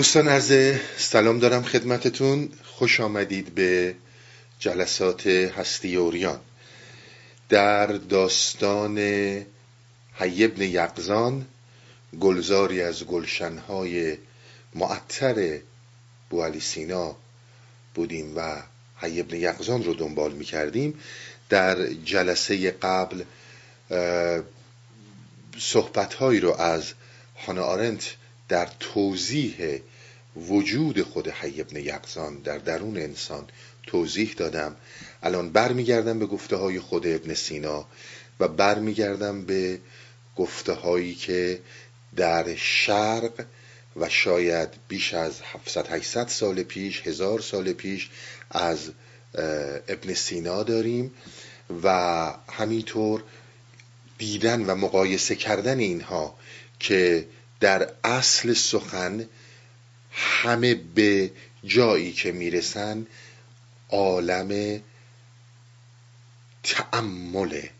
دوستان 0.00 0.28
عرض 0.28 0.78
سلام 0.96 1.38
دارم 1.38 1.62
خدمتتون. 1.62 2.48
خوش 2.64 3.00
آمدید 3.00 3.54
به 3.54 3.94
جلسات 4.58 5.26
هستی 5.26 5.96
اوریان. 5.96 6.40
در 7.48 7.86
داستان 7.86 8.98
حیبن 10.14 10.62
یقزان 10.62 11.46
گلزاری 12.20 12.82
از 12.82 13.04
گلشنهای 13.04 14.18
معطر 14.74 15.58
بوالی 16.30 16.60
سینا 16.60 17.16
بودیم 17.94 18.36
و 18.36 18.62
حیبن 18.96 19.36
یقزان 19.36 19.84
رو 19.84 19.94
دنبال 19.94 20.32
می 20.32 20.44
کردیم 20.44 21.00
در 21.48 21.86
جلسه 21.86 22.70
قبل 22.70 23.24
صحبتهایی 25.58 26.40
رو 26.40 26.54
از 26.60 26.92
هانا 27.46 27.62
آرنت 27.62 28.14
در 28.48 28.68
توضیح 28.80 29.80
وجود 30.36 31.02
خود 31.02 31.28
حی 31.28 31.60
ابن 31.60 31.76
یقزان 31.76 32.36
در 32.36 32.58
درون 32.58 32.96
انسان 32.96 33.46
توضیح 33.82 34.34
دادم. 34.36 34.76
الان 35.22 35.50
برمیگردم 35.50 36.18
به 36.18 36.26
گفته 36.26 36.56
های 36.56 36.80
خود 36.80 37.06
ابن 37.06 37.34
سینا 37.34 37.86
و 38.40 38.48
برمیگردم 38.48 39.44
به 39.44 39.80
گفته 40.36 40.72
هایی 40.72 41.14
که 41.14 41.60
در 42.16 42.54
شرق 42.56 43.44
و 43.96 44.08
شاید 44.08 44.68
بیش 44.88 45.14
از 45.14 45.40
700 45.40 45.86
800 45.92 46.28
سال 46.28 46.62
پیش 46.62 47.06
هزار 47.06 47.40
سال 47.40 47.72
پیش 47.72 48.10
از 48.50 48.90
ابن 49.88 50.14
سینا 50.14 50.62
داریم 50.62 51.14
و 51.82 51.88
همینطور 52.52 53.22
دیدن 54.18 54.66
و 54.66 54.74
مقایسه 54.74 55.34
کردن 55.34 55.78
اینها 55.78 56.34
که 56.80 57.26
در 57.60 57.92
اصل 58.04 58.54
سخن 58.54 59.28
همه 60.10 60.74
به 60.74 61.30
جایی 61.64 62.12
که 62.12 62.32
می‌رسن 62.32 63.06
عالم 63.88 64.80
تعمله 66.62 67.70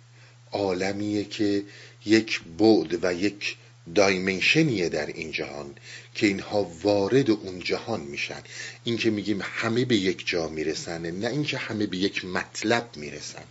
عالمیه 0.52 1.24
که 1.24 1.62
یک 2.06 2.40
بعد 2.58 3.04
و 3.04 3.14
یک 3.14 3.56
دایمنشنیه 3.94 4.88
در 4.88 5.06
این 5.06 5.32
جهان 5.32 5.74
که 6.14 6.26
اینها 6.26 6.62
وارد 6.82 7.30
اون 7.30 7.60
جهان 7.60 8.00
میشن. 8.00 8.42
این 8.84 8.96
که 8.96 9.10
میگیم 9.10 9.40
همه 9.42 9.84
به 9.84 9.96
یک 9.96 10.26
جا 10.26 10.48
می‌رسن 10.48 11.10
نه 11.10 11.26
اینکه 11.28 11.58
همه 11.58 11.86
به 11.86 11.96
یک 11.96 12.24
مطلب 12.24 12.88
می‌رسن. 12.96 13.44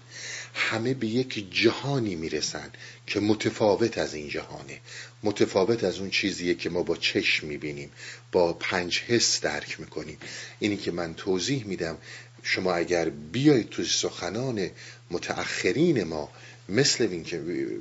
همه 0.53 0.94
به 0.94 1.08
یک 1.08 1.52
جهانی 1.52 2.16
می‌رسن 2.16 2.72
که 3.08 3.19
متفاوت 3.19 3.97
از 3.97 4.14
این 4.14 4.30
جهانه. 4.30 4.80
متفاوت 5.23 5.83
از 5.83 6.00
اون 6.00 6.09
چیزیه 6.09 6.56
که 6.56 6.69
ما 6.69 6.83
با 6.83 6.95
چشم 6.95 7.47
می‌بینیم 7.47 7.91
با 8.31 8.53
پنج 8.53 9.00
حس 9.00 9.41
درک 9.41 9.80
می‌کنیم. 9.80 10.17
اینی 10.59 10.78
که 10.78 10.91
من 10.91 11.14
توضیح 11.14 11.66
میدم 11.66 11.97
شما 12.44 12.73
اگر 12.73 13.09
بیایید 13.09 13.69
تو 13.69 13.83
سخنان 13.83 14.69
متأخرین 15.11 16.03
ما 16.03 16.30
مثل 16.69 17.06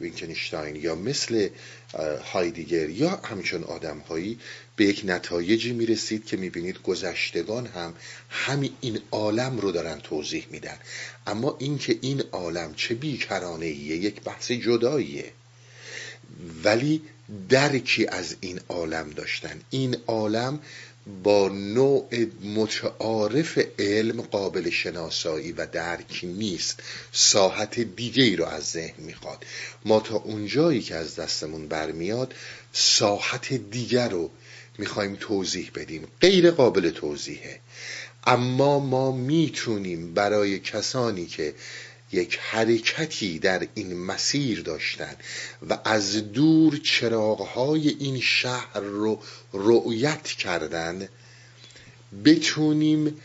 وینکنشتاین 0.01 0.77
یا 0.77 0.95
مثل 0.95 1.49
هایدیگر 2.33 2.91
یا 2.91 3.11
همچون 3.11 3.65
آدم 3.65 3.99
هایی 3.99 4.39
به 4.79 4.85
یک 4.85 5.03
نتایجی 5.05 5.73
می‌رسید 5.73 6.27
که 6.27 6.37
می‌بینید 6.37 6.83
گذشتگان 6.83 7.67
هم 7.67 7.95
همین 8.31 8.73
این 8.81 9.01
عالم 9.11 9.59
رو 9.59 9.73
دارن 9.73 9.99
توضیح 9.99 10.47
میدن. 10.51 10.77
اما 11.27 11.57
اینکه 11.59 11.99
این 12.01 12.23
عالم 12.33 12.75
چه 12.75 12.95
بیکرانه 12.95 13.67
ایه 13.67 13.97
یک 13.97 14.21
بحث 14.21 14.51
جداییه. 14.51 15.33
ولی 16.65 17.03
درکی 17.49 18.07
از 18.07 18.37
این 18.41 18.61
عالم 18.69 19.11
داشتن. 19.11 19.61
این 19.71 19.97
عالم 20.07 20.61
با 21.23 21.49
نوع 21.49 22.09
متعارف 22.45 23.59
علم 23.79 24.21
قابل 24.21 24.71
شناسایی 24.71 25.53
و 25.53 25.67
درک 25.67 26.21
نیست. 26.23 26.83
ساحت 27.13 27.81
دیگه 27.81 28.23
ای 28.23 28.37
رو 28.37 28.45
از 28.45 28.65
ذهن 28.65 29.05
می‌خواد. 29.05 29.45
ما 29.85 30.01
تا 30.01 30.17
اونجایی 30.17 30.83
که 30.83 30.95
از 30.95 31.17
دستمون 31.17 31.69
برمیاد 31.69 32.35
ساحت 32.73 33.53
دیگر 33.53 34.09
رو 34.09 34.31
می‌خوایم 34.79 35.17
توضیح 35.21 35.71
بدیم. 35.75 36.07
غیر 36.21 36.51
قابل 36.51 36.91
توضیحه. 36.91 37.61
اما 38.27 38.79
ما 38.79 39.13
می‌تونیم 39.13 40.15
برای 40.15 40.59
کسانی 40.59 41.27
که 41.27 41.55
یک 42.13 42.39
حرکتی 42.43 43.39
در 43.39 43.67
این 43.75 43.97
مسیر 43.97 44.63
داشتن 44.63 45.17
و 45.69 45.79
از 45.85 46.33
دور 46.33 46.77
چراغهای 46.77 47.89
این 47.89 48.21
شهر 48.21 48.81
رو 48.81 49.21
رؤیت 49.53 50.23
کردن 50.23 51.09
بتونیم 52.25 53.17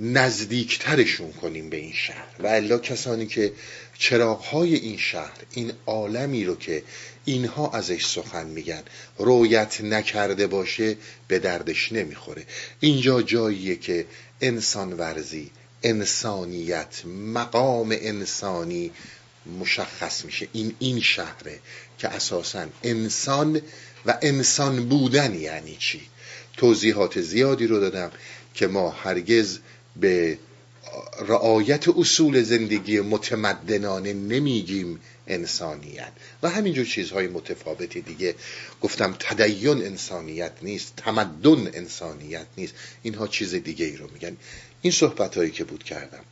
نزدیکترشون 0.00 1.32
کنیم 1.32 1.70
به 1.70 1.76
این 1.76 1.92
شهر. 1.92 2.26
و 2.38 2.46
الا 2.46 2.78
کسانی 2.78 3.26
که 3.26 3.52
چراغهای 3.98 4.74
این 4.74 4.98
شهر 4.98 5.38
این 5.52 5.72
عالمی 5.86 6.44
رو 6.44 6.56
که 6.56 6.82
اینها 7.24 7.70
ازش 7.70 8.06
سخن 8.06 8.46
میگن. 8.46 8.82
رویت 9.18 9.80
نکرده 9.80 10.46
باشه 10.46 10.96
به 11.28 11.38
دردش 11.38 11.92
نمی‌خوره. 11.92 12.46
اینجا 12.80 13.22
جاییه 13.22 13.76
که 13.76 14.06
انسان 14.40 14.92
ورزی 14.92 15.50
انسانیت 15.82 17.06
مقام 17.06 17.88
انسانی 18.00 18.90
مشخص 19.60 20.24
میشه. 20.24 20.48
این 20.52 20.74
این 20.78 21.00
شهره 21.00 21.58
که 21.98 22.08
اساسا 22.08 22.66
انسان 22.82 23.60
و 24.06 24.18
انسان 24.22 24.88
بودن 24.88 25.34
یعنی 25.34 25.76
چی؟ 25.76 26.00
توضیحات 26.56 27.20
زیادی 27.20 27.66
رو 27.66 27.80
دادم 27.80 28.10
که 28.54 28.66
ما 28.66 28.90
هرگز 28.90 29.58
به 29.96 30.38
رعایت 31.28 31.88
اصول 31.88 32.42
زندگی 32.42 33.00
متمدنانه 33.00 34.12
نمیگیم 34.12 35.00
انسانیت. 35.26 36.12
و 36.42 36.50
همینجور 36.50 36.84
چیزهای 36.84 37.26
متفاوتی 37.26 38.00
دیگه. 38.00 38.34
گفتم 38.80 39.16
تدین 39.18 39.86
انسانیت 39.86 40.52
نیست 40.62 40.92
تمدن 40.96 41.70
انسانیت 41.74 42.46
نیست. 42.56 42.74
اینها 43.02 43.26
چیز 43.26 43.54
دیگه 43.54 43.86
ای 43.86 43.96
رو 43.96 44.10
میگن. 44.12 44.36
این 44.82 44.92
صحبت 44.92 45.36
هایی 45.36 45.50
که 45.50 45.64
بود 45.64 45.84
کردم. 45.84 46.24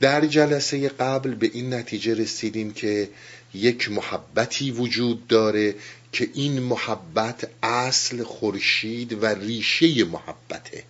در 0.00 0.26
جلسه 0.26 0.88
قبل 0.88 1.34
به 1.34 1.50
این 1.54 1.74
نتیجه 1.74 2.14
رسیدیم 2.14 2.72
که 2.72 3.08
یک 3.54 3.90
محبتی 3.90 4.70
وجود 4.70 5.26
داره 5.26 5.74
که 6.12 6.30
این 6.34 6.60
محبت 6.60 7.50
اصل 7.62 8.22
خورشید 8.22 9.22
و 9.22 9.26
ریشه 9.26 10.04
محبته. 10.04 10.84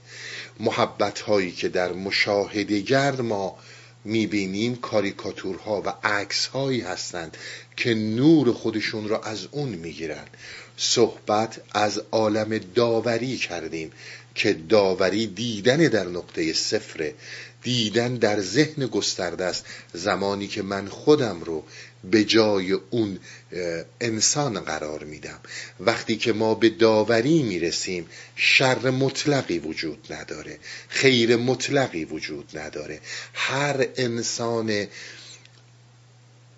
محبت 0.61 1.21
هایی 1.21 1.53
که 1.53 1.69
در 1.69 1.93
مشاهدگر 1.93 3.21
ما 3.21 3.59
می‌بینیم 4.05 4.77
کاریکاتورها 4.77 5.83
و 5.87 5.95
عکس 6.05 6.47
هایی 6.47 6.81
هستند 6.81 7.37
که 7.77 7.95
نور 7.95 8.53
خودشون 8.53 9.09
را 9.09 9.21
از 9.21 9.47
اون 9.51 9.69
می‌گیرن. 9.69 10.25
صحبت 10.77 11.61
از 11.73 12.03
عالم 12.13 12.59
داوری 12.59 13.37
کردیم 13.37 13.93
که 14.35 14.53
داوری 14.53 15.27
دیدن 15.27 15.77
در 15.77 16.05
نقطه 16.05 16.53
صفر 16.53 17.13
دیدن 17.63 18.15
در 18.15 18.41
ذهن 18.41 18.87
گسترده 18.87 19.45
است. 19.45 19.67
زمانی 19.93 20.47
که 20.47 20.63
من 20.63 20.89
خودم 20.89 21.41
رو 21.41 21.65
به 22.05 22.25
جای 22.25 22.73
اون 22.73 23.19
انسان 24.01 24.61
قرار 24.61 25.05
میدم. 25.05 25.41
وقتی 25.81 26.17
که 26.17 26.33
ما 26.33 26.55
به 26.55 26.69
داوری 26.69 27.43
می‌رسیم 27.43 28.07
شر 28.37 28.91
مطلقی 28.91 29.59
وجود 29.59 30.13
نداره 30.13 30.59
خیر 30.89 31.37
مطلقی 31.37 32.05
وجود 32.05 32.59
نداره. 32.59 33.01
هر 33.35 33.87
انسان 33.97 34.87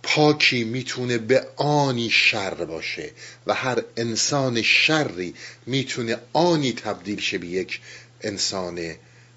پاکی 0.02 0.64
می‌تونه 0.64 1.18
به 1.18 1.46
آنی 1.56 2.10
شر 2.10 2.54
باشه 2.54 3.10
و 3.46 3.54
هر 3.54 3.82
انسان 3.96 4.62
شری 4.62 5.34
می‌تونه 5.66 6.16
آنی 6.32 6.72
تبدیل 6.72 7.20
شه 7.20 7.38
به 7.38 7.46
یک 7.46 7.80
انسان 8.20 8.94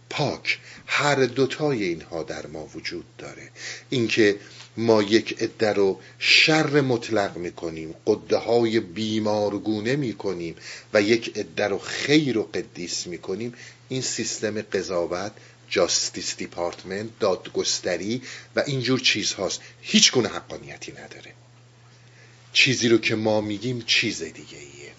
پاک. 0.10 0.60
هر 0.86 1.16
دوتای 1.16 1.84
اینها 1.84 2.24
در 2.24 2.48
ما 2.48 2.66
وجود 2.76 3.06
داره. 3.18 3.50
اینکه 3.90 4.36
ما 4.78 5.04
یک 5.04 5.42
عده 5.42 5.74
رو 5.74 6.00
شر 6.20 6.82
مطلق 6.82 7.38
می‌کنیم 7.38 7.96
قده 8.08 8.38
های 8.38 8.80
بیمارگونه 8.80 9.96
می‌کنیم 9.96 10.56
و 10.94 11.02
یک 11.02 11.38
عده 11.38 11.68
رو 11.68 11.80
خیر 11.80 12.38
و 12.38 12.44
قدیس 12.44 13.08
می‌کنیم. 13.08 13.54
این 13.90 14.02
سیستم 14.02 14.62
قضاوت 14.62 15.32
جاستیس 15.70 16.38
دیپارتمنت 16.38 17.20
دادگستری 17.20 18.22
و 18.56 18.64
اینجور 18.68 19.00
چیزهاست 19.00 19.62
هیچ 19.82 20.12
گونه 20.12 20.30
حقانیتی 20.30 20.92
نداره. 20.92 21.34
چیزی 22.54 22.90
رو 22.90 22.98
که 22.98 23.16
ما 23.16 23.42
میگیم 23.42 23.82
چیز 23.82 24.24
دیگه 24.24 24.58
ایه 24.58 24.92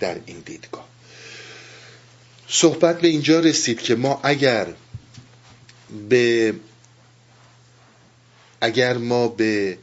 در 0.00 0.16
این 0.26 0.40
دیدگاه. 0.40 0.88
صحبت 2.48 3.00
به 3.00 3.08
اینجا 3.08 3.40
رسید 3.40 3.80
که 3.80 3.94
ما 3.94 4.20
اگر 4.22 4.66
به 6.08 6.54
اگر 8.60 8.98
ما 8.98 9.28
به 9.28 9.78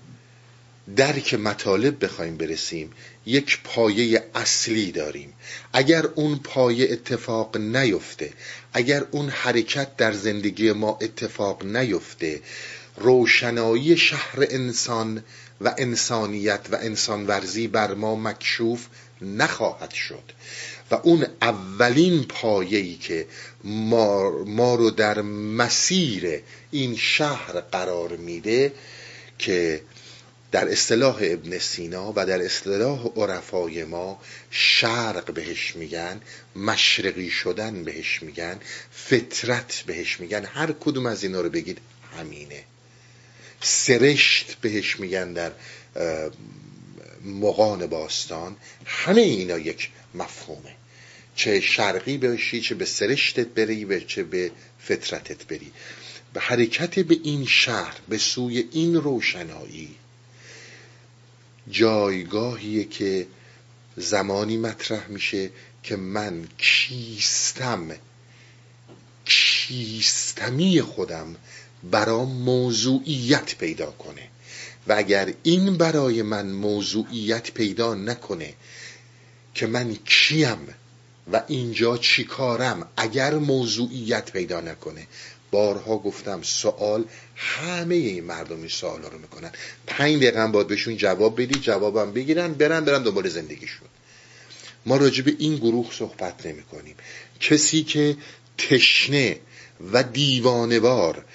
درک 0.96 1.34
مطالب 1.34 2.06
بخوایم 2.06 2.38
برسیم 2.38 2.92
یک 3.26 3.60
پایه 3.64 4.24
اصلی 4.36 4.92
داریم. 4.92 5.34
اگر 5.74 6.06
اون 6.06 6.40
پایه 6.44 6.92
اتفاق 6.92 7.58
نیفته 7.58 8.34
اگر 8.74 9.06
اون 9.12 9.30
حرکت 9.30 9.98
در 9.98 10.12
زندگی 10.12 10.72
ما 10.72 10.98
اتفاق 11.02 11.66
نیفته 11.66 12.42
روشنایی 12.98 13.98
شهر 13.98 14.38
انسان 14.50 15.24
و 15.62 15.76
انسانیت 15.78 16.62
و 16.72 16.76
انسانورزی 16.76 17.68
بر 17.68 17.94
ما 17.94 18.16
مکشوف 18.16 18.88
نخواهد 19.22 19.92
شد. 19.92 20.24
و 20.92 20.96
اون 20.96 21.26
اولین 21.42 22.24
پایه‌ای 22.24 22.96
که 22.96 23.28
ما, 23.64 24.44
ما 24.46 24.76
رو 24.76 24.92
در 24.92 25.22
مسیر 25.22 26.42
این 26.72 26.96
شهر 26.96 27.62
قرار 27.62 28.16
میده 28.16 28.74
که 29.40 29.82
در 30.52 30.72
اصطلاح 30.72 31.20
ابن 31.22 31.58
سینا 31.58 32.14
و 32.16 32.26
در 32.26 32.42
اصطلاح 32.42 33.08
عرفای 33.16 33.84
ما 33.84 34.22
شرق 34.52 35.34
بهش 35.34 35.76
میگن 35.76 36.22
مشرقی 36.56 37.30
شدن 37.30 37.84
بهش 37.84 38.24
میگن 38.24 38.60
فطرت 38.92 39.84
بهش 39.88 40.20
میگن 40.20 40.46
هر 40.46 40.72
کدوم 40.72 41.06
از 41.06 41.24
اینا 41.24 41.42
رو 41.42 41.50
بگید 41.50 41.78
همینه. 42.18 42.64
سرشت 43.62 44.58
بهش 44.62 45.00
میگن 45.00 45.34
در 45.34 45.52
مقان 47.26 47.88
باستان 47.88 48.56
همه 48.86 49.22
اینا 49.22 49.58
یک 49.58 49.90
مفهومه. 50.16 50.76
چه 51.38 51.62
شرقی 51.62 52.18
باشی 52.18 52.62
چه 52.62 52.76
به 52.76 52.86
سرشتت 52.86 53.48
بری 53.48 53.86
و 53.86 54.00
چه 54.00 54.24
به 54.24 54.52
فطرتت 54.80 55.46
بری. 55.46 55.72
به 56.34 56.40
حرکت 56.40 57.00
به 57.00 57.20
این 57.24 57.46
شهر 57.46 57.96
به 58.10 58.18
سوی 58.18 58.68
این 58.72 58.96
روشنایی 58.96 59.96
جایگاهیه 61.70 62.84
که 62.84 63.28
زمانی 63.98 64.58
مطرح 64.58 65.08
میشه 65.08 65.50
که 65.84 65.96
من 65.96 66.48
کیستم 66.58 67.88
کیستمی 69.26 70.82
خودم 70.82 71.36
برام 71.92 72.32
موضوعیت 72.32 73.56
پیدا 73.56 73.92
کنه. 73.92 74.28
و 74.88 74.94
اگر 74.98 75.34
این 75.44 75.78
برای 75.78 76.22
من 76.22 76.52
موضوعیت 76.52 77.52
پیدا 77.52 77.96
نکنه 77.96 78.54
که 79.54 79.68
من 79.68 79.96
کیم 80.06 80.68
و 81.34 81.44
اینجا 81.48 81.98
چی 81.98 82.24
کارم 82.24 82.90
اگر 82.98 83.34
موضوعیت 83.34 84.32
پیدا 84.32 84.62
نکنه؟ 84.62 85.08
بارها 85.52 85.98
گفتم 85.98 86.42
سوال 86.42 87.06
همه 87.36 87.96
این 87.96 88.24
مردم 88.24 88.58
این 88.58 88.68
سوال 88.68 89.02
رو 89.02 89.20
می‌کنن. 89.20 89.52
پنج 89.88 90.16
دقیقه 90.16 90.48
باید 90.48 90.68
بهشون 90.68 90.98
جواب 90.98 91.42
بدی 91.42 91.60
جوابم 91.60 92.12
بگیرن 92.12 92.54
برن 92.54 92.86
برن 92.86 93.04
دنبال 93.04 93.30
زندگیشون. 93.30 93.88
ما 94.86 94.98
راجع 94.98 95.24
به 95.24 95.36
این 95.40 95.56
گروه 95.56 95.92
صحبت 95.92 96.46
نمی 96.46 96.64
کنیم 96.64 96.96
کسی 97.40 97.84
که 97.84 98.18
تشنه 98.58 99.40
و 99.94 100.04
دیوانوار 100.04 101.26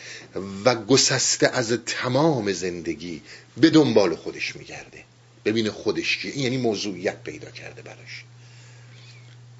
و 0.64 0.74
گسسته 0.74 1.48
از 1.48 1.72
تمام 1.86 2.52
زندگی 2.52 3.22
به 3.56 3.70
دنبال 3.70 4.16
خودش 4.16 4.56
میگرده. 4.56 5.04
ببینه 5.44 5.70
خودش 5.70 6.18
که 6.18 6.28
یعنی 6.28 6.56
موضوعیت 6.56 7.22
پیدا 7.22 7.50
کرده 7.50 7.82
براش. 7.82 8.24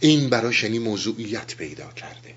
این 0.02 0.28
براش 0.28 0.62
یعنی 0.62 0.78
موضوعیت 0.78 1.54
پیدا 1.54 1.87
کرده. 1.96 2.34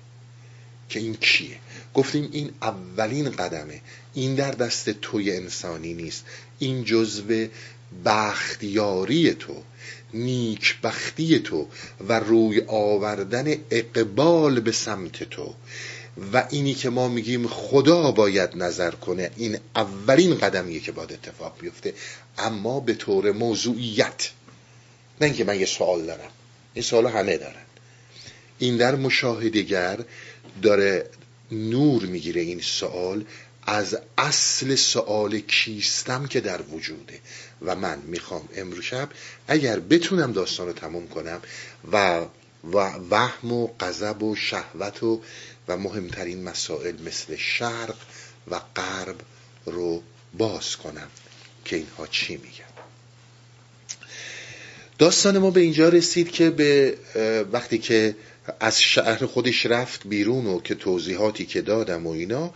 که 0.88 1.00
این 1.00 1.14
کیه؟ 1.14 1.58
گفتیم 1.94 2.28
این 2.32 2.50
اولین 2.62 3.30
قدمه. 3.30 3.80
این 4.14 4.34
در 4.34 4.50
دست 4.50 4.90
توی 4.90 5.36
انسانی 5.36 5.94
نیست. 5.94 6.24
این 6.58 6.84
جزو 6.84 7.46
بختیاری 8.04 9.34
تو 9.34 9.62
نیک 10.14 10.80
بختی 10.82 11.38
تو 11.38 11.68
و 12.08 12.20
روی 12.20 12.62
آوردن 12.66 13.54
اقبال 13.70 14.60
به 14.60 14.72
سمت 14.72 15.22
تو. 15.22 15.54
و 16.32 16.46
اینی 16.50 16.74
که 16.74 16.90
ما 16.90 17.08
میگیم 17.08 17.48
خدا 17.48 18.10
باید 18.10 18.50
نظر 18.56 18.90
کنه 18.90 19.30
این 19.36 19.58
اولین 19.76 20.38
قدمیه 20.38 20.80
که 20.80 20.92
باید 20.92 21.12
اتفاق 21.12 21.60
بیفته. 21.60 21.94
اما 22.38 22.80
به 22.80 22.94
طور 22.94 23.32
موضوعیت. 23.32 24.30
نه 25.20 25.26
اینکه 25.26 25.44
من 25.44 25.60
یه 25.60 25.66
سوال 25.66 26.06
دارم. 26.06 26.30
این 26.76 26.82
سوال 26.82 27.06
همه 27.06 27.36
دارن. 27.36 27.64
این 28.58 28.76
در 28.76 28.94
مشاهدگر 28.94 29.98
داره 30.62 31.10
نور 31.52 32.06
می‌گیره 32.06 32.40
این 32.40 32.60
سوال 32.60 33.24
از 33.62 33.98
اصل 34.18 34.74
سوال 34.74 35.38
کیستم 35.40 36.26
که 36.26 36.40
در 36.40 36.62
وجوده. 36.62 37.20
و 37.62 37.76
من 37.76 37.98
می‌خوام 37.98 38.48
امروز 38.56 38.84
شب 38.84 39.08
اگر 39.48 39.80
بتونم 39.80 40.32
داستان 40.32 40.66
رو 40.66 40.72
تموم 40.72 41.08
کنم 41.08 41.40
و 41.92 42.24
وهم 43.10 43.52
و 43.52 43.68
غضب 43.80 44.22
و 44.22 44.36
شهوت 44.36 45.02
و 45.02 45.22
و 45.68 45.76
مهمترین 45.76 46.42
مسائل 46.42 47.02
مثل 47.02 47.36
شرق 47.36 47.96
و 48.50 48.60
غرب 48.76 49.16
رو 49.66 50.02
باز 50.38 50.76
کنم 50.76 51.08
که 51.64 51.76
اینها 51.76 52.06
چی 52.06 52.36
میگن؟ 52.36 52.55
داستان 54.98 55.38
ما 55.38 55.50
به 55.50 55.60
اینجا 55.60 55.88
رسید 55.88 56.30
که 56.30 56.50
به 56.50 56.96
وقتی 57.52 57.78
که 57.78 58.16
از 58.60 58.82
شهر 58.82 59.26
خودش 59.26 59.66
رفت 59.66 60.06
بیرون 60.06 60.46
و 60.46 60.60
که 60.60 60.74
توضیحاتی 60.74 61.46
که 61.46 61.62
دادم 61.62 62.06
و 62.06 62.10
اینا 62.10 62.54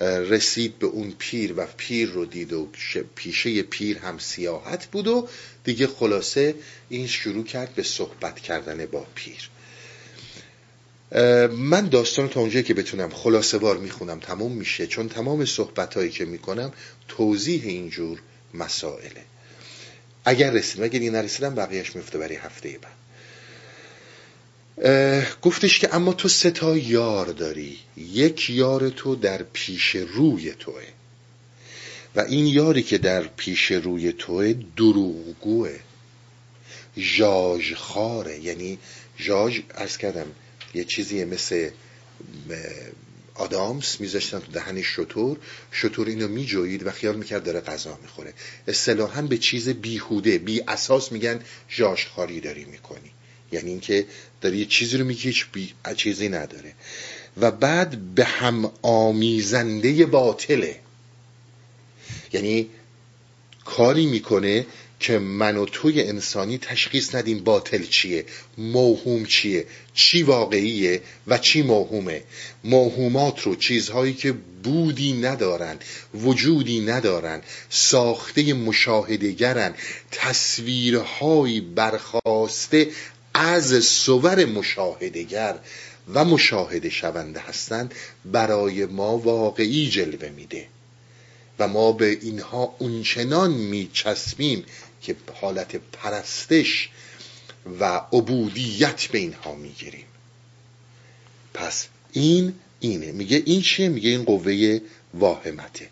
رسید 0.00 0.78
به 0.78 0.86
اون 0.86 1.14
پیر 1.18 1.54
و 1.56 1.66
پیر 1.76 2.08
رو 2.08 2.24
دید 2.24 2.52
و 2.52 2.68
پیشه 3.14 3.62
پیر 3.62 3.98
هم 3.98 4.18
سیاحت 4.18 4.86
بود 4.86 5.06
و 5.06 5.28
دیگه 5.64 5.86
خلاصه 5.86 6.54
این 6.88 7.06
شروع 7.06 7.44
کرد 7.44 7.74
به 7.74 7.82
صحبت 7.82 8.40
کردن 8.40 8.86
با 8.86 9.06
پیر. 9.14 9.50
من 11.50 11.88
داستان 11.88 12.28
تا 12.28 12.40
اونجایی 12.40 12.64
که 12.64 12.74
بتونم 12.74 13.10
خلاصه 13.10 13.58
بار 13.58 13.78
می‌خونم 13.78 14.20
تموم 14.20 14.52
میشه 14.52 14.86
چون 14.86 15.08
تمام 15.08 15.44
صحبت 15.44 15.94
هایی 15.94 16.10
که 16.10 16.24
می‌کنم 16.24 16.72
توضیح 17.08 17.62
اینجور 17.64 18.18
مسائله. 18.54 19.31
اگر 20.24 20.50
رسیدم 20.50 20.84
اگر 20.84 21.00
این 21.00 21.12
نرسیدم 21.12 21.54
بقیهش 21.54 21.96
میفته 21.96 22.18
برای 22.18 22.36
هفته 22.36 22.78
بعد. 22.78 22.92
گفتش 25.42 25.78
که 25.78 25.94
اما 25.94 26.12
تو 26.12 26.28
سه 26.28 26.50
تا 26.50 26.76
یار 26.76 27.26
داری. 27.26 27.78
یک 27.96 28.50
یار 28.50 28.88
تو 28.90 29.16
در 29.16 29.42
پیش 29.42 29.96
روی 29.96 30.52
توه. 30.52 30.82
و 32.16 32.20
این 32.20 32.46
یاری 32.46 32.82
که 32.82 32.98
در 32.98 33.22
پیش 33.22 33.72
روی 33.72 34.12
توه 34.12 34.54
دروغگوه. 34.76 35.78
جاج 36.96 37.74
خاره. 37.74 38.38
یعنی 38.40 38.78
جاج 39.16 39.60
ارز 39.74 39.96
کردم 39.96 40.26
یه 40.74 40.84
چیزی 40.84 41.24
مثل 41.24 41.70
آدامس 43.34 44.00
میذاشتن 44.00 44.38
تو 44.38 44.52
دهن 44.52 44.82
شطور 44.82 45.36
شطور 45.70 46.08
اینو 46.08 46.28
میجوید 46.28 46.86
و 46.86 46.90
خیال 46.90 47.16
می‌کرد 47.16 47.44
داره 47.44 47.60
غذا 47.60 47.98
می‌خوره. 48.02 48.34
اصطلاحا 48.68 49.22
به 49.22 49.38
چیز 49.38 49.68
بیهوده 49.68 50.38
بی 50.38 50.62
اساس 50.68 51.12
میگن 51.12 51.40
خاری 52.14 52.40
داری 52.40 52.64
می‌کنی. 52.64 53.10
یعنی 53.52 53.70
اینکه 53.70 54.06
داری 54.40 54.58
یه 54.58 54.64
چیزی 54.64 54.96
رو 54.96 55.04
میگی 55.04 55.22
هیچ 55.22 55.46
چیزی 55.96 56.28
نداره. 56.28 56.74
و 57.40 57.50
بعد 57.50 57.98
به 58.14 58.24
هم 58.24 58.72
آمیزنده 58.82 60.06
باطله. 60.06 60.80
یعنی 62.32 62.68
کاری 63.64 64.06
می‌کنه 64.06 64.66
که 65.02 65.18
من 65.18 65.56
و 65.56 65.64
توی 65.64 66.02
انسانی 66.02 66.58
تشخیص 66.58 67.14
ندیم 67.14 67.44
باطل 67.44 67.86
چیه 67.86 68.24
موهوم 68.58 69.24
چیه 69.24 69.66
چی 69.94 70.22
واقعیه 70.22 71.00
و 71.26 71.38
چی 71.38 71.62
موهومه. 71.62 72.22
موهومات 72.64 73.40
رو 73.40 73.56
چیزهایی 73.56 74.14
که 74.14 74.32
بودی 74.62 75.12
ندارن 75.12 75.78
وجودی 76.14 76.80
ندارن 76.80 77.42
ساخته 77.70 78.54
مشاهدگرن 78.54 79.74
تصویرهایی 80.10 81.60
برخواسته 81.60 82.88
از 83.34 83.84
صور 83.84 84.44
مشاهدگر 84.44 85.58
و 86.14 86.24
مشاهده 86.24 86.90
شونده 86.90 87.40
هستند 87.40 87.94
برای 88.24 88.86
ما 88.86 89.18
واقعی 89.18 89.88
جلوه 89.88 90.28
میده. 90.28 90.66
و 91.58 91.68
ما 91.68 91.92
به 91.92 92.18
اینها 92.22 92.74
اونچنان 92.78 93.50
میچسبیم 93.50 94.64
که 95.02 95.16
حالت 95.40 95.76
پرستش 95.76 96.88
و 97.80 97.84
عبودیت 98.12 99.06
به 99.06 99.18
اینها 99.18 99.54
می‌گیریم. 99.54 100.04
پس 101.54 101.86
این 102.12 102.54
اینه. 102.80 103.12
میگه 103.12 103.42
این 103.46 103.62
چیه؟ 103.62 103.88
میگه 103.88 104.10
این 104.10 104.24
قوه 104.24 104.80
واهمته. 105.14 105.88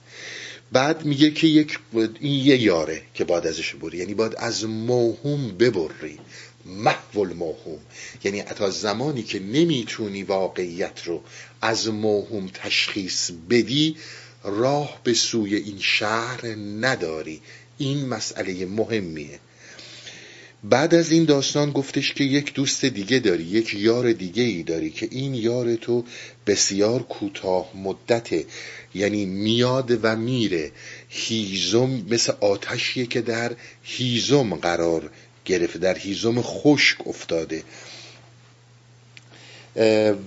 بعد 0.72 1.04
میگه 1.04 1.30
که 1.30 1.46
یک 1.46 1.78
این 2.20 2.46
یه 2.46 2.62
یاره 2.62 3.02
که 3.14 3.24
باید 3.24 3.46
ازش 3.46 3.74
بری. 3.74 3.98
یعنی 3.98 4.14
باید 4.14 4.34
از 4.36 4.64
موهوم 4.64 5.48
ببری. 5.48 6.18
محو 6.64 7.20
الموهوم. 7.20 7.80
یعنی 8.24 8.42
تا 8.42 8.70
زمانی 8.70 9.22
که 9.22 9.40
نمی‌تونی 9.40 10.22
واقعیت 10.22 11.02
رو 11.04 11.22
از 11.60 11.88
موهوم 11.88 12.50
تشخیص 12.54 13.30
بدی 13.50 13.96
راه 14.44 15.00
به 15.04 15.14
سوی 15.14 15.56
این 15.56 15.78
شهر 15.80 16.46
نداری. 16.80 17.42
این 17.80 18.08
مسئله 18.08 18.66
مهمیه. 18.66 19.38
بعد 20.64 20.94
از 20.94 21.10
این 21.12 21.24
داستان 21.24 21.70
گفتش 21.70 22.14
که 22.14 22.24
یک 22.24 22.54
دوست 22.54 22.84
دیگه 22.84 23.18
داری 23.18 23.42
یک 23.42 23.74
یار 23.74 24.12
دیگه 24.12 24.42
ای 24.42 24.62
داری 24.62 24.90
که 24.90 25.08
این 25.10 25.34
یار 25.34 25.74
تو 25.74 26.04
بسیار 26.46 27.02
کوتاه 27.02 27.76
مدته 27.76 28.46
یعنی 28.94 29.26
میاد 29.26 29.98
و 30.02 30.16
میره. 30.16 30.72
هیزم 31.08 32.02
مثل 32.10 32.32
آتشیه 32.40 33.06
که 33.06 33.20
در 33.20 33.52
هیزم 33.82 34.54
قرار 34.54 35.10
گرفته 35.44 35.78
در 35.78 35.98
هیزم 35.98 36.42
خشک 36.42 37.08
افتاده. 37.08 37.62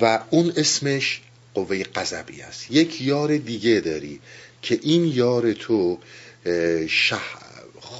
و 0.02 0.20
اون 0.30 0.54
اسمش 0.58 1.22
قوه 1.54 1.84
قذبی 1.84 2.42
است. 2.42 2.72
یک 2.72 3.02
یار 3.02 3.38
دیگه 3.38 3.80
داری 3.80 4.20
که 4.62 4.80
این 4.82 5.06
یار 5.06 5.54
تو 5.54 6.00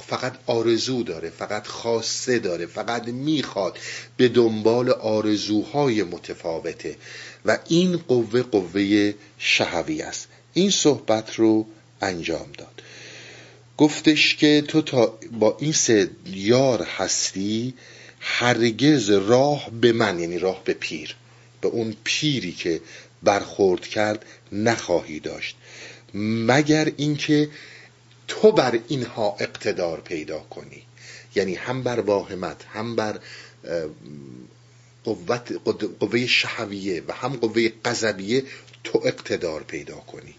فقط 0.06 0.32
آرزو 0.46 1.02
داره 1.02 1.30
فقط 1.30 1.66
خواسته 1.66 2.38
داره 2.38 2.66
فقط 2.66 3.08
می‌خواد 3.08 3.78
به 4.16 4.28
دنبال 4.28 4.90
آرزوهای 4.90 6.02
متفاوته. 6.02 6.96
و 7.44 7.58
این 7.68 7.96
قوه 7.96 8.42
قوه 8.42 9.14
شهوی 9.38 10.02
است. 10.02 10.28
این 10.54 10.70
صحبت 10.70 11.34
رو 11.34 11.66
انجام 12.02 12.46
داد. 12.58 12.82
گفتش 13.76 14.36
که 14.36 14.64
تو 14.68 14.82
تا 14.82 15.18
با 15.32 15.56
این 15.60 15.72
سه 15.72 16.10
یار 16.26 16.82
هستی 16.82 17.74
هرگز 18.20 19.10
راه 19.10 19.70
به 19.80 19.92
من 19.92 20.18
یعنی 20.18 20.38
راه 20.38 20.64
به 20.64 20.72
پیر 20.74 21.16
به 21.60 21.68
اون 21.68 21.96
پیری 22.04 22.52
که 22.52 22.80
برخورد 23.22 23.86
کرد 23.86 24.24
نخواهی 24.52 25.20
داشت. 25.20 25.56
مگر 26.14 26.92
اینکه 26.96 27.48
تو 28.28 28.52
بر 28.52 28.78
اینها 28.88 29.36
اقتدار 29.40 30.00
پیدا 30.00 30.38
کنی. 30.38 30.82
یعنی 31.34 31.54
هم 31.54 31.82
بر 31.82 32.00
واهمت 32.00 32.64
هم 32.72 32.96
بر 32.96 33.20
قوت 35.04 35.52
قوه 36.00 36.26
شهویه 36.26 37.02
و 37.08 37.12
هم 37.12 37.36
قوه 37.36 37.68
قذبیه 37.84 38.44
تو 38.84 39.02
اقتدار 39.04 39.62
پیدا 39.62 39.96
کنی. 39.96 40.34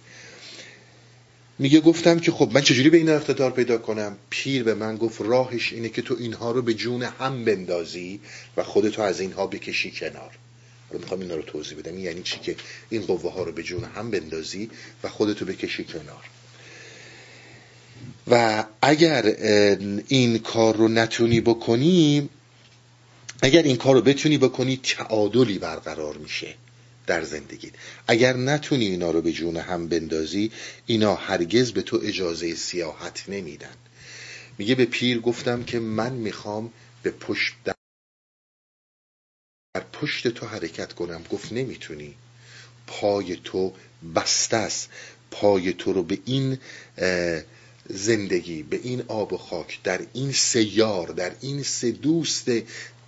میگه 1.60 1.80
گفتم 1.80 2.20
که 2.20 2.32
خب 2.32 2.52
من 2.54 2.62
چجوری 2.62 2.90
به 2.90 2.98
این 2.98 3.10
اقتدار 3.10 3.52
پیدا 3.52 3.78
کنم؟ 3.78 4.18
پیر 4.30 4.64
به 4.64 4.74
من 4.74 4.98
گفت 4.98 5.22
راهش 5.22 5.74
اینه 5.74 5.90
که 5.90 6.02
تو 6.02 6.16
اینها 6.20 6.52
رو 6.52 6.62
به 6.62 6.74
جون 6.74 7.04
هم 7.04 7.46
بندازی 7.46 8.20
و 8.58 8.64
خودتو 8.64 9.02
از 9.02 9.20
اینها 9.20 9.48
بکشی 9.48 9.92
کنار. 9.92 10.32
حالا 10.90 11.02
می‌خوام 11.02 11.20
اینا 11.22 11.36
رو 11.36 11.42
توضیح 11.42 11.78
بدم. 11.78 11.98
یعنی 12.00 12.22
چی 12.24 12.40
که 12.40 12.56
این 12.90 13.02
قوه 13.02 13.34
ها 13.34 13.44
رو 13.44 13.52
به 13.52 13.64
جون 13.64 13.84
هم 13.84 14.12
بندازی 14.12 14.70
و 15.04 15.10
خودتو 15.10 15.46
بکشی 15.46 15.84
کنار. 15.84 16.24
و 18.28 18.64
اگر 18.82 19.26
این 20.08 20.40
کار 20.40 20.76
رو 20.76 20.88
نتونی 20.88 21.42
بکنی 21.42 22.30
اگر 23.42 23.64
این 23.64 23.78
کار 23.78 23.96
رو 23.96 24.02
بتونی 24.02 24.38
بکنی 24.38 24.80
تعادلی 24.84 25.60
برقرار 25.60 26.18
میشه 26.18 26.56
در 27.08 27.24
زندگی. 27.24 27.72
اگر 28.08 28.38
نتونی 28.38 28.86
اینا 28.86 29.12
رو 29.12 29.22
به 29.22 29.32
جون 29.32 29.58
هم 29.58 29.88
بندازی 29.88 30.52
اینا 30.86 31.16
هرگز 31.16 31.72
به 31.72 31.82
تو 31.82 32.00
اجازه 32.04 32.56
سیاحت 32.56 33.24
نمیدن. 33.28 33.76
میگه 34.58 34.76
به 34.76 34.86
پیر 34.86 35.20
گفتم 35.20 35.64
که 35.64 35.80
من 35.80 36.14
می‌خوام 36.14 36.74
به 37.04 37.12
پشت 37.12 37.54
در 37.64 37.76
پشت 39.94 40.28
تو 40.28 40.46
حرکت 40.46 40.94
کنم. 40.94 41.24
گفت 41.30 41.54
نمی‌تونی. 41.54 42.16
پای 42.88 43.36
تو 43.44 43.74
بسته 44.16 44.58
است. 44.58 44.90
پای 45.32 45.74
تو 45.74 45.94
رو 45.94 46.04
به 46.04 46.20
این 46.26 46.58
زندگی 47.90 48.64
به 48.64 48.80
این 48.84 49.04
آب 49.08 49.34
و 49.34 49.38
خاک 49.38 49.80
در 49.84 50.02
این 50.14 50.32
سیار 50.32 51.08
در 51.08 51.32
این 51.42 51.64
سه 51.64 51.92
دوست 51.92 52.52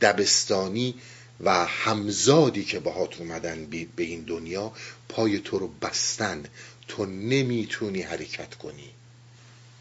دبستانی 0.01 0.95
و 1.39 1.65
همزادی 1.65 2.63
که 2.63 2.79
باهات 2.79 3.21
اومدن 3.21 3.65
به 3.95 4.03
این 4.03 4.21
دنیا 4.21 4.71
پای 5.09 5.39
تو 5.39 5.59
رو 5.59 5.67
بستن. 5.67 6.43
تو 6.87 7.05
نمی‌تونی 7.05 8.01
حرکت 8.01 8.55
کنی. 8.55 8.89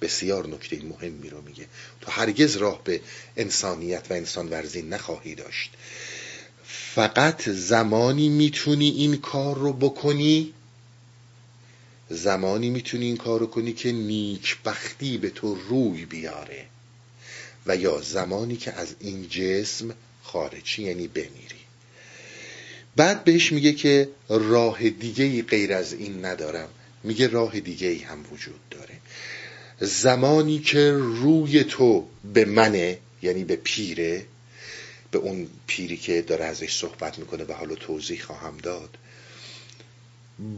بسیار 0.01 0.47
نکته 0.47 0.83
مهمی 0.83 1.31
رو 1.31 1.43
میگه. 1.43 1.67
تو 2.01 2.11
هرگز 2.11 2.57
راه 2.57 2.85
به 2.85 3.01
انسانیت 3.37 4.07
و 4.11 4.15
انسان 4.15 4.49
ورزی 4.49 4.83
نخواهی 4.83 5.35
داشت. 5.35 5.71
فقط 6.65 7.49
زمانی 7.49 8.29
می‌تونی 8.29 8.89
این 8.89 9.17
کار 9.17 9.57
رو 9.57 9.73
بکنی 9.73 10.53
زمانی 12.11 12.71
می‌تونی 12.71 13.05
این 13.05 13.17
کارو 13.17 13.47
کنی 13.47 13.73
که 13.73 13.93
نیکبختی 13.93 15.19
به 15.19 15.31
تو 15.31 15.55
روی 15.55 16.05
بیاره 16.05 16.67
و 17.67 17.77
یا 17.77 18.01
زمانی 18.01 18.57
که 18.57 18.73
از 18.73 18.95
این 19.01 19.29
جسم 19.29 19.95
خارجی 20.23 20.83
یعنی 20.83 21.09
بمیری. 21.09 21.67
بعد 22.97 23.25
بهش 23.25 23.53
میگه 23.53 23.73
که 23.73 24.09
راه 24.29 24.91
دیگه 24.91 25.25
ای 25.25 25.43
غیر 25.43 25.73
از 25.73 25.93
این 25.93 26.25
ندارم. 26.25 26.69
میگه 27.05 27.27
راه 27.27 27.61
دیگه 27.61 27.89
ای 27.89 27.99
هم 27.99 28.25
وجود 28.33 28.69
داره. 28.71 28.95
زمانی 29.81 30.59
که 30.59 30.93
روی 30.93 31.65
تو 31.65 32.09
به 32.35 32.45
منه 32.45 32.99
یعنی 33.23 33.45
به 33.45 33.57
پیره 33.57 34.27
به 35.11 35.19
اون 35.19 35.49
پیری 35.67 35.97
که 35.97 36.23
داره 36.23 36.45
ازش 36.45 36.77
صحبت 36.77 37.19
می‌کنه 37.19 37.45
و 37.45 37.53
حالا 37.53 37.75
توضیح 37.75 38.23
خواهم 38.23 38.57
داد 38.57 38.99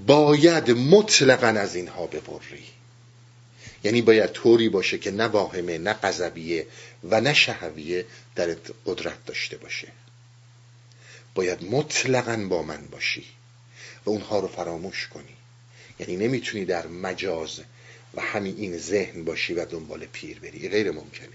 باید 0.06 0.70
مطلقا 0.70 1.46
از 1.46 1.74
اینها 1.74 2.06
ببری 2.06 2.64
یعنی 3.84 4.02
باید 4.02 4.32
طوری 4.32 4.68
باشه 4.68 4.98
که 4.98 5.10
نه 5.10 5.24
واهمه 5.24 5.78
نه 5.78 5.92
قذبیه 5.92 6.66
و 7.04 7.20
نه 7.20 7.34
شهویه 7.34 8.06
در 8.34 8.56
قدرت 8.86 9.24
داشته 9.26 9.56
باشه. 9.56 9.88
باید 11.34 11.64
مطلقا 11.64 12.36
با 12.36 12.62
من 12.62 12.86
باشی 12.90 13.24
و 14.06 14.10
اونها 14.10 14.38
رو 14.40 14.48
فراموش 14.48 15.08
کنی. 15.08 15.36
یعنی 15.98 16.16
نمی‌تونی 16.16 16.64
در 16.64 16.86
مجاز 16.86 17.60
و 18.14 18.20
همین 18.20 18.56
این 18.58 18.78
ذهن 18.78 19.24
باشی 19.24 19.54
و 19.54 19.64
دنبال 19.64 20.06
پیر 20.06 20.40
بری. 20.40 20.68
غیر 20.68 20.90
ممکنه. 20.90 21.28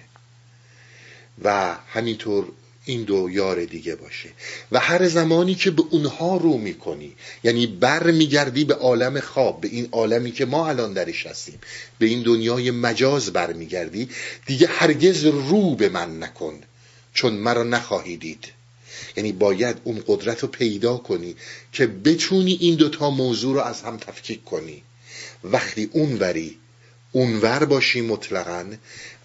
و 1.43 1.75
همینطور 1.87 2.51
این 2.85 3.03
دو 3.03 3.29
یار 3.31 3.65
دیگه 3.65 3.95
باشه. 3.95 4.29
و 4.71 4.79
هر 4.79 5.07
زمانی 5.07 5.55
که 5.55 5.71
به 5.71 5.83
اونها 5.89 6.37
رو 6.37 6.57
می‌کنی 6.57 7.15
یعنی 7.43 7.67
بر 7.67 8.11
میگردی 8.11 8.63
به 8.63 8.73
عالم 8.73 9.19
خواب 9.19 9.61
به 9.61 9.67
این 9.67 9.87
عالمی 9.91 10.31
که 10.31 10.45
ما 10.45 10.69
الان 10.69 10.93
درش 10.93 11.25
هستیم 11.25 11.59
به 11.99 12.05
این 12.05 12.23
دنیای 12.23 12.71
مجاز 12.71 13.33
بر 13.33 13.53
میگردی 13.53 14.09
دیگه 14.45 14.67
هرگز 14.67 15.25
رو 15.25 15.75
به 15.75 15.89
من 15.89 16.23
نکن 16.23 16.59
چون 17.13 17.33
مرا 17.33 17.63
نخواهی 17.63 18.17
دید. 18.17 18.45
یعنی 19.17 19.31
باید 19.31 19.77
اون 19.83 20.03
قدرت 20.07 20.39
رو 20.39 20.47
پیدا 20.47 20.97
کنی 20.97 21.35
که 21.71 21.87
بتونی 21.87 22.57
این 22.61 22.75
دوتا 22.75 23.09
موضوع 23.09 23.53
رو 23.53 23.61
از 23.61 23.81
هم 23.81 23.97
تفکیک 23.97 24.43
کنی. 24.43 24.83
وقتی 25.43 25.89
اون 25.93 26.17
وری 26.19 26.57
اونور 27.11 27.65
باشی 27.65 28.01
مطلقا 28.01 28.65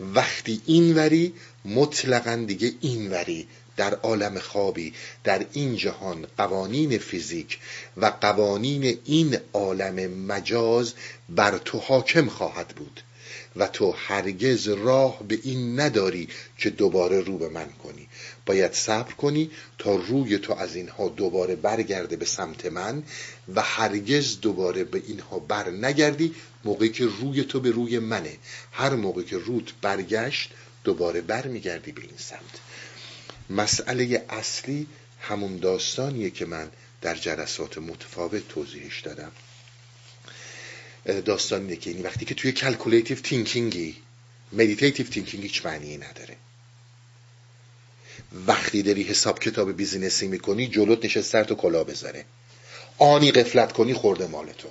وقتی 0.00 0.61
این 0.67 0.97
وری 0.97 1.33
مطلقا 1.65 2.45
دیگه 2.47 2.73
این 2.81 3.11
وری 3.11 3.49
در 3.77 3.95
عالم 3.95 4.38
خوابی 4.38 4.93
در 5.25 5.47
این 5.53 5.77
جهان 5.77 6.27
قوانین 6.37 6.99
فیزیک 6.99 7.59
و 7.97 8.07
قوانین 8.21 8.99
این 9.05 9.38
عالم 9.53 10.11
مجاز 10.11 10.95
بر 11.29 11.59
تو 11.59 11.79
حاکم 11.79 12.29
خواهد 12.29 12.69
بود 12.69 13.00
و 13.57 13.67
تو 13.67 13.95
هرگز 13.97 14.69
راه 14.69 15.23
به 15.29 15.38
این 15.43 15.81
نداری 15.81 16.29
که 16.59 16.71
دوباره 16.71 17.21
رو 17.21 17.38
به 17.38 17.49
من 17.49 17.69
کنی. 17.85 18.09
باید 18.47 18.73
صبر 18.73 19.12
کنی 19.12 19.50
تا 19.79 19.97
روی 19.97 20.38
تو 20.38 20.53
از 20.53 20.77
اینها 20.77 21.09
دوباره 21.09 21.57
برگرده 21.57 22.17
به 22.17 22.25
سمت 22.25 22.67
من 22.67 23.03
و 23.55 23.62
هرگز 23.62 24.41
دوباره 24.41 24.85
به 24.85 25.03
اینها 25.07 25.38
بر 25.38 25.71
نگردی 25.71 26.35
موقعی 26.65 26.88
که 26.88 27.07
روی 27.07 27.45
تو 27.45 27.61
به 27.61 27.71
روی 27.71 27.99
منه. 27.99 28.37
هر 28.73 28.95
موقع 28.95 29.23
که 29.23 29.38
روت 29.38 29.73
برگشت 29.83 30.50
دوباره 30.88 31.21
برمیگردی 31.21 31.92
به 31.92 32.02
این 32.02 32.16
سمت. 32.16 32.54
مسئله 33.50 34.25
اصلی 34.28 34.87
همون 35.21 35.57
داستانیه 35.57 36.30
که 36.30 36.47
من 36.47 36.71
در 37.00 37.14
جلسات 37.14 37.78
متفاوت 37.78 38.49
توضیحش 38.49 39.00
دادم. 39.00 39.33
داستان 41.25 41.61
اینه 41.62 41.76
که 41.76 41.90
این 41.90 42.02
وقتی 42.02 42.25
که 42.25 42.35
توی 42.35 42.52
calculative 42.52 43.21
thinking 43.21 43.97
ی 44.52 44.57
meditative 44.57 45.07
thinking 45.07 45.43
هیچ 45.42 45.66
معنی 45.66 45.97
نداره. 45.97 46.37
وقتی 48.47 48.83
داری 48.83 49.02
حساب 49.02 49.38
کتاب 49.38 49.73
business 49.73 50.22
ی 50.22 50.28
می‌کنی 50.28 50.68
جلوت 50.68 51.04
نشست 51.04 51.30
سرتو 51.31 51.55
کلاه 51.55 51.85
بذاره. 51.85 52.25
آنی 52.99 53.33
غفلت 53.33 53.73
کنی 53.73 53.95
خورده 53.95 54.26
مال 54.26 54.52
تو. 54.52 54.68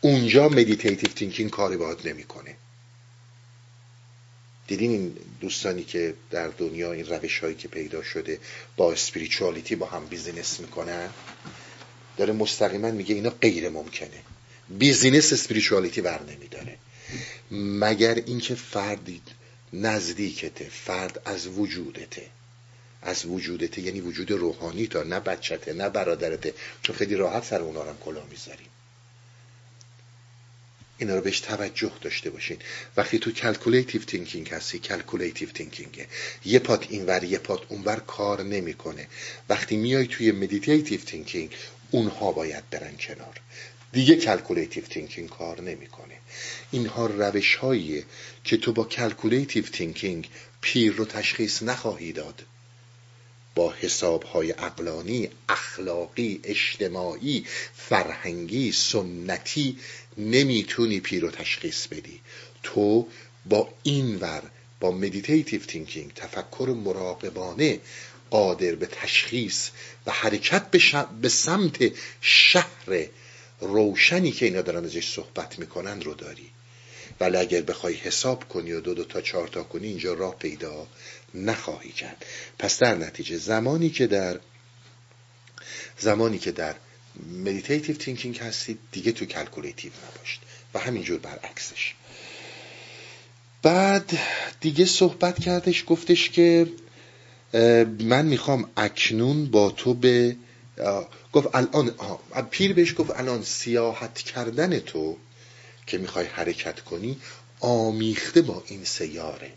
اونجا 0.00 0.48
meditative 0.48 1.12
thinking 1.12 1.50
کاری 1.50 1.76
باید 1.76 2.08
نمی‌کنه. 2.08 2.56
دیدین 4.66 4.90
این 4.90 5.16
دوستانی 5.40 5.84
که 5.84 6.14
در 6.30 6.48
دنیا 6.48 6.92
این 6.92 7.06
روش 7.06 7.38
هایی 7.38 7.54
که 7.54 7.68
پیدا 7.68 8.02
شده 8.02 8.38
با 8.76 8.92
spirituality 8.92 9.76
با 9.76 9.86
هم 9.86 10.06
business 10.06 10.60
می‌کنن؟ 10.60 11.10
داره 12.16 12.32
مستقیما 12.32 12.90
میگه 12.90 13.14
اینا 13.14 13.30
غیر 13.30 13.68
ممکنه. 13.68 14.22
business 14.68 15.32
spirituality 15.32 16.00
بر 16.00 16.22
نمیداره. 16.22 16.78
مگر 17.50 18.14
اینکه 18.14 18.54
فردی 18.54 19.20
نزدیکته 19.72 20.68
فرد 20.68 21.20
از 21.24 21.46
وجودته. 21.46 22.26
از 23.02 23.26
وجودته 23.26 23.82
یعنی 23.82 24.00
وجود 24.00 24.30
روحانی 24.30 24.86
تا 24.86 25.02
نه 25.02 25.20
بچته 25.20 25.72
نه 25.72 25.88
برادرته. 25.88 26.54
چون 26.82 26.96
خیلی 26.96 27.14
راحت 27.14 27.44
سر 27.44 27.60
اونا 27.60 27.82
هم 27.82 27.96
کلاه 28.04 28.24
می‌ذاریم. 28.30 28.68
اینا 31.04 31.16
رو 31.16 31.20
بهش 31.20 31.40
توجه 31.40 31.92
داشته 32.00 32.30
باشین. 32.30 32.56
وقتی 32.96 33.18
تو 33.18 33.30
calculative 33.32 34.02
thinking 34.02 34.48
هستی 34.48 34.78
calculative 34.78 35.48
thinking 35.48 36.00
ه 36.00 36.06
یه 36.44 36.58
پات 36.58 36.86
اینور 36.90 37.24
یه 37.24 37.38
پات 37.38 37.62
اونور 37.68 37.96
کار 37.96 38.42
نمی‌کنه. 38.42 39.08
وقتی 39.48 39.76
میای 39.76 40.06
توی 40.06 40.32
meditative 40.32 41.00
thinking 41.00 41.50
اونها 41.90 42.32
باید 42.32 42.70
برن 42.70 42.96
کنار. 42.96 43.40
دیگه 43.92 44.16
calculative 44.16 44.84
thinking 44.84 45.28
کار 45.28 45.60
نمی‌کنه. 45.60 46.14
اینها 46.70 47.06
روش 47.06 47.54
هاییه 47.54 48.04
که 48.44 48.56
تو 48.56 48.72
با 48.72 48.84
calculative 48.84 49.64
thinking 49.64 50.28
پیر 50.60 50.92
رو 50.92 51.04
تشخیص 51.04 51.62
نخواهی 51.62 52.12
داد. 52.12 52.44
با 53.54 53.74
حساب 53.80 54.22
های 54.22 54.52
عقلانی 54.52 55.30
اخلاقی 55.48 56.40
اجتماعی 56.44 57.46
فرهنگی 57.74 58.72
سنتی 58.72 59.78
نمی‌تونی 60.18 61.00
پیر 61.00 61.22
رو 61.22 61.30
تشخیص 61.30 61.86
بدی. 61.86 62.20
تو 62.62 63.08
با 63.46 63.68
این 63.82 64.16
ور 64.16 64.42
با 64.80 64.90
meditative 64.90 65.60
thinking 65.60 66.12
تفکر 66.14 66.74
مراقبانه 66.84 67.80
قادر 68.30 68.74
به 68.74 68.86
تشخیص 68.86 69.70
و 70.06 70.10
حرکت 70.10 70.70
به 71.20 71.28
سمت 71.28 71.92
شهر 72.20 73.06
روشنی 73.60 74.32
که 74.32 74.46
اینا 74.46 74.62
دارن 74.62 74.84
ازش 74.84 75.12
صحبت 75.12 75.58
می‌کنن 75.58 76.02
رو 76.02 76.14
داری. 76.14 76.50
ولی 77.20 77.36
اگر 77.36 77.60
بخوای 77.60 77.94
حساب 77.94 78.48
کنی 78.48 78.72
و 78.72 78.80
دو 78.80 78.94
دو 78.94 79.04
تا 79.04 79.20
چهار 79.20 79.48
تا 79.48 79.62
کنی 79.62 79.86
اینجا 79.86 80.14
راه 80.14 80.36
پیدا 80.38 80.86
نخواهی 81.34 81.92
کرد. 81.92 82.26
پس 82.58 82.78
در 82.78 82.94
نتیجه 82.94 83.36
زمانی 83.36 83.90
که 83.90 84.06
در 84.06 84.40
زمانی 85.98 86.38
که 86.38 86.52
در 86.52 86.74
meditative 87.44 87.96
thinking 87.96 88.38
هستید 88.38 88.78
دیگه 88.92 89.12
تو 89.12 89.24
calculative 89.24 89.92
نباشید. 90.10 90.40
و 90.74 90.78
همینجور 90.78 91.18
برعکسش. 91.18 91.94
بعد 93.62 94.18
دیگه 94.60 94.84
صحبت 94.84 95.40
کردش 95.40 95.84
گفتش 95.86 96.30
که 96.30 96.66
من 98.00 98.26
می‌خوام 98.26 98.70
اکنون 98.76 99.46
با 99.46 99.70
تو 99.70 99.94
به 99.94 100.36
گفت 101.32 101.54
الان 101.54 101.90
پیر 102.50 102.72
بهش 102.72 102.94
گفت 102.98 103.10
الان 103.10 103.42
سیاحت 103.42 104.14
کردن 104.18 104.78
تو 104.78 105.16
که 105.86 105.98
می‌خوای 105.98 106.26
حرکت 106.26 106.80
کنی 106.80 107.16
آمیخته 107.60 108.42
با 108.42 108.62
این 108.66 108.84
سیاره. 108.84 109.52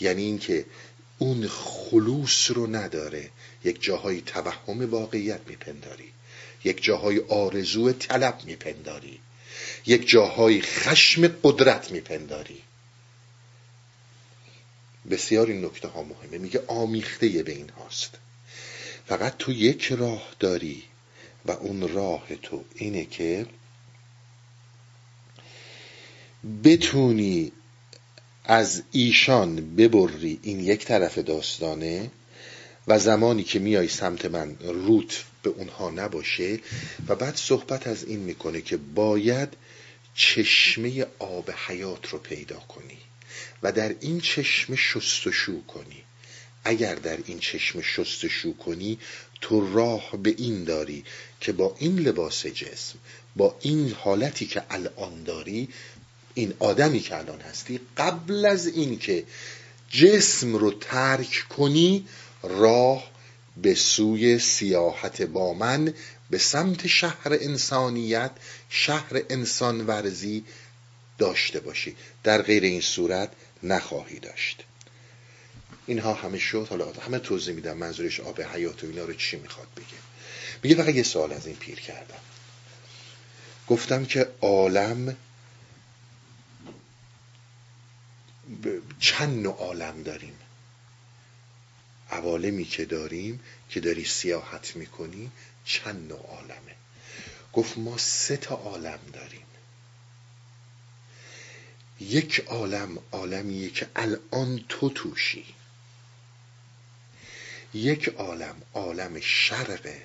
یعنی 0.00 0.22
اینکه 0.22 0.64
اون 1.18 1.48
خلوص 1.48 2.50
رو 2.50 2.66
نداره 2.66 3.30
یک 3.64 3.82
جاهای 3.82 4.20
توهم 4.20 4.90
واقعیت 4.90 5.40
میپنداری. 5.48 6.12
یک 6.64 6.82
جاهای 6.82 7.20
آرزو 7.20 7.92
طلب 7.92 8.38
میپنداری. 8.44 9.20
یک 9.86 10.08
جاهای 10.08 10.60
خشم 10.60 11.28
قدرت 11.42 11.90
میپنداری. 11.90 12.62
بسیار 15.10 15.46
این 15.46 15.64
نکته 15.64 15.88
ها 15.88 16.02
مهمه. 16.02 16.38
میگه 16.38 16.64
آمیخته 16.66 17.42
به 17.42 17.52
این 17.52 17.68
هاست. 17.68 18.18
فقط 19.06 19.36
تو 19.38 19.52
یک 19.52 19.92
راه 19.92 20.34
داری 20.40 20.82
و 21.46 21.50
اون 21.50 21.88
راه 21.88 22.26
تو 22.42 22.64
اینه 22.74 23.04
که 23.04 23.46
بتونی 26.64 27.52
از 28.44 28.82
ایشان 28.92 29.74
ببری 29.76 30.38
این 30.42 30.60
یک 30.60 30.84
طرف 30.84 31.18
داستانه 31.18 32.10
و 32.86 32.98
زمانی 32.98 33.42
که 33.42 33.58
میای 33.58 33.88
سمت 33.88 34.24
من 34.24 34.56
روت 34.60 35.24
به 35.44 35.50
اونها 35.50 35.90
نباشه. 35.90 36.60
و 37.08 37.14
بعد 37.14 37.36
صحبت 37.36 37.86
از 37.86 38.04
این 38.04 38.20
می‌کنه 38.20 38.60
که 38.60 38.76
باید 38.76 39.48
چشمه 40.14 41.06
آب 41.18 41.50
حیات 41.66 42.08
رو 42.08 42.18
پیدا 42.18 42.58
کنی 42.58 42.98
و 43.62 43.72
در 43.72 43.94
این 44.00 44.20
چشمه 44.20 44.76
شستشو 44.76 45.66
کنی. 45.66 46.02
اگر 46.64 46.94
در 46.94 47.18
این 47.26 47.38
چشم 47.38 47.80
شستشو 47.82 48.56
کنی 48.56 48.98
تو 49.40 49.74
راه 49.74 50.10
به 50.22 50.34
این 50.38 50.64
داری 50.64 51.04
که 51.40 51.52
با 51.52 51.76
این 51.78 51.98
لباس 51.98 52.46
جسم 52.46 52.98
با 53.36 53.56
این 53.60 53.92
حالتی 53.92 54.46
که 54.46 54.62
الان 54.70 55.22
داری 55.24 55.68
این 56.34 56.54
آدمی 56.58 57.00
که 57.00 57.16
الان 57.16 57.40
هستی 57.40 57.80
قبل 57.96 58.46
از 58.46 58.66
اینکه 58.66 59.24
جسم 59.90 60.56
رو 60.56 60.70
ترک 60.70 61.44
کنی 61.48 62.06
راه 62.42 63.13
به 63.56 63.74
سوی 63.74 64.38
سیاحت 64.38 65.22
با 65.22 65.54
من 65.54 65.94
به 66.30 66.38
سمت 66.38 66.86
شهر 66.86 67.28
انسانیت 67.40 68.30
شهر 68.68 69.22
انسان 69.30 69.86
ورزی 69.86 70.44
داشته 71.18 71.60
باشی. 71.60 71.96
در 72.22 72.42
غیر 72.42 72.62
این 72.62 72.80
صورت 72.80 73.30
نخواهی 73.62 74.18
داشت. 74.18 74.64
اینها 75.86 76.14
همه 76.14 76.38
شد. 76.38 76.66
حالا 76.70 76.92
همه 76.92 77.18
توضیح 77.18 77.54
میدم 77.54 77.76
منظورش 77.76 78.20
آب 78.20 78.40
حیات 78.40 78.84
و 78.84 78.86
اینا 78.86 79.04
رو 79.04 79.14
چی 79.14 79.36
می‌خواد 79.36 79.68
بگه. 79.76 79.86
میگه 80.62 80.76
فقط 80.76 80.94
یه 80.94 81.02
سوال 81.02 81.32
از 81.32 81.46
این 81.46 81.56
پیر 81.56 81.80
کردم. 81.80 82.18
گفتم 83.68 84.04
که 84.04 84.28
عالم 84.40 85.16
چند 89.00 89.42
نوع 89.42 89.56
عالم 89.58 90.02
داریم؟ 90.02 90.34
عوالمی 92.10 92.64
که 92.64 92.84
داریم 92.84 93.40
که 93.68 93.80
داری 93.80 94.04
سیاحت 94.04 94.76
می‌کنی 94.76 95.30
چند 95.64 96.08
نوع 96.08 96.26
عالمه. 96.26 96.74
گفت 97.52 97.78
ما 97.78 97.98
سه 97.98 98.36
تا 98.36 98.54
عالم 98.54 98.98
داریم. 99.12 99.46
یک 102.00 102.40
عالم 102.46 102.98
عالمیه 103.12 103.70
که 103.70 103.86
الان 103.96 104.64
تو 104.68 104.90
توشی. 104.90 105.44
یک 107.74 108.08
عالم 108.08 108.62
عالم 108.74 109.20
شرقه 109.20 110.02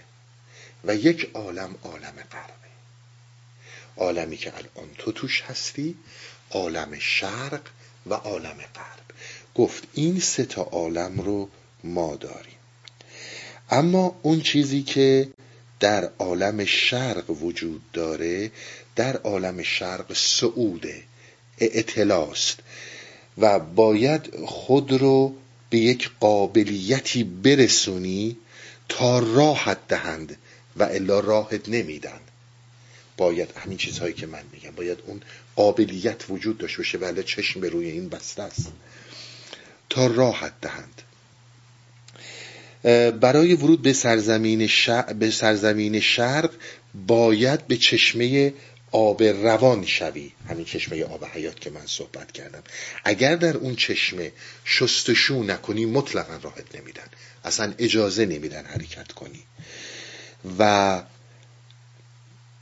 و 0.84 0.96
یک 0.96 1.32
عالم 1.34 1.76
عالم 1.84 2.24
غربه. 2.32 2.70
عالمی 3.98 4.38
که 4.38 4.54
الان 4.58 4.90
تو 4.98 5.12
توش 5.12 5.42
هستی 5.42 5.98
عالم 6.52 7.00
شرق 7.00 7.62
و 8.06 8.14
عالم 8.14 8.58
غرب. 8.76 9.06
گفت 9.56 9.84
این 9.94 10.20
سه 10.20 10.46
تا 10.46 10.62
عالم 10.62 11.22
رو 11.22 11.50
ما 11.84 12.16
داریم. 12.16 12.54
اما 13.70 14.20
اون 14.22 14.42
چیزی 14.42 14.84
که 14.84 15.28
در 15.80 16.10
عالم 16.20 16.66
شرق 16.66 17.30
وجود 17.30 17.82
داره 17.94 18.52
در 18.96 19.18
عالم 19.18 19.64
شرق 19.64 20.14
سعوده 20.14 21.04
اعتلاست 21.58 22.60
و 23.38 23.60
باید 23.60 24.46
خود 24.46 24.92
رو 24.92 25.36
به 25.70 25.78
یک 25.78 26.12
قابلیتی 26.20 27.24
برسونی 27.24 28.38
تا 28.90 29.20
راحت 29.20 29.88
دهند 29.88 30.38
و 30.78 30.84
الا 30.84 31.20
راحت 31.20 31.70
نمیدن. 31.70 32.20
باید 33.18 33.50
همین 33.58 33.78
چیزهایی 33.78 34.14
که 34.14 34.28
من 34.28 34.44
میگم 34.52 34.72
باید 34.72 34.98
اون 35.06 35.22
قابلیت 35.56 36.30
وجود 36.30 36.58
داشته 36.58 36.78
باشه 36.78 36.98
ولی 36.98 37.24
چشم 37.24 37.60
به 37.60 37.70
روی 37.70 37.90
این 37.90 38.10
بسته 38.10 38.44
است. 38.44 38.68
تا 39.90 40.08
راحت 40.08 40.54
دهند. 40.62 41.02
برای 43.22 43.54
ورود 43.54 43.82
به 43.82 43.94
سرزمین, 43.94 44.68
شرق، 44.68 45.14
به 45.16 45.32
سرزمین 45.32 46.00
شرق 46.00 46.52
باید 47.08 47.68
به 47.68 47.78
چشمه 47.78 48.54
آب 48.92 49.24
روان 49.24 49.86
شوی. 49.86 50.32
همین 50.50 50.66
چشمه 50.66 51.04
آب 51.04 51.26
حیات 51.26 51.60
که 51.60 51.70
من 51.70 51.86
صحبت 51.86 52.32
کردم. 52.32 52.64
اگر 53.04 53.36
در 53.36 53.58
اون 53.58 53.76
چشمه 53.76 54.32
شستشو 54.66 55.44
نکنی 55.44 55.86
مطلقا 55.86 56.40
راحت 56.42 56.76
نمیدن 56.76 57.08
اصلا 57.46 57.74
اجازه 57.78 58.26
نمیدن 58.26 58.66
حرکت 58.66 59.12
کنی. 59.12 59.44
و 60.60 61.02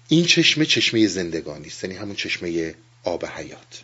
این 0.07 0.25
چشمه 0.25 0.65
چشمه 0.65 1.07
زندگانی 1.07 1.67
است 1.67 1.83
یعنی 1.83 1.95
همون 1.95 2.15
چشمه 2.15 2.75
آب 3.03 3.25
حیات. 3.25 3.83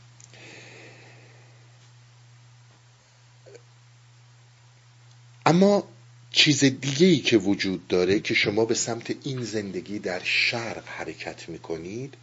اما 5.45 5.87
چیز 6.35 6.63
دیگه 6.63 7.07
ای 7.07 7.19
که 7.19 7.37
وجود 7.37 7.87
داره 7.87 8.19
که 8.19 8.33
شما 8.33 8.65
به 8.65 8.73
سمت 8.73 9.15
این 9.23 9.43
زندگی 9.43 9.99
در 9.99 10.21
شرق 10.23 10.83
حرکت 10.87 11.49
می‌کنید 11.49 12.13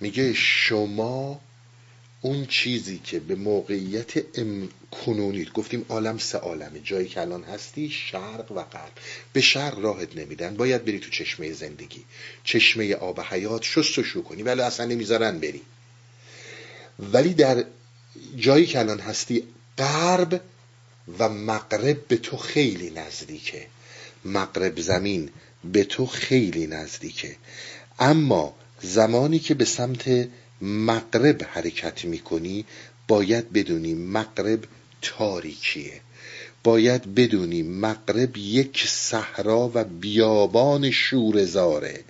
میگه 0.00 0.32
شما 0.32 1.40
اون 2.20 2.46
چیزی 2.46 2.98
که 3.04 3.20
به 3.20 3.34
موقعیت 3.34 4.12
کنونید 4.90 5.52
گفتیم 5.52 5.86
عالم 5.88 6.18
سه 6.18 6.38
عالمه 6.38 6.80
جایی 6.80 7.08
که 7.08 7.20
الان 7.20 7.42
هستی 7.42 7.90
شرق 7.90 8.52
و 8.52 8.62
غرب. 8.62 8.92
به 9.32 9.40
شرق 9.40 9.78
راهت 9.78 10.16
نمیدن 10.16 10.56
باید 10.56 10.84
بری 10.84 10.98
تو 10.98 11.10
چشمه 11.10 11.52
زندگی. 11.52 12.04
چشمه 12.44 12.94
آب 12.94 13.20
حیات 13.20 13.62
شست 13.62 13.98
و 13.98 14.04
شو 14.04 14.22
کنی 14.22 14.42
ولی 14.42 14.60
اصلا 14.60 14.86
نمی‌ذارن 14.86 15.38
بری. 15.38 15.62
ولی 16.98 17.34
در 17.34 17.64
جایی 18.36 18.66
که 18.66 18.78
الان 18.78 19.00
هستی 19.00 19.42
غرب 19.78 20.40
و 21.18 21.28
مغرب 21.28 22.08
به 22.08 22.16
تو 22.16 22.36
خیلی 22.36 22.90
نزدیکه. 22.90 23.66
مغرب 24.24 24.80
زمین 24.80 25.30
به 25.64 25.84
تو 25.84 26.06
خیلی 26.06 26.66
نزدیکه. 26.66 27.36
اما 27.98 28.54
زمانی 28.82 29.38
که 29.38 29.54
به 29.54 29.64
سمت 29.64 30.28
مغرب 30.60 31.42
حرکت 31.52 32.04
می‌کنی 32.04 32.64
باید 33.08 33.52
بدونی 33.52 33.94
مغرب 33.94 34.64
تاریکیه. 35.02 36.00
باید 36.64 37.14
بدونی 37.14 37.62
مغرب 37.62 38.36
یک 38.36 38.86
صحرا 38.88 39.70
و 39.74 39.84
بیابان 39.84 40.90
شورزاره 40.90 42.04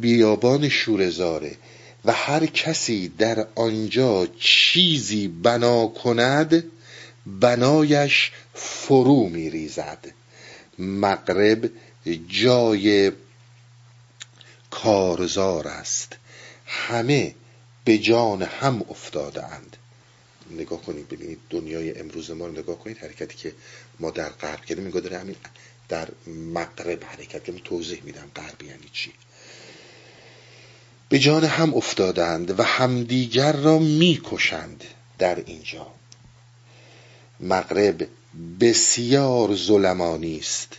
بیابان 0.00 0.68
شورزاره 0.68 1.56
و 2.04 2.12
هر 2.12 2.46
کسی 2.46 3.08
در 3.08 3.46
آنجا 3.54 4.26
چیزی 4.38 5.28
بنا 5.28 5.86
کند 5.86 6.64
بنایش 7.26 8.32
فرو 8.54 9.28
میریزد. 9.28 10.06
مغرب 10.78 11.70
جای 12.28 13.12
کارزار 14.70 15.68
است. 15.68 16.16
همه 16.66 17.34
به 17.84 17.98
جان 17.98 18.42
هم 18.42 18.82
افتاده 18.90 19.44
اند. 19.44 19.76
نگاه 20.50 20.82
کنید 20.82 21.08
ببینید 21.08 21.38
دنیای 21.50 21.98
امروز 21.98 22.30
ما 22.30 22.46
رو 22.46 22.52
نگاه 22.52 22.78
کنید 22.78 22.98
حرکتی 22.98 23.36
که 23.36 23.54
ما 24.00 24.10
در 24.10 24.28
غرب 24.28 24.64
کردیم. 24.64 24.84
میگه 24.84 25.00
داره 25.00 25.18
همین 25.18 25.36
در 25.88 26.08
مغرب 26.26 27.04
حرکت 27.04 27.44
کنیم 27.44 27.60
توضیح 27.64 28.02
میدم 28.04 28.30
غرب 28.36 28.62
یعنی 28.62 28.88
چی. 28.92 29.12
به 31.08 31.18
جان 31.18 31.44
هم 31.44 31.74
افتادند 31.74 32.60
و 32.60 32.62
همدیگر 32.62 33.52
را 33.52 33.78
می‌کشند 33.78 34.84
در 35.18 35.42
اینجا. 35.46 35.86
مغرب 37.40 38.08
بسیار 38.60 39.56
ظلمانی 39.56 40.38
است. 40.38 40.76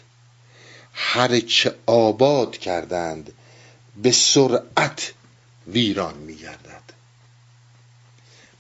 هرچه 0.93 1.75
آباد 1.85 2.57
کردند 2.57 3.33
به 3.97 4.11
سرعت 4.11 5.13
ویران 5.67 6.17
میگردد. 6.17 6.83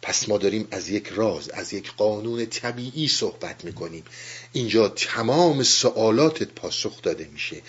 پس 0.01 0.29
ما 0.29 0.37
داریم 0.37 0.67
از 0.71 0.89
یک 0.89 1.07
راز 1.07 1.49
از 1.49 1.73
یک 1.73 1.91
قانون 1.91 2.45
طبیعی 2.45 3.07
صحبت 3.07 3.65
می‌کنیم. 3.65 4.03
اینجا 4.51 4.87
تمام 4.87 5.63
سوالاتت 5.63 6.47
پاسخ 6.47 7.01
داده 7.01 7.29
میشه. 7.33 7.61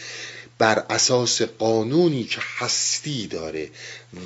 بر 0.59 0.79
اساس 0.91 1.43
قانونی 1.43 2.25
که 2.25 2.41
هستی 2.59 3.27
داره 3.27 3.71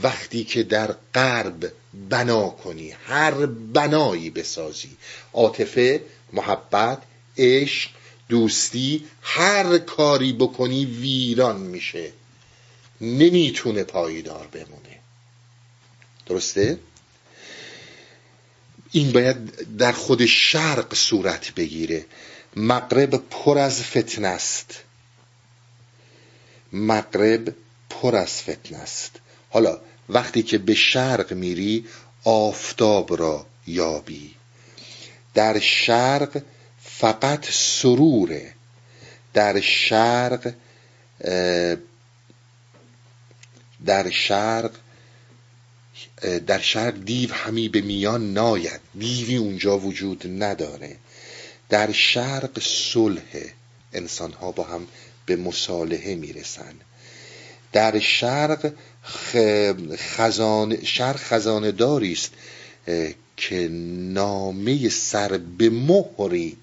وقتی 0.02 0.44
که 0.44 0.62
در 0.62 0.94
غرب 1.14 1.72
بنا 2.08 2.48
کنی 2.48 2.90
هر 2.90 3.46
بنایی 3.46 4.30
بسازی 4.30 4.96
عاطفه 5.32 6.00
محبت 6.32 7.02
عشق 7.38 7.90
دوستی 8.28 9.04
هر 9.22 9.78
کاری 9.78 10.32
بکنی 10.32 10.84
ویران 10.84 11.60
میشه. 11.60 12.12
نمی‌تونه 13.00 13.84
پایدار 13.84 14.46
بمونه. 14.46 15.00
درسته؟ 16.26 16.78
این 18.92 19.12
باید 19.12 19.76
در 19.78 19.92
خود 19.92 20.26
شرق 20.26 20.94
صورت 20.94 21.54
بگیره. 21.54 22.06
مغرب 22.56 23.14
پر 23.30 23.58
از 23.58 23.82
فتنه 23.82 24.28
است. 24.28 24.74
مغرب 26.72 27.54
پر 27.90 28.16
از 28.16 28.42
فتنه 28.42 28.78
است. 28.78 29.12
حالا 29.50 29.80
وقتی 30.08 30.42
که 30.42 30.58
به 30.58 30.74
شرق 30.74 31.32
میری 31.32 31.86
آفتاب 32.24 33.16
را 33.20 33.46
یابی. 33.66 34.34
در 35.34 35.58
شرق 35.58 36.42
فقط 36.82 37.50
سروره 37.50 38.54
در 39.34 39.60
شرق 39.60 40.54
در 43.86 44.10
شرق 44.10 44.70
در 46.46 46.58
شرق 46.58 47.04
دیو 47.04 47.32
همی 47.32 47.68
به 47.68 47.80
میان 47.80 48.32
ناید. 48.32 48.80
دیوی 48.98 49.36
اونجا 49.36 49.78
وجود 49.78 50.42
نداره. 50.42 50.96
در 51.68 51.92
شرق 51.92 52.58
صلح 52.62 53.22
انسان 53.92 54.32
ها 54.32 54.52
با 54.52 54.64
هم 54.64 54.86
به 55.30 55.36
مصالحه 55.36 56.14
می‌رسن. 56.14 56.74
در 57.72 57.98
شرق 57.98 58.72
خزانه 59.96 60.84
شرق 60.84 61.16
خزانه 61.16 61.72
داری 61.72 62.12
است 62.12 62.32
که 63.36 63.68
نامه 64.12 64.88
سر 64.88 65.38
به 65.38 65.70
مهری 65.70 66.56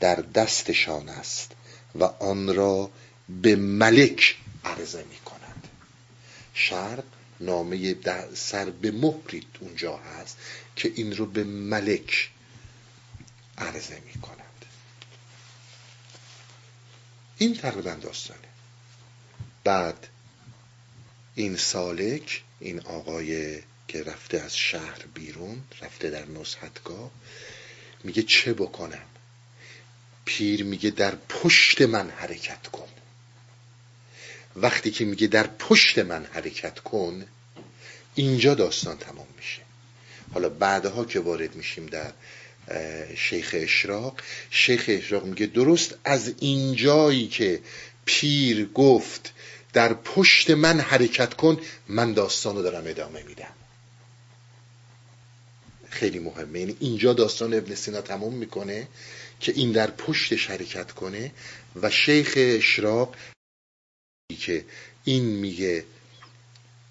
در 0.00 0.14
دستشان 0.14 1.08
است 1.08 1.52
و 1.94 2.04
آن 2.04 2.54
را 2.54 2.90
به 3.42 3.56
ملک 3.56 4.36
عرضه 4.64 5.04
می 5.10 5.18
کنند 5.24 5.68
شرق 6.54 7.04
نامه 7.40 7.96
سر 8.34 8.70
به 8.70 8.90
مهری 8.90 9.46
اونجا 9.60 9.96
هست 9.96 10.36
که 10.76 10.92
این 10.94 11.16
رو 11.16 11.26
به 11.26 11.44
ملک 11.44 12.30
عرضه 13.58 14.02
می 14.06 14.20
کنند 14.22 14.45
این 17.38 17.54
تقریبا 17.54 17.94
داستانه. 17.94 18.40
بعد 19.64 20.06
این 21.34 21.56
سالک 21.56 22.42
این 22.60 22.80
آقای 22.80 23.62
که 23.88 24.02
رفته 24.02 24.40
از 24.40 24.56
شهر 24.56 24.98
بیرون 25.14 25.62
رفته 25.82 26.10
در 26.10 26.26
نصحتگاه 26.26 27.10
میگه 28.04 28.22
چه 28.22 28.52
بکنم؟ 28.52 29.06
پیر 30.24 30.64
میگه 30.64 30.90
در 30.90 31.14
پشت 31.14 31.82
من 31.82 32.10
حرکت 32.10 32.66
کن. 32.66 32.88
وقتی 34.56 34.90
که 34.90 35.04
میگه 35.04 35.26
در 35.26 35.46
پشت 35.46 35.98
من 35.98 36.24
حرکت 36.24 36.78
کن 36.80 37.26
اینجا 38.14 38.54
داستان 38.54 38.98
تمام 38.98 39.26
میشه. 39.36 39.62
حالا 40.32 40.48
بعدها 40.48 41.04
که 41.04 41.20
وارد 41.20 41.54
میشیم 41.54 41.86
در 41.86 42.12
شیخ 43.16 43.50
اشراق. 43.58 44.20
شیخ 44.50 44.84
اشراق 44.88 45.24
میگه 45.24 45.46
درست 45.46 45.94
از 46.04 46.32
اینجایی 46.40 47.28
که 47.28 47.60
پیر 48.04 48.66
گفت 48.66 49.32
در 49.72 49.94
پشت 49.94 50.50
من 50.50 50.80
حرکت 50.80 51.34
کن 51.34 51.60
من 51.88 52.12
داستان 52.12 52.56
رو 52.56 52.62
دارم 52.62 52.84
ادامه 52.86 53.22
میدم. 53.22 53.52
خیلی 55.90 56.18
مهمه. 56.18 56.60
یعنی 56.60 56.76
اینجا 56.80 57.12
داستان 57.12 57.54
ابن 57.54 57.74
سینا 57.74 58.00
تموم 58.00 58.34
می‌کنه 58.34 58.88
که 59.40 59.52
این 59.52 59.72
در 59.72 59.90
پشتش 59.90 60.50
حرکت 60.50 60.92
کنه 60.92 61.32
و 61.82 61.90
شیخ 61.90 62.34
اشراق 62.36 63.14
که 64.40 64.64
این 65.04 65.24
میگه 65.24 65.84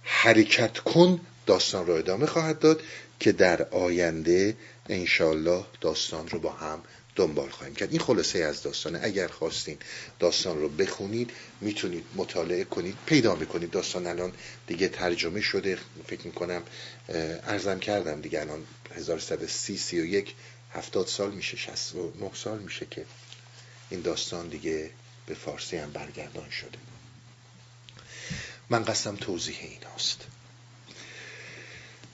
حرکت 0.04 0.80
کن 0.80 1.20
داستان 1.46 1.88
رو 1.88 1.94
ادامه 1.94 2.26
خواهد 2.26 2.60
داد 2.60 2.82
که 3.20 3.32
در 3.32 3.62
آینده 3.62 4.56
انشالله 4.89 5.65
داستان 5.82 6.28
رو 6.28 6.39
با 6.39 6.52
هم 6.52 6.82
دنبال 7.15 7.50
خواهیم 7.50 7.76
کرد. 7.76 7.91
این 7.91 8.00
خلاصه 8.00 8.39
از 8.39 8.63
داستانه. 8.63 9.00
اگر 9.04 9.28
خواستین 9.28 9.78
داستان 10.19 10.60
رو 10.62 10.69
بخونید 10.69 11.32
می‌تونید 11.62 12.06
مطالعه 12.15 12.63
کنید 12.63 12.98
پیدا 13.06 13.36
می‌کنید. 13.36 13.71
داستان 13.71 14.08
الان 14.08 14.34
دیگه 14.67 14.88
ترجمه 14.88 15.41
شده. 15.41 15.78
فکر 16.08 16.26
می‌کنم 16.26 16.63
ارزم 17.48 17.80
کردم 17.80 18.21
دیگه 18.21 18.41
الان 18.41 18.65
1130 18.95 19.78
31 19.78 20.36
70 20.74 21.08
سال 21.08 21.32
میشه 21.32 21.58
69 21.58 22.32
سال 22.34 22.60
میشه 22.60 22.86
که 22.91 23.06
این 23.89 24.02
داستان 24.02 24.48
دیگه 24.48 24.89
به 25.26 25.34
فارسی 25.34 25.78
هم 25.78 25.91
برگردان 25.91 26.50
شده. 26.50 26.78
من 28.69 28.84
قصدم 28.84 29.15
توضیح 29.15 29.58
این 29.62 29.84
هاست 29.93 30.21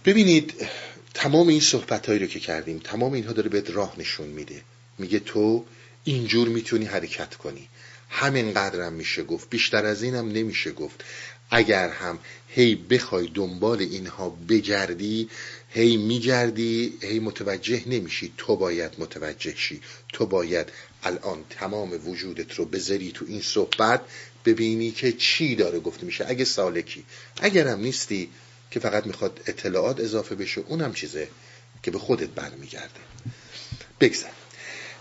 ببینید 0.06 0.68
تمام 1.14 1.48
این 1.48 1.60
صحبت 1.60 2.06
هایی 2.08 2.20
رو 2.20 2.28
که 2.28 2.40
کردیم 2.40 2.80
تمام 2.84 3.14
اینها 3.14 3.34
داره 3.34 3.50
بهت 3.50 3.70
راه 3.70 3.96
نشون 3.98 4.28
میده. 4.28 4.62
میگه 4.98 5.20
تو 5.20 5.66
اینجور 6.04 6.48
می‌تونی 6.48 6.86
حرکت 6.86 7.36
کنی. 7.36 7.68
همین 8.10 8.54
قدرم 8.54 8.94
میشه 8.94 9.24
گفت. 9.24 9.50
بیشتر 9.50 9.86
از 9.86 10.04
اینم 10.04 10.32
نمیشه 10.32 10.72
گفت. 10.72 11.04
اگر 11.52 11.90
هم 11.90 12.20
هی 12.48 12.76
بخوای 12.76 13.28
دنبال 13.34 13.82
اینها 13.82 14.30
بگردی 14.30 15.30
هی 15.70 15.98
میگردی 15.98 16.94
هی 17.02 17.20
متوجه 17.20 17.84
نمیشی. 17.86 18.34
تو 18.38 18.56
باید 18.56 18.92
متوجه 18.98 19.56
شی. 19.56 19.82
تو 20.14 20.26
باید 20.26 20.70
الان 21.04 21.44
تمام 21.50 22.10
وجودت 22.10 22.54
رو 22.54 22.66
بذاری 22.66 23.12
تو 23.12 23.26
این 23.28 23.42
صحبت. 23.42 24.02
ببینی 24.46 24.92
که 24.92 25.12
چی 25.12 25.56
داره 25.56 25.80
گفته 25.80 26.06
میشه. 26.06 26.26
اگه 26.28 26.46
سالکی. 26.46 27.04
اگرم 27.42 27.80
نیستی 27.80 28.30
که 28.72 28.80
فقط 28.80 29.08
می‌خواد 29.08 29.42
اطلاعات 29.48 30.00
اضافه 30.00 30.36
بشه 30.36 30.62
اونم 30.62 30.94
چیزه 30.94 31.28
که 31.84 31.92
به 31.92 32.00
خودت 32.00 32.30
برمیگرده 32.30 33.00
بگذر 34.00 34.30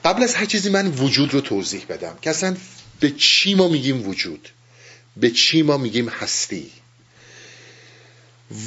قبل 0.04 0.22
از 0.22 0.34
هر 0.34 0.44
چیزی 0.44 0.70
من 0.70 0.86
وجود 0.86 1.34
رو 1.34 1.40
توضیح 1.40 1.84
بدم 1.88 2.18
که 2.22 2.30
اصلا 2.30 2.56
به 3.00 3.10
چی 3.10 3.54
ما 3.54 3.68
میگیم 3.68 4.08
وجود؟ 4.08 4.48
به 5.16 5.30
چی 5.30 5.62
ما 5.62 5.76
میگیم 5.76 6.08
هستی؟ 6.08 6.72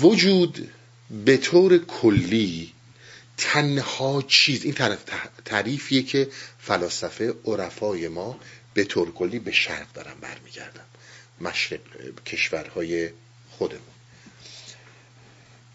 وجود 0.02 0.70
به 1.26 1.38
طور 1.38 1.78
کلی 1.78 2.74
تنها 3.38 4.22
چیز 4.22 4.64
این 4.64 4.76
تعریفیه 5.46 6.04
که 6.04 6.30
فلاسفه 6.60 7.34
عرفای 7.46 8.08
ما 8.08 8.40
به 8.74 8.84
طور 8.84 9.14
کلی 9.14 9.40
به 9.40 9.52
شرق 9.52 9.94
دارن 9.94 10.14
برمیگردن. 10.22 10.86
مشرق 11.42 11.80
کشورهای 12.26 13.10
خودمون. 13.50 13.93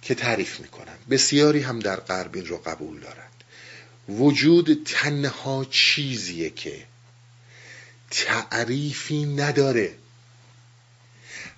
که 0.08 0.14
تعریف 0.14 0.60
می‌کنن 0.60 0.98
بسیاری 1.10 1.60
هم 1.60 1.78
در 1.78 2.00
غرب 2.00 2.34
این 2.34 2.46
رو 2.46 2.58
قبول 2.58 3.00
دارند. 3.00 3.44
وجود 4.08 4.84
تنها 4.84 5.64
چیزیه 5.70 6.50
که 6.50 6.84
تعریفی 8.10 9.24
نداره. 9.24 9.94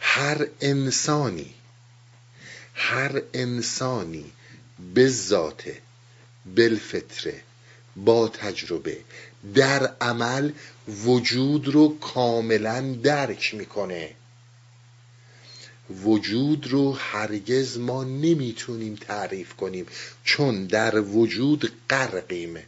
هر 0.01 0.47
انسانی 0.61 1.55
هر 2.75 3.23
انسانی 3.35 4.33
به 4.95 5.09
ذاته 5.09 5.79
بالفطره 6.57 7.43
با 7.97 8.29
تجربه 8.29 8.99
در 9.55 9.95
عمل 10.01 10.53
وجود 10.89 11.69
رو 11.69 11.99
کاملا 11.99 12.81
درک 13.03 13.55
می‌کنه. 13.55 14.15
وجود 16.05 16.67
رو 16.67 16.93
هرگز 16.93 17.79
ما 17.79 18.05
نمی‌تونیم 18.05 18.95
تعریف 18.95 19.55
کنیم. 19.55 19.87
چون 20.25 20.67
در 20.67 21.01
وجود 21.01 21.73
غرقیم 21.91 22.59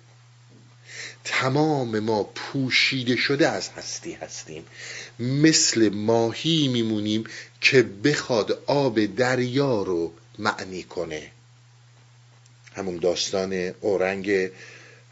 تمام 1.24 1.98
ما 1.98 2.22
پوشیده 2.22 3.16
شده 3.16 3.48
از 3.48 3.68
هستی 3.68 4.12
هستیم. 4.12 4.64
مثل 5.18 5.88
ماهی 5.88 6.68
میمونیم 6.68 7.24
که 7.60 7.82
بخواد 7.82 8.62
آب 8.66 9.06
دریا 9.06 9.82
رو 9.82 10.12
معنی 10.38 10.82
کنه. 10.82 11.30
همون 12.74 12.96
داستان 12.96 13.52
اورنگ 13.80 14.50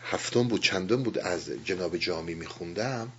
هفتم 0.03 0.49
بود 0.49 0.63
چندم 0.63 1.03
بود 1.03 1.19
از 1.19 1.51
جناب 1.65 1.97
جامی 1.97 2.35
میخوندم. 2.35 3.13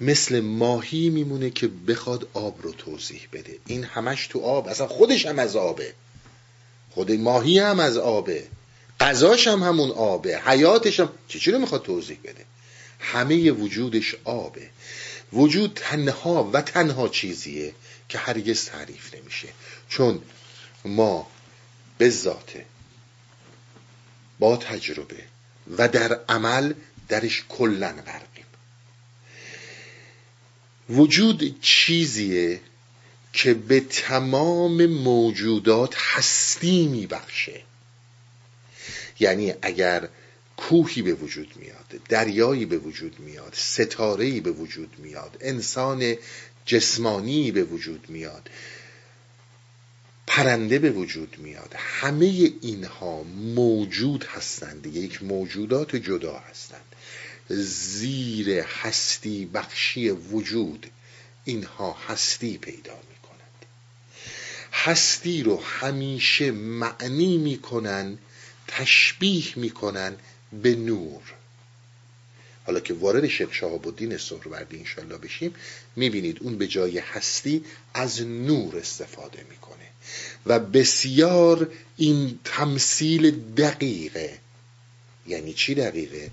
مثل 0.00 0.40
ماهی 0.40 1.10
میمونه 1.10 1.50
که 1.50 1.68
بخواد 1.68 2.28
آب 2.34 2.62
رو 2.62 2.72
توضیح 2.72 3.28
بده. 3.32 3.58
این 3.66 3.84
همش 3.84 4.26
تو 4.26 4.40
آب 4.40 4.68
اصلا 4.68 4.86
خودش 4.86 5.26
هم 5.26 5.38
از 5.38 5.56
آبه. 5.56 5.94
خود 6.90 7.12
ماهی 7.12 7.58
هم 7.58 7.80
از 7.80 7.96
آبه. 7.96 8.44
غذاش 9.00 9.48
هم 9.48 9.62
همون 9.62 9.90
آبه. 9.90 10.38
حیاتش 10.38 11.00
هم 11.00 11.08
چی 11.28 11.50
رو 11.50 11.58
می‌خواد 11.58 11.82
توضیح 11.82 12.18
بده؟ 12.24 12.44
همه 13.00 13.50
وجودش 13.50 14.16
آبه. 14.24 14.70
وجود 15.32 15.72
تنها 15.74 16.50
و 16.52 16.62
تنها 16.62 17.08
چیزیه 17.08 17.74
که 18.08 18.18
هرگز 18.18 18.64
تعریف 18.64 19.14
نمیشه. 19.14 19.48
چون 19.88 20.22
ما 20.84 21.26
به 21.98 22.10
ذاته 22.10 22.64
با 24.38 24.56
تجربه 24.56 25.24
و 25.78 25.88
در 25.88 26.20
عمل 26.28 26.74
درش 27.08 27.44
کلا 27.48 27.92
غرقیم 27.92 28.35
وجود 30.90 31.60
چیزیه 31.60 32.60
که 33.32 33.54
به 33.54 33.80
تمام 33.80 34.86
موجودات 34.86 35.94
هستی 35.96 36.86
میبخشه. 36.86 37.62
یعنی 39.20 39.54
اگر 39.62 40.08
کوهی 40.56 41.02
به 41.02 41.14
وجود 41.14 41.52
میاد 41.56 42.00
دریایی 42.08 42.66
به 42.66 42.78
وجود 42.78 43.20
میاد 43.20 43.52
ستارهی 43.56 44.40
به 44.40 44.50
وجود 44.50 44.98
میاد 44.98 45.36
انسان 45.40 46.16
جسمانی 46.66 47.50
به 47.50 47.64
وجود 47.64 48.06
میاد 48.08 48.50
پرنده 50.26 50.78
به 50.78 50.90
وجود 50.90 51.36
میاد 51.38 51.74
همه 51.76 52.52
اینها 52.60 53.22
موجود 53.54 54.24
هستند. 54.24 54.86
یک 54.86 55.22
موجودات 55.22 55.96
جدا 55.96 56.38
هستند. 56.38 56.95
زیر 57.48 58.50
هستی 58.50 59.46
بخشی 59.46 60.10
وجود 60.10 60.86
اینها 61.44 61.96
هستی 62.08 62.58
پیدا 62.58 62.94
می 62.94 63.16
کنند 63.22 63.66
هستی 64.72 65.42
رو 65.42 65.62
همیشه 65.62 66.50
معنی 66.50 67.38
می 67.38 67.58
کنند 67.58 68.18
تشبیه 68.68 69.44
می 69.56 69.70
کنند 69.70 70.18
به 70.62 70.74
نور. 70.74 71.22
حالا 72.66 72.80
که 72.80 72.94
وارد 72.94 73.28
شیخ 73.28 73.52
شهاب 73.52 73.86
الدین 73.86 74.18
سهروردی 74.18 74.78
انشالله 74.78 75.18
بشیم 75.18 75.54
می‌بینید 75.96 76.38
اون 76.40 76.58
به 76.58 76.66
جای 76.66 76.98
هستی 76.98 77.64
از 77.94 78.22
نور 78.22 78.76
استفاده 78.78 79.44
می‌کنه. 79.50 79.86
و 80.46 80.58
بسیار 80.58 81.70
این 81.96 82.38
تمثیل 82.44 83.30
دقیقه. 83.54 84.38
یعنی 85.28 85.52
چی 85.52 85.74
دقیقه؟ 85.74 86.30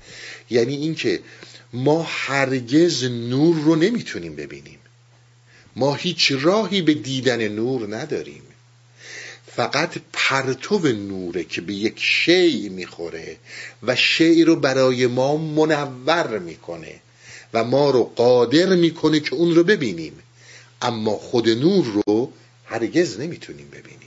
یعنی 0.49 0.75
اینکه 0.75 1.19
ما 1.73 2.03
هرگز 2.09 3.03
نور 3.03 3.55
رو 3.55 3.75
نمی‌تونیم 3.75 4.35
ببینیم. 4.35 4.79
ما 5.75 5.95
هیچ 5.95 6.31
راهی 6.31 6.81
به 6.81 6.93
دیدن 6.93 7.47
نور 7.47 7.95
نداریم. 7.95 8.41
فقط 9.55 9.97
پرتو 10.13 10.79
نوره 10.87 11.43
که 11.43 11.61
به 11.61 11.73
یک 11.73 11.93
شیع 11.97 12.69
می‌خوره 12.69 13.37
و 13.83 13.95
شیع 13.95 14.45
رو 14.45 14.55
برای 14.55 15.07
ما 15.07 15.37
منور 15.37 16.39
می‌کنه 16.39 16.99
و 17.53 17.63
ما 17.63 17.89
رو 17.89 18.03
قادر 18.03 18.75
می‌کنه 18.75 19.19
که 19.19 19.33
اون 19.35 19.55
رو 19.55 19.63
ببینیم. 19.63 20.13
اما 20.81 21.11
خود 21.11 21.49
نور 21.49 21.85
رو 21.85 22.31
هرگز 22.65 23.19
نمی‌تونیم 23.19 23.67
ببینیم. 23.69 23.99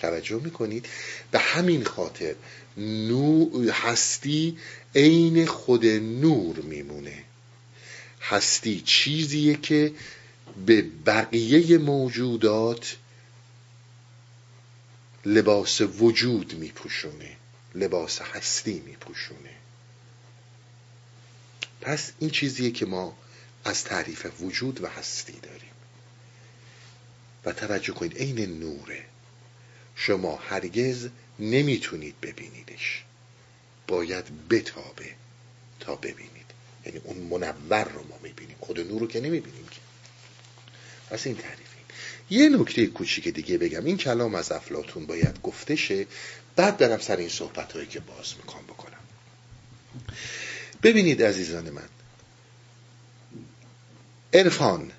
توجه 0.00 0.40
می‌کنید؟ 0.44 0.86
به 1.30 1.38
همین 1.38 1.84
خاطر 1.84 2.34
نور 2.78 3.70
هستی 3.70 4.58
عین 4.94 5.46
خود 5.46 5.86
نور 5.86 6.56
میمونه. 6.56 7.24
هستی 8.20 8.80
چیزیه 8.80 9.56
که 9.56 9.94
به 10.66 10.82
بقیه 10.82 11.78
موجودات 11.78 12.96
لباس 15.26 15.80
وجود 15.80 16.54
میپوشونه 16.54 17.36
لباس 17.74 18.20
هستی 18.20 18.80
میپوشونه. 18.86 19.50
پس 21.80 22.12
این 22.18 22.30
چیزیه 22.30 22.70
که 22.70 22.86
ما 22.86 23.16
از 23.64 23.84
تعریف 23.84 24.26
وجود 24.40 24.84
و 24.84 24.86
هستی 24.88 25.32
داریم. 25.42 25.70
و 27.44 27.52
توجه 27.52 27.92
کنید 27.92 28.18
عین 28.18 28.58
نوره. 28.58 29.04
شما 29.94 30.36
هرگز 30.36 31.08
نمی‌تونید 31.38 32.20
ببینیدش. 32.22 33.04
باید 33.86 34.48
بتابه 34.48 35.10
تا 35.80 35.96
ببینید. 35.96 36.48
یعنی 36.86 37.00
اون 37.04 37.16
منور 37.16 37.84
رو 37.84 38.06
ما 38.08 38.18
می‌بینیم. 38.22 38.56
خود 38.60 38.80
نور 38.80 39.00
رو 39.00 39.06
که 39.06 39.20
نمی‌بینیم 39.20 39.68
که. 39.70 39.80
پس 41.10 41.26
این 41.26 41.36
تعریف 41.36 41.68
یه 42.30 42.48
نکته 42.48 42.86
کوچیک 42.86 43.28
دیگه 43.28 43.58
بگم. 43.58 43.84
این 43.84 43.96
کلام 43.96 44.34
از 44.34 44.52
افلاتون 44.52 45.06
باید 45.06 45.42
گفته 45.42 45.76
شه 45.76 46.06
بعد 46.56 46.76
برم 46.78 46.98
سر 46.98 47.16
این 47.16 47.28
صحبت 47.28 47.72
هایی 47.72 47.86
که 47.86 48.00
باز 48.00 48.34
می‌کنم 48.36 48.62
بکنم. 48.62 48.98
ببینید 50.82 51.22
عزیزان 51.22 51.70
من. 51.70 51.88
عرفان 54.34 54.92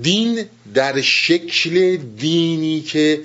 دین 0.00 0.48
در 0.74 1.00
شکل 1.00 1.96
دینی 1.96 2.80
که 2.80 3.24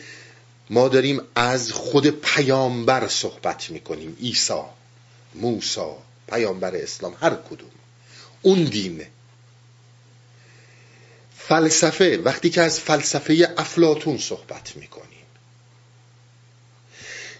ما 0.69 0.87
داریم 0.87 1.21
از 1.35 1.71
خود 1.71 2.07
پیامبر 2.07 3.07
صحبت 3.07 3.69
می‌کنیم. 3.69 4.17
عیسی 4.21 4.61
موسی 5.35 5.91
پیامبر 6.29 6.75
اسلام 6.75 7.15
هر 7.21 7.35
کدوم. 7.49 7.69
اون 8.41 8.63
دینه 8.63 9.07
فلسفه 11.37 12.17
وقتی 12.17 12.49
که 12.49 12.61
از 12.61 12.79
فلسفه 12.79 13.53
افلاتون 13.57 14.17
صحبت 14.17 14.75
می‌کنیم. 14.75 15.07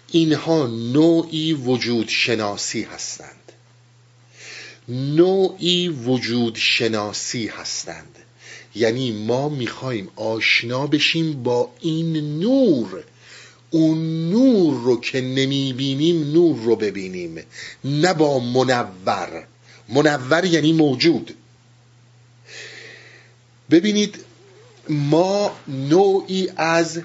اینها 0.08 0.66
نوعی 0.66 1.52
وجود 1.52 2.08
شناسی 2.08 2.82
هستند. 2.82 3.52
نوعی 4.88 5.88
وجود 5.88 6.56
شناسی 6.56 7.46
هستند. 7.46 8.16
یعنی 8.78 9.12
ما 9.12 9.48
می‌خوایم 9.48 10.08
آشنا 10.16 10.86
بشیم 10.86 11.42
با 11.42 11.70
این 11.80 12.38
نور. 12.40 13.04
اون 13.70 14.30
نور 14.30 14.74
رو 14.74 15.00
که 15.00 15.20
نمی‌بینیم 15.20 16.32
نور 16.32 16.56
رو 16.56 16.76
ببینیم. 16.76 17.38
نه 17.84 18.14
با 18.14 18.38
منور. 18.38 19.46
منور 19.88 20.44
یعنی 20.44 20.72
موجود. 20.72 21.34
ببینید 23.70 24.18
ما 24.88 25.56
نوعی 25.68 26.48
از 26.56 27.00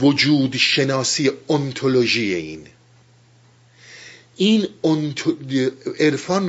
وجود 0.00 0.56
شناسی 0.56 1.30
انتولوژی 1.50 2.34
این 2.34 2.66
این 4.36 4.68
عرفان 6.00 6.44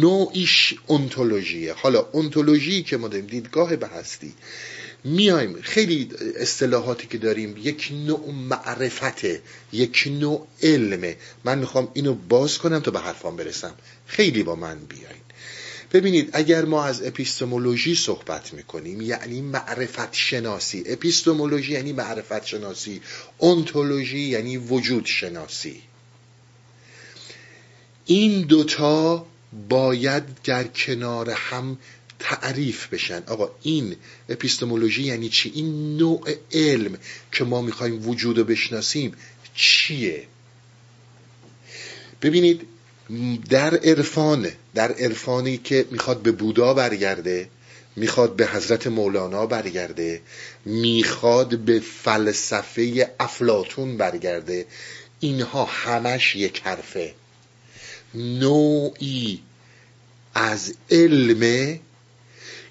نوعیش 0.00 0.74
انتولوژیه 0.88 1.72
حالا 1.72 2.06
انتولوژی 2.14 2.82
که 2.82 2.96
ما 2.96 3.08
داریم 3.08 3.26
دیدگاه 3.26 3.76
به 3.76 3.86
هستی 3.86 4.34
میایم. 5.04 5.60
خیلی 5.62 6.10
اصطلاحاتی 6.36 7.06
که 7.06 7.18
داریم 7.18 7.56
یک 7.62 7.92
نوع 8.06 8.30
معرفته 8.30 9.42
یک 9.72 10.08
نوع 10.20 10.46
علمه 10.62 11.16
من 11.44 11.58
می‌خوام 11.58 11.88
اینو 11.94 12.14
باز 12.14 12.58
کنم 12.58 12.80
تا 12.80 12.90
به 12.90 13.00
حرفان 13.00 13.36
برسم. 13.36 13.74
خیلی 14.06 14.42
با 14.42 14.54
من 14.54 14.78
بیاین. 14.78 15.22
ببینید 15.92 16.30
اگر 16.32 16.64
ما 16.64 16.84
از 16.84 17.02
اپیستمولوژی 17.02 17.94
صحبت 17.94 18.54
می‌کنیم 18.54 19.00
یعنی 19.00 19.40
معرفت 19.40 20.14
شناسی 20.14 20.84
اپیستمولوژی 20.86 21.72
یعنی 21.72 21.92
معرفت 21.92 22.46
شناسی 22.46 23.00
انتولوژی 23.40 24.18
یعنی 24.18 24.56
وجود 24.56 25.06
شناسی 25.06 25.82
این 28.06 28.42
دوتا 28.42 29.26
باید 29.68 30.22
در 30.44 30.64
کنار 30.64 31.30
هم 31.30 31.78
تعریف 32.18 32.86
بشن. 32.86 33.22
آقا 33.26 33.50
این 33.62 33.96
اپیستمولوژی 34.28 35.02
یعنی 35.02 35.28
چی؟ 35.28 35.52
این 35.54 35.96
نوع 35.96 36.34
علم 36.52 36.98
که 37.32 37.44
ما 37.44 37.62
می‌خوایم 37.62 38.08
وجود 38.08 38.36
بشناسیم 38.36 39.12
چیه؟ 39.54 40.24
ببینید 42.22 42.66
در 43.50 43.76
عرفان 43.76 44.48
در 44.74 44.92
عرفانی 44.92 45.58
که 45.58 45.86
می‌خواد 45.90 46.22
به 46.22 46.32
بودا 46.32 46.74
برگرده 46.74 47.48
می‌خواد 47.96 48.36
به 48.36 48.46
حضرت 48.46 48.86
مولانا 48.86 49.46
برگرده 49.46 50.22
می‌خواد 50.64 51.58
به 51.58 51.80
فلسفه 51.80 53.14
افلاتون 53.20 53.96
برگرده 53.96 54.66
اینها 55.20 55.64
همش 55.64 56.36
یک 56.36 56.62
حرفه. 56.64 57.14
نوعی 58.16 59.42
از 60.34 60.74
علم 60.90 61.78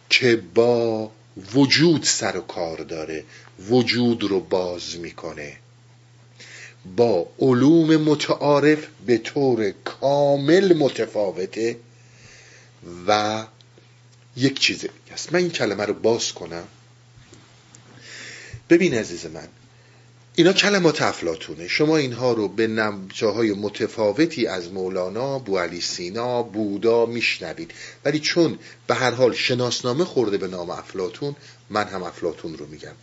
که 0.09 0.35
با 0.53 1.11
وجود 1.53 2.03
سر 2.03 2.37
و 2.37 2.41
کار 2.41 2.77
داره 2.77 3.23
وجود 3.69 4.23
رو 4.23 4.39
باز 4.39 4.97
می‌کنه. 4.97 5.57
با 6.95 7.29
علوم 7.39 7.97
متعارف 7.97 8.87
به 9.05 9.17
طور 9.17 9.71
کامل 9.71 10.77
متفاوته 10.77 11.77
و 13.07 13.43
یک 14.37 14.59
چیز 14.59 14.85
است. 15.11 15.33
من 15.33 15.39
این 15.39 15.49
کلمه 15.49 15.85
رو 15.85 15.93
باز 15.93 16.33
کنم. 16.33 16.63
ببین 18.69 18.93
عزیز 18.93 19.25
من 19.25 19.47
اینا 20.37 20.53
کلمات 20.53 21.01
افلاتونه 21.01 21.67
شما 21.67 21.97
اینها 21.97 22.33
رو 22.33 22.47
به 22.47 22.67
نمچه 22.67 23.53
متفاوتی 23.53 24.47
از 24.47 24.71
مولانا، 24.71 25.39
بو 25.39 25.81
سینا، 25.81 26.43
بودا 26.43 27.05
میشنوید. 27.05 27.71
ولی 28.05 28.19
چون 28.19 28.59
به 28.87 28.95
هر 28.95 29.11
حال 29.11 29.33
شناسنامه 29.33 30.05
خورده 30.05 30.37
به 30.37 30.47
نام 30.47 30.69
افلاتون 30.69 31.35
من 31.69 31.87
هم 31.87 32.03
افلاتون 32.03 32.57
رو 32.57 32.67
میگم. 32.67 32.95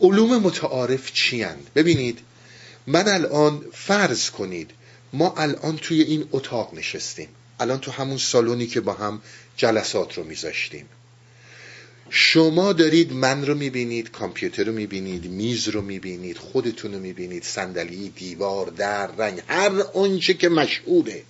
علوم 0.00 0.42
متعارف 0.42 1.12
چی 1.12 1.46
ببینید 1.74 2.18
من 2.86 3.08
الان 3.08 3.64
فرض 3.72 4.30
کنید 4.30 4.70
ما 5.12 5.34
الان 5.36 5.76
توی 5.76 6.02
این 6.02 6.28
اتاق 6.32 6.74
نشستیم. 6.74 7.28
الان 7.60 7.78
تو 7.78 7.90
همون 7.90 8.18
سالونی 8.18 8.66
که 8.66 8.80
با 8.80 8.92
هم 8.92 9.22
جلسات 9.56 10.18
رو 10.18 10.24
میذاشتیم. 10.24 10.88
شما 12.10 12.72
دارید 12.72 13.12
من 13.12 13.46
رو 13.46 13.54
می‌بینید 13.54 14.10
کامپیوتر 14.10 14.64
رو 14.64 14.72
می‌بینید 14.72 15.24
میز 15.24 15.68
رو 15.68 15.82
می‌بینید 15.82 16.38
خودتون 16.38 16.94
رو 16.94 17.00
می‌بینید 17.00 17.44
صندلی 17.44 18.08
دیوار 18.08 18.66
در 18.66 19.06
رنگ 19.06 19.42
هر 19.48 19.72
اونچه 19.92 20.34
که 20.34 20.48
مشهوره 20.48 21.22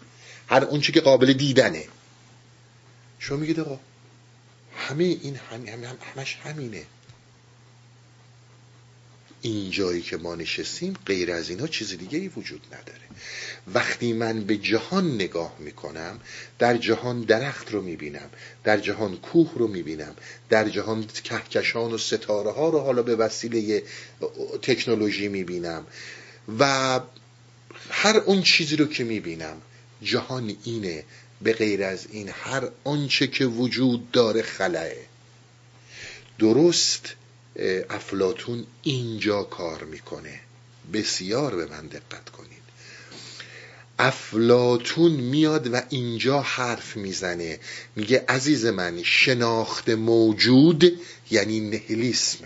هر 0.48 0.64
اونچه 0.64 0.92
که 0.92 1.00
قابل 1.00 1.32
دیدنه. 1.32 1.84
شما 3.18 3.38
میگید 3.38 3.60
آقا 3.60 3.80
همه 4.76 5.04
این 5.04 5.36
هم 5.36 5.98
همش 6.14 6.36
همینه. 6.44 6.82
این 9.42 9.70
جایی 9.70 10.02
که 10.02 10.16
ما 10.16 10.34
نشستیم 10.34 10.94
غیر 11.06 11.32
از 11.32 11.50
اینها 11.50 11.66
چیز 11.66 11.98
دیگه 11.98 12.18
ای 12.18 12.28
وجود 12.28 12.66
نداره. 12.66 13.00
وقتی 13.74 14.12
من 14.12 14.44
به 14.44 14.56
جهان 14.56 15.14
نگاه 15.14 15.56
می‌کنم 15.58 16.20
در 16.58 16.76
جهان 16.76 17.20
درخت 17.20 17.72
رو 17.72 17.82
می‌بینم 17.82 18.30
در 18.64 18.78
جهان 18.78 19.16
کوه 19.16 19.52
رو 19.54 19.68
می‌بینم 19.68 20.14
در 20.48 20.68
جهان 20.68 21.06
کهکشان 21.24 21.92
و 21.92 21.98
ستاره 21.98 22.50
ها 22.50 22.68
رو 22.68 22.78
حالا 22.78 23.02
به 23.02 23.16
وسیله 23.16 23.82
تکنولوژی 24.62 25.28
می‌بینم 25.28 25.86
و 26.58 27.00
هر 27.90 28.16
اون 28.16 28.42
چیزی 28.42 28.76
رو 28.76 28.86
که 28.86 29.04
می‌بینم 29.04 29.56
جهان 30.02 30.56
اینه 30.64 31.04
به 31.42 31.52
غیر 31.52 31.84
از 31.84 32.06
این 32.10 32.28
هر 32.28 32.68
آنچه 32.84 33.26
که 33.26 33.46
وجود 33.46 34.10
داره 34.10 34.42
خلاه 34.42 34.92
درست 36.38 37.14
افلاتون 37.90 38.66
اینجا 38.82 39.42
کار 39.42 39.84
می‌کنه. 39.84 40.40
بسیار 40.92 41.56
به 41.56 41.66
من 41.66 41.86
دقت 41.86 42.30
کنید. 42.30 42.58
افلاتون 43.98 45.12
میاد 45.12 45.74
و 45.74 45.82
اینجا 45.88 46.40
حرف 46.40 46.96
می‌زنه. 46.96 47.60
میگه 47.96 48.24
عزیز 48.28 48.66
من 48.66 49.02
شناخت 49.02 49.88
موجود 49.88 51.00
یعنی 51.30 51.60
نهلیسم 51.60 52.44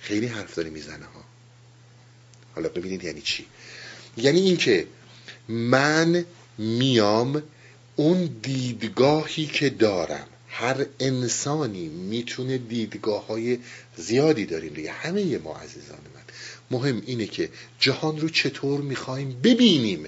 خیلی 0.00 0.26
حرف 0.26 0.54
داره 0.54 0.70
می‌زنه 0.70 1.04
ها. 1.04 1.24
حالا 2.54 2.68
ببینید 2.68 3.04
یعنی 3.04 3.20
چی. 3.20 3.46
یعنی 4.16 4.40
اینکه 4.40 4.86
من 5.48 6.24
میام 6.58 7.42
اون 7.96 8.24
دیدگاهی 8.42 9.46
که 9.46 9.70
دارم. 9.70 10.26
هر 10.58 10.86
انسانی 11.00 11.88
می‌تونه 11.88 12.58
دیدگاه 12.58 13.26
های 13.26 13.58
زیادی 13.96 14.46
داریم 14.46 14.74
دیگه. 14.74 14.92
همه 14.92 15.38
ما 15.38 15.56
عزیزان 15.56 15.98
من. 16.14 16.22
مهم 16.70 17.02
اینه 17.06 17.26
که 17.26 17.50
جهان 17.78 18.20
رو 18.20 18.28
چطور 18.28 18.80
می‌خوایم 18.80 19.40
ببینیم. 19.44 20.06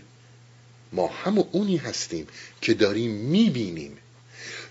ما 0.93 1.07
همه 1.07 1.45
اونی 1.53 1.77
هستیم 1.77 2.27
که 2.61 2.75
داریم 2.75 3.11
می‌بینیم. 3.11 3.97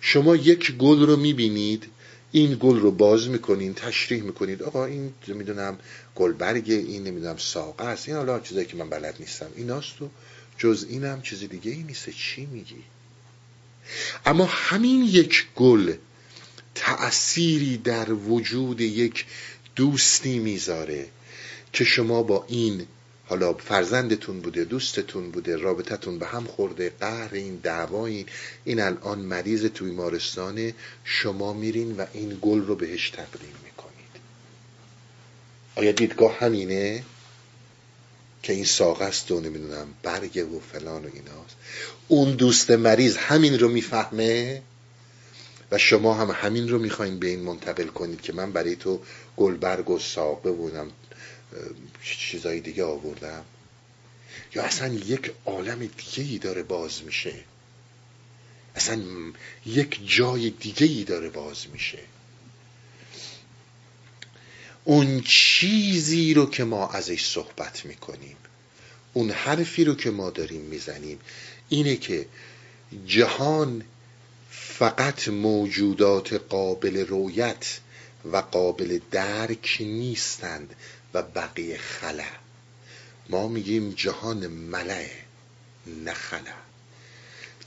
شما 0.01 0.35
یک 0.35 0.71
گل 0.71 1.05
رو 1.05 1.17
می‌بینید 1.17 1.85
این 2.31 2.57
گل 2.59 2.79
رو 2.79 2.91
باز 2.91 3.27
می‌کنین 3.27 3.73
تشریح 3.73 4.23
می‌کنید. 4.23 4.63
آقا 4.63 4.85
این 4.85 5.13
می‌دونم 5.27 5.79
گلبرگ 6.15 6.69
این 6.69 7.03
نمی‌دونم 7.03 7.37
ساقه 7.37 7.85
است. 7.85 8.07
این 8.07 8.17
حالا 8.17 8.39
چیزایی 8.39 8.65
که 8.65 8.77
من 8.77 8.89
بلد 8.89 9.15
نیستم. 9.19 9.49
ایناست 9.55 10.01
و 10.01 10.09
جز 10.57 10.85
اینم 10.89 11.21
چیز 11.21 11.39
دیگه 11.39 11.71
ای 11.71 11.83
نیست. 11.83 12.09
چی 12.09 12.45
میگی؟ 12.45 12.83
اما 14.25 14.45
همین 14.45 15.01
یک 15.01 15.47
گل 15.55 15.93
تأثیری 16.75 17.77
در 17.77 18.13
وجود 18.13 18.81
یک 18.81 19.25
دوستی 19.75 20.39
می‌ذاره 20.39 21.07
که 21.73 21.83
شما 21.83 22.23
با 22.23 22.45
این 22.47 22.87
حالا 23.29 23.53
فرزندتون 23.53 24.39
بوده 24.39 24.63
دوستتون 24.63 25.31
بوده 25.31 25.55
رابطتون 25.55 26.19
به 26.19 26.27
هم 26.27 26.43
خورده 26.43 26.89
قهر 26.99 27.33
این 27.33 27.55
دعوا 27.55 28.05
این 28.65 28.81
الان 28.81 29.19
مریض 29.19 29.65
توی 29.65 29.91
مارستانه 29.91 30.73
شما 31.03 31.53
میرین 31.53 31.97
و 31.97 32.05
این 32.13 32.39
گل 32.41 32.61
رو 32.61 32.75
بهش 32.75 33.09
تقدیم 33.09 33.53
می‌کنید. 33.63 34.21
آیا 35.75 35.91
دیدگاه 35.91 36.39
همینه 36.39 37.03
که 38.43 38.53
این 38.53 38.65
ساقه 38.65 39.05
است 39.05 39.31
و 39.31 39.39
نمی‌دونم 39.39 39.87
برگه 40.03 40.43
و 40.43 40.59
فلان 40.59 41.05
و 41.05 41.09
ایناست؟ 41.13 41.55
اون 42.07 42.35
دوست 42.35 42.71
مریض 42.71 43.17
همین 43.17 43.59
رو 43.59 43.69
می‌فهمه؟ 43.69 44.61
و 45.71 45.77
شما 45.77 46.13
هم 46.13 46.31
همین 46.31 46.69
رو 46.69 46.79
می‌خواین 46.79 47.19
به 47.19 47.27
این 47.27 47.39
منتقل 47.39 47.87
کنید 47.87 48.21
که 48.21 48.33
من 48.33 48.51
برای 48.51 48.75
تو 48.75 49.01
گلبرگ 49.37 49.89
و 49.89 49.99
ساقه 49.99 50.51
بودم 50.51 50.91
چیزای 52.03 52.59
دیگه 52.59 52.83
آوردم؟ 52.83 53.45
یا 54.55 54.63
اصلا 54.63 54.93
یک 54.93 55.31
عالم 55.45 55.79
دیگه 55.79 56.31
ای 56.31 56.37
داره 56.37 56.63
باز 56.63 57.03
میشه؟ 57.03 57.33
اصلا 58.75 59.01
یک 59.65 59.99
جای 60.05 60.49
دیگه 60.49 60.87
ای 60.87 61.03
داره 61.03 61.29
باز 61.29 61.65
میشه؟ 61.73 61.99
اون 64.83 65.21
چیزی 65.21 66.33
رو 66.33 66.49
که 66.49 66.63
ما 66.63 66.89
ازش 66.89 67.25
صحبت 67.25 67.85
می‌کنیم 67.85 68.35
اون 69.13 69.31
حرفی 69.31 69.83
رو 69.83 69.95
که 69.95 70.11
ما 70.11 70.29
داریم 70.29 70.61
می‌زنیم 70.61 71.19
اینه 71.69 71.95
که 71.95 72.25
جهان 73.05 73.83
فقط 74.51 75.27
موجودات 75.27 76.33
قابل 76.33 76.97
رویت 76.97 77.79
و 78.31 78.37
قابل 78.37 78.99
درک 79.11 79.77
نیستند 79.79 80.75
و 81.13 81.21
بقیه 81.21 81.77
خلا. 81.77 82.23
ما 83.29 83.47
میگیم 83.47 83.91
جهان 83.91 84.47
ملعه 84.47 85.11
نه 85.87 86.13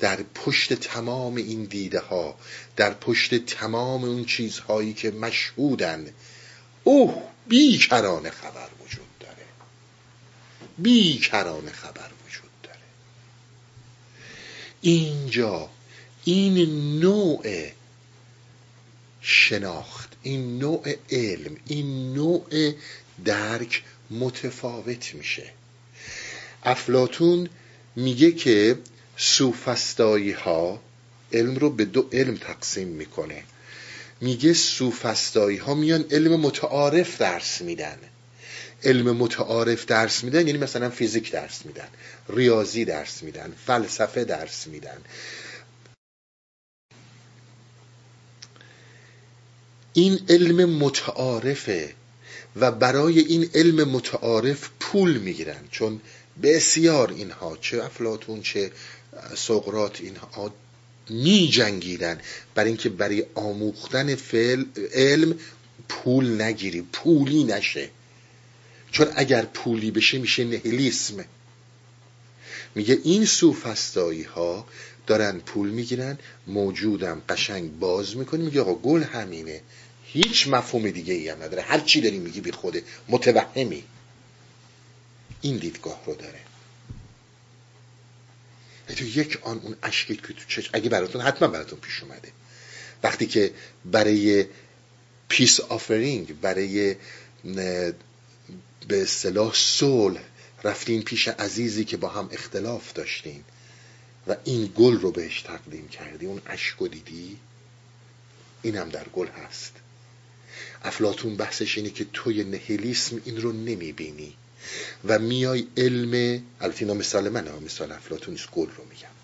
در 0.01 0.23
پشت 0.23 0.73
تمام 0.73 1.37
این 1.37 1.65
دیده 1.65 2.01
ها 2.01 2.39
در 2.77 2.95
پشت 2.95 3.35
تمام 3.35 4.05
اون 4.05 4.25
چیزهایی 4.25 4.93
که 4.93 5.11
مشهودن 5.11 6.07
اوه 6.85 7.23
بیکران 7.49 8.31
خبر 8.31 8.69
وجود 8.85 9.19
داره. 9.21 9.47
بیکران 10.79 11.71
خبر 11.71 12.11
اینجا 14.81 15.71
این 16.25 16.99
نوع 17.01 17.71
شناخت 19.21 20.13
این 20.23 20.59
نوع 20.59 20.95
علم 21.11 21.57
این 21.67 22.15
نوع 22.15 22.73
درک 23.25 23.83
متفاوت 24.11 25.15
میشه. 25.15 25.53
افلاتون 26.63 27.49
میگه 27.97 28.33
که 28.33 28.79
سوفستایی 29.17 30.31
ها 30.31 30.83
علم 31.33 31.57
رو 31.57 31.71
به 31.71 31.85
دو 31.85 32.09
علم 32.13 32.37
تقسیم 32.37 32.89
می‌کنه. 32.89 33.43
میگه 34.21 34.53
سوفستایی 34.53 35.57
ها 35.57 35.75
میان 35.75 36.05
علم 36.11 36.41
متعارف 36.41 37.19
درس 37.19 37.61
میدن. 37.61 37.99
علم 38.85 39.17
متعارف 39.17 39.87
درس 39.87 40.25
میدن 40.25 40.47
یعنی 40.47 40.59
مثلا 40.59 40.91
فیزیک 40.91 41.33
درس 41.33 41.67
میدن 41.67 41.89
ریاضی 42.29 42.85
درس 42.85 43.23
میدن 43.23 43.53
فلسفه 43.67 44.25
درس 44.25 44.67
میدن. 44.67 44.99
این 49.93 50.21
علم 50.29 50.71
متعارفه 50.71 51.95
و 52.57 52.73
برای 52.73 53.19
این 53.19 53.51
علم 53.55 53.89
متعارف 53.89 54.71
پول 54.81 55.17
می‌گیرن 55.17 55.69
چون 55.71 56.01
بسیار 56.43 57.11
اینها 57.11 57.59
چه 57.61 57.85
افلاتون 57.85 58.43
چه 58.43 58.71
سقرات 59.37 60.01
اینها 60.01 60.55
می 61.11 61.49
جنگیدن 61.53 62.21
برای 62.55 62.69
اینکه 62.69 62.89
برای 62.89 63.27
آموختن 63.35 64.15
فعل 64.15 64.65
علم 64.95 65.39
پول 65.89 66.43
نگیری 66.43 66.83
پولی 66.83 67.45
نشه. 67.45 67.91
چون 68.93 69.07
اگر 69.17 69.45
پولی 69.45 69.91
بشه 69.91 70.19
میشه 70.19 70.45
نهلیسم 70.45 71.25
میگه 72.75 72.99
این 73.05 73.25
سوفستایی 73.25 74.23
ها 74.23 74.67
دارن 75.07 75.39
پول 75.39 75.71
می‌گیرن 75.71 76.19
موجودم 76.47 77.23
قشنگ 77.29 77.79
باز 77.79 78.17
می‌کنی 78.17 78.45
میگه 78.45 78.61
آقا 78.61 78.75
گل 78.75 79.03
همینه. 79.03 79.61
هیچ 80.05 80.49
مفهوم 80.49 80.91
دیگه 80.91 81.15
ای 81.15 81.29
هم 81.29 81.43
نداره. 81.43 81.63
هر 81.63 81.81
چی 81.81 82.01
داری 82.01 82.19
میگی 82.19 82.41
بی 82.41 82.53
خوده 82.53 82.83
متوهمی. 83.09 83.85
این 85.41 85.57
دیدگاه 85.57 86.03
رو 86.07 86.15
داره. 86.15 86.41
تو 88.97 89.05
یک 89.05 89.39
آن 89.43 89.59
اون 89.59 89.77
اشکی 89.83 90.17
که 90.17 90.23
تو 90.23 90.45
چش 90.49 90.71
اگه 90.73 90.89
براتون 90.89 91.21
حتما 91.21 91.49
براتون 91.49 91.79
پیش 91.79 92.03
اومده. 92.03 92.29
وقتی 93.03 93.27
که 93.27 93.53
برای 93.85 94.47
پیس 95.29 95.61
آفرینگ 95.61 96.41
برای 96.41 96.97
به 98.89 99.03
اصطلاح 99.03 99.55
صلح 99.55 100.21
رفتین 100.65 101.03
پیش 101.03 101.29
عزیزی 101.29 101.85
که 101.85 101.97
با 101.97 102.09
هم 102.09 102.29
اختلاف 102.33 102.93
داشتین 102.93 103.45
و 104.27 104.37
این 104.45 104.73
گل 104.77 105.01
رو 105.01 105.11
بهش 105.11 105.43
تقدیم 105.43 105.89
کردی. 105.89 106.27
اون 106.27 106.43
اشک 106.47 106.83
دیدی؟ 106.83 107.37
اینم 108.63 108.89
در 108.89 109.09
گل 109.09 109.27
هست. 109.27 109.73
افلاتون 110.83 111.37
بحثش 111.37 111.79
اینه 111.79 111.91
که 111.91 112.07
توی 112.13 112.45
نهیلیسم 112.45 113.21
این 113.25 113.43
رو 113.43 113.53
نمی‌بینی 113.53 114.35
و 115.05 115.19
میای 115.19 115.67
علم 115.77 116.43
البته 116.61 116.83
اینا 116.83 116.95
مثال 116.95 117.29
من 117.29 117.49
مثال 117.65 117.93
افلاتون 117.93 118.35
نیست 118.35 118.51
گل 118.51 118.67
رو 118.77 118.85
میگم. 118.91 119.20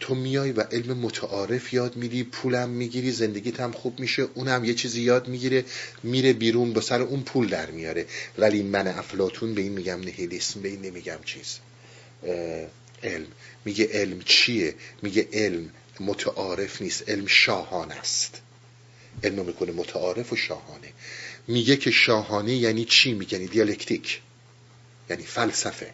تو 0.00 0.14
میای 0.14 0.52
و 0.52 0.60
علم 0.60 0.98
متعارف 0.98 1.72
یاد 1.72 1.96
میدی 1.96 2.24
پولم 2.24 2.68
می‌گیری 2.68 3.10
زندگیت 3.10 3.60
هم 3.60 3.72
خوب 3.72 4.00
میشه 4.00 4.22
اونم 4.34 4.64
یه 4.64 4.74
چیزی 4.74 5.00
یاد 5.00 5.28
می‌گیره 5.28 5.64
میره 6.02 6.32
بیرون 6.32 6.72
با 6.72 6.80
سر 6.80 7.02
اون 7.02 7.22
پول 7.22 7.48
در 7.48 7.70
میاره. 7.70 8.06
ولی 8.38 8.62
من 8.62 8.88
افلاتون 8.88 9.54
به 9.54 9.60
این 9.60 9.72
میگم 9.72 10.00
نهیلیسم 10.00 10.60
به 10.60 10.68
این 10.68 10.82
نمیگم 10.82 11.18
چیز. 11.24 11.58
علم. 13.02 13.26
میگه 13.64 13.88
علم 13.92 14.20
چیه؟ 14.24 14.74
میگه 15.02 15.28
علم 15.32 15.70
متعارف 16.00 16.82
نیست 16.82 17.10
علم 17.10 17.26
شاهان 17.26 17.92
است. 17.92 18.40
علم 19.24 19.46
می‌کنه 19.46 19.72
متعارف 19.72 20.32
و 20.32 20.36
شاهانه. 20.36 20.88
میگه 21.48 21.76
که 21.76 21.90
شاهانه 21.90 22.54
یعنی 22.54 22.84
چی؟ 22.84 23.12
میگه 23.12 23.32
یعنی 23.38 23.46
دیالکتیک. 23.46 24.20
یعنی 25.10 25.22
فلسفه. 25.22 25.90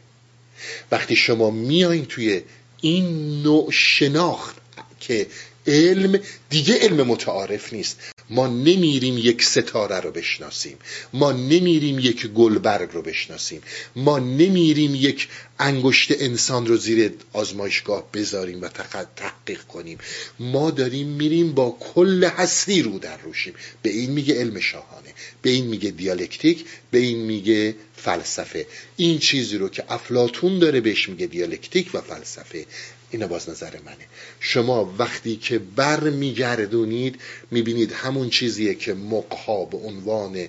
وقتی 0.90 1.16
شما 1.16 1.50
میایین 1.50 2.06
توی 2.06 2.42
این 2.80 3.42
نوع 3.42 3.70
شناخت 3.70 4.56
که 5.00 5.26
علم 5.66 6.20
دیگه 6.50 6.78
علم 6.78 7.06
متعارف 7.06 7.72
نیست. 7.72 7.98
ما 8.30 8.46
نمیریم 8.46 9.18
یک 9.18 9.44
ستاره 9.44 10.00
رو 10.00 10.10
بشناسیم. 10.10 10.76
ما 11.12 11.32
نمیریم 11.32 11.98
یک 11.98 12.26
گلبرگ 12.26 12.88
رو 12.92 13.02
بشناسیم. 13.02 13.62
ما 13.96 14.18
نمیریم 14.18 14.94
یک 14.94 15.28
انگشت 15.58 16.22
انسان 16.22 16.66
رو 16.66 16.76
زیر 16.76 17.12
آزمایشگاه 17.32 18.12
بذاریم 18.12 18.62
و 18.62 18.68
تحقیق 19.16 19.62
کنیم. 19.62 19.98
ما 20.40 20.70
داریم 20.70 21.08
میریم 21.08 21.52
با 21.52 21.76
کل 21.94 22.24
هستی 22.24 22.82
رو 22.82 22.98
در 22.98 23.16
روشیم. 23.16 23.54
به 23.82 23.90
این 23.90 24.10
میگه 24.10 24.34
علم 24.40 24.60
شاهانه. 24.60 25.14
به 25.42 25.50
این 25.50 25.66
میگه 25.66 25.90
دیالکتیک. 25.90 26.64
به 26.90 26.98
این 26.98 27.18
میگه 27.18 27.74
فلسفه. 27.96 28.66
این 28.96 29.18
چیزی 29.18 29.58
رو 29.58 29.68
که 29.68 29.84
افلاتون 29.88 30.58
داره 30.58 30.80
بهش 30.80 31.08
میگه 31.08 31.26
دیالکتیک 31.26 31.90
و 31.94 32.00
فلسفه. 32.00 32.66
اینا 33.10 33.26
باز 33.26 33.50
نظر 33.50 33.70
منه. 33.86 34.06
شما 34.40 34.94
وقتی 34.98 35.36
که 35.36 35.58
بر 35.58 36.00
میگردونید 36.00 37.20
می‌بینید 37.50 37.92
همون 37.92 38.30
چیزیه 38.30 38.74
که 38.74 38.94
مقها 38.94 39.64
به 39.64 39.76
عنوان 39.76 40.48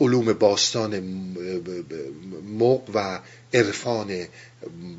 علوم 0.00 0.32
باستان 0.32 1.00
مق 2.58 2.82
و 2.94 3.20
عرفان 3.54 4.26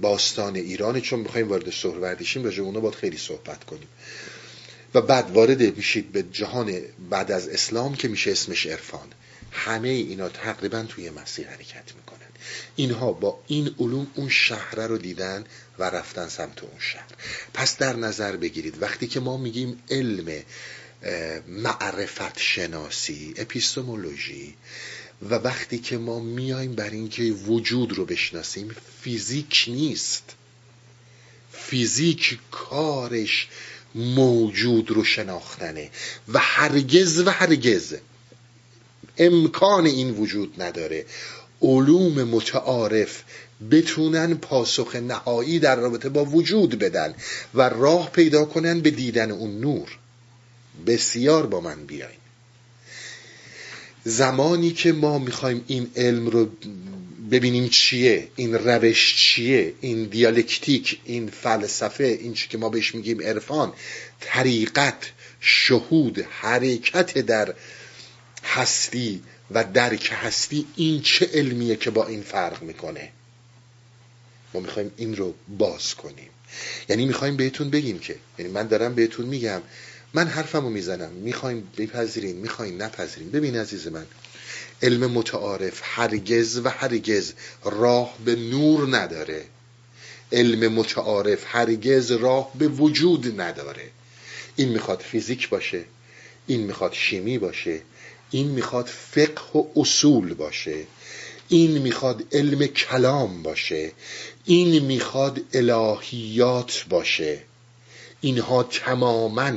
باستان 0.02 0.56
ایران. 0.56 1.02
چون 1.02 1.20
می‌خوایم 1.20 1.50
وارد 1.50 1.70
سهروردیشیم 1.70 2.44
راجع 2.44 2.64
اونا 2.64 2.80
باید 2.80 2.96
خیلی 2.96 3.18
صحبت 3.18 3.64
کنیم. 3.64 3.88
و 4.94 5.02
بعد 5.02 5.32
وارد 5.32 5.78
میشید 5.78 6.12
به 6.12 6.24
جهان 6.24 6.82
بعد 7.10 7.32
از 7.32 7.48
اسلام 7.48 7.96
که 7.96 8.08
میشه 8.08 8.32
اسمش 8.32 8.66
عرفان. 8.66 9.08
همه 9.52 9.90
اینا 9.90 10.30
تقریبا 10.30 10.84
توی 10.84 11.10
مسیر 11.10 11.48
حرکت 11.48 11.96
می‌کنن 11.96 12.05
اینها 12.76 13.12
با 13.12 13.40
این 13.48 13.76
علوم 13.80 14.08
اون 14.16 14.30
شهره 14.30 14.88
رو 14.88 14.98
دیدن 14.98 15.44
و 15.80 15.84
رفتن 15.84 16.28
سمت 16.28 16.64
اون 16.64 16.80
شهر. 16.80 17.08
پس 17.54 17.78
در 17.78 17.96
نظر 17.96 18.36
بگیرید 18.36 18.82
وقتی 18.82 19.08
که 19.08 19.20
ما 19.20 19.38
میگیم 19.38 19.84
علم 19.90 20.44
معرفت 21.48 22.40
شناسی 22.40 23.34
اپیستمولوژی 23.38 24.56
و 25.30 25.36
وقتی 25.36 25.80
که 25.80 25.98
ما 25.98 26.20
میایم 26.20 26.76
بر 26.76 26.90
اینکه 26.90 27.24
وجود 27.24 27.94
رو 27.94 28.06
بشناسیم 28.06 28.76
فیزیک 29.02 29.66
نیست. 29.68 30.24
فیزیک 31.52 32.40
کارش 32.52 33.48
موجود 33.96 34.92
رو 34.92 35.04
شناختنه 35.04 35.92
و 36.28 36.40
هرگز 36.40 37.20
و 37.20 37.30
هرگز 37.30 37.96
امکان 39.18 39.86
این 39.86 40.12
وجود 40.12 40.62
نداره. 40.62 41.06
علوم 41.62 42.24
متعارف 42.24 43.24
بتونن 43.72 44.34
پاسخ 44.34 44.96
نهایی 44.96 45.60
در 45.60 45.76
رابطه 45.76 46.10
با 46.10 46.26
وجود 46.26 46.80
بدن 46.80 47.16
و 47.54 47.70
راه 47.70 48.12
پیدا 48.12 48.46
کنن 48.46 48.80
به 48.80 48.92
دیدن 48.92 49.32
اون 49.32 49.60
نور. 49.60 49.98
بسیار 50.88 51.46
با 51.46 51.62
من 51.62 51.86
بیاین. 51.86 52.20
زمانی 54.04 54.72
که 54.72 54.92
ما 54.92 55.20
می‌خوایم 55.20 55.64
این 55.68 55.92
علم 55.96 56.28
رو 56.28 56.50
ببینیم 57.32 57.70
چیه 57.70 58.28
این 58.36 58.54
روش 58.54 59.16
چیه 59.16 59.74
این 59.82 60.04
دیالکتیک 60.04 61.00
این 61.06 61.30
فلسفه 61.30 62.04
این 62.04 62.34
چی 62.34 62.48
که 62.48 62.58
ما 62.58 62.70
بهش 62.70 62.96
میگیم 62.96 63.22
عرفان 63.22 63.74
طریقت 64.20 65.12
شهود 65.40 66.20
حرکت 66.30 67.18
در 67.18 67.54
هستی 68.44 69.22
و 69.52 69.64
درک 69.64 70.10
هستی 70.14 70.68
این 70.76 71.02
چه 71.02 71.30
علمیه 71.34 71.76
که 71.76 71.92
با 71.92 72.08
این 72.08 72.22
فرق 72.22 72.62
می‌کنه. 72.62 73.12
ما 74.54 74.60
می‌خوایم 74.60 74.92
این 74.98 75.16
رو 75.16 75.34
باز 75.48 75.96
کنیم. 75.96 76.30
یعنی 76.90 77.06
می‌خوایم 77.06 77.36
بهتون 77.36 77.70
بگیم 77.70 78.00
که 78.00 78.16
یعنی 78.40 78.52
من 78.52 78.68
دارم 78.68 78.96
بهتون 78.96 79.26
میگم 79.26 79.62
من 80.14 80.28
حرفمو 80.28 80.70
می‌زنم 80.70 81.12
می‌خوایم 81.12 81.68
بپذیرین 81.78 82.36
می‌خوایم 82.36 82.84
نپذیرین. 82.84 83.32
ببین 83.32 83.56
عزیز 83.56 83.88
من 83.88 84.06
علم 84.82 85.12
متعارف 85.12 85.82
هرگز 85.84 86.62
و 86.64 86.70
هرگز 86.70 87.34
راه 87.64 88.18
به 88.26 88.36
نور 88.36 88.98
نداره. 88.98 89.46
علم 90.32 90.74
متعارف 90.74 91.44
هرگز 91.48 92.12
راه 92.12 92.52
به 92.56 92.68
وجود 92.68 93.42
نداره. 93.42 93.90
این 94.56 94.70
می‌خواد 94.70 95.02
فیزیک 95.02 95.50
باشه 95.50 95.84
این 96.48 96.62
می‌خواد 96.62 96.94
شیمی 96.94 97.38
باشه 97.38 97.82
این 98.32 98.48
می‌خواد 98.48 98.86
فقه 98.86 99.60
و 99.60 99.66
اصول 99.76 100.34
باشه. 100.34 100.84
این 101.50 101.78
می‌خواد 101.78 102.24
علم 102.32 102.66
کلام 102.66 103.44
باشه. 103.44 103.92
این 104.46 104.80
می‌خواد 104.80 105.42
الهیات 105.54 106.86
باشه. 106.90 107.44
اینها 108.22 108.64
تماما 108.64 109.52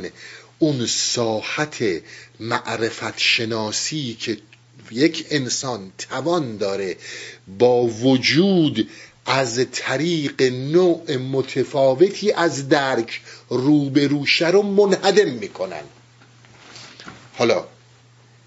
اون 0.59 0.87
ساحت 0.87 1.85
معرفت 2.41 3.19
شناسی 3.19 4.17
که 4.21 4.39
یک 4.91 5.27
انسان 5.31 5.93
توان 5.99 6.57
داره 6.57 6.97
با 7.59 7.83
وجود 7.83 8.89
از 9.27 9.67
طریق 9.73 10.43
نوع 10.43 11.17
متفاوتی 11.17 12.33
از 12.33 12.69
درک 12.69 13.21
روبروشه 13.49 14.49
رو 14.49 14.63
منهدم 14.63 15.31
می‌کنن. 15.31 15.83
حالا 17.35 17.67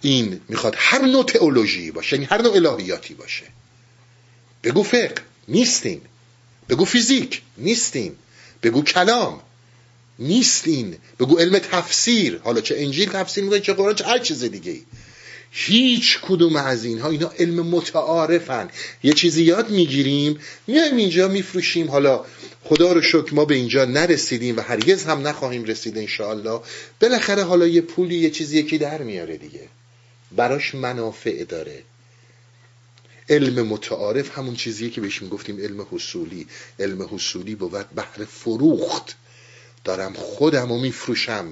این 0.02 0.42
می‌خواد 0.50 0.76
هر 0.78 1.02
نوع 1.02 1.24
تئولوژی 1.26 1.92
باشه 1.92 2.16
یعنی 2.16 2.26
هر 2.26 2.42
نوع 2.42 2.56
الهیاتی 2.56 3.14
باشه. 3.14 3.44
بگو 4.64 4.84
فقه 4.84 5.16
نیستین. 5.48 6.02
بگو 6.70 6.86
فیزیک 6.86 7.42
نیستین. 7.58 8.16
بگو 8.64 8.84
کلام 8.84 9.42
نیستین. 10.20 10.98
بگو 11.20 11.38
علم 11.38 11.60
تفسیر 11.60 12.40
حالا 12.44 12.62
چه 12.62 12.76
انجیل 12.78 13.10
تفسیر 13.10 13.44
می‌کنی 13.44 13.60
چه 13.60 13.74
قرآن 13.74 13.96
چه 13.96 14.06
هر 14.06 14.20
چیز 14.20 14.44
دیگه 14.44 14.76
هیچ 15.54 16.20
کدوم 16.22 16.56
از 16.56 16.86
اینها 16.86 17.10
اینا 17.10 17.32
علم 17.40 17.68
متعارفن. 17.68 18.70
یه 19.04 19.14
چیزی 19.14 19.44
یاد 19.44 19.70
می‌گیریم 19.70 20.40
میایم 20.68 20.98
اینجا 20.98 21.28
میفروشیم. 21.28 21.92
حالا 21.92 22.26
خدا 22.64 22.92
رو 22.92 23.02
شکر 23.02 23.34
ما 23.34 23.46
به 23.46 23.56
اینجا 23.56 23.86
نرسیدیم 23.86 24.58
و 24.58 24.62
هرگز 24.62 25.04
هم 25.04 25.28
نخواهیم 25.28 25.64
رسید 25.64 25.98
انشاءالله. 25.98 26.60
بالاخره 27.02 27.44
حالا 27.44 27.68
یه 27.68 27.82
پولی 27.82 28.16
یه 28.16 28.30
چیزی 28.30 28.60
یکی 28.60 28.78
در 28.78 29.02
میاره 29.04 29.38
دیگه. 29.38 29.70
براش 30.36 30.76
منافع 30.76 31.44
داره. 31.44 31.84
علم 33.30 33.68
متعارف 33.68 34.38
همون 34.38 34.56
چیزیه 34.56 34.90
که 34.90 35.02
بهش 35.02 35.22
می‌گفتیم 35.22 35.60
علم 35.60 35.88
حصولی. 35.92 36.48
علم 36.80 37.02
حصولی 37.12 37.56
بود 37.56 37.90
بهر 37.90 38.26
فروخت. 38.26 39.16
دارم 39.84 40.14
خودم 40.14 40.70
رو 40.70 40.78
میفروشم. 40.78 41.52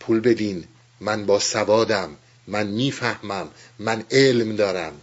پول 0.00 0.20
بدین. 0.20 0.64
من 1.00 1.26
با 1.26 1.38
سوادم. 1.38 2.16
من 2.46 2.66
می‌فهمم. 2.66 3.48
من 3.78 4.04
علم 4.10 4.56
دارم. 4.56 5.00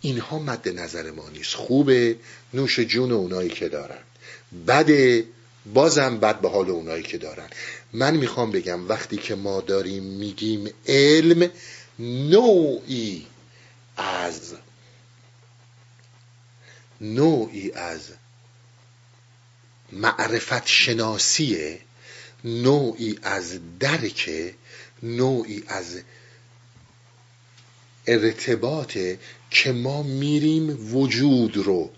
اینها 0.00 0.38
مد 0.38 0.68
نظر 0.68 1.10
ما 1.10 1.28
نیست. 1.28 1.54
خوبه 1.54 2.16
نوش 2.54 2.80
جون 2.80 3.12
اونایی 3.12 3.48
که 3.48 3.68
دارن. 3.68 4.02
بده. 4.66 5.24
بازم 5.74 6.18
بد 6.18 6.40
به 6.40 6.48
حال 6.48 6.70
اونایی 6.70 7.02
که 7.02 7.18
دارن. 7.18 7.48
من 7.92 8.16
می‌خوام 8.16 8.50
بگم 8.50 8.88
وقتی 8.88 9.16
که 9.16 9.34
ما 9.34 9.60
داریم 9.60 10.02
میگیم 10.02 10.70
علم 10.86 11.50
نوعی 11.98 13.26
از 13.96 14.54
نوعی 17.00 17.72
از 17.72 18.00
معرفت 19.92 20.66
شناسیه 20.66 21.80
نوعی 22.44 23.18
از 23.22 23.58
درک 23.78 24.54
نوعی 25.02 25.64
از 25.68 26.00
ارتباطه 28.06 29.18
که 29.50 29.72
ما 29.72 30.02
میریم 30.02 30.94
وجود 30.96 31.56
رو 31.56 31.90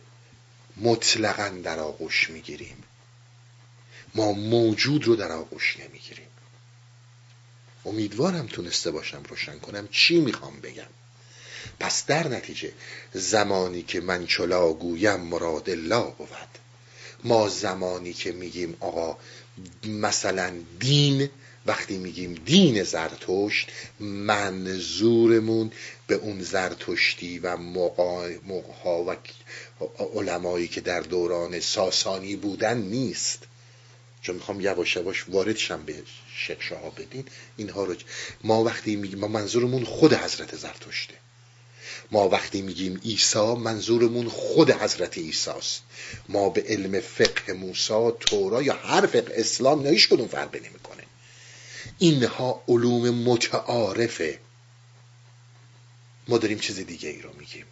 مطلقا 0.77 1.49
در 1.49 1.79
آغوش 1.79 2.31
می‌گیریم. 2.31 2.82
ما 4.15 4.33
موجود 4.33 5.05
رو 5.05 5.17
در 5.17 5.33
آغوش 5.33 5.77
نمی‌گیریم. 5.81 6.27
امیدوارم 7.85 8.47
تونسته 8.47 8.91
باشم 8.91 9.23
روشن 9.29 9.59
کنم. 9.59 9.89
چی 9.89 10.21
می‌خوام 10.21 10.61
بگم؟ 10.61 10.91
پس 11.81 12.07
در 12.07 12.29
نتیجه 12.29 12.73
زمانی 13.13 13.83
که 13.83 14.01
من 14.01 14.27
چلا 14.27 14.73
گویم 14.73 15.21
مراد 15.21 15.71
الله 15.71 16.15
بود. 16.19 16.29
ما 17.25 17.49
زمانی 17.49 18.13
که 18.13 18.33
میگیم 18.33 18.77
آقا 18.81 19.19
مثلا 19.85 20.55
دین 20.81 21.29
وقتی 21.67 21.99
میگیم 21.99 22.35
دین 22.35 22.83
زرتشت 22.83 23.69
منظورمون 24.01 25.73
به 26.07 26.15
اون 26.15 26.43
زرتشتی 26.43 27.39
و 27.39 27.57
مقها 27.57 29.05
و 29.05 29.17
علمایی 30.15 30.69
که 30.69 30.81
در 30.81 31.01
دوران 31.01 31.61
ساسانی 31.61 32.37
بودن 32.37 32.79
نیست. 32.79 33.47
چون 34.23 34.35
می‌خوام 34.35 34.61
یواش 34.61 34.97
یواش 34.97 35.29
وارد 35.29 35.57
شم 35.57 35.85
به 35.85 36.03
شیخ 36.37 36.73
ها 36.73 36.91
بدین 36.91 37.25
اینها 37.57 37.85
رو 37.85 37.95
ما 38.45 38.65
وقتی 38.65 38.97
میگیم 38.97 39.19
ما 39.19 39.29
منظورمون 39.29 39.85
خود 39.85 40.15
حضرت 40.15 40.57
زرتشته. 40.57 41.15
ما 42.11 42.29
وقتی 42.29 42.63
میگیم 42.63 43.01
عیسی 43.05 43.55
منظورمون 43.55 44.29
خود 44.29 44.71
حضرت 44.71 45.19
عیسی 45.19 45.51
است. 45.51 45.83
ما 46.29 46.49
به 46.49 46.65
علم 46.67 47.01
فقه 47.01 47.53
موسی 47.53 48.11
تورا 48.21 48.63
یا 48.63 48.75
هر 48.75 49.07
فقه 49.07 49.33
اسلام 49.37 49.83
نه 49.83 49.99
کدوم 49.99 50.29
فرقی 50.29 50.61
نمی‌کنه. 50.61 51.03
اینها 51.99 52.63
علوم 52.69 53.11
متعارفه. 53.11 54.39
ما 56.29 56.39
داریم 56.39 56.59
چیز 56.59 56.77
دیگه 56.77 57.09
ای 57.09 57.23
رو 57.23 57.31
میگیم. 57.39 57.67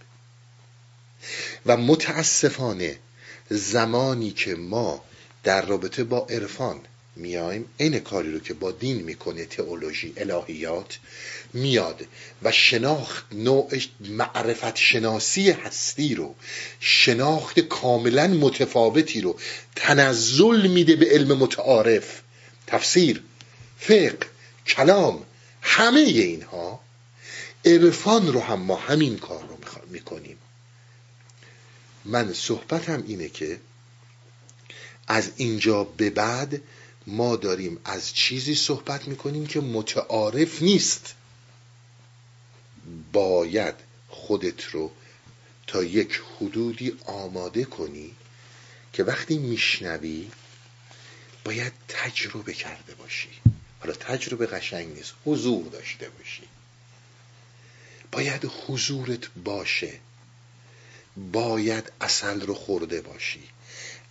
و 1.66 1.76
متاسفانه 1.76 2.98
زمانی 3.50 4.30
که 4.30 4.54
ما 4.54 5.04
در 5.44 5.66
رابطه 5.66 6.04
با 6.04 6.26
عرفان 6.30 6.80
میایم 7.16 7.64
این 7.76 7.98
کاری 7.98 8.32
رو 8.32 8.38
که 8.38 8.54
با 8.54 8.72
دین 8.72 8.96
می‌کنه 9.02 9.44
تئولوژی 9.44 10.12
الهیات 10.16 10.98
میاد 11.52 12.06
و 12.42 12.52
شناخت 12.52 13.26
نوع 13.32 13.78
معرفت 14.00 14.76
شناسی 14.76 15.50
هستی 15.50 16.14
رو 16.14 16.34
شناخت 16.80 17.60
کاملا 17.60 18.26
متفاوتی 18.26 19.20
رو 19.20 19.38
تنزل 19.76 20.66
میده 20.66 20.96
به 20.96 21.06
علم 21.06 21.38
متعارف 21.38 22.20
تفسیر 22.66 23.22
فقه 23.78 24.18
کلام 24.66 25.24
همه 25.62 26.00
اینها. 26.00 26.80
عرفان 27.64 28.32
رو 28.32 28.40
هم 28.40 28.60
ما 28.60 28.76
همین 28.76 29.18
کار 29.18 29.44
رو 29.48 29.58
می‌کنیم. 29.90 30.38
من 32.04 32.32
صحبتم 32.32 33.04
اینه 33.06 33.28
که 33.28 33.60
از 35.12 35.30
اینجا 35.36 35.84
به 35.84 36.10
بعد 36.10 36.60
ما 37.06 37.36
داریم 37.36 37.80
از 37.84 38.14
چیزی 38.14 38.54
صحبت 38.54 39.08
می‌کنیم 39.08 39.46
که 39.46 39.60
متعارف 39.60 40.62
نیست. 40.62 41.14
باید 43.12 43.74
خودت 44.08 44.64
رو 44.64 44.90
تا 45.66 45.82
یک 45.82 46.22
حدودی 46.36 46.98
آماده 47.06 47.64
کنی 47.64 48.14
که 48.92 49.04
وقتی 49.04 49.38
میشنوی 49.38 50.30
باید 51.44 51.72
تجربه 51.88 52.52
کرده 52.54 52.94
باشی. 52.94 53.28
حالا 53.80 53.94
تجربه 53.94 54.46
قشنگ 54.46 54.94
نیست 54.94 55.12
حضور 55.24 55.66
داشته 55.66 56.08
باشی. 56.08 56.42
باید 58.12 58.50
حضورت 58.66 59.28
باشه. 59.44 60.00
باید 61.32 61.92
اصل 62.00 62.40
رو 62.40 62.54
خورده 62.54 63.00
باشی. 63.00 63.42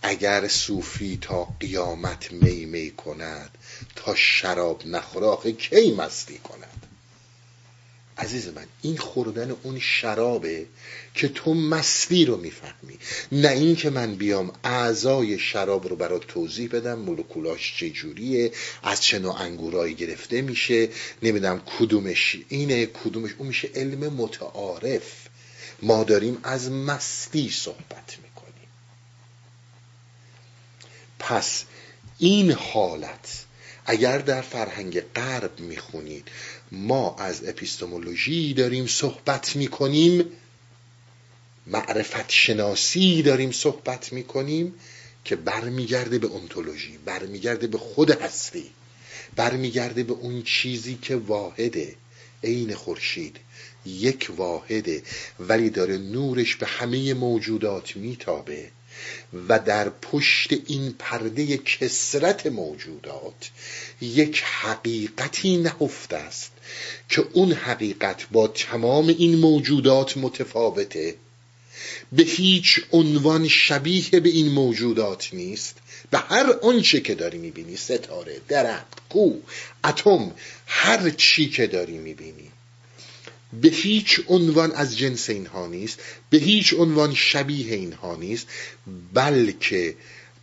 اگر 0.02 0.48
صوفی 0.48 1.18
تا 1.20 1.48
قیامت 1.60 2.32
می 2.32 2.64
می 2.64 2.90
کند 2.90 3.58
تا 3.96 4.14
شراب 4.14 4.86
نخوره 4.86 5.52
کی 5.52 5.92
مستی 5.92 6.38
کند؟ 6.38 6.86
عزیز 8.18 8.48
من 8.48 8.66
این 8.82 8.96
خوردن 8.96 9.56
اون 9.62 9.78
شرابه 9.78 10.66
که 11.14 11.28
تو 11.28 11.54
مستی 11.54 12.24
رو 12.24 12.36
می‌فهمی. 12.36 12.98
نه 13.32 13.48
این 13.48 13.76
که 13.76 13.90
من 13.90 14.14
بیام 14.14 14.52
اعضای 14.64 15.38
شراب 15.38 15.88
رو 15.88 15.96
برات 15.96 16.26
توضیح 16.26 16.68
بدم 16.68 16.98
مولکولاش 16.98 17.76
چجوریه 17.78 18.52
از 18.82 19.02
چه 19.02 19.18
نوع 19.18 19.40
انگورایی 19.40 19.94
گرفته 19.94 20.42
میشه 20.42 20.88
نمی‌دونم 21.22 21.62
کدومش 21.78 22.36
اینه 22.48 22.86
کدومش 22.86 23.30
اون 23.38 23.48
میشه 23.48 23.70
علم 23.74 24.12
متعارف. 24.12 25.02
ما 25.82 26.04
داریم 26.04 26.38
از 26.42 26.70
مستی 26.70 27.50
صحبت 27.50 28.10
می‌کنیم. 28.10 28.29
پس 31.20 31.64
این 32.18 32.52
حالت 32.52 33.44
اگر 33.86 34.18
در 34.18 34.42
فرهنگ 34.42 35.00
غرب 35.00 35.60
می‌خونید 35.60 36.28
ما 36.72 37.16
از 37.16 37.48
اپیستمولوژی 37.48 38.54
داریم 38.54 38.86
صحبت 38.86 39.56
می‌کنیم 39.56 40.24
معرفت 41.66 42.30
شناسی 42.30 43.22
داریم 43.22 43.52
صحبت 43.52 44.12
می‌کنیم 44.12 44.74
که 45.24 45.36
برمیگرده 45.36 46.18
به 46.18 46.34
انتولوژی 46.34 46.98
برمیگرده 47.04 47.66
به 47.66 47.78
خود 47.78 48.10
هستی 48.10 48.70
برمیگرده 49.36 50.02
به 50.02 50.12
اون 50.12 50.42
چیزی 50.42 50.98
که 51.02 51.16
واحده. 51.16 51.96
عین 52.44 52.74
خورشید 52.74 53.36
یک 53.86 54.30
واحده 54.36 55.02
ولی 55.40 55.70
داره 55.70 55.98
نورش 55.98 56.56
به 56.56 56.66
همه 56.66 57.14
موجودات 57.14 57.96
میتابه. 57.96 58.70
و 59.48 59.58
در 59.58 59.88
پشت 59.88 60.52
این 60.66 60.94
پرده 60.98 61.56
کسرت 61.56 62.46
موجودات 62.46 63.50
یک 64.00 64.42
حقیقتی 64.42 65.56
نهفته 65.56 66.16
است 66.16 66.52
که 67.08 67.24
اون 67.32 67.52
حقیقت 67.52 68.26
با 68.32 68.48
تمام 68.48 69.08
این 69.08 69.36
موجودات 69.36 70.16
متفاوته. 70.16 71.14
به 72.12 72.22
هیچ 72.22 72.80
عنوان 72.92 73.48
شبیه 73.48 74.20
به 74.20 74.28
این 74.28 74.48
موجودات 74.48 75.28
نیست. 75.32 75.76
به 76.10 76.18
هر 76.18 76.52
آنچه 76.62 77.00
که 77.00 77.14
داری 77.14 77.38
می‌بینی 77.38 77.76
ستاره 77.76 78.40
درخت 78.48 78.86
کو 79.08 79.32
اتم 79.84 80.32
هر 80.66 81.10
چی 81.10 81.48
که 81.48 81.66
داری 81.66 81.98
می‌بینی. 81.98 82.50
به 83.52 83.68
هیچ 83.68 84.20
عنوان 84.28 84.72
از 84.72 84.98
جنس 84.98 85.30
اینها 85.30 85.66
نیست 85.66 85.98
به 86.30 86.38
هیچ 86.38 86.74
عنوان 86.74 87.14
شبیه 87.14 87.74
اینها 87.74 88.16
نیست 88.16 88.46
بلکه 89.14 89.94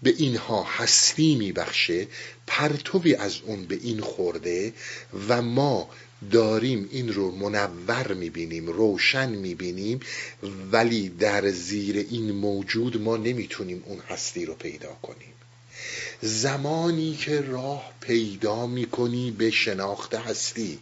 به 0.03 0.13
اینها 0.17 0.63
هستی 0.63 1.35
میبخشه 1.35 2.07
پرتوی 2.47 3.15
از 3.15 3.37
اون 3.45 3.65
به 3.65 3.79
این 3.83 3.99
خورده 3.99 4.73
و 5.27 5.41
ما 5.41 5.89
داریم 6.31 6.89
این 6.91 7.13
رو 7.13 7.31
منور 7.31 8.13
می‌بینیم 8.13 8.67
روشن 8.67 9.29
می‌بینیم 9.29 9.99
ولی 10.71 11.09
در 11.09 11.49
زیر 11.49 11.97
این 11.97 12.31
موجود 12.31 13.01
ما 13.01 13.17
نمی‌تونیم 13.17 13.83
اون 13.85 13.99
هستی 13.99 14.45
رو 14.45 14.53
پیدا 14.53 14.97
کنیم. 15.01 15.36
زمانی 16.21 17.15
که 17.15 17.41
راه 17.41 17.91
پیدا 18.01 18.67
می‌کنی 18.67 19.31
به 19.31 19.51
شناخت 19.51 20.15
هستی. 20.15 20.79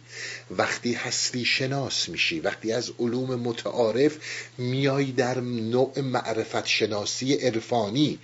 وقتی 0.50 0.92
هستی 0.92 1.44
شناس 1.44 2.08
میشی 2.08 2.40
وقتی 2.40 2.72
از 2.72 2.92
علوم 2.98 3.34
متعارف 3.34 4.16
میای 4.58 5.04
در 5.04 5.40
نوع 5.40 6.00
معرفت 6.00 6.66
شناسی 6.66 7.34
عرفانی 7.34 8.18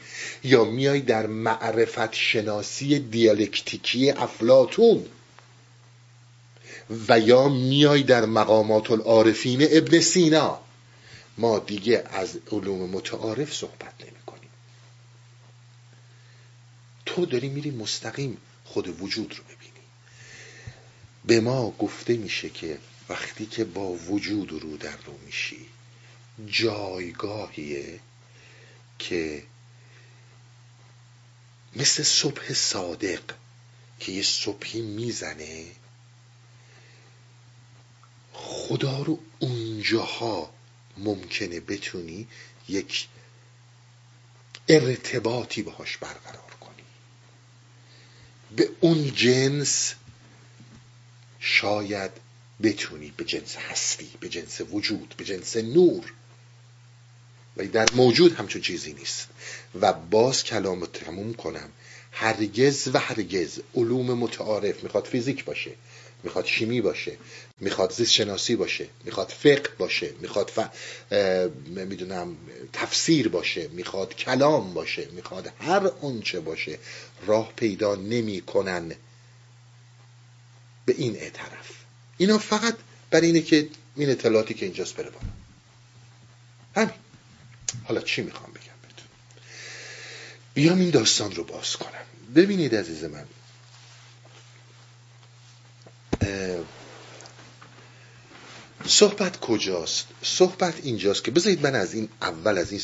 یا 0.45 0.65
میای 0.65 1.01
در 1.01 1.27
معرفت 1.27 2.15
شناسی 2.15 2.99
دیالکتیکی 2.99 4.11
افلاتون 4.11 5.07
و 7.09 7.21
یا 7.21 7.49
میای 7.49 8.03
در 8.03 8.25
مقامات 8.25 8.91
العارفین 8.91 9.69
ابن 9.71 10.01
سینا. 10.01 10.59
ما 11.39 11.59
دیگه 11.59 12.05
از 12.11 12.39
علوم 12.53 12.91
متعارف 12.91 13.55
صحبت 13.55 13.93
نمی 14.01 14.22
تو 17.15 17.27
داری 17.27 17.49
میری 17.49 17.71
مستقیم 17.71 18.37
خود 18.65 19.01
وجود 19.01 19.35
رو 19.35 19.45
ببینی 19.45 19.87
به 21.25 21.41
ما 21.41 21.71
گفته 21.71 22.17
میشه 22.17 22.51
که 22.51 22.79
وقتی 23.09 23.47
که 23.47 23.65
با 23.65 23.93
وجود 23.93 24.53
رو 24.53 24.77
در 24.77 24.97
رو 24.97 25.19
میشی 25.27 25.67
جایگاهیه 26.47 28.01
که 28.99 29.43
مثل 31.77 32.03
صبح 32.03 32.53
صادق 32.53 33.23
که 34.01 34.13
یه 34.13 34.23
صبحی 34.23 34.81
می‌زنه 34.81 35.67
خدا 38.33 39.03
رو 39.03 39.19
اونجاها 39.39 40.51
ممکنه 40.97 41.61
بتونی 41.61 42.29
یک 42.69 43.09
ارتباطی 44.69 45.63
باهاش 45.63 45.97
برقرار 45.97 46.53
به 48.57 48.69
اون 48.81 49.15
جنس 49.15 49.95
شاید 51.41 52.11
بتونی 52.63 53.13
به 53.17 53.25
جنس 53.25 53.57
هستی 53.57 54.11
به 54.21 54.29
جنس 54.29 54.61
وجود 54.71 55.15
به 55.17 55.25
جنس 55.25 55.57
نور. 55.57 56.13
و 57.57 57.67
در 57.67 57.89
موجود 57.95 58.35
همچون 58.35 58.63
چیزی 58.63 58.93
نیست. 58.93 59.29
و 59.81 59.93
باز 59.93 60.45
کلام 60.45 60.81
رو 60.81 60.87
تموم 60.87 61.35
کنم. 61.35 61.69
هرگز 62.13 62.89
و 62.93 62.99
هرگز 62.99 63.61
علوم 63.75 64.19
متعارف 64.19 64.83
می‌خواد 64.83 65.05
فیزیک 65.05 65.45
باشه 65.45 65.71
می‌خواد 66.23 66.47
شیمی 66.47 66.81
باشه 66.81 67.17
می‌خواد 67.63 67.93
زیست 67.93 68.13
شناسی 68.13 68.57
باشه 68.57 68.89
می‌خواد 69.05 69.29
فقه 69.29 69.69
باشه 69.79 70.15
می‌خواد 70.21 70.51
ف... 70.51 70.59
می‌دونم 71.67 72.37
تفسیر 72.73 73.29
باشه 73.29 73.69
می‌خواد 73.69 74.15
کلام 74.15 74.75
باشه 74.75 75.09
می‌خواد 75.13 75.53
هر 75.61 75.87
اونچه 75.87 76.41
باشه 76.41 76.79
راه 77.27 77.53
پیدا 77.57 77.95
نمی‌کنن 77.95 78.89
به 80.87 80.95
این 80.99 81.17
اعترف 81.17 81.71
اینا 82.17 82.39
فقط 82.39 82.77
برای 83.11 83.27
اینه 83.27 83.41
که 83.41 83.69
این 83.97 84.11
اطلاعاتی 84.11 84.55
که 84.55 84.67
اینجاست 84.67 84.97
بره 84.97 85.11
بالا. 85.11 85.27
همین. 86.77 86.95
حالا 87.85 88.01
چی 88.01 88.23
می‌خوام 88.23 88.51
بگم 88.51 88.63
بهتون؟ 88.83 89.07
بیام 90.55 90.79
این 90.79 90.91
داستان 90.91 91.33
رو 91.33 91.45
باز 91.45 91.77
کنم. 91.77 92.05
ببینید 92.35 92.75
عزیز 92.75 93.05
من 93.05 93.27
صحبت 98.87 99.41
کجاست؟ 99.41 100.07
صحبت 100.23 100.75
اینجاست 100.83 101.25
که 101.25 101.31
بذارید 101.31 101.67
من 101.67 101.75
از 101.75 101.95
این 101.95 102.09
اول 102.23 102.59
از 102.59 102.73
این 102.73 102.81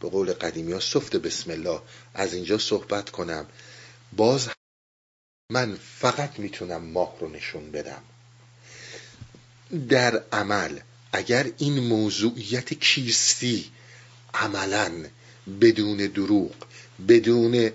به 0.00 0.08
قول 0.08 0.32
قدیمی 0.32 0.72
ها 0.72 0.80
صفت 0.80 1.16
بسم 1.16 1.50
الله 1.50 1.80
از 2.14 2.34
اینجا 2.34 2.58
صحبت 2.58 3.10
کنم. 3.10 3.46
باز 4.12 4.48
من 5.52 5.78
فقط 5.98 6.38
می‌تونم 6.38 6.82
ماه 6.84 7.16
رو 7.20 7.28
نشون 7.28 7.70
بدم. 7.70 8.02
در 9.88 10.22
عمل 10.32 10.78
اگر 11.12 11.50
این 11.58 11.78
موضوعیت 11.78 12.74
کیستی 12.74 13.70
عملا 14.34 14.92
بدون 15.60 15.96
دروغ 15.96 16.54
بدون 17.08 17.70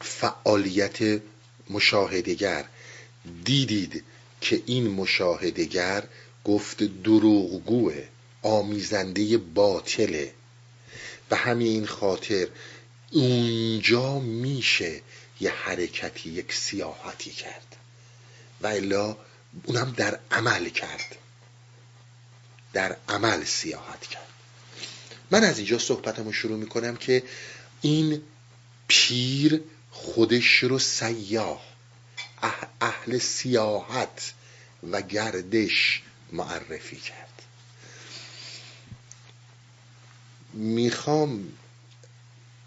فعالیت 0.00 1.20
مشاهدگر 1.70 2.64
دیدید 3.44 4.04
که 4.40 4.62
این 4.66 4.88
مشاهدگر 4.90 6.04
گفت 6.46 6.82
دروغگوه 6.82 8.08
آمیزنده 8.42 9.38
باطله. 9.38 10.34
و 11.30 11.36
همین 11.36 11.86
خاطر 11.86 12.48
اونجا 13.12 14.18
میشه 14.18 15.00
یه 15.40 15.50
حرکتی 15.50 16.30
یک 16.30 16.52
سیاحتی 16.52 17.30
کرد. 17.30 17.76
و 18.60 18.66
الا 18.66 19.16
اونم 19.64 19.94
در 19.96 20.18
عمل 20.30 20.68
کرد. 20.68 21.16
در 22.72 22.96
عمل 23.08 23.44
سیاحت 23.44 24.00
کرد. 24.00 24.26
من 25.30 25.44
از 25.44 25.58
اینجا 25.58 25.78
صحبتمو 25.78 26.32
شروع 26.32 26.58
می‌کنم 26.58 26.96
که 26.96 27.22
این 27.80 28.22
پیر 28.88 29.62
خودش 29.90 30.62
رو 30.62 30.78
سیاه 30.78 31.62
اهل 32.80 33.18
سیاحت 33.18 34.32
و 34.90 35.02
گردش 35.02 36.02
معرفی 36.32 36.96
کرد. 36.96 37.42
می‌خوام 40.52 41.52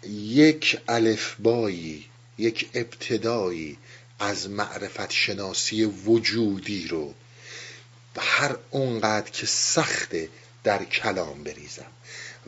یک 0.08 0.80
الفبایی 0.88 2.06
یک 2.38 2.70
ابتدایی 2.74 3.78
از 4.18 4.50
معرفت 4.50 5.10
شناسی 5.10 5.84
وجودی 5.84 6.88
رو 6.88 7.14
هر 8.20 8.56
اونقدر 8.70 9.30
که 9.30 9.46
سخته 9.46 10.28
در 10.64 10.84
کلام 10.84 11.44
بریزم. 11.44 11.90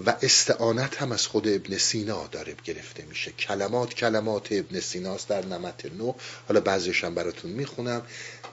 و 0.06 0.14
استعانت 0.22 1.02
هم 1.02 1.12
از 1.12 1.26
خود 1.26 1.48
ابن 1.48 1.78
سینا 1.78 2.26
داره 2.26 2.56
گرفته 2.64 3.04
میشه. 3.04 3.32
کلمات 3.32 3.94
کلمات 3.94 4.48
ابن 4.50 4.80
سیناست 4.80 5.28
در 5.28 5.46
نمت 5.46 5.86
نو. 5.86 6.12
حالا 6.48 6.60
بعضیش 6.60 7.04
هم 7.04 7.14
براتون 7.14 7.50
می‌خونم. 7.50 8.02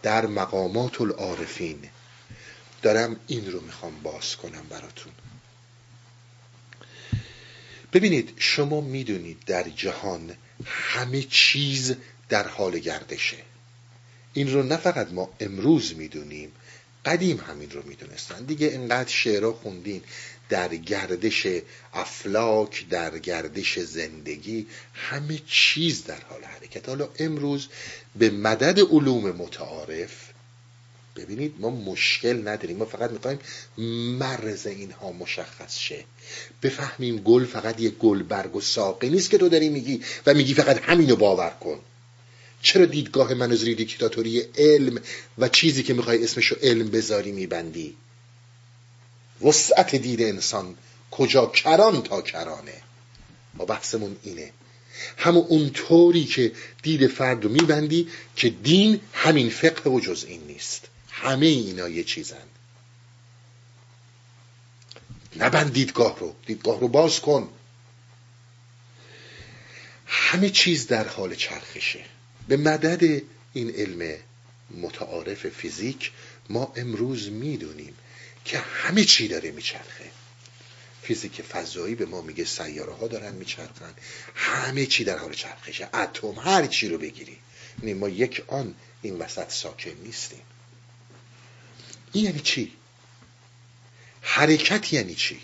در 0.01 0.25
مقامات 0.25 1.01
العارفین. 1.01 1.89
دارم 2.81 3.19
این 3.27 3.51
رو 3.51 3.61
می‌خوام 3.61 3.99
باز 4.03 4.35
کنم 4.35 4.63
براتون. 4.69 5.13
ببینید 7.93 8.33
شما 8.37 8.81
می‌دونید 8.81 9.37
در 9.45 9.63
جهان 9.63 10.35
همه 10.65 11.21
چیز 11.23 11.95
در 12.29 12.47
حال 12.47 12.79
گردشه. 12.79 13.37
این 14.33 14.53
رو 14.53 14.63
نه 14.63 14.77
فقط 14.77 15.11
ما 15.11 15.29
امروز 15.39 15.95
می‌دونیم 15.95 16.51
قدیم 17.05 17.37
همین 17.37 17.71
رو 17.71 17.87
می‌دونستن. 17.87 18.45
دیگه 18.45 18.71
انقدر 18.73 19.09
شعرها 19.09 19.53
خوندین 19.53 20.01
در 20.49 20.75
گردش 20.75 21.47
افلاک 21.93 22.89
در 22.89 23.19
گردش 23.19 23.79
زندگی 23.79 24.67
همه 24.93 25.41
چیز 25.47 26.03
در 26.03 26.21
حال 26.29 26.43
حرکت. 26.43 26.89
حالا 26.89 27.09
امروز 27.19 27.67
به 28.15 28.29
مدد 28.29 28.79
علوم 28.79 29.31
متعارف 29.31 30.28
ببینید 31.19 31.53
ما 31.59 31.69
مشکل 31.69 32.47
نداریم. 32.47 32.77
ما 32.77 32.85
فقط 32.85 33.11
می‌خوایم 33.11 33.39
مرز 34.19 34.67
اینها 34.67 35.11
مشخص 35.11 35.77
شه. 35.77 36.03
بفهمیم 36.63 37.17
گل 37.17 37.45
فقط 37.45 37.79
یه 37.79 37.89
گل 37.89 38.23
برگ 38.23 38.55
و 38.55 38.61
ساقه 38.61 39.09
نیست 39.09 39.29
که 39.29 39.37
تو 39.37 39.49
داری 39.49 39.69
میگی 39.69 40.01
و 40.25 40.33
میگی 40.33 40.53
فقط 40.53 40.79
همینو 40.81 41.15
باور 41.15 41.49
کن. 41.49 41.79
چرا 42.61 42.85
دیدگاه 42.85 43.33
من 43.33 43.51
از 43.51 43.63
دیکتاتوری 43.63 44.43
علم 44.57 45.01
و 45.37 45.49
چیزی 45.49 45.83
که 45.83 45.93
می‌خوای 45.93 46.23
اسمشو 46.23 46.55
علم 46.61 46.89
بذاری 46.89 47.31
میبندی؟ 47.31 47.95
وسعت 49.41 49.95
دید 49.95 50.21
انسان 50.21 50.75
کجا 51.11 51.45
کران 51.45 52.03
تا 52.03 52.21
کرانه. 52.21 52.81
ما 53.53 53.65
بحثمون 53.65 54.15
اینه. 54.23 54.51
همون 55.17 55.45
اون 55.47 55.69
طوری 55.69 56.25
که 56.25 56.51
دید 56.83 57.07
فرد 57.07 57.43
رو 57.43 57.49
میبندی 57.49 58.07
که 58.35 58.49
دین 58.49 58.99
همین 59.13 59.49
فقه 59.49 59.89
و 59.89 59.99
جز 59.99 60.25
این 60.27 60.41
نیست. 60.47 60.87
همه 61.23 61.45
اینا 61.45 61.89
یه 61.89 62.03
چیزن. 62.03 62.47
نبند 65.35 65.73
دیدگاه 65.73 66.19
رو. 66.19 66.35
دیدگاه 66.45 66.79
رو 66.79 66.87
باز 66.87 67.19
کن. 67.19 67.49
همه 70.05 70.49
چیز 70.49 70.87
در 70.87 71.07
حال 71.07 71.35
چرخشه. 71.35 72.05
به 72.47 72.57
مدد 72.57 73.21
این 73.53 73.69
علم 73.69 74.17
متعارف 74.71 75.49
فیزیک 75.49 76.11
ما 76.49 76.73
امروز 76.75 77.29
می‌دونیم 77.29 77.93
که 78.45 78.59
همه 78.59 79.05
چی 79.05 79.27
داره 79.27 79.51
میچرخه. 79.51 80.11
فیزیک 81.01 81.41
فضایی 81.41 81.95
به 81.95 82.05
ما 82.05 82.21
میگه 82.21 82.45
سیاره 82.45 82.93
ها 82.93 83.07
دارن 83.07 83.33
میچرخن. 83.33 83.93
همه 84.35 84.85
چی 84.85 85.03
در 85.03 85.17
حال 85.17 85.33
چرخشه. 85.33 85.95
اتم 85.95 86.39
هر 86.39 86.67
چی 86.67 86.89
رو 86.89 86.97
بگیری. 86.97 87.37
ما 87.83 88.09
یک 88.09 88.43
آن 88.47 88.75
این 89.01 89.17
وسط 89.17 89.51
ساکن 89.51 89.91
نیستیم. 90.03 90.41
این 92.11 92.25
یعنی 92.25 92.39
چی? 92.39 92.73
حرکت 94.21 94.93
یعنی 94.93 95.15
چی؟ 95.15 95.41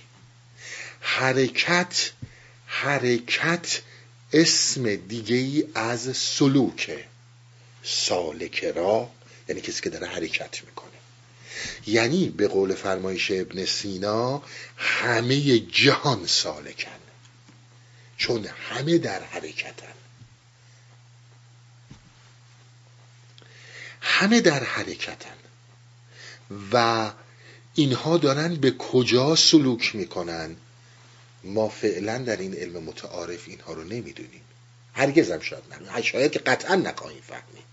حرکت 1.02 2.12
حرکت 2.66 3.82
اسم 4.34 4.96
دیگه 4.96 5.36
ای 5.36 5.68
از 5.76 6.18
سلوکه. 6.18 7.06
سالک 7.84 8.64
را 8.64 9.12
یعنی 9.50 9.62
کسی 9.62 9.82
که 9.82 9.90
داره 9.90 10.08
حرکت 10.08 10.64
می‌کنه. 10.64 10.92
یعنی 11.88 12.30
به 12.30 12.48
قول 12.48 12.76
فرمایش 12.76 13.32
ابن 13.32 13.66
سینا 13.66 14.44
همه 14.78 15.60
جهان 15.60 16.26
سالکن. 16.28 16.92
چون 18.18 18.46
همه 18.46 18.98
در 18.98 19.24
حرکتن. 19.24 19.94
همه 24.02 24.42
در 24.42 24.64
حرکتن. 24.64 25.36
و 26.72 27.12
اینها 27.74 28.18
دارن 28.18 28.56
به 28.56 28.72
کجا 28.72 29.36
سلوک 29.36 29.96
می‌کنن؟ 29.96 30.56
ما 31.44 31.70
فعلا 31.70 32.18
در 32.18 32.38
این 32.38 32.54
علم 32.54 32.84
متعارف 32.84 33.48
اینها 33.48 33.74
رو 33.74 33.84
نمی‌دونیم. 33.84 34.42
هرگز 34.94 35.32
شاید 35.32 35.64
نه 35.92 36.02
شاید 36.02 36.32
که 36.32 36.40
قطعا 36.40 36.76
نخواهیم 36.76 37.22
فهمید. 37.22 37.66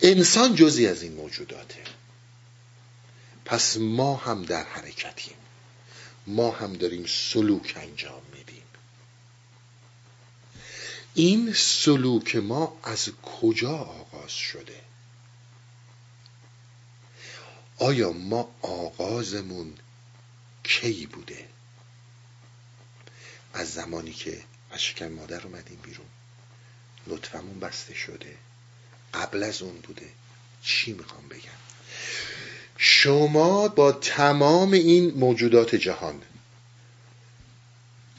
انسان 0.00 0.54
جزی 0.54 0.86
از 0.86 1.02
این 1.02 1.12
موجوداته. 1.12 1.82
پس 3.44 3.76
ما 3.76 4.16
هم 4.16 4.42
در 4.42 4.64
حرکتیم. 4.64 5.36
ما 6.26 6.50
هم 6.50 6.72
داریم 6.72 7.06
سلوک 7.06 7.74
انجام 7.76 8.22
میدیم. 8.32 8.62
این 11.14 11.52
سلوک 11.52 12.36
ما 12.36 12.76
از 12.82 13.08
کجا 13.22 14.03
آغاز 14.24 14.36
شده. 14.36 14.80
آیا 17.78 18.12
ما 18.12 18.54
آغازمون 18.62 19.74
کی 20.62 21.06
بوده؟ 21.06 21.48
از 23.54 23.72
زمانی 23.72 24.12
که 24.12 24.42
از 24.70 24.82
شکم 24.82 25.08
مادر 25.08 25.40
اومدیم 25.46 25.78
بیرون 25.82 26.06
لطفمون 27.06 27.60
بسته 27.60 27.94
شده. 27.94 28.36
قبل 29.14 29.42
از 29.42 29.62
اون 29.62 29.76
بوده. 29.76 30.08
چی 30.62 30.92
می‌خوام 30.92 31.28
بگم؟ 31.28 31.60
شما 32.76 33.68
با 33.68 33.92
تمام 33.92 34.72
این 34.72 35.14
موجودات 35.14 35.74
جهان 35.74 36.22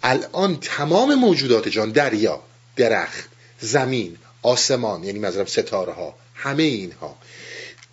الان 0.04 0.60
تمام 0.60 1.16
موجودات 1.16 1.68
جهان 1.68 1.92
دریا 1.92 2.44
درخت 2.76 3.30
زمین 3.60 4.18
آسمان 4.46 5.04
یعنی 5.04 5.20
مذرم 5.20 5.46
ستاره 5.46 5.94
ها 5.94 6.16
همه 6.36 6.64
اینها. 6.64 7.18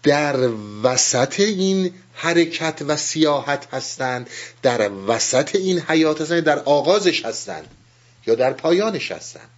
در 0.02 0.36
وسط 0.82 1.40
این 1.40 1.94
حرکت 2.14 2.82
و 2.86 2.96
سیاحت 2.96 3.74
هستند 3.74 4.30
در 4.62 4.90
وسط 5.06 5.54
این 5.54 5.80
حیات 5.80 6.20
هستند 6.20 6.44
در 6.44 6.58
آغازش 6.58 7.24
هستند 7.24 7.66
یا 8.26 8.34
در 8.34 8.52
پایانش 8.52 9.12
هستند. 9.12 9.48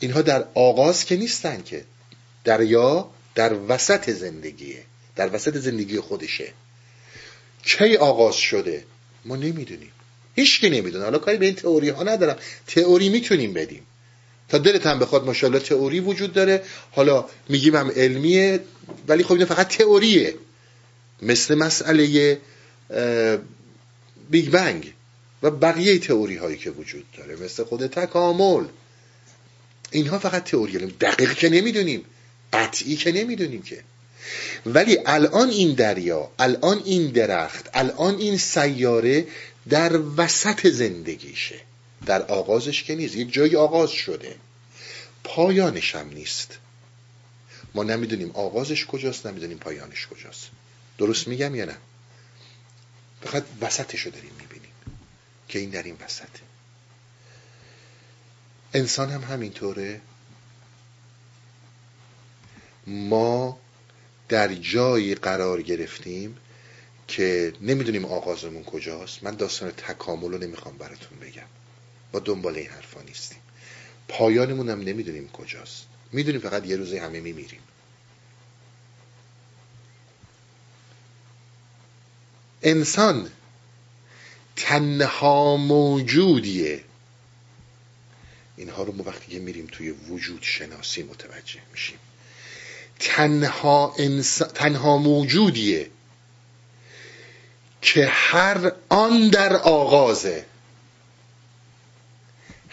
اینها 0.00 0.22
در 0.22 0.44
آغاز 0.54 1.04
که 1.04 1.16
نیستن 1.16 1.62
که 1.62 1.84
دریا 2.44 3.10
در 3.34 3.52
وسط 3.68 4.10
زندگیه 4.10 4.82
در 5.16 5.34
وسط 5.34 5.56
زندگی 5.56 6.00
خودشه. 6.00 6.52
کی 7.64 7.96
آغاز 7.96 8.36
شده؟ 8.36 8.84
ما 9.24 9.36
نمی‌دونیم. 9.36 9.92
هیچکی 10.34 10.70
نمی‌دونه. 10.70 11.04
حالا 11.04 11.18
کاری 11.18 11.36
به 11.36 11.46
این 11.46 11.54
تئوری 11.54 11.88
ها 11.88 12.02
ندارم. 12.02 12.36
تئوری 12.66 13.08
می‌تونیم 13.08 13.52
بدیم. 13.52 13.86
دلت 14.58 14.86
هم 14.86 14.98
بخواد 14.98 15.24
ماشاءالله 15.24 15.60
تئوری 15.60 16.00
وجود 16.00 16.32
داره. 16.32 16.62
حالا 16.90 17.24
میگیم 17.48 17.76
هم 17.76 17.90
علمیه 17.90 18.60
ولی 19.08 19.22
خب 19.22 19.32
این 19.32 19.44
فقط 19.44 19.68
تئوریه. 19.68 20.34
مثل 21.22 21.54
مسئله 21.54 22.38
بیگ 24.30 24.50
بنگ 24.50 24.92
و 25.42 25.50
بقیه 25.50 25.98
تئوری 25.98 26.36
هایی 26.36 26.56
که 26.56 26.70
وجود 26.70 27.04
داره. 27.18 27.36
مثل 27.36 27.64
خود 27.64 27.86
تکامل. 27.86 28.64
اینها 29.90 30.18
فقط 30.18 30.44
تئوری 30.44 30.78
دقیق 30.78 31.34
که 31.34 31.48
نمی‌دونیم 31.48 32.04
قطعی 32.52 32.96
که 32.96 33.12
نمی‌دونیم 33.12 33.62
که. 33.62 33.82
ولی 34.66 34.98
الان 35.06 35.48
این 35.50 35.74
دریا 35.74 36.30
الان 36.38 36.82
این 36.84 37.06
درخت 37.06 37.70
الان 37.74 38.18
این 38.18 38.36
سیاره 38.36 39.26
در 39.68 40.00
وسط 40.16 40.66
زندگیشه. 40.66 41.54
در 42.06 42.22
آغازش 42.22 42.82
که 42.82 42.94
نیست. 42.94 43.16
یک 43.16 43.32
جایی 43.32 43.56
آغاز 43.56 43.90
شده. 43.90 44.34
پایانش 45.24 45.94
هم 45.94 46.08
نیست. 46.08 46.58
ما 47.74 47.82
نمی‌دونیم 47.82 48.30
آغازش 48.30 48.86
کجاست 48.86 49.26
نمی‌دونیم 49.26 49.58
پایانش 49.58 50.06
کجاست. 50.06 50.50
درست 50.98 51.28
میگم 51.28 51.54
یا 51.54 51.64
نه؟ 51.64 51.76
فقط 53.22 53.44
وسطش 53.60 54.00
رو 54.00 54.10
داریم 54.10 54.32
می‌بینیم 54.38 54.72
که 55.48 55.58
این 55.58 55.70
در 55.70 55.82
این 55.82 55.96
وسطه 56.00 56.40
انسان 58.74 59.10
هم 59.10 59.22
همینطوره. 59.22 60.00
ما 62.86 63.58
در 64.28 64.54
جایی 64.54 65.14
قرار 65.14 65.62
گرفتیم 65.62 66.36
که 67.08 67.52
نمی‌دونیم 67.60 68.04
آغازمون 68.04 68.64
کجاست. 68.64 69.22
من 69.24 69.34
داستان 69.36 69.70
تکامل 69.70 70.32
رو 70.32 70.38
نمی‌خوام 70.38 70.78
براتون 70.78 71.18
بگم. 71.18 71.46
ما 72.12 72.20
دنبال 72.20 72.56
این 72.56 72.70
حرفا 72.70 73.02
نیستیم. 73.02 73.38
پایانمون 74.08 74.68
هم 74.68 74.80
نمی‌دونیم 74.80 75.28
کجاست. 75.28 75.86
می‌دونیم 76.12 76.40
فقط 76.40 76.66
یه 76.66 76.76
روزی 76.76 76.98
همه 76.98 77.20
میمیریم. 77.20 77.60
انسان 82.62 83.30
تنها 84.56 85.56
موجودیه. 85.56 86.84
اینها 88.56 88.82
رو 88.82 88.92
ما 88.92 89.02
وقتی 89.02 89.32
که 89.32 89.38
میریم 89.38 89.66
توی 89.72 89.90
وجود 89.90 90.42
شناسی 90.42 91.02
متوجه 91.02 91.60
میشیم. 91.72 91.98
تنها, 92.98 93.96
تنها 94.54 94.98
موجودیه 94.98 95.90
که 97.82 98.06
هر 98.06 98.72
آن 98.88 99.28
در 99.28 99.56
آغازه. 99.56 100.46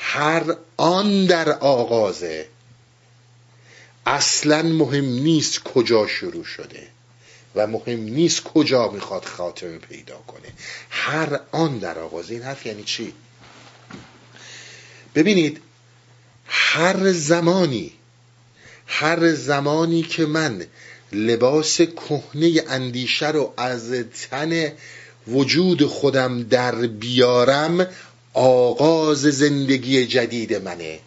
هر 0.04 0.56
آن 0.78 1.26
در 1.26 1.50
آغازه. 1.50 2.48
اصلا 4.06 4.62
مهم 4.62 5.06
نیست 5.06 5.60
کجا 5.64 6.08
شروع 6.08 6.44
شده 6.44 6.88
و 7.56 7.68
مهم 7.68 8.00
نیست 8.00 8.44
کجا 8.44 8.92
می‌خواد 8.92 9.26
خاتمه 9.26 9.78
پیدا 9.78 10.18
کنه. 10.18 10.48
هر 10.90 11.40
آن 11.52 11.78
در 11.78 12.00
آغازه. 12.00 12.34
این 12.34 12.44
حرف 12.44 12.66
یعنی 12.66 12.84
چی؟ 12.84 13.14
ببینید 15.16 15.62
هر 16.48 17.12
زمانی 17.12 17.92
هر 18.88 19.34
زمانی 19.34 20.02
که 20.02 20.26
من 20.26 20.66
لباس 21.12 21.82
کهنه 21.82 22.64
اندیشه 22.68 23.28
رو 23.32 23.54
از 23.58 23.92
تن 23.92 24.72
وجود 25.28 25.86
خودم 25.86 26.44
در 26.44 26.76
بیارم 26.76 27.88
آغاز 28.34 29.22
زندگی 29.22 30.08
جدید 30.08 30.54
منه. 30.54 31.00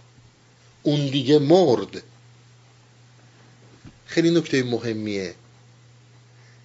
اون 0.83 1.07
دیگه 1.07 1.39
مرد. 1.39 2.03
خیلی 4.07 4.31
نکته 4.31 4.63
مهمیه. 4.63 5.35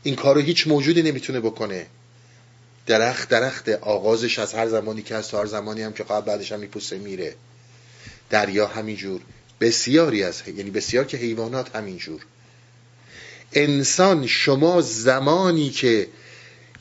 این 0.04 0.16
کارو 0.16 0.42
هیچ 0.42 0.68
موجودی 0.68 1.02
نمی‌تونه 1.02 1.40
بکنه. 1.40 1.88
درخت 2.86 3.30
درخت 3.30 3.70
آغازش 3.70 4.40
از 4.40 4.54
هر 4.54 4.68
زمانی 4.68 5.02
که 5.02 5.16
از 5.16 5.34
هر 5.34 5.46
زمانی 5.46 5.82
هم 5.82 5.94
که 5.94 6.04
قبل 6.04 6.26
بعدش 6.26 6.52
هم 6.52 6.60
میپوسه 6.60 6.98
میره. 6.98 7.36
دریا 8.30 8.68
همینجور. 8.68 9.22
بسیاری 9.62 10.24
از 10.24 10.42
یعنی 10.48 10.70
بسیار 10.70 11.06
که 11.06 11.18
حیوانات 11.18 11.76
همینجور. 11.76 12.26
انسان 13.54 14.28
شما 14.28 14.82
زمانی 14.82 15.70
که 15.70 16.08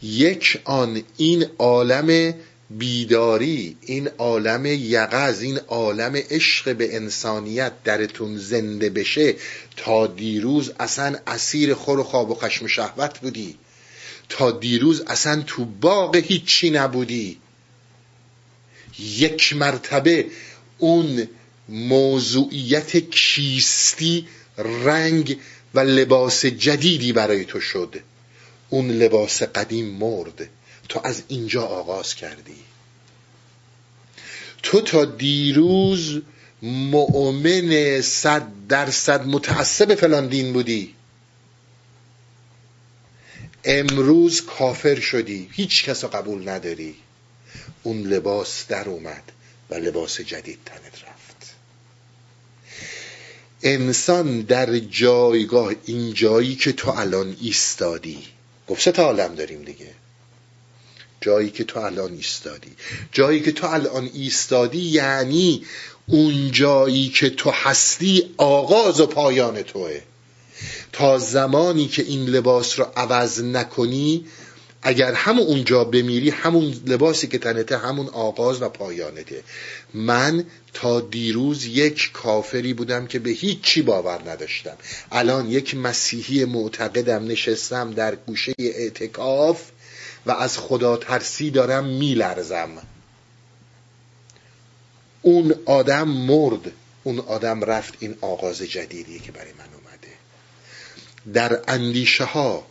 یک 0.03 0.61
آن 0.65 1.03
این 1.17 1.47
عالم 1.59 2.35
بیداری 2.71 3.77
این 3.81 4.09
عالم 4.09 4.67
یقز 4.67 5.41
این 5.43 5.59
عالم 5.59 6.17
عشق 6.17 6.77
به 6.77 6.97
انسانیت 6.97 7.73
درتون 7.85 8.39
زنده 8.39 8.91
بشه 8.91 9.35
تا 9.77 10.07
دیروز 10.07 10.73
اصلا 10.81 11.17
اسیر 11.27 11.75
خور 11.75 11.99
و 11.99 12.05
خواب 12.05 12.31
و 12.31 12.35
خشم 12.35 12.67
شهوت 12.67 13.19
بودی. 13.19 13.57
تا 14.29 14.51
دیروز 14.51 15.01
اصلا 15.01 15.43
تو 15.47 15.65
باغ 15.65 16.17
هیچی 16.17 16.71
نبودی. 16.71 17.39
یک 18.99 19.53
مرتبه 19.53 20.27
اون 20.79 21.29
موضوعیت 21.69 22.97
کیستی 22.97 24.29
رنگ 24.85 25.39
و 25.75 25.81
لباس 25.81 26.47
جدیدی 26.47 27.13
برای 27.13 27.45
تو 27.45 27.61
شد. 27.61 27.97
اون 28.71 28.91
لباس 28.91 29.43
قدیم 29.43 29.87
مرد. 29.87 30.49
تو 30.89 31.01
از 31.05 31.23
اینجا 31.29 31.63
آغاز 31.63 32.15
کردی. 32.15 32.57
تو 34.63 34.81
تا 34.81 35.05
دیروز 35.05 36.21
مؤمن 36.63 38.01
صد 38.01 38.47
درصد 38.69 39.27
متعصب 39.27 39.95
فلان 39.95 40.29
دین 40.29 40.53
بودی. 40.53 40.95
امروز 43.65 44.45
کافر 44.45 45.01
شدی. 45.01 45.49
هیچ 45.53 45.85
کس 45.85 46.05
قبول 46.05 46.49
نداری. 46.49 46.97
اون 47.83 48.03
لباس 48.03 48.67
در 48.69 48.89
اومد 48.89 49.33
و 49.71 49.75
لباس 49.75 50.21
جدید 50.21 50.59
تنت 50.65 51.03
رفت. 51.09 51.55
انسان 53.63 54.41
در 54.41 54.79
جایگاه 54.79 55.75
این 55.85 56.15
جایی 56.15 56.55
که 56.55 56.73
تو 56.73 56.91
الان 56.91 57.37
ایستادی. 57.41 58.27
گفت 58.69 58.89
تا 58.89 59.03
عالم 59.03 59.35
داریم 59.35 59.63
دیگه. 59.63 59.95
جایی 61.21 61.51
که 61.51 61.65
تو 61.65 61.81
الان 61.81 62.13
ایستادی. 62.13 62.71
جایی 63.13 63.41
که 63.41 63.53
تو 63.53 63.67
الان 63.67 64.11
ایستادی 64.15 64.81
یعنی 64.81 65.65
اون 66.07 66.51
جایی 66.53 67.09
که 67.09 67.31
تو 67.31 67.51
هستی 67.51 68.35
آغاز 68.37 69.01
و 69.01 69.07
پایان 69.07 69.63
توه. 69.63 70.01
تا 70.93 71.19
زمانی 71.19 71.89
که 71.89 72.03
این 72.03 72.25
لباس 72.25 72.79
رو 72.79 72.87
عوض 72.97 73.43
نکنی 73.43 74.25
اگر 74.83 75.13
همون 75.13 75.47
اونجا 75.47 75.85
بمیری 75.85 76.31
همون 76.31 76.83
لباسی 76.87 77.27
که 77.27 77.39
تنته 77.39 77.79
همون 77.79 78.07
آغاز 78.09 78.63
و 78.63 78.69
پایانته. 78.69 79.43
من 79.95 80.45
تا 80.75 81.01
دیروز 81.01 81.67
یک 81.67 82.11
کافری 82.13 82.75
بودم 82.75 83.07
که 83.07 83.19
به 83.19 83.31
هیچی 83.31 83.83
باور 83.83 84.31
نداشتم. 84.31 84.77
الان 85.13 85.51
یک 85.51 85.75
مسیحی 85.75 86.45
معتقدم 86.45 87.25
نشستم 87.25 87.91
در 87.91 88.15
گوشه 88.15 88.55
اعتکاف 88.59 89.63
و 90.29 90.31
از 90.31 90.59
خدا 90.59 90.97
ترسی 90.97 91.51
دارم 91.51 91.85
میلرزم. 91.85 92.83
اون 95.23 95.55
آدم 95.67 96.09
مرد 96.09 96.73
اون 97.03 97.19
آدم 97.19 97.65
رفت 97.65 97.95
این 98.01 98.19
آغاز 98.21 98.59
جدیدی 98.59 99.19
که 99.19 99.33
برای 99.33 99.53
من 99.53 99.65
اومده. 99.75 100.15
در 101.35 101.63
اندیشه 101.69 102.25
ها 102.25 102.67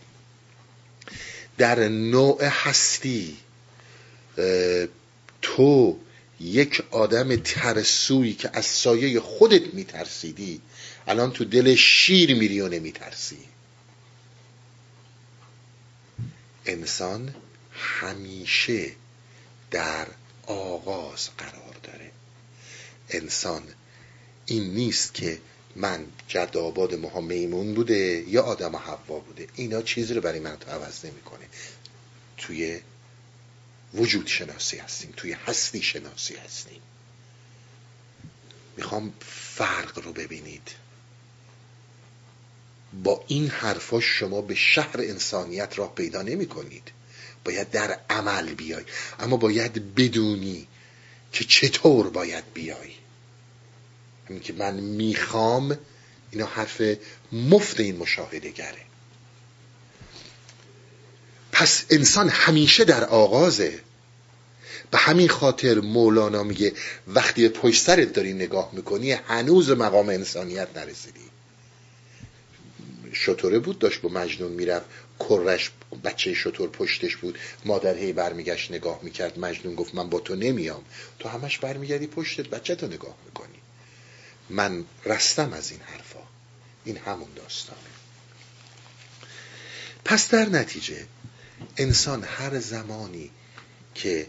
در 1.57 1.87
نوع 1.87 2.43
هستی 2.43 3.37
تو 5.41 5.97
یک 6.39 6.83
آدم 6.91 7.35
ترسویی 7.35 8.33
که 8.33 8.49
از 8.53 8.65
سایه 8.65 9.19
خودت 9.19 9.73
میترسیدی 9.73 10.61
الان 11.07 11.31
تو 11.31 11.45
دل 11.45 11.75
شیر 11.75 12.35
میری 12.35 12.61
و 12.61 12.67
نمیترسی. 12.67 13.37
انسان 16.65 17.35
همیشه 17.77 18.91
در 19.71 20.07
آغاز 20.47 21.29
قرار 21.37 21.75
داره. 21.83 22.11
انسان 23.09 23.63
این 24.45 24.63
نیست 24.63 25.13
که 25.13 25.41
من 25.75 26.05
جد 26.27 26.57
آباد 26.57 26.95
ماها 26.95 27.21
میمون 27.21 27.73
بوده 27.73 28.23
یا 28.27 28.43
آدم 28.43 28.75
حوا 28.75 29.19
بوده. 29.19 29.47
اینا 29.55 29.81
چیزی 29.81 30.13
رو 30.13 30.21
برای 30.21 30.39
من 30.39 30.57
تو 30.57 30.71
عوض 30.71 31.05
نمی‌کنه. 31.05 31.45
توی 32.37 32.79
وجود 33.93 34.27
شناسی 34.27 34.77
هستیم 34.77 35.13
توی 35.17 35.33
هستی 35.33 35.81
شناسی 35.81 36.35
هستیم. 36.35 36.81
می‌خوام 38.77 39.13
فرق 39.55 39.99
رو 39.99 40.13
ببینید. 40.13 40.71
با 43.03 43.23
این 43.27 43.47
حرفا 43.47 43.99
شما 43.99 44.41
به 44.41 44.55
شهر 44.55 44.95
انسانیت 44.97 45.79
راه 45.79 45.95
پیدا 45.95 46.21
نمی 46.21 46.47
کنید 46.47 46.91
باید 47.47 47.71
در 47.71 47.99
عمل 48.09 48.53
بیای. 48.53 48.83
اما 49.19 49.37
باید 49.37 49.95
بدونی 49.95 50.67
که 51.31 51.43
چطور 51.43 52.09
باید 52.09 52.43
بیای. 52.53 52.91
همین 54.29 54.41
که 54.41 54.53
من 54.53 54.73
می‌خوام 54.73 55.77
اینا 56.31 56.45
حرف 56.45 56.81
مفت 57.31 57.79
این 57.79 57.97
مشاهده 57.97 58.49
گره 58.49 58.81
پس 61.51 61.85
انسان 61.89 62.29
همیشه 62.29 62.83
در 62.83 63.03
آغازه. 63.03 63.79
به 64.91 64.97
همین 64.97 65.29
خاطر 65.29 65.79
مولانا 65.79 66.43
میگه 66.43 66.73
وقتی 67.07 67.41
به 67.41 67.59
پشت 67.59 67.81
سرت 67.83 68.13
داری 68.13 68.33
نگاه 68.33 68.69
می‌کنی 68.73 69.11
هنوز 69.11 69.69
مقام 69.69 70.09
انسانیت 70.09 70.67
نرسیدی. 70.75 71.19
شطوره 73.13 73.59
بود 73.59 73.79
داشت 73.79 74.01
با 74.01 74.09
مجنون 74.09 74.51
می‌رفت. 74.51 74.85
کرش 75.19 75.71
بچه 76.03 76.33
شطور 76.33 76.69
پشتش 76.69 77.15
بود. 77.15 77.37
مادر 77.65 77.95
هی 77.95 78.13
برمیگشت 78.13 78.71
نگاه 78.71 78.99
می‌کرد. 79.03 79.39
مجنون 79.39 79.75
گفت 79.75 79.95
من 79.95 80.09
با 80.09 80.19
تو 80.19 80.35
نمیام. 80.35 80.83
تو 81.19 81.29
همش 81.29 81.57
برمیگردی 81.57 82.07
پشتت 82.07 82.49
بچه 82.49 82.75
تو 82.75 82.87
نگاه 82.87 83.15
می‌کنی. 83.25 83.57
من 84.49 84.85
رستم 85.05 85.53
از 85.53 85.71
این 85.71 85.81
حرفا. 85.81 86.19
این 86.85 86.97
همون 86.97 87.29
داستانه. 87.35 87.79
پس 90.05 90.29
در 90.29 90.45
نتیجه 90.49 91.05
انسان 91.77 92.23
هر 92.23 92.59
زمانی 92.59 93.31
که 93.95 94.27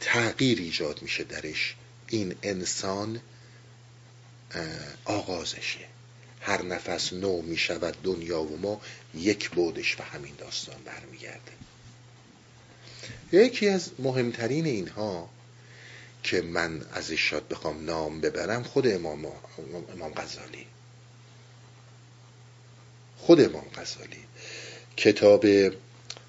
تغییر 0.00 0.58
ایجاد 0.58 1.02
میشه 1.02 1.24
درش 1.24 1.74
این 2.08 2.34
انسان 2.42 3.20
آغازشه. 5.04 5.86
هر 6.40 6.62
نفس 6.62 7.12
نو 7.12 7.42
می‌شود 7.42 7.96
دنیا 8.02 8.42
و 8.42 8.56
ما 8.56 8.80
یک 9.14 9.50
بودش 9.50 9.96
به 9.96 10.04
همین 10.04 10.34
داستان 10.38 10.76
برمیگرده. 10.84 11.52
یکی 13.32 13.68
از 13.68 13.90
مهمترین 13.98 14.66
اینها 14.66 15.30
که 16.22 16.42
من 16.42 16.86
ازش 16.92 17.20
شاد 17.30 17.48
بخوام 17.48 17.84
نام 17.84 18.20
ببرم 18.20 18.62
خود 18.62 18.86
امام, 18.86 19.26
امام 19.94 20.12
غزالی. 20.14 20.66
خود 23.18 23.40
امام 23.40 23.66
غزالی. 23.76 24.24
کتاب 24.96 25.44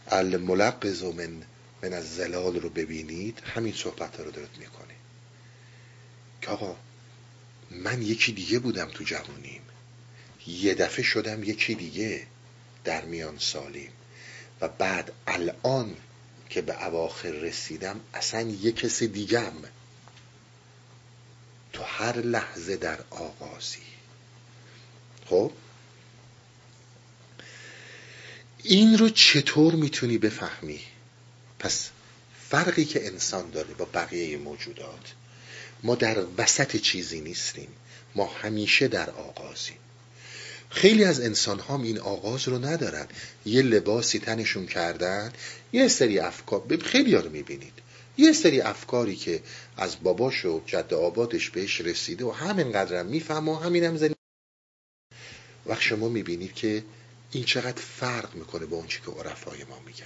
الملقز 0.07 1.03
من 1.03 1.43
من 1.83 1.93
از 1.93 2.15
زلال 2.15 2.59
رو 2.59 2.69
ببینید 2.69 3.39
همین 3.55 3.73
صحبت 3.73 4.19
رو 4.19 4.31
دارد 4.31 4.57
می‌کنه 4.59 4.93
که 6.41 6.49
آقا 6.49 6.75
من 7.71 8.01
یکی 8.01 8.31
دیگه 8.31 8.59
بودم 8.59 8.89
تو 8.93 9.03
جوانیم. 9.03 9.61
یه 10.49 10.73
دفعه 10.73 11.03
شدم 11.03 11.43
یکی 11.43 11.75
دیگه 11.75 12.27
در 12.83 13.05
میان 13.05 13.37
سالیم. 13.37 13.91
و 14.61 14.67
بعد 14.67 15.11
الان 15.27 15.95
که 16.49 16.61
به 16.61 16.85
اواخر 16.85 17.31
رسیدم 17.31 17.99
اصلا 18.13 18.41
یه 18.41 18.71
کس 18.71 19.03
دیگم. 19.03 19.53
تو 21.73 21.83
هر 21.83 22.17
لحظه 22.17 22.75
در 22.77 22.99
آغازی. 23.09 23.79
خب؟ 25.25 25.51
این 28.63 28.97
رو 28.97 29.09
چطور 29.09 29.75
می‌تونی 29.75 30.17
بفهمی؟ 30.17 30.81
پس 31.59 31.89
فرقی 32.49 32.85
که 32.85 33.07
انسان 33.07 33.49
داره 33.49 33.73
با 33.73 33.85
بقیه 33.85 34.37
موجودات 34.37 35.13
ما 35.83 35.95
در 35.95 36.25
وسط 36.37 36.75
چیزی 36.75 37.21
نیستیم. 37.21 37.69
ما 38.15 38.25
همیشه 38.25 38.87
در 38.87 39.09
آغازیم. 39.09 39.78
خیلی 40.69 41.03
از 41.03 41.19
انسان 41.19 41.59
هم 41.59 41.81
این 41.81 41.99
آغاز 41.99 42.47
رو 42.47 42.65
ندارن. 42.65 43.07
یه 43.45 43.61
لباسی 43.61 44.19
تنشون 44.19 44.65
کردن 44.65 45.33
یه 45.73 45.87
سری 45.87 46.19
افکار 46.19 46.77
خیلی 46.77 47.15
ها 47.15 47.21
رو 47.21 47.29
می‌بینید. 47.29 47.73
یه 48.17 48.33
سری 48.33 48.61
افکاری 48.61 49.15
که 49.15 49.41
از 49.77 50.03
باباش 50.03 50.45
و 50.45 50.61
جد 50.65 50.93
آبادش 50.93 51.49
بهش 51.49 51.81
رسیده 51.81 52.25
و 52.25 52.31
همینقدر 52.31 52.99
هم 52.99 53.05
میفهم 53.05 53.49
و 53.49 53.55
همین 53.55 53.83
هم 53.83 53.97
زنی 53.97 54.15
وقت 55.65 55.81
شما 55.81 56.09
می‌بینید 56.09 56.53
که 56.53 56.83
این 57.31 57.43
چقدر 57.43 57.81
فرق 57.81 58.35
می‌کنه 58.35 58.65
با 58.65 58.77
اون 58.77 58.87
چی 58.87 58.99
که 59.05 59.11
عرفای 59.11 59.63
ما 59.63 59.79
میگن. 59.85 60.05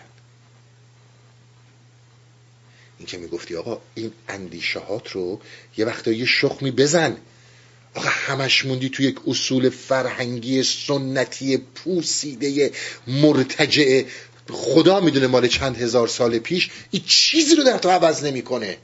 این 2.98 3.08
که 3.08 3.18
می‌گفتی 3.18 3.56
آقا 3.56 3.82
این 3.96 4.12
اندیشهات 4.28 5.12
رو 5.12 5.42
یه 5.78 5.86
وقتا 5.86 6.12
یه 6.12 6.26
شخمی 6.26 6.72
بزن. 6.72 7.18
آقا 7.96 8.10
همش 8.10 8.66
موندی 8.66 8.90
تو 8.90 9.04
یک 9.04 9.20
اصول 9.28 9.70
فرهنگی 9.70 10.64
سنتی 10.64 11.58
پوسیده 11.58 12.72
مرتجع. 13.08 14.04
خدا 14.52 15.00
می‌دونه 15.00 15.28
مال 15.28 15.48
چند 15.48 15.78
هزار 15.78 16.08
سال 16.08 16.40
پیش 16.40 16.70
این 16.92 17.04
چیزی 17.06 17.56
رو 17.56 17.64
در 17.64 17.78
تو 17.78 17.90
عوض 17.90 18.24
نمی‌کنه. 18.24 18.78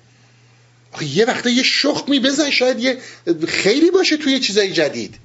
آخه 0.92 1.06
یه 1.06 1.26
وقتا 1.26 1.50
یه 1.50 1.64
شخمی 1.64 2.20
بزن 2.20 2.50
شاید 2.50 2.80
یه 2.80 2.98
خیلی 3.48 3.92
باشه 3.92 4.18
توی 4.18 4.40
چیزای 4.40 4.72
جدید. 4.74 5.16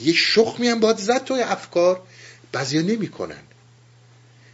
یه 0.00 0.12
شخمی 0.14 0.68
هم 0.68 0.80
باید 0.80 0.96
زد 0.96 1.24
توی 1.24 1.40
افکار 1.40 2.02
بعضیا 2.52 2.82
نمی‌کنن. 2.82 3.42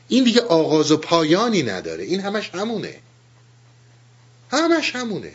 این 0.08 0.24
دیگه 0.24 0.40
آغاز 0.40 0.90
و 0.90 0.96
پایانی 0.96 1.62
نداره. 1.62 2.04
این 2.04 2.20
همش 2.20 2.50
همونه. 2.54 2.94
همش 4.50 4.96
همونه. 4.96 5.32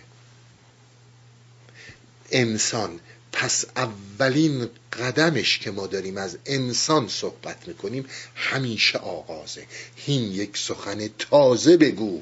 انسان. 2.32 3.00
پس 3.32 3.66
اولین 3.76 4.70
قدمش 4.94 5.60
که 5.60 5.72
ما 5.72 5.88
داریم 5.88 6.18
از 6.18 6.38
انسان 6.46 7.08
صحبت 7.08 7.68
می‌کنیم 7.68 8.06
همیشه 8.36 8.98
آغازه. 8.98 9.66
هین 9.96 10.32
یک 10.32 10.58
سخن 10.58 11.10
تازه 11.20 11.78
بگو. 11.78 12.22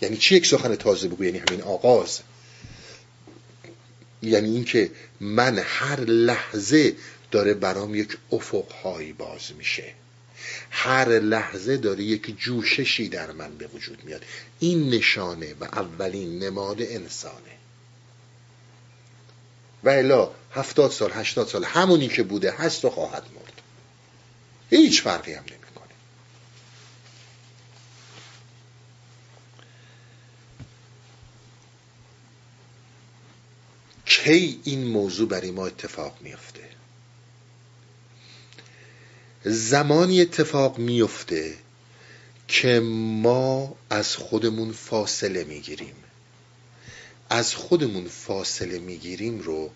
یعنی 0.00 0.16
چی 0.16 0.34
یک 0.34 0.46
سخن 0.46 0.74
تازه 0.74 1.08
بگو؟ 1.08 1.24
یعنی 1.24 1.38
همین 1.38 1.62
آغاز. 1.62 2.20
یعنی 4.22 4.50
اینکه 4.50 4.90
من 5.20 5.58
هر 5.58 6.00
لحظه 6.00 6.96
داره 7.30 7.54
برام 7.54 7.94
یک 7.94 8.18
افقهایی 8.32 9.12
باز 9.12 9.52
میشه. 9.58 9.92
هر 10.70 11.08
لحظه 11.08 11.76
داره 11.76 12.04
یک 12.04 12.38
جوششی 12.38 13.08
در 13.08 13.32
من 13.32 13.58
به 13.58 13.66
وجود 13.66 14.04
میاد. 14.04 14.22
این 14.58 14.90
نشانه 14.90 15.54
و 15.60 15.64
اولین 15.64 16.38
نماد 16.38 16.82
انسانه. 16.82 17.55
و 19.84 19.88
الا 19.88 20.30
هفتاد 20.54 20.90
سال 20.90 21.12
هشتاد 21.12 21.46
سال 21.46 21.64
همونی 21.64 22.08
که 22.08 22.22
بوده 22.22 22.52
هست 22.52 22.84
و 22.84 22.90
خواهد 22.90 23.22
مرد. 23.34 23.62
هیچ 24.70 25.02
فرقی 25.02 25.32
هم 25.32 25.42
نمی‌کنه. 25.42 25.66
کی 34.06 34.60
این 34.64 34.84
موضوع 34.84 35.28
برای 35.28 35.50
ما 35.50 35.66
اتفاق 35.66 36.16
میفته 36.20 36.68
زمانی 39.44 40.20
اتفاق 40.20 40.78
میفته 40.78 41.54
که 42.48 42.80
ما 42.80 43.74
از 43.90 44.16
خودمون 44.16 44.72
فاصله 44.72 45.44
می‌گیریم. 45.44 45.94
از 47.30 47.54
خودمون 47.54 48.08
فاصله 48.08 48.78
می‌گیریم 48.78 49.38
رو 49.38 49.70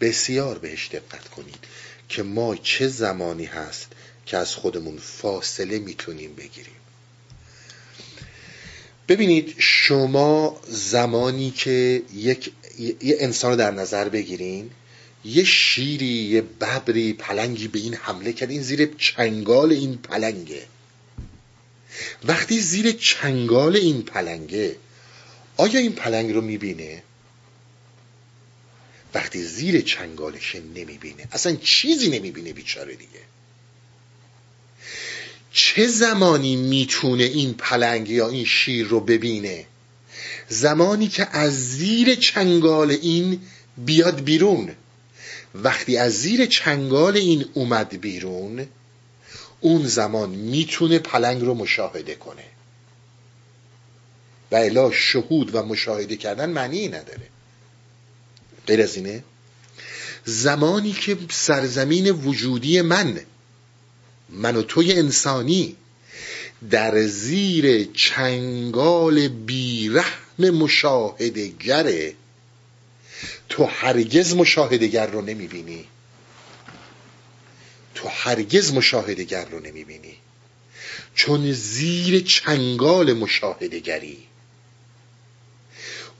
بسیار 0.00 0.58
بهش 0.58 0.88
دقت 0.88 1.28
کنید 1.28 1.58
که 2.08 2.22
ما 2.22 2.56
چه 2.56 2.88
زمانی 2.88 3.44
هست 3.44 3.88
که 4.26 4.36
از 4.36 4.54
خودمون 4.54 4.98
فاصله 4.98 5.78
می‌تونیم 5.78 6.34
بگیریم. 6.34 6.74
ببینید 9.08 9.54
شما 9.58 10.60
زمانی 10.68 11.50
که 11.50 12.02
یک 12.14 12.52
یه 12.78 12.96
انسان 13.00 13.50
رو 13.50 13.56
در 13.56 13.70
نظر 13.70 14.08
بگیرین 14.08 14.70
یه 15.24 15.44
شیری 15.44 16.06
یه 16.06 16.40
ببری 16.40 17.12
پلنگی 17.12 17.68
به 17.68 17.78
این 17.78 17.94
حمله 17.94 18.32
کرد 18.32 18.50
این 18.50 18.62
زیر 18.62 18.94
چنگال 18.98 19.72
این 19.72 19.96
پلنگه. 19.96 20.66
وقتی 22.24 22.60
زیر 22.60 22.92
چنگال 22.92 23.76
این 23.76 24.02
پلنگه 24.02 24.76
آیا 25.56 25.80
این 25.80 25.92
پلنگ 25.92 26.32
رو 26.32 26.40
می‌بینه؟ 26.40 27.02
وقتی 29.14 29.42
زیر 29.42 29.80
چنگالش 29.80 30.54
نمی‌بینه 30.54 31.28
اصلا 31.32 31.56
چیزی 31.56 32.10
نمی‌بینه 32.10 32.52
بیچاره 32.52 32.94
دیگه. 32.94 33.20
چه 35.52 35.86
زمانی 35.86 36.56
می‌تونه 36.56 37.24
این 37.24 37.54
پلنگ 37.54 38.10
یا 38.10 38.28
این 38.28 38.44
شیر 38.44 38.86
رو 38.86 39.00
ببینه؟ 39.00 39.66
زمانی 40.48 41.08
که 41.08 41.36
از 41.36 41.70
زیر 41.70 42.14
چنگال 42.14 42.90
این 42.90 43.40
بیاد 43.76 44.20
بیرون. 44.20 44.72
وقتی 45.54 45.96
از 45.96 46.12
زیر 46.20 46.46
چنگال 46.46 47.16
این 47.16 47.44
اومد 47.54 48.00
بیرون 48.00 48.66
اون 49.60 49.86
زمان 49.86 50.30
می‌تونه 50.30 50.98
پلنگ 50.98 51.42
رو 51.42 51.54
مشاهده 51.54 52.14
کنه. 52.14 52.44
و 54.54 54.56
الا 54.56 54.90
شهود 54.90 55.54
و 55.54 55.62
مشاهده 55.62 56.16
کردن 56.16 56.50
معنی 56.50 56.88
نداره. 56.88 57.28
غیر 58.66 58.82
از 58.82 58.96
اینه؟ 58.96 59.24
زمانی 60.24 60.92
که 60.92 61.18
سرزمین 61.30 62.10
وجودی 62.10 62.80
من 62.80 63.20
من 64.28 64.56
و 64.56 64.62
توی 64.62 64.92
انسانی 64.92 65.76
در 66.70 67.06
زیر 67.06 67.84
چنگال 67.92 69.28
بیرحم 69.28 70.50
مشاهدگره 70.50 72.14
تو 73.48 73.64
هرگز 73.64 74.34
مشاهدگر 74.34 75.06
رو 75.06 75.20
نمی‌بینی. 75.20 75.84
تو 77.94 78.08
هرگز 78.08 78.72
مشاهدگر 78.72 79.44
رو 79.44 79.60
نمی‌بینی. 79.60 80.16
چون 81.14 81.52
زیر 81.52 82.20
چنگال 82.20 83.12
مشاهدگری. 83.12 84.18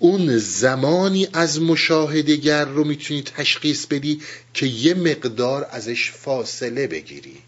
اون 0.04 0.38
زمانی 0.38 1.28
از 1.32 1.62
مشاهدگر 1.62 2.64
رو 2.64 2.84
می‌تونی 2.84 3.22
تشخیص 3.22 3.86
بدی 3.86 4.20
که 4.54 4.66
یه 4.66 4.94
مقدار 4.94 5.68
ازش 5.70 6.10
فاصله 6.10 6.86
بگیری. 6.86 7.42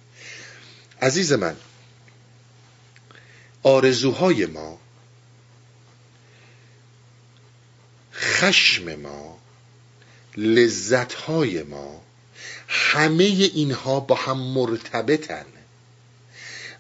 عزیز 1.02 1.32
من 1.32 1.56
آرزوهای 3.62 4.46
ما 4.46 4.78
خشم 8.14 8.94
ما 8.94 9.38
لذتهای 10.36 11.62
ما 11.62 12.02
همه 12.68 13.24
اینها 13.54 14.00
با 14.00 14.14
هم 14.14 14.38
مرتبطن. 14.38 15.46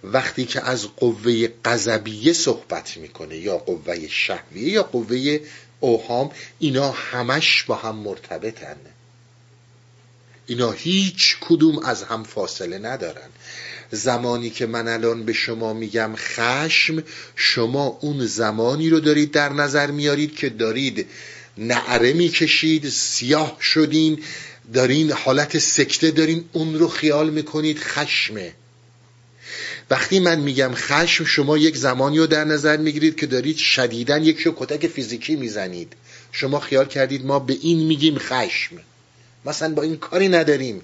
وقتی 0.04 0.44
که 0.44 0.60
از 0.60 0.86
قوه 0.96 1.48
قذبیه 1.64 2.32
صحبت 2.32 2.96
می‌کنه 2.96 3.36
یا 3.36 3.58
قوه 3.58 4.08
شهویه 4.08 4.68
یا 4.68 4.82
قوه 4.82 5.40
اوهام 5.80 6.30
اینا 6.58 6.90
همش 6.90 7.62
با 7.62 7.74
هم 7.74 7.96
مرتبطن. 7.96 8.76
اینا 10.46 10.70
هیچ 10.70 11.36
کدوم 11.40 11.78
از 11.78 12.02
هم 12.02 12.24
فاصله 12.24 12.78
ندارن. 12.78 13.28
زمانی 13.90 14.50
که 14.50 14.66
من 14.66 14.88
الان 14.88 15.24
به 15.24 15.32
شما 15.32 15.72
میگم 15.72 16.12
خشم 16.16 17.02
شما 17.36 17.98
اون 18.00 18.26
زمانی 18.26 18.90
رو 18.90 19.00
دارید 19.00 19.30
در 19.30 19.52
نظر 19.52 19.90
میارید 19.90 20.36
که 20.36 20.48
دارید 20.48 21.06
نعره 21.58 22.12
می‌کشید 22.12 22.88
سیاه 22.88 23.56
شدین 23.60 24.22
دارین 24.74 25.12
حالت 25.12 25.58
سکته 25.58 26.10
دارین 26.10 26.44
اون 26.52 26.78
رو 26.78 26.88
خیال 26.88 27.30
می‌کنید 27.30 27.78
خشمه. 27.78 28.52
وقتی 29.90 30.20
من 30.20 30.38
میگم 30.38 30.72
خشم 30.74 31.24
شما 31.24 31.58
یک 31.58 31.76
زمانی 31.76 32.18
رو 32.18 32.26
در 32.26 32.44
نظر 32.44 32.76
می‌گیرید 32.76 33.16
که 33.16 33.26
دارید 33.26 33.56
شدیدن 33.56 34.24
یک 34.24 34.40
شو 34.40 34.54
کتک 34.56 34.86
فیزیکی 34.86 35.36
می‌زنید. 35.36 35.92
شما 36.32 36.60
خیال 36.60 36.86
کردید 36.86 37.26
ما 37.26 37.38
به 37.38 37.56
این 37.60 37.86
میگیم 37.86 38.18
خشم. 38.18 38.76
مثلا 39.44 39.74
با 39.74 39.82
این 39.82 39.96
کاری 39.96 40.28
نداریم. 40.28 40.80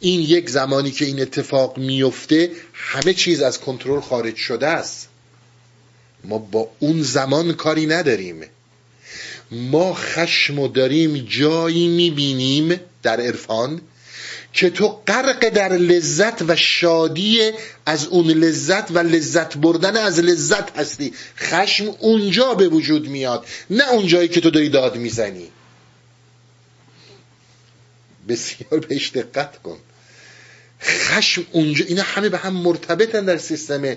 این 0.00 0.20
یک 0.20 0.50
زمانی 0.50 0.90
که 0.90 1.04
این 1.04 1.20
اتفاق 1.20 1.78
میفته 1.78 2.50
همه 2.72 3.14
چیز 3.14 3.40
از 3.40 3.60
کنترل 3.60 4.00
خارج 4.00 4.36
شده 4.36 4.66
است. 4.66 5.08
ما 6.24 6.38
با 6.38 6.70
اون 6.78 7.02
زمان 7.02 7.52
کاری 7.52 7.86
نداریم. 7.86 8.44
ما 9.50 9.94
خشم 9.94 10.58
و 10.58 10.68
داریم 10.68 11.16
جایی 11.18 11.88
می‌بینیم 11.88 12.80
در 13.02 13.20
عرفان. 13.20 13.80
که 14.52 14.70
تو 14.70 14.88
غرق 14.88 15.48
در 15.48 15.72
لذت 15.72 16.42
و 16.42 16.56
شادی 16.56 17.52
از 17.86 18.06
اون 18.06 18.26
لذت 18.26 18.90
و 18.90 18.98
لذت 18.98 19.56
بردن 19.56 19.96
از 19.96 20.18
لذت 20.20 20.78
هستی. 20.78 21.12
خشم 21.38 21.94
اونجا 21.98 22.54
به 22.54 22.68
وجود 22.68 23.08
میاد 23.08 23.46
نه 23.70 23.88
اونجایی 23.90 24.28
که 24.28 24.40
تو 24.40 24.50
داری 24.50 24.68
داد 24.68 24.96
می‌زنی. 24.96 25.48
بسیار 28.28 28.80
بهش 28.88 29.10
دقت 29.10 29.62
کن. 29.62 29.78
خشم 30.80 31.46
اونجا 31.52 31.84
اینا 31.84 32.02
همه 32.02 32.28
به 32.28 32.38
هم 32.38 32.52
مرتبطن 32.52 33.24
در 33.24 33.38
سیستم 33.38 33.96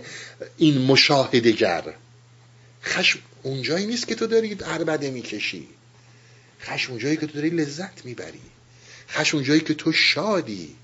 این 0.58 0.78
مشاهدگر 0.78 1.84
خشم 2.84 3.20
اونجایی 3.44 3.86
نیست 3.86 4.08
که 4.08 4.16
تو 4.16 4.28
داری 4.28 4.58
عربده 4.66 5.12
می‌کشی. 5.12 5.68
خشم 6.62 6.92
اونجایی 6.92 7.18
که 7.18 7.28
تو 7.28 7.34
داری 7.34 7.50
لذت 7.50 8.06
می‌بری. 8.06 8.42
خشم 9.12 9.38
اونجایی 9.38 9.62
که 9.62 9.74
تو 9.74 9.92
شادی. 9.92 10.76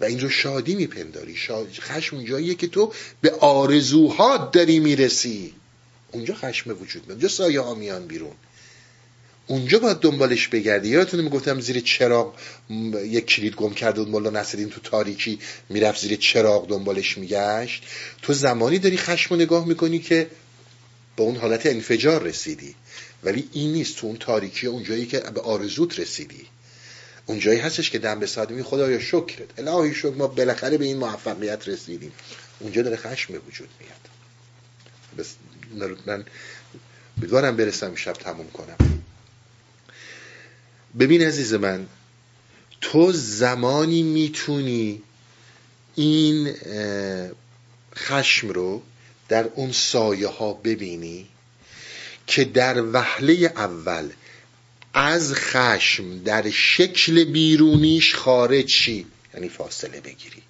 و 0.00 0.04
این 0.04 0.20
رو 0.20 0.30
شادی 0.30 0.74
میپنداری. 0.74 1.36
خشم 1.80 2.16
اونجاییه 2.16 2.54
که 2.54 2.66
تو 2.66 2.92
به 3.20 3.30
آرزوهات 3.30 4.52
داری 4.52 4.80
می‌رسی. 4.80 5.54
اونجا 6.12 6.34
خشم 6.34 6.70
وجود 6.70 7.02
میاد. 7.02 7.10
اونجا 7.10 7.28
سایه 7.28 7.60
ها 7.60 7.74
میان 7.74 8.06
بیرون. 8.06 8.32
اونجا 9.46 9.78
باید 9.78 9.96
دنبالش 9.96 10.48
بگردی. 10.48 10.88
یادتونه 10.88 11.22
می‌گفتم 11.22 11.60
زیر 11.60 11.80
چراغ 11.80 12.34
یک 13.04 13.26
کلید 13.26 13.54
گم 13.54 13.74
کرده 13.74 14.00
بود. 14.00 14.08
مولا 14.08 14.30
نصرالدین 14.30 14.70
تو 14.70 14.80
تاریکی 14.80 15.38
می‌رفت 15.68 16.00
زیر 16.00 16.16
چراغ 16.16 16.68
دنبالش 16.68 17.18
میگشت. 17.18 17.82
تو 18.22 18.32
زمانی 18.32 18.78
داری 18.78 18.96
خشم 18.96 19.34
رو 19.34 19.40
نگاه 19.40 19.66
می‌کنی 19.66 19.98
که 19.98 20.30
به 21.16 21.22
اون 21.22 21.36
حالت 21.36 21.66
انفجار 21.66 22.22
رسیدی. 22.22 22.74
ولی 23.22 23.48
این 23.52 23.72
نیست. 23.72 23.96
تو 23.96 24.06
اون 24.06 24.16
تاریکی 24.16 24.66
اونجایی 24.66 25.06
که 25.06 25.20
به 25.20 25.40
آرزوت 25.40 25.98
رسیدی. 26.00 26.46
اونجایی 27.30 27.60
هستش 27.60 27.90
که 27.90 27.98
دم 27.98 28.20
به 28.20 28.26
ساده 28.26 28.62
خدایا 28.62 29.00
شکرت. 29.00 29.58
الهی 29.58 29.94
شکر 29.94 30.10
ما 30.10 30.26
بالاخره 30.26 30.78
به 30.78 30.84
این 30.84 30.96
موفقیت 30.96 31.68
رسیدیم. 31.68 32.12
اونجا 32.60 32.82
داره 32.82 32.96
خشم 32.96 33.32
به 33.32 33.38
وجود 33.38 33.68
میاد. 33.80 34.00
بس 35.18 35.34
من 36.06 36.24
امیدوارم 37.18 37.56
برسم 37.56 37.94
شب 37.94 38.12
تموم 38.12 38.50
کنم. 38.50 38.76
ببین 40.98 41.22
عزیز 41.22 41.54
من 41.54 41.86
تو 42.80 43.12
زمانی 43.12 44.02
می‌تونی 44.02 45.02
این 45.94 46.54
خشم 47.96 48.48
رو 48.48 48.82
در 49.28 49.44
اون 49.44 49.72
سایه 49.72 50.28
ها 50.28 50.52
ببینی 50.52 51.28
که 52.26 52.44
در 52.44 52.82
وهله 52.92 53.32
اول 53.56 54.10
از 54.94 55.34
خشم 55.34 56.18
در 56.18 56.50
شکل 56.50 57.24
بیرونیش 57.24 58.14
خارج 58.14 58.68
شی. 58.68 59.06
یعنی 59.34 59.48
فاصله 59.48 60.00
بگیری. 60.00 60.42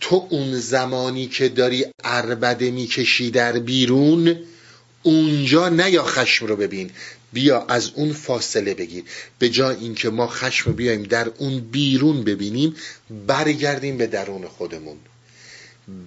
تو 0.00 0.26
اون 0.30 0.58
زمانی 0.60 1.26
که 1.26 1.48
داری 1.48 1.84
اربده 2.04 2.70
می‌کشی 2.70 3.30
در 3.30 3.58
بیرون 3.58 4.36
اونجا 5.02 5.68
نه 5.68 5.90
یا 5.90 6.04
خشم 6.04 6.46
رو 6.46 6.56
ببین. 6.56 6.90
بیا 7.32 7.64
از 7.68 7.90
اون 7.94 8.12
فاصله 8.12 8.74
بگیر. 8.74 9.04
به 9.38 9.48
جای 9.48 9.76
اینکه 9.76 10.10
ما 10.10 10.26
خشم 10.26 10.70
رو 10.70 10.76
بیایم 10.76 11.02
در 11.02 11.28
اون 11.38 11.60
بیرون 11.60 12.24
ببینیم 12.24 12.76
برگردیم 13.26 13.96
به 13.96 14.06
درون 14.06 14.48
خودمون. 14.48 14.96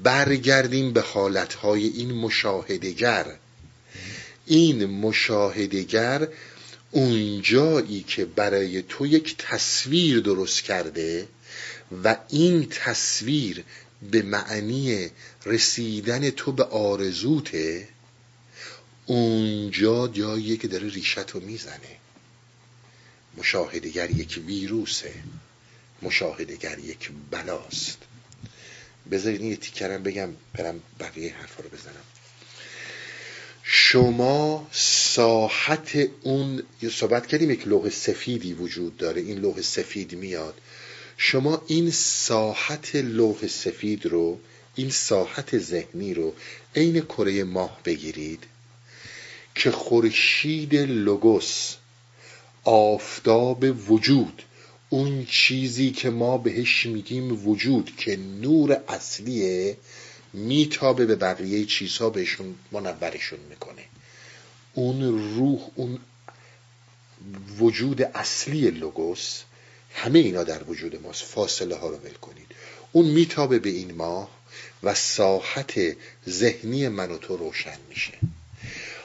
برگردیم 0.03 0.93
به 0.93 1.01
حالتهای 1.01 1.87
این 1.87 2.11
مشاهدگر 2.11 3.25
این 4.45 4.85
مشاهدگر 4.85 6.27
اونجایی 6.95 8.03
که 8.03 8.25
برای 8.25 8.81
تو 8.81 9.05
یک 9.05 9.35
تصویر 9.37 10.19
درست 10.19 10.61
کرده 10.61 11.27
و 12.03 12.17
این 12.29 12.67
تصویر 12.69 13.63
به 14.11 14.21
معنی 14.21 15.09
رسیدن 15.45 16.29
تو 16.29 16.51
به 16.51 16.63
آرزوته 16.63 17.87
اونجا 19.05 20.07
جاییه 20.07 20.57
که 20.57 20.67
داره 20.67 20.89
ریشت 20.89 21.31
رو 21.31 21.39
می‌زنه. 21.39 21.97
مشاهدگر 23.37 24.11
یک 24.11 24.41
ویروسه. 24.45 25.13
مشاهدگر 26.01 26.79
یک 26.79 27.11
بلاست. 27.31 27.97
بذارید 29.11 29.41
یه 29.41 29.55
تیکرم 29.55 30.03
بگم 30.03 30.29
برم 30.53 30.81
بقیه 30.99 31.35
حرفا 31.35 31.63
رو 31.63 31.69
بزنم. 31.69 32.14
شما 33.67 34.67
ساحت 34.71 36.09
اون 36.21 36.63
یه 36.81 36.89
صحبت 36.89 37.27
کردیم 37.27 37.51
یک 37.51 37.67
لوح 37.67 37.89
سفیدی 37.89 38.53
وجود 38.53 38.97
داره 38.97 39.21
این 39.21 39.37
لوح 39.37 39.61
سفید 39.61 40.15
میاد. 40.15 40.61
شما 41.17 41.63
این 41.67 41.91
ساحت 41.91 42.95
لوح 42.95 43.47
سفید 43.47 44.05
رو 44.05 44.39
این 44.75 44.89
ساحت 44.89 45.57
ذهنی 45.57 46.13
رو 46.13 46.33
عین 46.75 47.01
کره 47.01 47.43
ماه 47.43 47.79
بگیرید 47.85 48.43
که 49.55 49.71
خورشید 49.71 50.75
لوگوس 50.75 51.75
آفتاب 52.63 53.65
وجود 53.89 54.41
اون 54.89 55.25
چیزی 55.25 55.91
که 55.91 56.09
ما 56.09 56.37
بهش 56.37 56.85
میگیم 56.85 57.47
وجود 57.47 57.95
که 57.97 58.15
نور 58.41 58.81
اصلیه 58.87 59.77
میتابه 60.35 61.05
به 61.05 61.15
بقیه 61.15 61.65
چیزها 61.65 62.09
بهشون 62.09 62.55
منورشون 62.71 63.39
می‌کنه. 63.49 63.83
اون 64.73 65.01
روح 65.35 65.59
اون 65.75 65.99
وجود 67.59 68.01
اصلی 68.01 68.71
لوگوس 68.71 69.41
همه 69.93 70.19
اینا 70.19 70.43
در 70.43 70.63
وجود 70.63 71.01
ماست. 71.01 71.23
فاصله 71.23 71.75
ها 71.75 71.89
رو 71.89 71.95
ول 71.95 72.13
کنید. 72.13 72.47
اون 72.91 73.05
میتابه 73.05 73.59
به 73.59 73.69
این 73.69 73.95
ماه 73.95 74.29
و 74.83 74.93
ساحت 74.93 75.73
ذهنی 76.29 76.87
من 76.87 77.11
و 77.11 77.17
تو 77.17 77.37
روشن 77.37 77.77
میشه. 77.89 78.13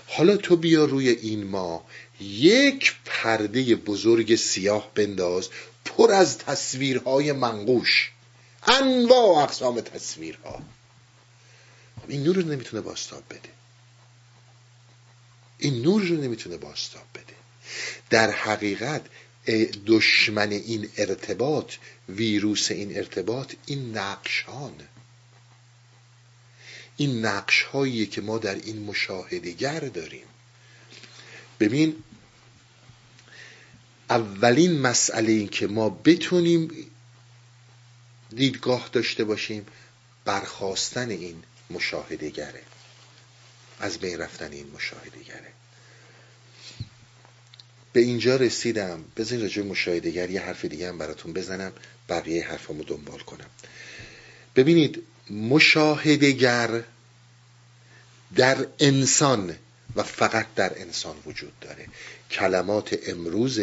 حالا 0.06 0.36
تو 0.36 0.56
بیا 0.56 0.84
روی 0.84 1.08
این 1.08 1.44
ماه 1.44 1.84
یک 2.20 2.94
پرده 3.04 3.74
بزرگ 3.74 4.36
سیاه 4.36 4.90
بنداز 4.94 5.48
پر 5.84 6.12
از 6.12 6.38
تصویرهای 6.38 7.32
منقوش. 7.32 8.10
انواع 8.66 9.42
اقسام 9.42 9.80
تصویرها. 9.80 10.62
این 12.10 12.22
نور 12.22 12.36
رو 12.36 12.42
نمی‌تونه 12.42 12.82
باستاب 12.82 13.22
بده. 13.30 13.48
این 15.58 15.82
نور 15.82 16.02
رو 16.02 16.16
نمی‌تونه 16.16 16.56
باستاب 16.56 17.06
بده. 17.14 17.34
در 18.10 18.30
حقیقت 18.30 19.02
دشمن 19.86 20.52
این 20.52 20.88
ارتباط 20.96 21.72
ویروس 22.08 22.70
این 22.70 22.96
ارتباط 22.96 23.54
این 23.66 23.98
نقشان 23.98 24.74
این 26.96 27.26
نقش 27.26 27.62
هایی 27.62 28.06
که 28.06 28.20
ما 28.20 28.38
در 28.38 28.54
این 28.54 28.82
مشاهدگر 28.82 29.80
داریم. 29.80 30.26
ببین 31.60 31.96
اولین 34.10 34.80
مسئله 34.80 35.32
این 35.32 35.48
که 35.48 35.66
ما 35.66 35.88
بتونیم 35.90 36.70
دیدگاه 38.30 38.88
داشته 38.92 39.24
باشیم 39.24 39.66
برخواستن 40.24 41.10
این 41.10 41.42
مشاهدگره 41.70 42.62
از 43.80 43.98
بین 43.98 44.18
رفتن 44.18 44.52
این 44.52 44.70
مشاهدگره 44.74 45.52
به 47.92 48.00
اینجا 48.00 48.36
رسیدم. 48.36 49.04
بذارین 49.16 49.42
راجع 49.42 49.62
مشاهدگر 49.62 50.30
یه 50.30 50.40
حرف 50.40 50.64
دیگه 50.64 50.88
هم 50.88 50.98
براتون 50.98 51.32
بزنم. 51.32 51.72
بقیه 52.08 52.48
حرفامو 52.48 52.84
دنبال 52.84 53.18
کنم. 53.18 53.50
ببینید 54.56 55.02
مشاهدگر 55.30 56.82
در 58.36 58.66
انسان 58.78 59.56
و 59.96 60.02
فقط 60.02 60.46
در 60.54 60.80
انسان 60.80 61.16
وجود 61.26 61.52
داره. 61.60 61.86
کلمات 62.30 62.98
امروز 63.06 63.60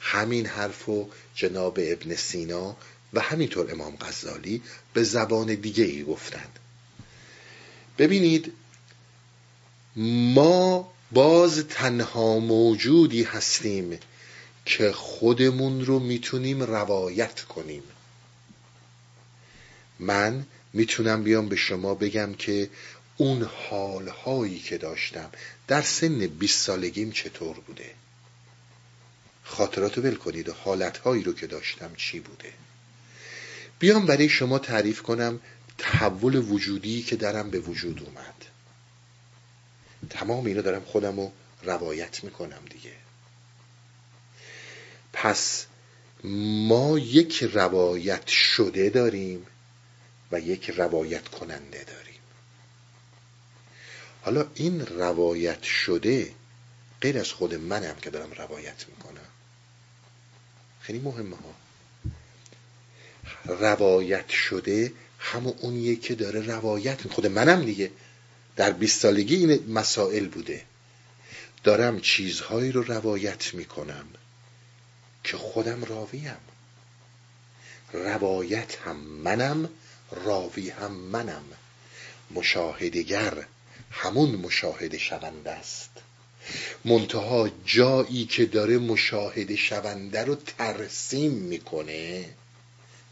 همین 0.00 0.46
حرف 0.46 0.88
و 0.88 1.08
جناب 1.34 1.78
ابن 1.82 2.14
سینا 2.14 2.76
و 3.12 3.20
همینطور 3.20 3.72
امام 3.72 3.96
غزالی 3.96 4.62
به 4.94 5.02
زبان 5.02 5.54
دیگه 5.54 5.84
ای 5.84 6.04
گفتند. 6.04 6.58
ببینید 7.98 8.52
ما 10.34 10.92
باز 11.12 11.64
تنها 11.68 12.38
موجودی 12.38 13.22
هستیم 13.22 13.98
که 14.64 14.92
خودمون 14.92 15.86
رو 15.86 15.98
می‌تونیم 15.98 16.62
روایت 16.62 17.40
کنیم. 17.40 17.82
من 19.98 20.46
می‌تونم 20.72 21.22
بیام 21.22 21.48
به 21.48 21.56
شما 21.56 21.94
بگم 21.94 22.34
که 22.34 22.70
اون 23.16 23.42
حالهایی 23.42 24.58
که 24.58 24.78
داشتم 24.78 25.30
در 25.66 25.82
سن 25.82 26.26
20 26.26 26.60
سالگیم 26.60 27.10
چطور 27.10 27.60
بوده؟ 27.60 27.90
خاطرات 29.44 29.98
رو 29.98 30.02
ول 30.02 30.14
کنید 30.14 30.48
و 30.48 30.52
حالتهایی 30.52 31.22
رو 31.22 31.32
که 31.32 31.46
داشتم 31.46 31.90
چی 31.96 32.20
بوده؟ 32.20 32.52
بیام 33.78 34.06
برای 34.06 34.28
شما 34.28 34.58
تعریف 34.58 35.02
کنم 35.02 35.40
تحول 35.78 36.36
وجودی 36.36 37.02
که 37.02 37.16
درم 37.16 37.50
به 37.50 37.58
وجود 37.58 38.02
اومد. 38.02 38.44
تمام 40.10 40.46
اینا 40.46 40.60
دارم 40.60 40.84
خودم 40.84 41.20
رو 41.20 41.32
روایت 41.62 42.24
می‌کنم 42.24 42.60
دیگه. 42.70 42.92
پس 45.12 45.66
ما 46.68 46.98
یک 46.98 47.42
روایت 47.52 48.26
شده 48.26 48.90
داریم 48.90 49.46
و 50.32 50.40
یک 50.40 50.70
روایت 50.70 51.28
کننده 51.28 51.84
داریم. 51.84 52.20
حالا 54.22 54.46
این 54.54 54.86
روایت 54.86 55.62
شده 55.62 56.34
غیر 57.00 57.18
از 57.18 57.32
خود 57.32 57.54
منم 57.54 57.94
که 57.94 58.10
دارم 58.10 58.32
روایت 58.32 58.88
می‌کنم. 58.88 59.28
خیلی 60.80 60.98
مهمه 60.98 61.36
ها. 61.36 61.54
روایت 63.54 64.28
شده 64.28 64.92
همون 65.18 65.54
اونیه 65.58 65.96
که 65.96 66.14
داره 66.14 66.40
روایت 66.40 67.08
خود 67.08 67.26
منم 67.26 67.64
دیگه 67.64 67.90
در 68.56 68.70
20 68.70 69.00
سالگی 69.00 69.36
این 69.36 69.72
مسائل 69.72 70.26
بوده. 70.28 70.62
دارم 71.64 72.00
چیزهایی 72.00 72.72
رو 72.72 72.82
روایت 72.82 73.54
می‌کنم 73.54 74.06
که 75.24 75.36
خودم 75.36 75.84
راویم. 75.84 76.36
روایت 77.92 78.76
هم 78.84 78.96
منم 78.96 79.68
راوی 80.24 80.70
هم 80.70 80.92
منم. 80.92 81.44
مشاهدگر 82.30 83.44
همون 83.90 84.30
مشاهده 84.30 84.98
شونده 84.98 85.50
است. 85.50 85.90
منتها 86.84 87.50
جایی 87.64 88.24
که 88.24 88.46
داره 88.46 88.78
مشاهده 88.78 89.56
شونده 89.56 90.24
رو 90.24 90.34
ترسیم 90.34 91.32
می‌کنه 91.32 92.24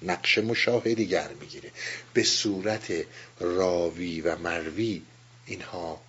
نقش 0.03 0.39
مشاهدگر 0.39 1.29
می‌گیره. 1.41 1.71
به 2.15 2.23
صورت 2.23 2.93
راوی 3.41 4.21
و 4.21 4.37
مروی 4.37 5.03
اینها 5.47 6.01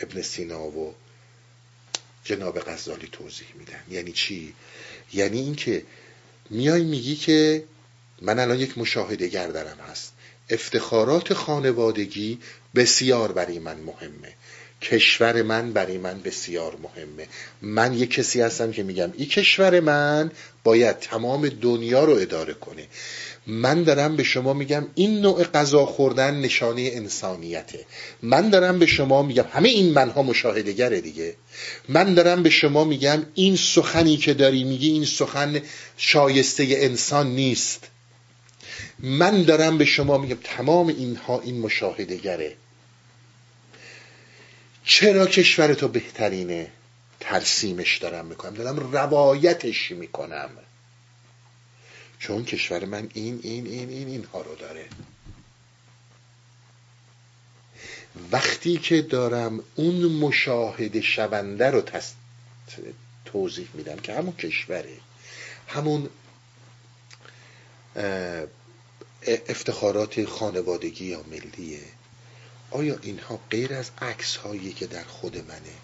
ابن 0.00 0.22
سینا 0.22 0.62
و 0.62 0.94
جناب 2.24 2.60
غزالی 2.60 3.08
توضیح 3.12 3.46
میدن. 3.54 3.82
یعنی 3.90 4.12
چی؟ 4.12 4.54
یعنی 5.12 5.40
اینکه 5.40 5.82
میای 6.50 6.84
میگی 6.84 7.16
که 7.16 7.64
من 8.22 8.38
الان 8.38 8.58
یک 8.58 8.78
مشاهده 8.78 9.28
گردرم 9.28 9.78
هست. 9.78 10.12
افتخارات 10.50 11.34
خانوادگی 11.34 12.38
بسیار 12.74 13.32
برای 13.32 13.58
من 13.58 13.80
مهمه. 13.80 14.34
کشور 14.82 15.42
من 15.42 15.72
برای 15.72 15.98
من 15.98 16.20
بسیار 16.20 16.76
مهمه. 16.82 17.26
من 17.62 17.94
یه 17.94 18.06
کسی 18.06 18.40
هستم 18.40 18.72
که 18.72 18.82
میگم 18.82 19.12
این 19.16 19.28
کشور 19.28 19.80
من 19.80 20.30
باید 20.64 20.98
تمام 20.98 21.48
دنیا 21.48 22.04
رو 22.04 22.12
اداره 22.12 22.54
کنه. 22.54 22.86
من 23.46 23.82
دارم 23.82 24.16
به 24.16 24.22
شما 24.22 24.52
میگم 24.52 24.86
این 24.94 25.20
نوع 25.20 25.44
غذا 25.44 25.86
خوردن 25.86 26.40
نشانه 26.40 26.90
انسانیته. 26.94 27.84
من 28.22 28.50
دارم 28.50 28.78
به 28.78 28.86
شما 28.86 29.22
میگم 29.22 29.44
همه 29.52 29.68
این 29.68 29.92
منها 29.92 30.22
مشاهدگره 30.22 31.00
دیگه. 31.00 31.34
من 31.88 32.14
دارم 32.14 32.42
به 32.42 32.50
شما 32.50 32.84
میگم 32.84 33.22
این 33.34 33.56
سخنی 33.56 34.16
که 34.16 34.34
داری 34.34 34.64
میگی 34.64 34.90
این 34.90 35.04
سخن 35.04 35.60
شایسته 35.96 36.66
انسان 36.70 37.26
نیست. 37.26 37.88
من 38.98 39.42
دارم 39.42 39.78
به 39.78 39.84
شما 39.84 40.18
میگم 40.18 40.38
تمام 40.44 40.86
اینها 40.86 41.40
این 41.40 41.60
مشاهدگره 41.60 42.56
چرا 44.84 45.26
کشور 45.26 45.74
تو 45.74 45.88
بهترینه؟ 45.88 46.70
ترسیمش 47.20 47.98
دارم 47.98 48.26
می‌کنم. 48.26 48.54
دارم 48.54 48.92
روایتش 48.92 49.90
می‌کنم. 49.90 50.50
چون 52.18 52.44
کشور 52.44 52.84
من 52.84 53.08
این 53.14 53.40
این 53.42 53.66
این 53.66 53.88
این 53.88 54.08
اینها 54.08 54.42
رو 54.42 54.54
داره. 54.54 54.88
وقتی 58.32 58.76
که 58.76 59.02
دارم 59.02 59.60
اون 59.74 60.04
مشاهده 60.04 61.00
شونده 61.00 61.70
رو 61.70 61.82
توضیح 63.24 63.68
میدم 63.74 63.96
که 63.96 64.14
همون 64.14 64.36
کشوره. 64.36 64.96
همون 65.68 66.08
افتخارات 69.26 70.24
خانوادگی 70.24 71.04
یا 71.04 71.22
ملیه. 71.30 71.80
آیا 72.72 72.98
اینها 73.02 73.40
غیر 73.50 73.74
از 73.74 73.90
عکس 73.98 74.36
هایی 74.36 74.72
که 74.72 74.86
در 74.86 75.04
خود 75.04 75.36
منه؟ 75.36 75.74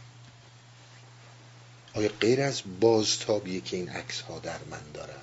آیا 1.94 2.10
غیر 2.20 2.40
از 2.40 2.62
بازتابیه 2.81 3.60
که 3.60 3.77
این 3.77 3.89
عکس 3.89 4.20
ها 4.20 4.39
در 4.39 4.59
من 4.70 4.93
دارم 4.94 5.23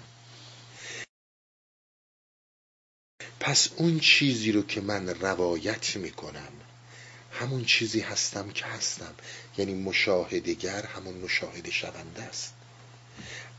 پس 3.39 3.69
اون 3.75 3.99
چیزی 3.99 4.51
رو 4.51 4.63
که 4.63 4.81
من 4.81 5.09
روایت 5.09 5.95
می‌کنم 5.95 6.51
همون 7.31 7.65
چیزی 7.65 7.99
هستم 7.99 8.49
که 8.49 8.65
هستم. 8.65 9.13
یعنی 9.57 9.73
مشاهدگر 9.73 10.85
همون 10.85 11.13
مشاهده 11.13 11.71
شونده 11.71 12.23
است. 12.23 12.53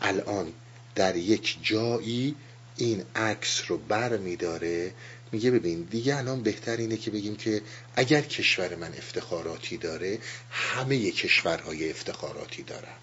الان 0.01 0.53
در 0.95 1.17
یک 1.17 1.59
جایی 1.63 2.37
این 2.77 3.05
عکس 3.17 3.63
رو 3.69 3.79
بر 3.79 4.17
میداره 4.17 4.95
میگه 5.33 5.51
ببین 5.51 5.83
دیگه 5.83 6.17
الان 6.17 6.43
بهتر 6.43 6.77
اینه 6.77 6.97
که 6.97 7.11
بگیم 7.11 7.37
که 7.37 7.63
اگر 7.97 8.21
کشور 8.21 8.75
من 8.75 8.95
افتخاراتی 8.95 9.77
داره 9.77 10.19
همه 10.51 11.11
کشورهای 11.11 11.91
افتخاراتی 11.91 12.63
دارن. 12.63 12.97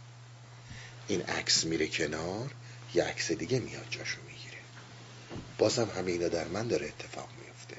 این 1.07 1.21
عکس 1.21 1.65
میره 1.65 1.87
کنار 1.87 2.51
یه 2.93 3.03
عکس 3.03 3.31
دیگه 3.31 3.59
میاد 3.59 3.85
جاشو 3.89 4.17
می‌گیره. 4.27 4.57
بازم 5.57 5.89
همه 5.97 6.11
اینا 6.11 6.27
در 6.27 6.47
من 6.47 6.67
داره 6.67 6.85
اتفاق 6.85 7.29
میفته. 7.45 7.77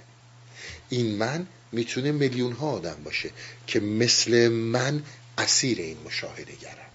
این 0.88 1.16
من 1.16 1.46
می‌تونه 1.72 2.12
میلیون 2.12 2.52
ها 2.52 2.70
آدم 2.70 3.02
باشه 3.04 3.30
که 3.66 3.80
مثل 3.80 4.48
من 4.48 5.02
اسیر 5.38 5.78
این 5.78 5.96
مشاهده 6.04 6.56
گرم 6.56 6.90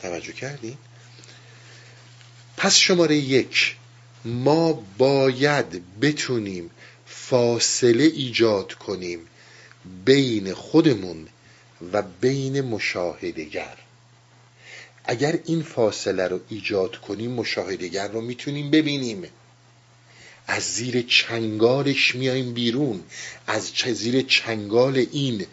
توجه 0.00 0.32
کردین؟ 0.32 0.78
پس 2.56 2.74
شماره 2.74 3.16
یک 3.16 3.76
ما 4.28 4.84
باید 4.98 6.00
بتونیم 6.00 6.70
فاصله 7.06 8.04
ایجاد 8.04 8.72
کنیم 8.72 9.20
بین 10.04 10.54
خودمون 10.54 11.28
و 11.92 12.02
بین 12.20 12.60
مشاهدگر. 12.60 13.76
اگر 15.04 15.38
این 15.44 15.62
فاصله 15.62 16.28
رو 16.28 16.40
ایجاد 16.48 16.96
کنیم 16.96 17.30
مشاهدگر 17.30 18.08
رو 18.08 18.20
می‌تونیم 18.20 18.70
ببینیم. 18.70 19.24
از 20.46 20.62
زیر 20.62 21.02
چنگالش 21.02 22.14
میایم 22.14 22.52
بیرون. 22.54 23.02
از 23.46 23.72
زیر 23.94 24.22
چنگال 24.22 25.06
این 25.12 25.46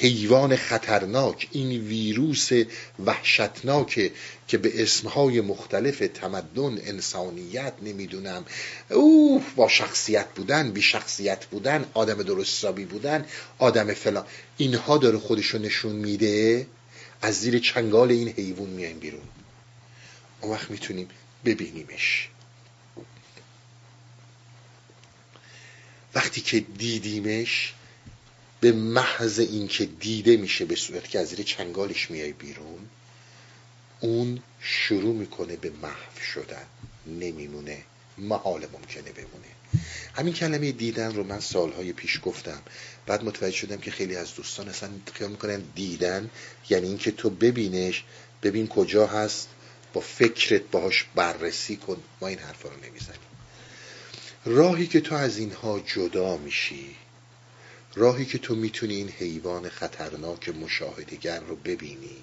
حیوان 0.00 0.56
خطرناک 0.56 1.48
این 1.52 1.68
ویروس 1.68 2.50
وحشتناک 3.04 4.10
که 4.48 4.58
به 4.58 4.82
اسمهای 4.82 5.40
مختلف 5.40 6.02
تمدن 6.14 6.78
انسانیت 6.86 7.72
نمی‌دونم. 7.82 8.44
اوه 8.90 9.42
با 9.56 9.68
شخصیت 9.68 10.26
بودن 10.34 10.70
بی 10.70 10.82
شخصیت 10.82 11.46
بودن 11.46 11.84
آدم 11.94 12.22
درستابی 12.22 12.84
بودن 12.84 13.26
آدم 13.58 13.94
فلان. 13.94 14.26
اینها 14.56 14.98
داره 14.98 15.18
خودشو 15.18 15.58
نشون 15.58 15.92
میده. 15.92 16.66
از 17.22 17.40
زیر 17.40 17.58
چنگال 17.58 18.10
این 18.10 18.28
حیوان 18.28 18.68
میایم 18.68 18.98
بیرون. 18.98 19.28
اون 20.40 20.52
وقت 20.52 20.70
می‌تونیم 20.70 21.08
ببینیمش. 21.44 22.28
وقتی 26.14 26.40
که 26.40 26.60
دیدیمش 26.60 27.74
به 28.60 28.72
محض 28.72 29.38
اینکه 29.38 29.84
دیده 29.84 30.36
میشه 30.36 30.64
به 30.64 30.76
صورت 30.76 31.08
که 31.08 31.18
از 31.18 31.28
زیر 31.28 31.42
چنگالش 31.42 32.10
میای 32.10 32.32
بیرون 32.32 32.88
اون 34.00 34.42
شروع 34.60 35.14
می‌کنه 35.14 35.56
به 35.56 35.70
محو 35.82 36.20
شدن. 36.32 36.64
نمیمونه. 37.06 37.82
محال 38.18 38.66
ممکنه 38.72 39.12
بمونه. 39.12 39.48
همین 40.14 40.34
کلمه 40.34 40.72
دیدن 40.72 41.14
رو 41.14 41.24
من 41.24 41.40
سالهای 41.40 41.92
پیش 41.92 42.20
گفتم. 42.22 42.62
بعد 43.06 43.24
متوجه 43.24 43.56
شدم 43.56 43.76
که 43.76 43.90
خیلی 43.90 44.16
از 44.16 44.34
دوستان 44.34 44.68
اصلا 44.68 44.90
خیال 45.14 45.30
می‌کنن 45.30 45.62
دیدن 45.74 46.30
یعنی 46.70 46.86
اینکه 46.86 47.10
تو 47.10 47.30
ببینش 47.30 48.04
ببین 48.42 48.68
کجا 48.68 49.06
هست 49.06 49.48
با 49.92 50.00
فکرت 50.00 50.62
باهاش 50.62 51.06
بررسی 51.14 51.76
کن. 51.76 52.02
ما 52.20 52.28
این 52.28 52.38
حرفا 52.38 52.68
رو 52.68 52.76
نمی‌زنیم. 52.76 53.20
راهی 54.44 54.86
که 54.86 55.00
تو 55.00 55.14
از 55.14 55.38
اینها 55.38 55.80
جدا 55.80 56.36
میشی 56.36 56.96
راهی 57.94 58.24
که 58.24 58.38
تو 58.38 58.54
می‌تونی 58.54 58.94
این 58.94 59.08
حیوان 59.08 59.68
خطرناک 59.68 60.48
مشاهدگر 60.48 61.40
رو 61.40 61.56
ببینی 61.56 62.16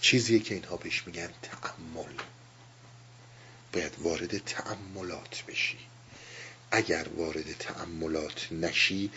چیزیه 0.00 0.38
که 0.38 0.54
اینها 0.54 0.76
بهش 0.76 1.02
میگن 1.06 1.30
تعمل 1.42 2.14
باید 3.72 3.92
وارد 3.98 4.38
تأملات 4.38 5.44
بشی. 5.48 5.78
اگر 6.70 7.06
وارد 7.16 7.52
تأملات 7.58 8.52
نشی 8.52 9.10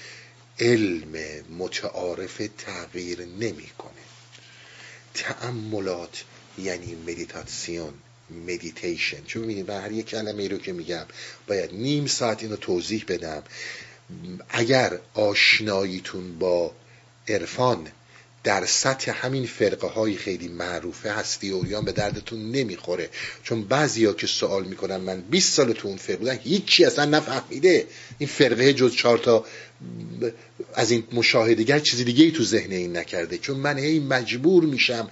علم 0.59 1.43
متعارف 1.57 2.41
تغییر 2.57 3.25
نمی‌کنه. 3.25 3.91
تأملات 5.13 6.23
یعنی 6.57 6.95
مدیتاسیون 6.95 7.93
مدیتیشن 8.47 9.23
چون 9.23 9.41
می‌بینید 9.41 9.69
و 9.69 9.81
هر 9.81 9.91
یک 9.91 10.05
کلمه 10.05 10.47
رو 10.47 10.57
که 10.57 10.73
میگم 10.73 11.05
باید 11.47 11.73
نیم 11.73 12.07
ساعت 12.07 12.43
اینو 12.43 12.55
توضیح 12.55 13.05
بدم. 13.07 13.43
اگر 14.49 14.99
آشناییتون 15.13 16.39
با 16.39 16.75
عرفان 17.27 17.91
در 18.43 18.65
سطح 18.65 19.11
همین 19.25 19.45
فرقه 19.45 19.87
های 19.87 20.15
خیلی 20.15 20.47
معروفه 20.47 21.11
هستی 21.13 21.49
اوریان 21.49 21.85
به 21.85 21.91
دردتون 21.91 22.51
نمی‌خوره. 22.51 23.09
چون 23.43 23.63
بعضیا 23.63 24.13
که 24.13 24.27
سوال 24.27 24.63
می‌کنن 24.63 24.97
من 24.97 25.21
20 25.21 25.53
سال 25.53 25.73
تو 25.73 25.87
اون 25.87 25.97
فرقه 25.97 26.17
بودن 26.17 26.39
هیچی 26.43 26.85
اصلا 26.85 27.05
نفهمیده. 27.05 27.87
این 28.17 28.29
فرقه 28.29 28.73
جز 28.73 28.95
چهار 28.95 29.17
تا 29.17 29.45
از 30.73 30.91
این 30.91 31.03
مشاهدگر 31.11 31.79
چیزی 31.79 32.03
دیگه 32.03 32.25
ای 32.25 32.31
تو 32.31 32.43
ذهن 32.43 32.71
این 32.71 32.97
نکرده. 32.97 33.37
چون 33.37 33.57
من 33.57 33.77
هی 33.77 33.99
مجبور 33.99 34.63
میشم 34.63 35.09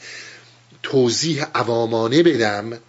توضیح 0.84 1.45
عوامانه 1.56 2.24
بدم 2.24 2.80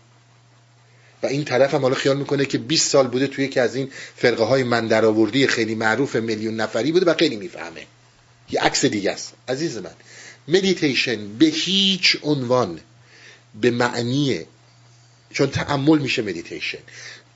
و 1.23 1.27
این 1.27 1.45
طرف 1.45 1.75
هم 1.75 1.83
حالا 1.83 1.95
خیال 1.95 2.17
می‌کنه 2.17 2.45
که 2.45 2.59
20 2.59 2.91
سال 2.91 3.09
بوده 3.09 3.27
توی 3.27 3.45
یکی 3.45 3.61
از 3.61 3.75
این 3.75 3.91
فرقه 4.17 4.45
های 4.45 4.63
من 4.63 4.87
درآوردی 4.87 5.47
خیلی 5.47 5.75
معروف 5.75 6.17
میلیون 6.17 6.57
نفری 6.57 6.93
بوده 6.93 7.07
و 7.07 7.15
خیلی 7.15 7.37
می‌فهمه. 7.37 7.87
یه 8.51 8.61
عکس 8.61 8.85
دیگه 8.85 9.11
است. 9.11 9.33
عزیز 9.49 9.77
من. 9.77 9.91
مدیتیشن 10.49 11.39
به 11.39 11.47
هیچ 11.47 12.17
عنوان 12.23 12.81
به 13.61 13.71
معنی 13.71 14.41
چون 15.33 15.51
تأمل 15.51 15.99
میشه 15.99 16.23
مدیتیشن 16.23 16.79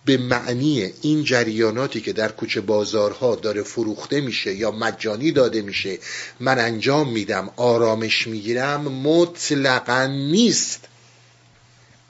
به 0.04 0.16
معنی 0.16 0.92
این 1.02 1.24
جریاناتی 1.24 2.00
که 2.00 2.12
در 2.12 2.28
کوچه 2.28 2.60
بازارها 2.60 3.34
داره 3.34 3.62
فروخته 3.62 4.20
میشه 4.20 4.54
یا 4.54 4.70
مجانی 4.70 5.32
داده 5.32 5.62
میشه 5.62 5.98
من 6.40 6.58
انجام 6.58 7.12
میدم 7.12 7.50
آرامش 7.56 8.26
می‌گیرم 8.26 8.80
مطلقا 8.80 10.06
نیست. 10.06 10.80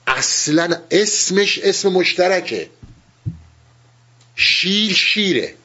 اصلا 0.07 0.75
اسمش 0.91 1.59
اسم 1.59 1.89
مشترکه. 1.89 2.69
شیر 4.35 4.93
شیره. 4.93 5.55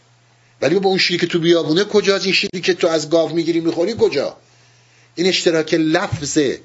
ولی 0.61 0.79
با 0.79 0.89
اون 0.89 0.99
شیری 0.99 1.19
که 1.19 1.27
تو 1.27 1.39
بیابونه 1.39 1.85
کجاست؟ 1.85 2.25
این 2.25 2.35
شیری 2.35 2.61
که 2.61 2.75
تو 2.75 2.89
از 2.89 3.11
گاو 3.11 3.35
می‌گیری 3.35 3.61
می‌خوری 3.61 3.95
کجا؟ 3.99 4.37
این 5.15 5.27
اشتراک 5.27 5.75
لفظه 5.75 6.61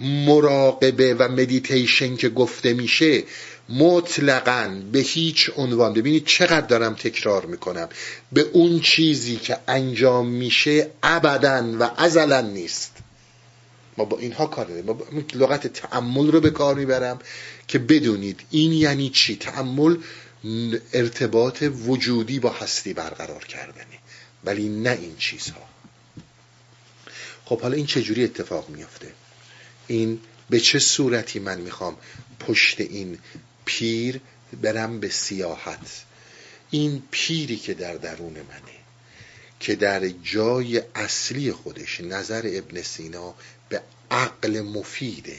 مراقبه 0.00 1.14
و 1.14 1.28
مدیتیشن 1.28 2.16
که 2.16 2.28
گفته 2.28 2.72
میشه 2.72 3.24
مطلقا 3.68 4.82
به 4.92 4.98
هیچ 4.98 5.50
عنوان 5.56 5.92
ببینید 5.92 6.24
چقدر 6.24 6.66
دارم 6.66 6.94
تکرار 6.94 7.46
می‌کنم. 7.46 7.88
به 8.32 8.40
اون 8.40 8.80
چیزی 8.80 9.36
که 9.36 9.58
انجام 9.68 10.28
میشه 10.28 10.90
ابدا 11.02 11.76
و 11.80 11.90
ازلا 11.96 12.40
نیست. 12.40 12.92
ما 13.96 14.04
با 14.04 14.18
اینها 14.18 14.46
کار 14.46 14.64
داریم 14.64 14.84
ما 14.84 14.98
لغت 15.34 15.66
تعمل 15.66 16.30
رو 16.30 16.40
به 16.40 16.50
کار 16.50 16.74
می‌برم 16.74 17.18
که 17.68 17.78
بدونید 17.78 18.40
این 18.50 18.72
یعنی 18.72 19.10
چی؟ 19.10 19.36
تعمل 19.36 19.96
ارتباط 20.92 21.64
وجودی 21.86 22.38
با 22.38 22.50
هستی 22.50 22.92
برقرار 22.92 23.44
کردنه. 23.44 23.98
ولی 24.44 24.68
نه 24.68 24.90
این 24.90 25.16
چیزها. 25.18 25.77
خب 27.48 27.60
حالا 27.60 27.76
این 27.76 27.86
چجوری 27.86 28.24
اتفاق 28.24 28.68
میافته؟ 28.68 29.12
این 29.86 30.20
به 30.50 30.60
چه 30.60 30.78
صورتی 30.78 31.38
من 31.38 31.60
می‌خوام 31.60 31.96
پشت 32.40 32.80
این 32.80 33.18
پیر 33.64 34.20
برم 34.62 35.00
به 35.00 35.08
سیاحت؟ 35.08 36.04
این 36.70 37.02
پیری 37.10 37.56
که 37.56 37.74
در 37.74 37.94
درون 37.94 38.32
منه 38.32 38.78
که 39.60 39.74
در 39.74 40.08
جای 40.08 40.82
اصلی 40.94 41.52
خودش 41.52 42.00
نظر 42.00 42.42
ابن 42.44 42.82
سینا 42.82 43.34
به 43.68 43.82
عقل 44.10 44.60
مفیده 44.60 45.38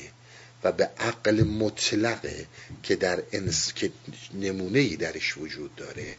و 0.63 0.71
به 0.71 0.89
عقل 0.99 1.43
مطلقه 1.43 2.47
که 2.83 2.95
در 2.95 3.23
انس... 3.31 3.73
که 3.73 3.91
نمونه 4.33 4.79
ای 4.79 4.95
درش 4.95 5.37
وجود 5.37 5.75
داره. 5.75 6.15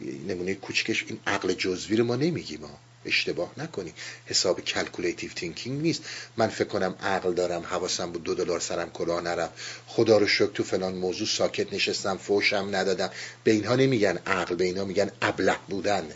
نمونه 0.00 0.54
کوچکش 0.54 1.04
این 1.08 1.20
عقل 1.26 1.52
جزوی 1.52 1.96
رو 1.96 2.04
ما 2.04 2.16
نمیگیم 2.16 2.60
ما 2.60 2.78
اشتباه 3.04 3.52
نکنی. 3.56 3.94
حساب 4.26 4.60
calculative 4.60 5.30
thinking 5.30 5.82
نیست. 5.82 6.02
من 6.36 6.48
فکر 6.48 6.68
کنم 6.68 6.94
عقل 7.02 7.32
دارم 7.32 7.62
حواسم 7.62 8.12
بود 8.12 8.22
دو 8.22 8.34
دلار 8.34 8.60
سرم 8.60 8.90
کلاه 8.90 9.20
نرفت. 9.20 9.52
خدا 9.86 10.18
رو 10.18 10.26
شکر 10.26 10.46
تو 10.46 10.64
فلان 10.64 10.94
موضوع 10.94 11.26
ساکت 11.26 11.72
نشستم 11.72 12.16
فوشم 12.16 12.68
ندادم. 12.70 13.10
به 13.44 13.50
اینها 13.50 13.76
نمیگن 13.76 14.18
عقل 14.26 14.54
به 14.54 14.64
اینها 14.64 14.84
میگن 14.84 15.10
ابله 15.22 15.56
بودن. 15.68 16.08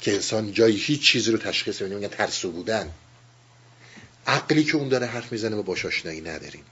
که 0.00 0.12
انسان 0.12 0.52
جایی 0.52 0.76
هیچ 0.76 1.02
چیزی 1.02 1.32
رو 1.32 1.38
تشخیص 1.38 1.82
بده 1.82 1.94
میگن 1.94 2.08
ترسو 2.08 2.50
بودن. 2.50 2.92
عقلی 4.26 4.64
که 4.64 4.76
اون 4.76 4.88
داره 4.88 5.06
حرف 5.06 5.32
می‌زنه 5.32 5.56
ما 5.56 5.62
باش 5.62 5.86
آشنایی 5.86 6.20
نداریم. 6.20 6.64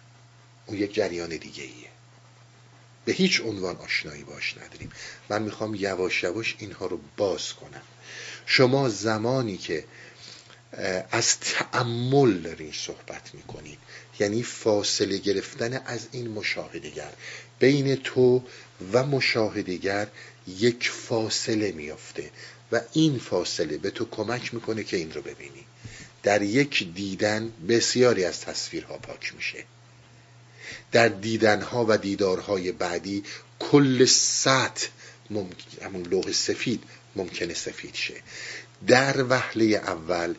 اون 0.66 0.78
یک 0.78 0.94
جریان 0.94 1.28
دیگه 1.28 1.62
ایه 1.62 1.88
به 3.04 3.12
هیچ 3.12 3.40
عنوان 3.40 3.76
آشنایی 3.76 4.24
باش 4.24 4.56
نداریم. 4.56 4.90
من 5.28 5.42
می‌خوام 5.42 5.74
یواش 5.74 6.22
یواش 6.22 6.56
اینها 6.58 6.86
رو 6.86 7.00
باز 7.16 7.52
کنم. 7.52 7.82
شما 8.46 8.88
زمانی 8.88 9.56
که 9.56 9.84
از 11.10 11.38
تعمل 11.40 12.32
دارین 12.32 12.72
صحبت 12.72 13.34
می‌کنید 13.34 13.78
یعنی 14.20 14.42
فاصله 14.42 15.18
گرفتن 15.18 15.82
از 15.86 16.06
این 16.12 16.28
مشاهدگر 16.28 17.12
بین 17.58 17.96
تو 17.96 18.42
و 18.92 19.06
مشاهدگر 19.06 20.06
یک 20.58 20.90
فاصله 20.90 21.72
میافته 21.72 22.30
و 22.72 22.80
این 22.92 23.18
فاصله 23.18 23.78
به 23.78 23.90
تو 23.90 24.04
کمک 24.10 24.54
می‌کنه 24.54 24.84
که 24.84 24.96
این 24.96 25.12
رو 25.12 25.22
ببینی. 25.22 25.64
در 26.22 26.42
یک 26.42 26.94
دیدن 26.94 27.52
بسیاری 27.68 28.24
از 28.24 28.40
تصویرها 28.40 28.98
پاک 28.98 29.34
میشه. 29.34 29.64
در 30.92 31.08
دیدنها 31.08 31.86
و 31.88 31.98
دیدارهای 31.98 32.72
بعدی 32.72 33.24
کل 33.58 34.04
سطح 34.04 34.88
همون 35.82 36.02
لوح 36.02 36.32
سفید 36.32 36.82
ممکنه 37.16 37.54
سفید 37.54 37.94
شه. 37.94 38.14
در 38.86 39.24
وهله 39.28 39.64
اول 39.64 40.34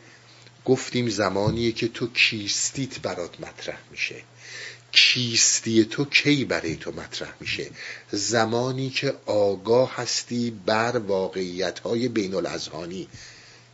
گفتیم 0.66 1.10
زمانیه 1.10 1.72
که 1.72 1.88
تو 1.88 2.08
کیستیت 2.14 3.00
برات 3.00 3.40
مطرح 3.40 3.78
میشه. 3.92 4.16
کیستی 4.92 5.86
تو 5.86 6.06
کی 6.06 6.46
برای 6.46 6.76
تو 6.76 6.92
مطرح 6.92 7.34
میشه؟ 7.40 7.70
زمانی 8.12 8.90
که 8.90 9.14
آگاه 9.26 9.96
هستی 9.96 10.52
بر 10.66 10.98
واقعیت 10.98 11.80
های 11.80 12.08
بین 12.08 12.36
الازهانی 12.36 13.08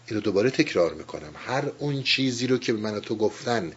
اینو 0.07 0.21
دوباره 0.21 0.49
تکرار 0.49 0.93
می‌کنم. 0.93 1.33
هر 1.35 1.71
اون 1.77 2.03
چیزی 2.03 2.47
رو 2.47 2.57
که 2.57 2.73
به 2.73 2.79
من 2.79 2.99
تو 2.99 3.15
گفتن 3.15 3.71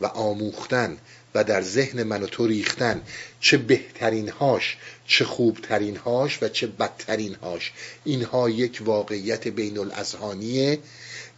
و 0.00 0.06
آموختن 0.06 0.98
و 1.34 1.44
در 1.44 1.62
ذهن 1.62 2.02
من 2.02 2.22
و 2.22 2.26
تو 2.26 2.46
ریختن 2.46 3.02
چه 3.40 3.56
بهترین 3.56 4.28
هاش 4.28 4.76
چه 5.06 5.24
خوبترین 5.24 5.96
هاش 5.96 6.42
و 6.42 6.48
چه 6.48 6.66
بدترین 6.66 7.34
هاش 7.34 7.72
اینها 8.04 8.50
یک 8.50 8.82
واقعیت 8.84 9.48
بین 9.48 9.78
الازهانیه 9.78 10.78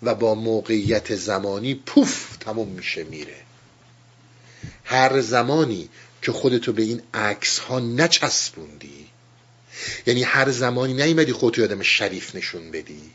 و 0.02 0.14
با 0.14 0.34
موقعیت 0.34 1.14
زمانی 1.14 1.74
پوف 1.74 2.36
تموم 2.40 2.68
میشه 2.68 3.04
میره. 3.04 3.36
هر 4.84 5.20
زمانی 5.20 5.88
که 6.22 6.32
خودتو 6.32 6.72
به 6.72 6.82
این 6.82 7.02
عکس 7.14 7.58
ها 7.58 7.80
نچسبوندی 7.80 9.06
یعنی 10.06 10.22
هر 10.22 10.50
زمانی 10.50 10.94
نیمدی 10.94 11.32
خودتو 11.32 11.64
آدم 11.64 11.82
شریف 11.82 12.34
نشون 12.34 12.70
بدی 12.70 13.10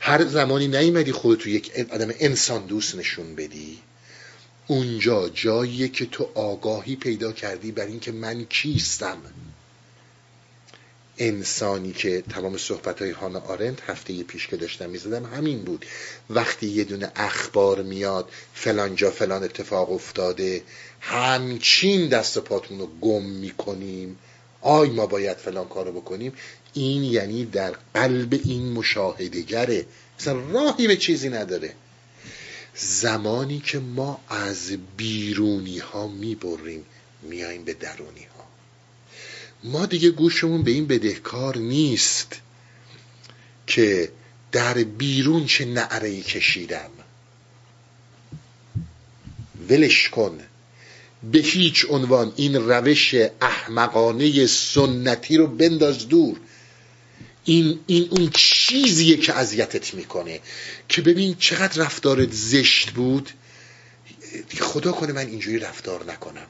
هر 0.00 0.24
زمانی 0.24 0.68
نیمدی 0.68 1.12
خودتو 1.12 1.48
یک 1.48 1.72
آدم 1.90 2.12
انسان 2.20 2.66
دوست 2.66 2.94
نشون 2.94 3.34
بدی 3.34 3.78
اونجا 4.70 5.28
جاییه 5.28 5.88
که 5.88 6.06
تو 6.06 6.28
آگاهی 6.34 6.96
پیدا 6.96 7.32
کردی 7.32 7.72
بر 7.72 7.86
اینکه 7.86 8.12
من 8.12 8.44
کیستم. 8.44 9.18
انسانی 11.18 11.92
که 11.92 12.22
تمام 12.30 12.56
صحبت 12.56 13.02
های 13.02 13.10
هانا 13.10 13.40
آرند 13.40 13.82
هفته 13.86 14.22
پیش 14.22 14.46
که 14.46 14.56
داشتم 14.56 14.90
می‌زدم 14.90 15.24
همین 15.24 15.62
بود. 15.62 15.86
وقتی 16.30 16.66
یه 16.66 16.84
دونه 16.84 17.12
اخبار 17.16 17.82
میاد 17.82 18.28
فلان 18.54 18.96
جا 18.96 19.10
فلان 19.10 19.44
اتفاق 19.44 19.92
افتاده 19.92 20.62
همچین 21.00 22.08
دست 22.08 22.38
پاتون 22.38 22.78
رو 22.78 22.88
گم 23.00 23.22
می‌کنیم. 23.22 24.18
آی 24.60 24.90
ما 24.90 25.06
باید 25.06 25.36
فلان 25.36 25.68
کارو 25.68 25.92
بکنیم. 25.92 26.32
این 26.72 27.04
یعنی 27.04 27.44
در 27.44 27.74
قلب 27.94 28.40
این 28.44 28.72
مشاهدگره 28.72 29.86
مثلا 30.20 30.40
راهی 30.40 30.86
به 30.86 30.96
چیزی 30.96 31.28
نداره. 31.28 31.74
زمانی 32.82 33.60
که 33.60 33.78
ما 33.78 34.20
از 34.28 34.72
بیرونی 34.96 35.78
ها 35.78 36.08
می‌بریم 36.08 36.84
میاییم 37.22 37.64
به 37.64 37.74
درونی 37.74 38.26
ها 38.36 38.44
ما 39.64 39.86
دیگه 39.86 40.10
گوشمون 40.10 40.62
به 40.62 40.70
این 40.70 40.86
بدهکار 40.86 41.56
نیست 41.56 42.40
که 43.66 44.12
در 44.52 44.74
بیرون 44.74 45.46
چه 45.46 45.64
نعره 45.64 46.20
کشیدم. 46.20 46.90
ولش 49.68 50.08
کن. 50.08 50.38
به 51.32 51.38
هیچ 51.38 51.86
عنوان 51.90 52.32
این 52.36 52.56
روش 52.56 53.14
احمقانه 53.40 54.46
سنتی 54.46 55.36
رو 55.36 55.46
بنداز 55.46 56.08
دور. 56.08 56.40
این, 57.44 57.80
این 57.86 58.08
اون 58.10 58.30
چیزیه 58.34 59.16
که 59.16 59.34
اذیتت 59.34 59.94
می‌کنه. 59.94 60.40
که 60.88 61.02
ببین 61.02 61.36
چقدر 61.38 61.82
رفتارت 61.82 62.32
زشت 62.32 62.90
بود. 62.90 63.30
خدا 64.60 64.92
کنه 64.92 65.12
من 65.12 65.26
اینجوری 65.26 65.58
رفتار 65.58 66.12
نکنم. 66.12 66.46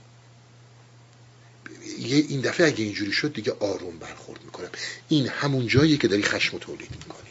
یه 1.98 2.16
این 2.16 2.40
دفعه 2.40 2.66
اگه 2.66 2.84
اینجوری 2.84 3.12
شد 3.12 3.32
دیگه 3.32 3.52
آروم 3.60 3.98
برخورد 3.98 4.44
می‌کنم. 4.44 4.68
این 5.08 5.28
همون 5.28 5.66
جاییه 5.66 5.96
که 5.96 6.08
داری 6.08 6.22
خشم 6.22 6.58
تولید 6.58 6.90
می‌کنی. 6.90 7.30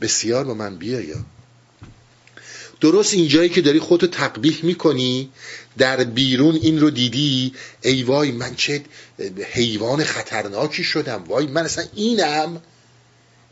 بسیار 0.00 0.44
با 0.44 0.54
من 0.54 0.76
بیا 0.76 1.00
یا 1.00 1.24
درست 2.80 3.14
اینجایی 3.14 3.48
که 3.48 3.60
داری 3.60 3.78
خودتو 3.78 4.06
تقبیح 4.06 4.64
می‌کنی 4.64 5.30
در 5.78 6.04
بیرون 6.04 6.54
این 6.54 6.80
رو 6.80 6.90
دیدی 6.90 7.54
ای 7.82 8.02
وای 8.02 8.32
من 8.32 8.54
چه 8.54 8.82
حیوان 9.52 10.04
خطرناکی 10.04 10.84
شدم 10.84 11.24
وای 11.24 11.46
من 11.46 11.64
اصلا 11.64 11.84
اینم. 11.94 12.62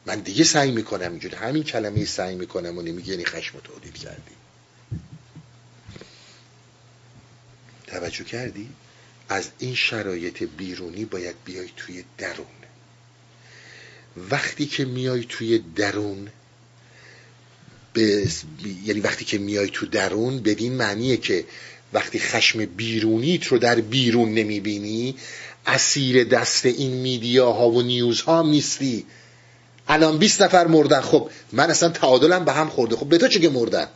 من 0.06 0.20
دیگه 0.20 0.44
سعی 0.44 0.70
می‌کنم 0.70 1.10
اینجوری 1.10 1.36
همین 1.36 1.62
کلمه 1.62 2.04
سعی 2.04 2.34
می‌کنم 2.34 2.78
و 2.78 2.82
نمیگه 2.82 3.10
یعنی 3.10 3.24
خشم 3.24 3.58
تولید 3.64 3.94
کردی. 3.94 4.32
توجه 7.86 8.24
کردی؟ 8.24 8.68
از 9.28 9.48
این 9.58 9.74
شرایط 9.74 10.42
بیرونی 10.42 11.04
باید 11.04 11.36
بیای 11.44 11.68
توی 11.76 12.04
درون. 12.18 12.46
وقتی 14.30 14.66
که 14.66 14.84
میای 14.84 15.24
توی 15.24 15.58
درون 15.58 16.28
به... 17.92 18.26
یعنی 18.84 19.00
وقتی 19.00 19.24
که 19.24 19.38
میای 19.38 19.68
تو 19.68 19.86
درون 19.86 20.38
بدین 20.38 20.72
معنیه 20.72 21.16
که 21.16 21.44
وقتی 21.92 22.18
خشم 22.18 22.64
بیرونیت 22.64 23.46
رو 23.46 23.58
در 23.58 23.80
بیرون 23.80 24.34
نمی‌بینی 24.34 25.14
اسیر 25.66 26.24
دست 26.24 26.66
این 26.66 26.90
میدیاها 26.90 27.70
و 27.70 27.82
نیوزها 27.82 28.42
نیستی. 28.42 29.06
الان 29.88 30.18
20 30.18 30.42
نفر 30.42 30.66
مردن. 30.66 31.00
خب 31.00 31.30
من 31.52 31.70
اصلا 31.70 31.88
تعادلم 31.88 32.44
به 32.44 32.52
هم 32.52 32.68
خورده. 32.68 32.96
خب 32.96 33.08
به 33.08 33.18
تو 33.18 33.28
چه 33.28 33.48
مردن؟ 33.48 33.86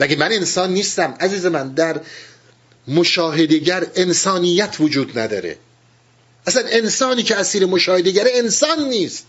مگه 0.00 0.16
من 0.16 0.32
انسان 0.32 0.72
نیستم؟ 0.72 1.14
عزیز 1.20 1.46
من 1.46 1.68
در 1.68 2.00
مشاهدگر 2.88 3.86
انسانیت 3.94 4.76
وجود 4.80 5.18
نداره. 5.18 5.58
اصلا 6.46 6.62
انسانی 6.66 7.22
که 7.22 7.36
اسیر 7.36 7.66
مشاهدگر 7.66 8.26
انسان 8.34 8.88
نیست. 8.88 9.26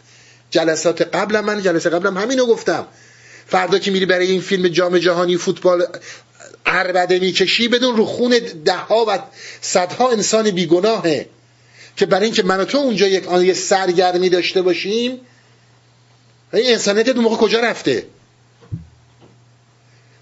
جلسات 0.51 1.01
قبل 1.01 1.39
من 1.39 1.61
جلسه 1.61 1.89
قبلم 1.89 2.17
همینو 2.17 2.45
گفتم. 2.45 2.87
فردا 3.53 3.79
که 3.79 3.91
میری 3.91 4.05
برای 4.05 4.27
این 4.27 4.41
فیلم 4.41 4.67
جام 4.67 4.97
جهانی 4.97 5.37
فوتبال 5.37 5.87
عربده 6.65 7.19
می‌کشی 7.19 7.67
بدون 7.67 7.97
رو 7.97 8.05
خون 8.05 8.39
ده 8.65 8.77
ها 8.77 9.05
و 9.07 9.19
صدها 9.61 10.11
انسان 10.11 10.51
بیگناهه 10.51 11.25
که 11.95 12.05
برای 12.05 12.25
اینکه 12.25 12.43
من 12.43 12.59
و 12.59 12.65
تو 12.65 12.77
اونجا 12.77 13.07
یک 13.07 13.27
آن 13.27 13.53
سرگرمی 13.53 14.29
داشته 14.29 14.61
باشیم 14.61 15.19
این 16.53 16.71
انسانیت 16.73 17.09
اون 17.09 17.23
موقع 17.23 17.35
کجا 17.35 17.59
رفته؟ 17.59 18.05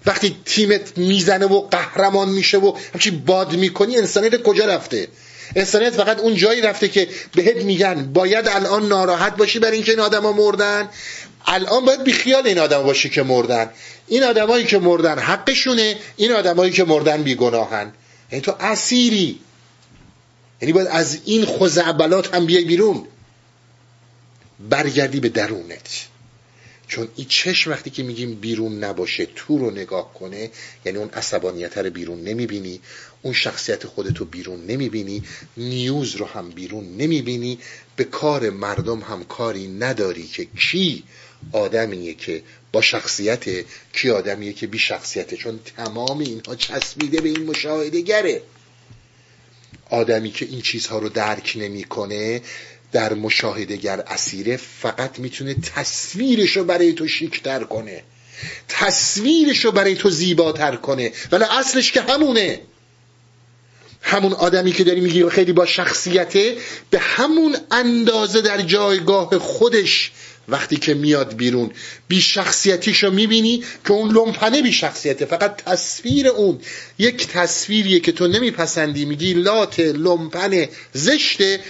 وقتی 0.06 0.36
تیمت 0.44 0.98
می‌زنه 0.98 1.46
و 1.46 1.60
قهرمان 1.60 2.28
میشه 2.28 2.58
و 2.58 2.76
همچی 2.94 3.10
باد 3.10 3.52
می‌کنی 3.56 3.96
انسانیت 3.96 4.42
کجا 4.42 4.64
رفته؟ 4.64 5.08
انسانیت 5.56 5.90
فقط 5.90 6.20
اون 6.20 6.34
جایی 6.34 6.60
رفته 6.60 6.88
که 6.88 7.08
بهت 7.34 7.56
میگن 7.56 8.12
باید 8.12 8.48
الان 8.48 8.88
ناراحت 8.88 9.36
باشی 9.36 9.58
برای 9.58 9.74
اینکه 9.74 9.90
این 9.92 10.00
آدما 10.00 10.32
مردن؟ 10.32 10.88
الان 11.46 11.84
باید 11.84 12.04
بیخیال 12.04 12.46
این 12.46 12.58
آدم 12.58 12.82
باشی 12.82 13.10
که 13.10 13.22
مردن. 13.22 13.70
این 14.08 14.22
آدمایی 14.22 14.64
که 14.64 14.78
مردن 14.78 15.18
حقشونه 15.18 15.96
این 16.16 16.32
آدمایی 16.32 16.72
که 16.72 16.84
مردن 16.84 17.22
بیگناهن. 17.22 17.92
یعنی 18.32 18.42
تو 18.42 18.54
اسیری. 18.60 19.40
یعنی 20.62 20.72
باید 20.72 20.88
از 20.88 21.18
این 21.24 21.46
خزعبلات 21.46 22.34
هم 22.34 22.46
بیای 22.46 22.64
بیرون. 22.64 23.06
برگردی 24.70 25.20
به 25.20 25.28
درونت. 25.28 26.06
چون 26.92 27.08
این 27.16 27.26
چشم 27.28 27.70
وقتی 27.70 27.90
که 27.90 28.02
میگیم 28.02 28.34
بیرون 28.34 28.84
نباشه 28.84 29.26
تو 29.26 29.58
رو 29.58 29.70
نگاه 29.70 30.14
کنه 30.14 30.50
یعنی 30.84 30.98
اون 30.98 31.10
عصبانیت 31.10 31.78
رو 31.78 31.90
بیرون 31.90 32.24
نمی‌بینی 32.24 32.80
اون 33.22 33.34
شخصیت 33.34 33.86
خودتو 33.86 34.24
بیرون 34.24 34.66
نمی‌بینی 34.66 35.22
نیوز 35.56 36.16
رو 36.16 36.26
هم 36.26 36.50
بیرون 36.50 36.96
نمی‌بینی 36.96 37.58
به 37.96 38.04
کار 38.04 38.50
مردم 38.50 39.00
هم 39.00 39.24
کاری 39.24 39.66
نداری 39.68 40.26
که 40.26 40.44
کی 40.44 41.04
آدمیه 41.52 42.14
که 42.14 42.42
با 42.72 42.80
شخصیت 42.80 43.44
کی 43.92 44.10
آدمیه 44.10 44.52
که 44.52 44.66
بی 44.66 44.78
شخصیته. 44.78 45.36
چون 45.36 45.60
تمام 45.76 46.18
اینها 46.18 46.54
چسبیده 46.54 47.20
به 47.20 47.28
این 47.28 47.46
مشاهده 47.46 48.00
گره 48.00 48.42
آدمی 49.90 50.30
که 50.30 50.46
این 50.46 50.60
چیزها 50.60 50.98
رو 50.98 51.08
درک 51.08 51.52
نمی‌کنه 51.56 52.42
در 52.92 53.14
مشاهدهگر 53.14 54.00
اسیره 54.00 54.56
فقط 54.56 55.18
می‌تونه 55.18 55.54
تصویرش 55.54 56.56
رو 56.56 56.64
برای 56.64 56.92
تو 56.92 57.08
شیکتر 57.08 57.64
کنه. 57.64 58.02
تصویرش 58.68 59.64
رو 59.64 59.72
برای 59.72 59.94
تو 59.94 60.10
زیباتر 60.10 60.76
کنه. 60.76 61.12
ولی 61.32 61.44
اصلش 61.44 61.92
که 61.92 62.00
همونه. 62.00 62.60
همون 64.02 64.32
آدمی 64.32 64.72
که 64.72 64.84
داری 64.84 65.00
میگی 65.00 65.28
خیلی 65.28 65.52
با 65.52 65.66
شخصیته 65.66 66.56
به 66.90 66.98
همون 66.98 67.56
اندازه 67.70 68.40
در 68.40 68.62
جایگاه 68.62 69.38
خودش 69.38 70.12
وقتی 70.48 70.76
که 70.76 70.94
میاد 70.94 71.36
بیرون 71.36 71.70
بی 72.08 72.20
شخصیتیشو 72.20 73.10
می‌بینی 73.10 73.64
که 73.84 73.92
اون 73.92 74.12
لمپنه 74.12 74.62
بی 74.62 74.72
شخصیته 74.72 75.24
فقط 75.24 75.56
تصویر 75.56 76.28
اون. 76.28 76.60
یک 76.98 77.26
تصویریه 77.26 78.00
که 78.00 78.12
تو 78.12 78.26
نمیپسندی 78.28 79.04
میگی 79.04 79.34
لات 79.34 79.80
لمپن 79.80 80.66
زشته 80.92 81.60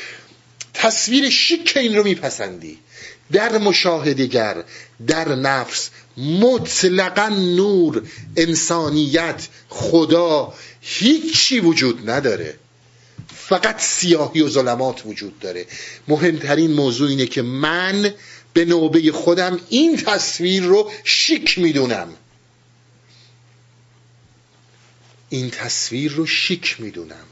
تصویر 0.75 1.31
شیک 1.31 1.77
این 1.77 1.97
رو 1.97 2.05
میپسندی. 2.05 2.79
در 3.33 3.59
مشاهدگر 3.59 4.65
در 5.07 5.35
نفس 5.35 5.91
مطلقا 6.17 7.29
نور 7.29 8.03
انسانیت 8.37 9.49
خدا 9.69 10.55
هیچی 10.81 11.61
وجود 11.61 12.11
نداره. 12.11 12.55
فقط 13.37 13.81
سیاهی 13.81 14.41
و 14.41 14.49
ظلمات 14.49 15.03
وجود 15.07 15.39
داره. 15.39 15.67
مهمترین 16.09 16.73
موضوع 16.73 17.09
اینه 17.09 17.27
که 17.27 17.43
من 17.43 18.15
به 18.53 18.65
نوبه 18.65 19.13
خودم 19.13 19.61
این 19.69 19.97
تصویر 19.97 20.63
رو 20.63 20.91
شیک 21.05 21.59
می‌دونم. 21.59 22.17
این 25.29 25.51
تصویر 25.51 26.13
رو 26.13 26.27
شیک 26.27 26.77
می‌دونم. 26.81 27.27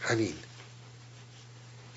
همین. 0.00 0.34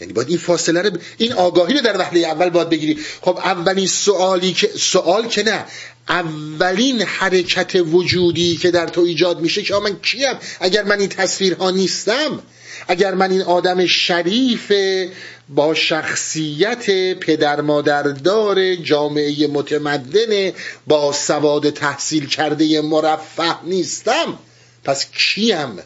یعنی 0.02 0.14
باید 0.14 0.30
این 0.30 0.38
فاصله 0.38 0.82
رو 0.82 0.98
این 1.18 1.34
آگاهی 1.34 1.74
رو 1.74 1.82
در 1.82 1.98
وهله 1.98 2.20
اول 2.20 2.50
باید 2.50 2.70
بگیری. 2.70 3.00
خب 3.22 3.38
اولین 3.38 3.88
سوالی 3.88 4.54
که 4.54 4.68
سوال 4.68 5.28
که 5.28 5.44
نه. 5.44 5.66
اولین 6.10 7.02
حرکت 7.02 7.76
وجودی 7.76 8.58
که 8.58 8.72
در 8.72 8.88
تو 8.88 9.02
ایجاد 9.02 9.40
میشه 9.40 9.62
که 9.62 9.76
من 9.76 10.00
کیم؟ 10.00 10.36
اگر 10.60 10.84
من 10.84 11.00
این 11.00 11.10
تصویرها 11.10 11.72
نیستم 11.72 12.44
اگر 12.88 13.14
من 13.14 13.32
این 13.32 13.42
آدم 13.42 13.86
شریف 13.86 14.72
با 15.50 15.74
شخصیت 15.74 16.86
پدر 17.20 17.62
مادردار 17.62 18.76
جامعه 18.76 19.48
متمدن 19.48 20.52
با 20.88 21.12
سواد 21.12 21.70
تحصیل 21.70 22.28
کرده 22.28 22.82
مرفه 22.82 23.64
نیستم 23.64 24.40
پس 24.84 25.06
کیم؟ 25.12 25.80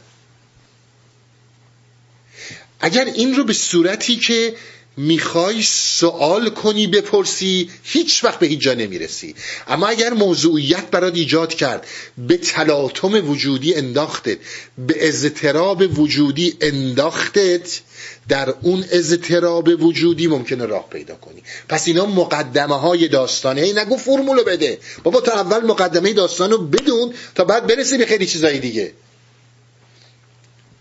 اگر 2.80 3.06
این 3.06 3.36
رو 3.36 3.44
به 3.44 3.54
صورتی 3.54 4.16
که 4.16 4.56
می‌خوای 4.98 5.62
سوال 5.64 6.50
کنی 6.50 6.88
بپرسی 6.88 7.70
هیچ 7.84 8.24
وقت 8.24 8.40
به 8.40 8.48
هیچ 8.48 8.60
جا 8.60 8.74
نمی‌رسی. 8.74 9.36
اما 9.68 9.88
اگر 9.88 10.14
موضوعیت 10.14 10.92
برات 10.92 11.16
ایجاد 11.16 11.54
کرد 11.54 11.88
به 12.18 12.38
تلاطم 12.38 13.30
وجودی 13.30 13.76
انداختت 13.76 14.38
به 14.78 15.08
اضطراب 15.08 16.00
وجودی 16.00 16.58
انداختت 16.62 17.82
در 18.30 18.54
اون 18.62 18.86
اضطراب 18.92 19.84
وجودی 19.84 20.28
ممکنه 20.28 20.66
راه 20.66 20.90
پیدا 20.90 21.16
کنی. 21.16 21.44
پس 21.70 21.88
اینا 21.88 22.06
مقدمه 22.06 22.80
های 22.80 23.08
داستانه. 23.08 23.62
ای 23.62 23.74
نگو 23.74 23.98
فرمولو 23.98 24.44
بده. 24.44 24.80
بابا 25.04 25.22
تا 25.22 25.32
اول 25.32 25.66
مقدمه 25.66 26.14
داستان 26.14 26.52
رو 26.52 26.58
بدون 26.58 27.14
تا 27.36 27.44
بعد 27.44 27.68
برسی 27.68 27.98
به 27.98 28.06
خیلی 28.06 28.26
چیزایی 28.26 28.60
دیگه. 28.60 28.92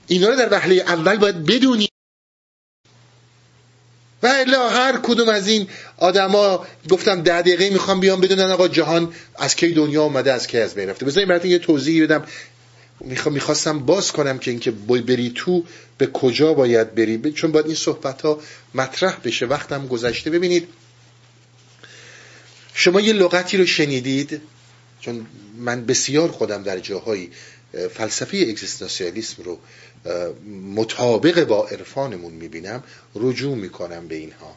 اینا 0.07 0.29
رو 0.29 0.37
در 0.37 0.49
وهله 0.51 0.75
اول 0.75 1.17
باید 1.17 1.45
بدونی. 1.47 1.89
و 4.25 4.27
الا 4.27 4.69
هر 4.69 5.01
کدوم 5.03 5.29
از 5.29 5.49
این 5.49 5.69
آدما 5.97 6.67
گفتم 6.89 7.23
ده 7.23 7.41
دقیقه 7.41 7.71
می‌خوام 7.71 8.01
بیام 8.01 8.21
بدونن 8.21 8.51
آقا 8.51 8.69
جهان 8.69 9.15
از 9.37 9.57
کی 9.57 9.73
دنیا 9.73 10.03
اومده 10.03 10.33
از 10.33 10.47
کی 10.47 10.59
از 10.59 10.75
بین 10.75 10.89
رفته. 10.89 11.07
بذارین 11.07 11.29
براتون 11.29 11.51
یه 11.51 11.59
توضیحی 11.59 12.07
بدم. 12.07 12.25
می‌خواستم 13.31 13.79
باز 13.79 14.13
کنم 14.13 14.39
که 14.39 14.51
اینکه 14.51 14.71
بری 14.71 15.33
تو 15.35 15.65
به 15.99 16.07
کجا 16.07 16.55
باید 16.55 16.95
بری؟ 16.95 17.33
چون 17.33 17.53
باید 17.53 17.67
این 17.67 17.75
صحبت 17.75 18.23
ها 18.23 18.41
مطرح 18.75 19.17
بشه. 19.25 19.47
وقتم 19.47 19.87
گذشته. 19.87 20.31
ببینید 20.31 20.69
شما 22.75 23.01
یه 23.01 23.13
لغتی 23.13 23.57
رو 23.57 23.67
شنیدید؟ 23.67 24.41
چون 25.01 25.27
من 25.59 25.87
بسیار 25.87 26.31
خودم 26.31 26.63
در 26.63 26.79
جاهایی 26.79 27.31
فلسفه 27.95 28.37
اگزیستانسیالیسم 28.37 29.43
رو 29.43 29.59
مطابق 30.75 31.45
با 31.45 31.69
عرفانمون 31.69 32.33
می‌بینم 32.33 32.83
رجوع 33.15 33.57
می‌کنم 33.57 34.09
به 34.09 34.15
اینها. 34.15 34.57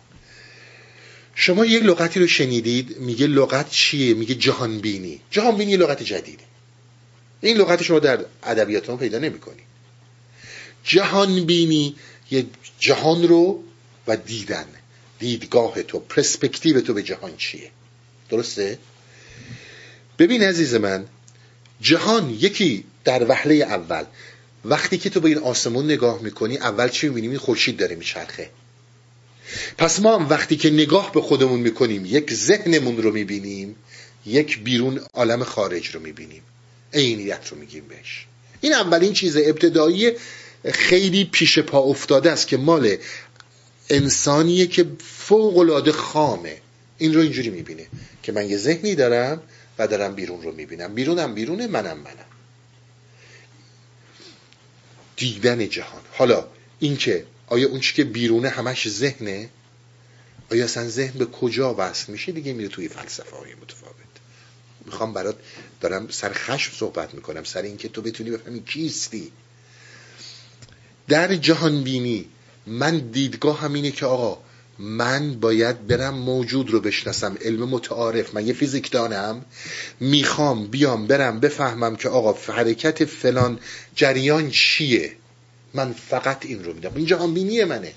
شما 1.35 1.65
یک 1.65 1.83
لغتی 1.83 2.19
رو 2.19 2.27
شنیدید 2.27 2.97
میگه 2.97 3.27
لغت 3.27 3.69
چیه؟ 3.69 4.13
میگه 4.13 4.35
جهانبینی. 4.35 5.21
جهانبینی 5.31 5.71
یه 5.71 5.77
لغت 5.77 6.03
جدیده. 6.03 6.43
این 7.41 7.57
لغت 7.57 7.83
شما 7.83 7.99
در 7.99 8.25
ادبیاتمون 8.43 8.97
پیدا 8.97 9.19
نمی‌کنی. 9.19 9.61
جهانبینی 10.83 11.95
یه 12.31 12.45
جهان 12.79 13.27
رو 13.27 13.63
و 14.07 14.17
دیدن. 14.17 14.65
دیدگاه 15.19 15.83
تو 15.83 15.99
پرسپکتیو 15.99 16.81
تو 16.81 16.93
به 16.93 17.03
جهان 17.03 17.37
چیه؟ 17.37 17.71
درسته؟ 18.29 18.79
ببین 20.19 20.43
عزیز 20.43 20.75
من 20.75 21.05
جهان 21.81 22.29
یکی 22.29 22.83
در 23.03 23.25
وهله 23.29 23.55
اول. 23.55 24.05
وقتی 24.69 24.97
که 24.97 25.09
تو 25.09 25.19
به 25.19 25.29
این 25.29 25.37
آسمون 25.37 25.85
نگاه 25.85 26.21
می‌کنی 26.21 26.57
اول 26.57 26.89
چی 26.89 27.07
می‌بینیم 27.07 27.29
این 27.29 27.39
خورشید 27.39 27.77
داره 27.77 27.95
میچرخه. 27.95 28.49
پس 29.77 29.99
ما 29.99 30.17
هم 30.17 30.29
وقتی 30.29 30.57
که 30.57 30.69
نگاه 30.69 31.11
به 31.11 31.21
خودمون 31.21 31.59
می‌کنیم 31.59 32.05
یک 32.05 32.33
ذهنمون 32.33 32.97
رو 32.97 33.11
می‌بینیم 33.11 33.75
یک 34.25 34.63
بیرون 34.63 35.01
عالم 35.13 35.43
خارج 35.43 35.87
رو 35.87 36.01
می‌بینیم. 36.01 36.41
عینیت 36.93 37.47
رو 37.51 37.57
میگیم 37.57 37.83
بهش. 37.89 38.25
این 38.61 38.73
اولین 38.73 39.13
چیز 39.13 39.37
ابتدایی 39.37 40.11
خیلی 40.65 41.25
پیش 41.25 41.59
پا 41.59 41.79
افتاده 41.79 42.31
است 42.31 42.47
که 42.47 42.57
مال 42.57 42.97
انسانیه 43.89 44.67
که 44.67 44.85
فوق 45.03 45.57
العاده 45.57 45.91
خامه. 45.91 46.57
این 46.97 47.13
رو 47.13 47.21
اینجوری 47.21 47.49
می‌بینه 47.49 47.87
که 48.23 48.31
من 48.31 48.49
یه 48.49 48.57
ذهنی 48.57 48.95
دارم 48.95 49.41
و 49.79 49.87
دارم 49.87 50.15
بیرون 50.15 50.41
رو 50.41 50.51
می‌بینم. 50.51 50.95
بیرونم 50.95 51.35
بیرونه 51.35 51.67
منم 51.67 51.97
منم. 51.97 52.26
دیدن 55.17 55.69
جهان. 55.69 56.01
حالا 56.11 56.47
اینکه 56.79 57.25
آیا 57.47 57.69
اون 57.69 57.79
چی 57.79 57.93
که 57.93 58.03
بیرونه 58.03 58.49
همش 58.49 58.89
ذهنه؟ 58.89 59.49
آیا 60.51 60.65
اصلا 60.65 60.89
ذهن 60.89 61.19
به 61.19 61.25
کجا 61.25 61.75
وصل 61.77 62.11
میشه؟ 62.11 62.31
دیگه 62.31 62.53
میره 62.53 62.69
توی 62.69 62.87
فلسفه 62.87 63.35
های 63.35 63.53
متفاوت. 63.55 63.93
می‌خوام 64.85 65.13
برات 65.13 65.35
دارم 65.81 66.07
سر 66.09 66.33
خشم 66.33 66.71
صحبت 66.75 67.13
می‌کنم 67.13 67.43
سر 67.43 67.61
اینکه 67.61 67.89
تو 67.89 68.01
بتونی 68.01 68.31
بفهمی 68.31 68.63
کیستی 68.63 69.31
در 71.07 71.35
جهان 71.35 71.83
بینی 71.83 72.25
من 72.67 72.97
دیدگاه 72.97 73.59
همینه 73.59 73.91
که 73.91 74.05
آقا 74.05 74.41
من 74.79 75.39
باید 75.39 75.87
برم 75.87 76.13
موجود 76.13 76.69
رو 76.69 76.79
بشناسم 76.79 77.37
علم 77.41 77.69
متعارف. 77.69 78.35
من 78.35 78.47
یه 78.47 78.53
فیزیکدانم 78.53 79.45
می‌خوام 79.99 80.67
بیام 80.67 81.07
برم 81.07 81.39
بفهمم 81.39 81.95
که 81.95 82.09
آقا 82.09 82.53
حرکت 82.53 83.05
فلان 83.05 83.59
جریان 83.95 84.49
چیه. 84.49 85.11
من 85.73 85.93
فقط 85.93 86.45
این 86.45 86.63
رو 86.63 86.73
میدم 86.73 86.91
این 86.95 87.05
جهان 87.05 87.33
بینی 87.33 87.63
منه. 87.63 87.93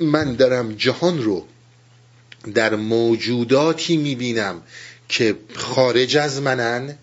من 0.00 0.34
دارم 0.34 0.72
جهان 0.72 1.22
رو 1.22 1.46
در 2.54 2.74
موجوداتی 2.74 3.96
می‌بینم 3.96 4.62
که 5.08 5.36
خارج 5.54 6.16
از 6.16 6.42
منن 6.42 6.94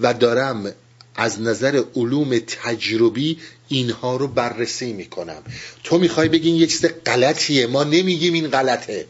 و 0.00 0.14
دارم 0.14 0.72
از 1.16 1.40
نظر 1.40 1.82
علوم 1.96 2.38
تجربی 2.38 3.38
اینها 3.68 4.16
رو 4.16 4.28
بررسی 4.28 4.92
می‌کنم. 4.92 5.42
تو 5.84 5.98
می‌خوای 5.98 6.28
بگین 6.28 6.54
یک 6.54 6.70
چیز 6.70 6.86
غلطیه. 7.06 7.66
ما 7.66 7.84
نمیگیم 7.84 8.32
این 8.32 8.48
غلطه. 8.48 9.06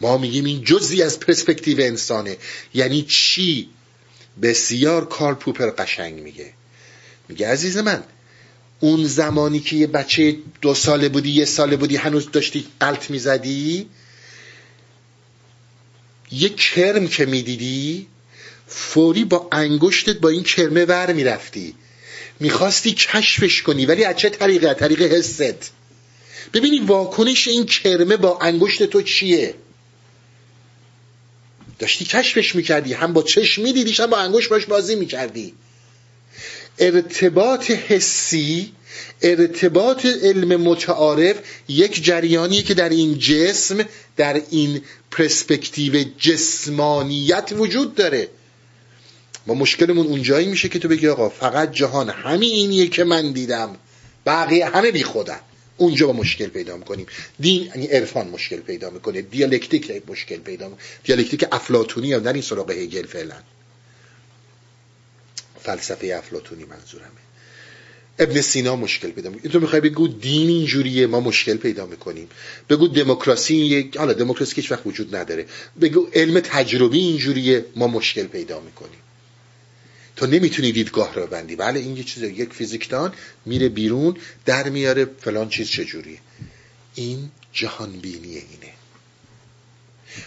ما 0.00 0.18
میگیم 0.18 0.44
این 0.44 0.64
جزی 0.64 1.02
از 1.02 1.20
پرسپکتیو 1.20 1.80
انسانه. 1.80 2.36
یعنی 2.74 3.02
چی؟ 3.02 3.68
بسیار 4.42 5.08
کارل 5.08 5.34
پوپر 5.34 5.70
قشنگ 5.70 6.20
میگه. 6.20 6.52
میگه 7.28 7.48
عزیز 7.48 7.76
من 7.76 8.02
اون 8.80 9.04
زمانی 9.04 9.60
که 9.60 9.76
یه 9.76 9.86
بچه 9.86 10.36
دو 10.60 10.74
ساله 10.74 11.08
بودی 11.08 11.30
یه 11.30 11.44
ساله 11.44 11.76
بودی 11.76 11.96
هنوز 11.96 12.30
داشتی 12.30 12.66
قلط 12.80 13.10
می‌زدی 13.10 13.88
یه 16.30 16.48
کرم 16.48 17.08
که 17.08 17.26
می‌دیدی 17.26 18.06
فوری 18.66 19.24
با 19.24 19.48
انگشتت 19.52 20.16
با 20.16 20.28
این 20.28 20.42
کرمه 20.42 20.84
ور 20.84 21.12
می‌رفتی. 21.12 21.74
می‌خواستی 22.40 22.92
کشفش 22.92 23.62
کنی 23.62 23.86
ولی 23.86 24.04
از 24.04 24.16
چه 24.16 24.28
طریقه 24.28 24.74
طریق 24.74 25.02
حست. 25.02 25.70
ببینی 26.54 26.78
واکنش 26.78 27.48
این 27.48 27.66
کرمه 27.66 28.16
با 28.16 28.38
انگشت 28.38 28.82
تو 28.82 29.02
چیه؟ 29.02 29.54
داشتی 31.78 32.04
کشفش 32.04 32.54
می‌کردی 32.54 32.92
هم 32.92 33.12
با 33.12 33.22
چشم 33.22 33.62
میدیدیش 33.62 34.00
هم 34.00 34.06
با 34.06 34.16
انگشت 34.18 34.48
باش 34.48 34.66
بازی 34.66 34.94
می‌کردی. 34.94 35.54
ارتباط 36.78 37.70
حسی 37.70 38.72
ارتباط 39.22 40.06
علم 40.06 40.60
متعارف 40.60 41.36
یک 41.68 42.04
جریانیه 42.04 42.62
که 42.62 42.74
در 42.74 42.88
این 42.88 43.18
جسم 43.18 43.84
در 44.16 44.42
این 44.50 44.82
پرسپکتیو 45.10 46.04
جسمانیت 46.18 47.52
وجود 47.56 47.94
داره. 47.94 48.28
ما 49.48 49.54
مشکلمون 49.54 50.06
اونجایی 50.06 50.46
میشه 50.46 50.68
که 50.68 50.78
تو 50.78 50.88
بگی 50.88 51.08
آقا 51.08 51.28
فقط 51.28 51.72
جهان 51.72 52.10
همین 52.10 52.50
اینیه 52.50 52.86
که 52.86 53.04
من 53.04 53.32
دیدم. 53.32 53.76
بقیه 54.26 54.66
همه 54.66 54.90
بی 54.90 55.02
خودن. 55.02 55.40
اونجا 55.76 56.06
با 56.06 56.12
مشکل 56.12 56.46
پیدا 56.46 56.76
می‌کنیم. 56.76 57.06
دین 57.40 57.62
یعنی 57.62 57.86
عرفان 57.86 58.28
مشکل 58.28 58.56
پیدا 58.56 58.90
می‌کنه. 58.90 59.22
دیالکتیک 59.22 60.02
مشکل 60.08 60.36
پیدا 60.36 60.68
می‌کنه. 60.68 60.84
دیالکتیک 61.04 61.44
افلاتونی 61.52 62.12
هم 62.12 62.20
در 62.20 62.32
این 62.32 62.42
سراغ 62.42 62.70
هگل 62.70 63.06
فعلا. 63.06 63.34
فلسفه 65.60 66.14
افلاتونی 66.18 66.64
منظورمه. 66.64 67.08
ابن 68.18 68.40
سینا 68.40 68.76
مشکل 68.76 69.10
پیدا 69.10 69.30
می‌کنه. 69.30 69.52
تو 69.52 69.60
می‌خوای 69.60 69.80
بگو 69.80 70.08
دین 70.08 70.48
اینجوریه 70.48 71.06
ما 71.06 71.20
مشکل 71.20 71.56
پیدا 71.56 71.86
می‌کنیم. 71.86 72.28
بگو 72.70 72.88
دموکراسی 72.88 73.56
یک 73.56 73.96
حالا 73.96 74.12
دموکراسی 74.12 74.62
که 74.62 74.74
وقت 74.74 74.86
وجود 74.86 75.16
نداره. 75.16 75.46
بگو 75.80 76.08
علم 76.14 76.40
تجربی 76.40 76.98
اینجوریه 76.98 77.64
ما 77.76 77.86
مشکل 77.86 78.26
پیدا 78.26 78.60
می‌کنیم. 78.60 78.98
تو 80.18 80.26
نمی‌تونی 80.26 80.72
دیدگاه 80.72 81.14
رو 81.14 81.26
بندی 81.26 81.56
بله 81.56 81.80
این 81.80 81.96
یه 81.96 82.04
چیز 82.04 82.22
یک 82.22 82.52
فیزیکدان 82.52 83.14
میره 83.46 83.68
بیرون 83.68 84.16
در 84.44 84.68
میاره 84.68 85.04
فلان 85.04 85.48
چیز 85.48 85.68
چجوریه. 85.68 86.18
این 86.94 87.30
جهان 87.52 87.92
بینی 87.92 88.34
اینه. 88.34 88.72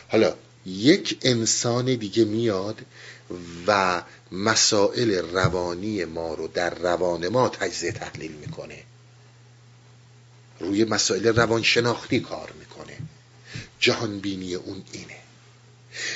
حالا 0.09 0.35
یک 0.65 1.17
انسان 1.21 1.95
دیگه 1.95 2.25
میاد 2.25 2.81
و 3.67 4.03
مسائل 4.31 5.11
روانی 5.11 6.05
ما 6.05 6.33
رو 6.33 6.47
در 6.47 6.75
روان 6.75 7.27
ما 7.27 7.49
تجزیه 7.49 7.91
تحلیل 7.91 8.31
می‌کنه. 8.31 8.83
روی 10.59 10.83
مسائل 10.83 11.27
روانشناختی 11.27 12.19
کار 12.19 12.53
می‌کنه. 12.59 12.97
جهان 13.79 14.19
بینی 14.19 14.55
اون 14.55 14.83
اینه. 14.91 15.17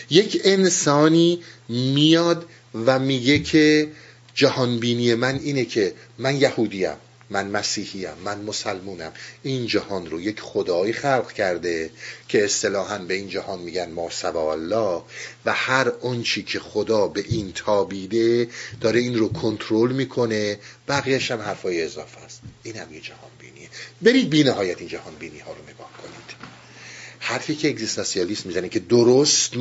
یک 0.09 0.41
انسانی 0.43 1.43
میاد 1.69 2.45
و 2.85 2.99
میگه 2.99 3.39
که 3.39 3.91
جهان 4.33 4.79
بینی 4.79 5.15
من 5.15 5.35
اینه 5.35 5.65
که 5.65 5.93
من 6.17 6.41
یهودیم 6.41 6.95
من 7.29 7.47
مسیحیم 7.47 8.09
من 8.25 8.41
مسلمونم. 8.41 9.11
این 9.43 9.67
جهان 9.67 10.09
رو 10.09 10.21
یک 10.21 10.39
خدایی 10.39 10.93
خلق 10.93 11.31
کرده 11.31 11.89
که 12.27 12.45
اصطلاحا 12.45 12.97
به 12.97 13.13
این 13.13 13.29
جهان 13.29 13.59
میگن 13.59 13.91
ما 13.91 14.09
الله 14.35 15.01
و 15.45 15.53
هر 15.53 15.91
آنچی 16.01 16.43
که 16.43 16.59
خدا 16.59 17.07
به 17.07 17.23
این 17.27 17.51
تابیده 17.55 18.49
داره 18.81 18.99
این 18.99 19.15
رو 19.17 19.29
کنترل 19.29 19.91
می‌کنه. 19.91 20.59
بقیهش 20.87 21.31
هم 21.31 21.41
حرفای 21.41 21.83
اضافه 21.83 22.21
است. 22.21 22.41
این 22.63 22.75
هم 22.75 22.93
یه 22.93 23.01
جهان 23.01 23.31
بینیه 23.39 23.69
برید 24.01 24.29
بی 24.29 24.43
نهایت 24.43 24.79
این 24.79 24.89
جهان 24.89 25.15
بینی 25.19 25.39
ها 25.39 25.51
رو 25.51 25.63
نگاه 25.63 25.91
کنید. 26.01 26.45
حرفی 27.19 27.55
که 27.55 27.69
اگزیستانسیالیسم 27.69 28.43
می‌زنه 28.49 28.69
که 28.69 28.79
درست 28.79 29.53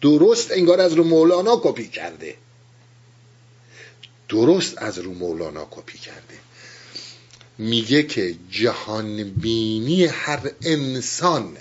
درست 0.00 0.52
انگار 0.52 0.80
از 0.80 0.92
رو 0.92 1.04
مولانا 1.04 1.60
کپی 1.62 1.88
کرده. 1.88 2.34
درست 4.28 4.78
از 4.78 4.98
رو 4.98 5.14
مولانا 5.14 5.68
کپی 5.70 5.98
کرده. 5.98 6.38
میگه 7.58 8.02
که 8.02 8.36
جهان 8.50 9.24
بینی 9.24 10.04
هر 10.04 10.50
انسان 10.62 11.56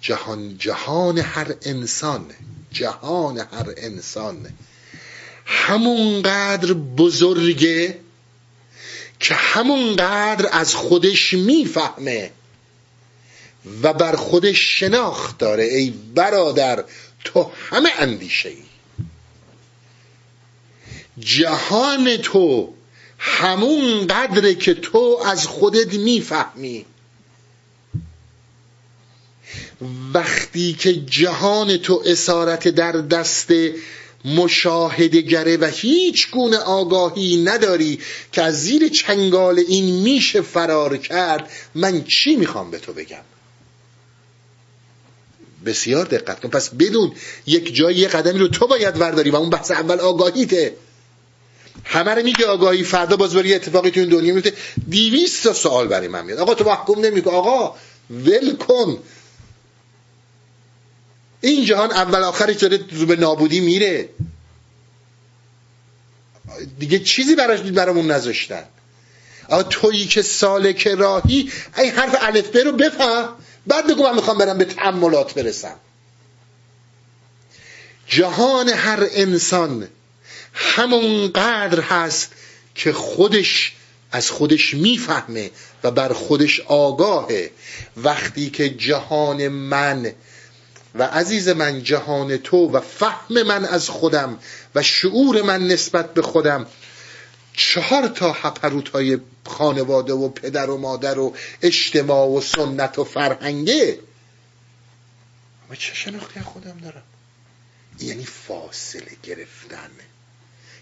جهان 0.00 0.58
جهان 0.58 1.18
هر 1.18 1.54
انسان 1.62 2.26
جهان 2.72 3.38
هر 3.38 3.74
انسان 3.76 4.46
همونقدر 5.44 6.72
بزرگه 6.72 8.00
که 9.20 9.34
همونقدر 9.34 10.48
از 10.52 10.74
خودش 10.74 11.34
می‌فهمه 11.34 12.30
و 13.82 13.92
بر 13.92 14.16
خودش 14.16 14.58
شناخت 14.80 15.38
داره. 15.38 15.64
ای 15.64 15.90
برادر 15.90 16.84
تو 17.24 17.50
همه 17.70 17.90
اندیشه 17.98 18.48
ای 18.48 18.62
جهان 21.20 22.16
تو 22.16 22.74
همون 23.18 24.06
قدره 24.06 24.54
که 24.54 24.74
تو 24.74 25.20
از 25.26 25.46
خودت 25.46 25.94
می‌فهمی. 25.94 26.84
وقتی 30.14 30.72
که 30.72 30.92
جهان 30.94 31.76
تو 31.76 32.02
اسارت 32.06 32.68
در 32.68 32.92
دست 32.92 33.50
مشاهده 34.24 35.58
و 35.58 35.64
هیچ 35.64 36.30
گونه 36.30 36.56
آگاهی 36.56 37.36
نداری 37.36 37.98
که 38.32 38.42
از 38.42 38.62
زیر 38.62 38.88
چنگال 38.88 39.58
این 39.58 40.02
میشه 40.02 40.40
فرار 40.40 40.96
کرد 40.96 41.50
من 41.74 42.04
چی 42.04 42.36
می‌خوام 42.36 42.70
به 42.70 42.78
تو 42.78 42.92
بگم؟ 42.92 43.22
بسیار 45.66 46.04
دقت 46.04 46.40
کن. 46.40 46.48
پس 46.48 46.70
بدون 46.70 47.12
یک 47.46 47.74
جایی 47.74 47.98
یه 47.98 48.08
قدمی 48.08 48.38
رو 48.38 48.48
تو 48.48 48.66
باید 48.66 49.00
ورداری 49.00 49.30
و 49.30 49.36
اون 49.36 49.50
بحث 49.50 49.70
اول 49.70 50.00
آگاهیته. 50.00 50.74
همه 51.84 52.14
رو 52.14 52.22
میگه 52.22 52.46
آگاهی 52.46 52.84
فردا 52.84 53.16
باز 53.16 53.34
بری 53.34 53.54
اتفاقی 53.54 53.90
تو 53.90 54.00
این 54.00 54.08
دنیا 54.08 54.34
میفته. 54.34 54.52
200 54.90 55.44
تا 55.44 55.52
سوال 55.52 55.88
برای 55.88 56.08
من 56.08 56.24
میاد. 56.24 56.38
آقا 56.38 56.54
تو 56.54 56.64
محکوم 56.64 57.04
نمی‌کنه 57.04 57.34
آقا 57.34 57.76
ول 58.10 58.56
کن. 58.56 58.98
این 61.40 61.64
جهان 61.64 61.90
اول 61.90 62.22
آخرش 62.22 62.56
داره 62.56 62.78
به 62.78 63.16
نابودی 63.16 63.60
میره. 63.60 64.08
دیگه 66.78 66.98
چیزی 66.98 67.34
براش 67.34 67.60
برامون 67.60 68.10
نذاشتن. 68.10 68.64
آقا 69.48 69.62
تویی 69.62 70.06
که 70.06 70.22
سالک 70.22 70.88
راهی 70.88 71.52
این 71.78 71.90
حرف 71.90 72.16
الف 72.20 72.56
رو 72.56 72.72
بفهم. 72.72 73.28
بعد 73.66 73.86
بگو 73.86 74.02
من 74.02 74.14
می‌خوام 74.14 74.38
برم 74.38 74.58
به 74.58 74.64
تعملات 74.64 75.34
برسم. 75.34 75.76
جهان 78.06 78.68
هر 78.68 79.06
انسان 79.10 79.88
همونقدر 80.54 81.80
هست 81.80 82.32
که 82.74 82.92
خودش 82.92 83.72
از 84.12 84.30
خودش 84.30 84.74
می‌فهمه 84.74 85.50
و 85.84 85.90
بر 85.90 86.12
خودش 86.12 86.60
آگاهه. 86.60 87.50
وقتی 87.96 88.50
که 88.50 88.68
جهان 88.68 89.48
من 89.48 90.12
و 90.94 91.02
عزیز 91.02 91.48
من 91.48 91.82
جهان 91.82 92.36
تو 92.36 92.70
و 92.70 92.80
فهم 92.80 93.42
من 93.42 93.64
از 93.64 93.88
خودم 93.88 94.38
و 94.74 94.82
شعور 94.82 95.42
من 95.42 95.66
نسبت 95.66 96.14
به 96.14 96.22
خودم 96.22 96.66
چهار 97.52 98.08
تا 98.08 98.32
حپروت 98.32 98.88
های 98.88 99.18
خانواده 99.46 100.12
و 100.12 100.28
پدر 100.28 100.70
و 100.70 100.78
مادر 100.78 101.18
و 101.18 101.36
اجتماع 101.62 102.28
و 102.28 102.40
سنت 102.40 102.98
و 102.98 103.04
فرهنگه 103.04 103.98
اما 105.66 105.74
چه 105.74 105.94
شناختی 105.94 106.40
خودم 106.40 106.78
دارم؟ 106.82 107.02
یعنی 108.00 108.24
فاصله 108.24 109.16
گرفتن. 109.22 109.90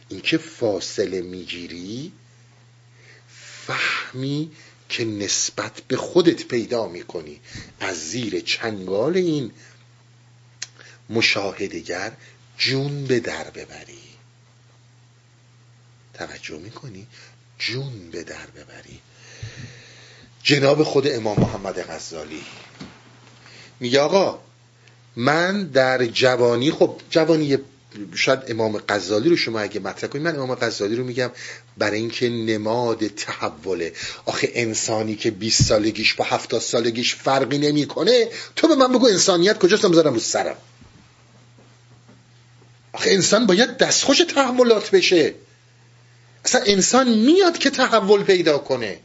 اینکه 0.08 0.38
فاصله 0.38 1.20
می‌گیری؟ 1.20 2.12
فهمی 3.66 4.50
که 4.88 5.04
نسبت 5.04 5.80
به 5.88 5.96
خودت 5.96 6.44
پیدا 6.44 6.88
می‌کنی. 6.88 7.40
از 7.80 8.10
زیر 8.10 8.40
چنگال 8.40 9.16
این 9.16 9.50
مشاهدگر 11.10 12.12
جون 12.58 13.04
به 13.04 13.20
در 13.20 13.50
ببری. 13.50 13.98
توجه 16.14 16.58
می‌کنی؟ 16.58 17.06
جون 17.58 18.10
به 18.10 18.22
در 18.24 18.46
ببری. 18.46 19.00
جناب 20.42 20.82
خود 20.82 21.08
امام 21.08 21.40
محمد 21.40 21.90
غزالی 21.90 22.44
میگه 23.80 24.00
آقا 24.00 24.38
من 25.16 25.64
در 25.64 26.06
جوانی 26.06 26.70
خب 26.70 27.00
جوانی 27.10 27.58
شاید 28.14 28.40
امام 28.48 28.78
غزالی 28.89 29.28
رو 29.28 29.36
شما 29.36 29.60
اگه 29.60 29.81
مطرح 29.81 30.10
کنید 30.10 30.24
من 30.24 30.35
امام 30.36 30.55
غزالی 30.55 30.97
رو 30.97 31.05
میگم 31.05 31.31
برای 31.78 31.98
اینکه 31.98 32.28
نماد 32.28 33.06
تحوله. 33.06 33.93
آخه 34.27 34.51
انسانی 34.55 35.16
که 35.16 35.31
20 35.31 35.62
سالگیش 35.62 36.14
با 36.14 36.24
70 36.24 36.60
سالگیش 36.60 37.14
فرقی 37.14 37.59
نمی‌کنه 37.59 38.28
تو 38.56 38.68
به 38.68 38.74
من 38.74 38.93
بگو 38.93 39.06
انسانیت 39.06 39.59
کجاست؟ 39.59 39.86
بذارم 39.86 40.14
رو 40.14 40.20
سرم. 40.20 40.56
آخه 42.93 43.10
انسان 43.10 43.47
باید 43.47 43.77
دستخوش 43.77 44.18
تحولات 44.18 44.90
بشه. 44.90 45.35
اصلا 46.44 46.60
انسان 46.66 47.09
میاد 47.09 47.59
که 47.59 47.70
تحول 47.70 48.23
پیدا 48.23 48.59
کنه. 48.59 48.98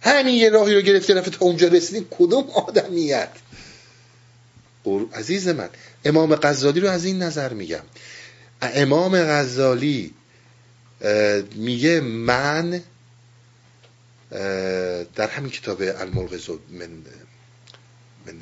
همین 0.00 0.34
یه 0.34 0.50
راهی 0.50 0.74
رو 0.74 0.80
گرفتی 0.80 1.12
رفت 1.12 1.30
تا 1.30 1.44
اونجا 1.44 1.68
رسیدی 1.68 2.06
کدوم 2.10 2.50
آدمیت؟ 2.50 3.28
عزیز 5.12 5.48
من 5.48 5.68
امام 6.04 6.34
غزالی 6.34 6.80
رو 6.80 6.88
از 6.88 7.04
این 7.04 7.22
نظر 7.22 7.52
میگم. 7.52 7.82
امام 8.62 9.18
غزالی 9.18 10.14
میگه 11.54 12.00
من 12.00 12.82
در 15.14 15.28
همین 15.28 15.50
کتاب 15.50 15.82
الملغز 15.82 16.50
من 16.70 16.88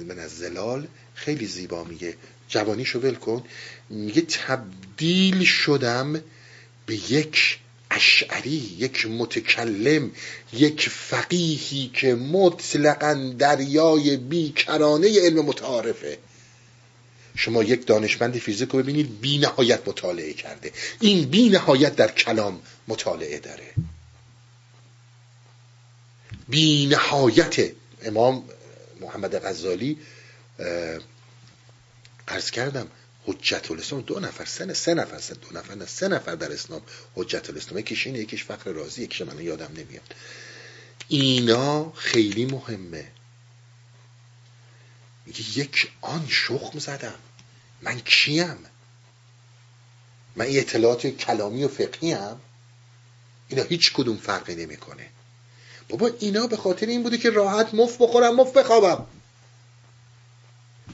من 0.08 0.18
از 0.18 0.30
زلال 0.38 0.86
خیلی 1.14 1.46
زیبا 1.46 1.84
میگه. 1.84 2.14
جوانیشو 2.48 2.98
ول 2.98 3.14
کن. 3.14 3.44
میگه 3.90 4.22
تبدیل 4.22 5.44
شدم 5.44 6.12
به 6.86 7.12
یک 7.12 7.58
اشعری 7.90 8.76
یک 8.78 9.06
متکلم 9.06 10.10
یک 10.52 10.88
فقیهی 10.88 11.90
که 11.94 12.14
مطلقا 12.14 13.34
دریای 13.38 14.16
بیکرانه 14.16 15.20
علم 15.20 15.44
متعارفه. 15.44 16.18
شما 17.36 17.62
یک 17.62 17.86
دانشمند 17.86 18.38
فیزیک 18.38 18.68
رو 18.68 18.82
ببینید 18.82 19.20
بی 19.20 19.38
نهایت 19.38 19.88
مطالعه 19.88 20.32
کرده. 20.32 20.72
این 21.00 21.28
بی 21.28 21.48
نهایت 21.48 21.96
در 21.96 22.10
کلام 22.10 22.62
مطالعه 22.88 23.38
داره. 23.38 23.74
بی 26.48 26.86
نهایت 26.86 27.72
امام 28.02 28.44
محمد 29.00 29.46
غزالی 29.46 29.98
عرض 32.28 32.50
کردم 32.50 32.86
حجت 33.26 33.70
الاسلام 33.70 34.02
دو 34.02 34.20
نفر 34.20 34.44
سه 34.44 34.74
سه 34.74 34.94
نفر 34.94 35.18
سه 35.18 35.34
دو 35.34 35.58
نفر 35.58 35.74
نه 35.74 35.86
سه 35.86 36.08
نفر 36.08 36.34
در 36.34 36.52
اسلام 36.52 36.82
حجت 37.14 37.50
الاسلام 37.50 37.78
یکیش 37.78 38.06
اینه 38.06 38.18
یکیش 38.18 38.44
فقر 38.44 38.72
رازی 38.72 39.02
یکیش 39.02 39.20
من 39.20 39.40
یادم 39.40 39.72
نمیاد. 39.76 40.14
اینا 41.08 41.92
خیلی 41.92 42.46
مهمه. 42.46 43.06
میگه 45.26 45.58
یک 45.58 45.90
آن 46.00 46.26
شخم 46.28 46.78
زدم. 46.78 47.18
من 47.86 48.00
کیم؟ 48.00 48.58
من 50.36 50.44
این 50.44 50.60
اطلاعات 50.60 51.06
کلامی 51.06 51.64
و 51.64 51.68
فقهی 51.68 52.12
هم 52.12 52.40
اینا 53.48 53.62
هیچ 53.62 53.92
کدوم 53.92 54.16
فرقی 54.16 54.54
نمی‌کنه. 54.54 55.06
بابا 55.88 56.10
اینا 56.20 56.46
به 56.46 56.56
خاطر 56.56 56.86
این 56.86 57.02
بوده 57.02 57.18
که 57.18 57.30
راحت 57.30 57.74
مف 57.74 57.96
بخورم 58.00 58.36
مف 58.36 58.52
بخوابم. 58.52 59.06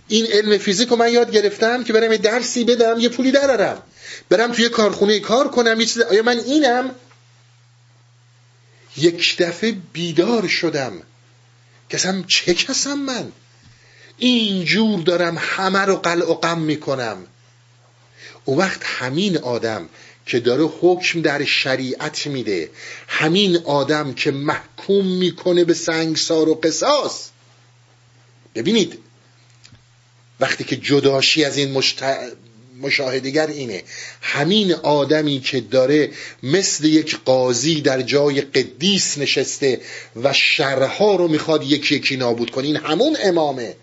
این 0.09 0.27
علم 0.27 0.59
فیزیک 0.59 0.89
رو 0.89 0.97
من 0.97 1.12
یاد 1.12 1.31
گرفتم 1.31 1.85
که 1.85 1.93
برم 1.93 2.12
یه 2.12 2.19
درسی 2.19 2.64
بدم 2.64 3.01
یه 3.01 3.09
پولی 3.09 3.32
درارم 3.32 3.82
برم 4.28 4.52
توی 4.52 4.69
کارخونه 4.69 5.20
کار 5.20 5.48
کنم 5.48 5.81
یه 5.81 5.86
چیز 5.86 6.02
آیا 6.02 6.23
من 6.23 6.39
اینم؟ 6.39 6.94
یک 8.97 9.36
دفعه 9.39 9.73
بیدار 9.73 10.48
شدم. 10.48 11.02
کسم 11.90 12.24
چه 12.24 12.55
کسم 12.55 12.98
من؟ 12.98 13.32
اینجور 14.23 15.01
دارم 15.01 15.36
همه 15.40 15.78
رو 15.78 15.97
قلع 15.97 16.31
و 16.31 16.35
قم 16.35 16.59
می‌کنم. 16.59 17.16
او 18.44 18.59
وقت 18.59 18.81
همین 18.85 19.39
آدم 19.39 19.89
که 20.27 20.40
داره 20.40 20.65
حکم 20.65 21.23
در 21.23 21.44
شریعت 21.44 22.27
میده 22.27 22.70
همین 23.09 23.57
آدم 23.57 24.15
که 24.15 24.31
محکوم 24.31 25.07
می‌کنه 25.07 25.65
به 25.65 25.74
سنگسار 25.74 26.49
و 26.49 26.55
قصاص. 26.55 27.28
ببینید 28.55 28.99
وقتی 30.40 30.65
که 30.65 30.77
جداشی 30.77 31.44
از 31.44 31.57
این 31.57 31.73
مشت... 31.73 32.03
مشاهدگر 32.81 33.47
اینه 33.47 33.85
همین 34.20 34.73
آدمی 34.73 35.40
که 35.40 35.61
داره 35.61 36.11
مثل 36.43 36.85
یک 36.85 37.19
قاضی 37.24 37.81
در 37.81 38.03
جای 38.03 38.40
قدیس 38.40 39.19
نشسته 39.19 39.81
و 40.23 40.32
شرها 40.32 41.16
رو 41.16 41.28
می‌خواد 41.28 41.65
یکی 41.65 41.94
یکی 41.94 42.16
نابود 42.16 42.51
کنه 42.51 42.66
این 42.66 42.77
همون 42.77 43.16
امامه. 43.23 43.77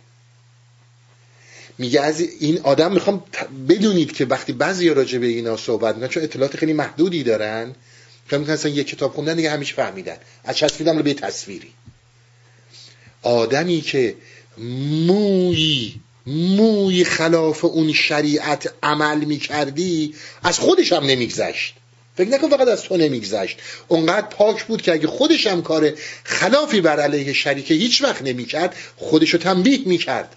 میگه 1.79 2.01
از 2.01 2.21
این 2.21 2.59
آدم 2.63 2.91
می‌خوام 2.91 3.23
بدونید 3.69 4.11
که 4.11 4.25
وقتی 4.25 4.53
بعضی 4.53 4.89
راجع 4.89 5.17
به 5.17 5.27
اینا 5.27 5.57
صحبت 5.57 5.95
می‌کنن 5.95 6.09
چون 6.09 6.23
اطلاعات 6.23 6.57
خیلی 6.57 6.73
محدودی 6.73 7.23
دارن 7.23 7.75
فکر 8.27 8.37
می‌کنن 8.37 8.71
یک 8.71 8.87
کتاب 8.87 9.13
خوندن 9.13 9.35
دیگه 9.35 9.51
همیشه 9.51 9.75
فهمیدن. 9.75 10.17
از 10.43 10.57
چسبیدم 10.57 10.97
رو 10.97 11.03
به 11.03 11.13
تصویری. 11.13 11.69
آدمی 13.21 13.81
که 13.81 14.15
موی 15.07 15.93
موی 16.27 17.03
خلاف 17.03 17.65
اون 17.65 17.93
شریعت 17.93 18.73
عمل 18.83 19.25
می‌کردی 19.25 20.15
از 20.43 20.59
خودش 20.59 20.93
هم 20.93 21.05
نمیگذشت. 21.05 21.75
فکر 22.17 22.29
نکن 22.29 22.49
فقط 22.49 22.67
از 22.67 22.81
تو 22.81 22.97
نمیگذشت. 22.97 23.57
اونقدر 23.87 24.27
پاک 24.27 24.63
بود 24.63 24.81
که 24.81 24.93
اگه 24.93 25.07
خودش 25.07 25.47
هم 25.47 25.61
کار 25.61 25.93
خلافی 26.23 26.81
بر 26.81 26.99
علیه 26.99 27.33
شریکه 27.33 27.73
هیچ 27.73 28.01
وقت 28.01 28.21
نمی‌کرد 28.21 28.75
خودشو 28.97 29.37
تنبیه 29.37 29.79
می‌کرد. 29.85 30.35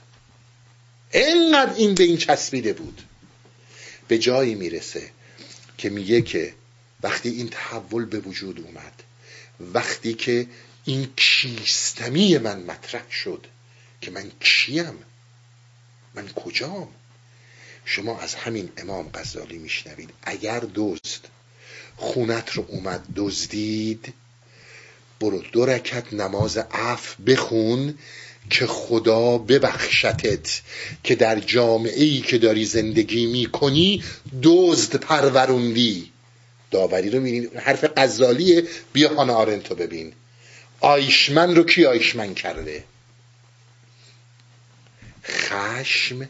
اینقدر 1.12 1.74
این 1.74 1.94
به 1.94 2.04
این 2.04 2.16
چسبیده 2.16 2.72
بود. 2.72 3.02
به 4.08 4.18
جایی 4.18 4.54
می‌رسه 4.54 5.10
که 5.78 5.90
میگه 5.90 6.22
که 6.22 6.54
وقتی 7.02 7.28
این 7.28 7.48
تحول 7.48 8.04
به 8.04 8.18
وجود 8.18 8.60
اومد 8.60 9.02
وقتی 9.60 10.14
که 10.14 10.46
این 10.84 11.08
کیستمی 11.16 12.38
من 12.38 12.62
مطرح 12.62 13.10
شد 13.10 13.46
که 14.00 14.10
من 14.10 14.30
کیم؟ 14.40 14.94
من 16.14 16.28
کجام؟ 16.28 16.88
شما 17.84 18.20
از 18.20 18.34
همین 18.34 18.72
امام 18.76 19.10
غزالی 19.14 19.58
میشنوید. 19.58 20.10
اگر 20.22 20.62
دزد 20.74 21.28
خونت 21.96 22.52
رو 22.52 22.64
اومد 22.68 23.04
دزدید 23.16 24.14
برو 25.20 25.42
دو 25.42 25.66
رکت 25.66 26.12
نماز 26.12 26.56
عف 26.56 27.20
بخون 27.20 27.98
که 28.50 28.66
خدا 28.66 29.38
ببخشتت 29.38 30.60
که 31.04 31.14
در 31.14 31.40
جامعه 31.40 32.04
ای 32.04 32.20
که 32.20 32.38
داری 32.38 32.64
زندگی 32.64 33.26
می‌کنی 33.26 34.04
دزد 34.42 34.96
پروروندی. 34.96 36.12
داوری 36.70 37.10
رو 37.10 37.20
می‌بینی. 37.20 37.46
حرف 37.56 37.84
غزالیه. 37.96 38.64
بیا 38.92 39.14
هانا 39.14 39.34
آرنتو 39.34 39.74
ببین. 39.74 40.12
آیشمن 40.80 41.56
رو 41.56 41.62
کی 41.62 41.86
آیشمن 41.86 42.34
کرده؟ 42.34 42.84
خشم 45.24 46.28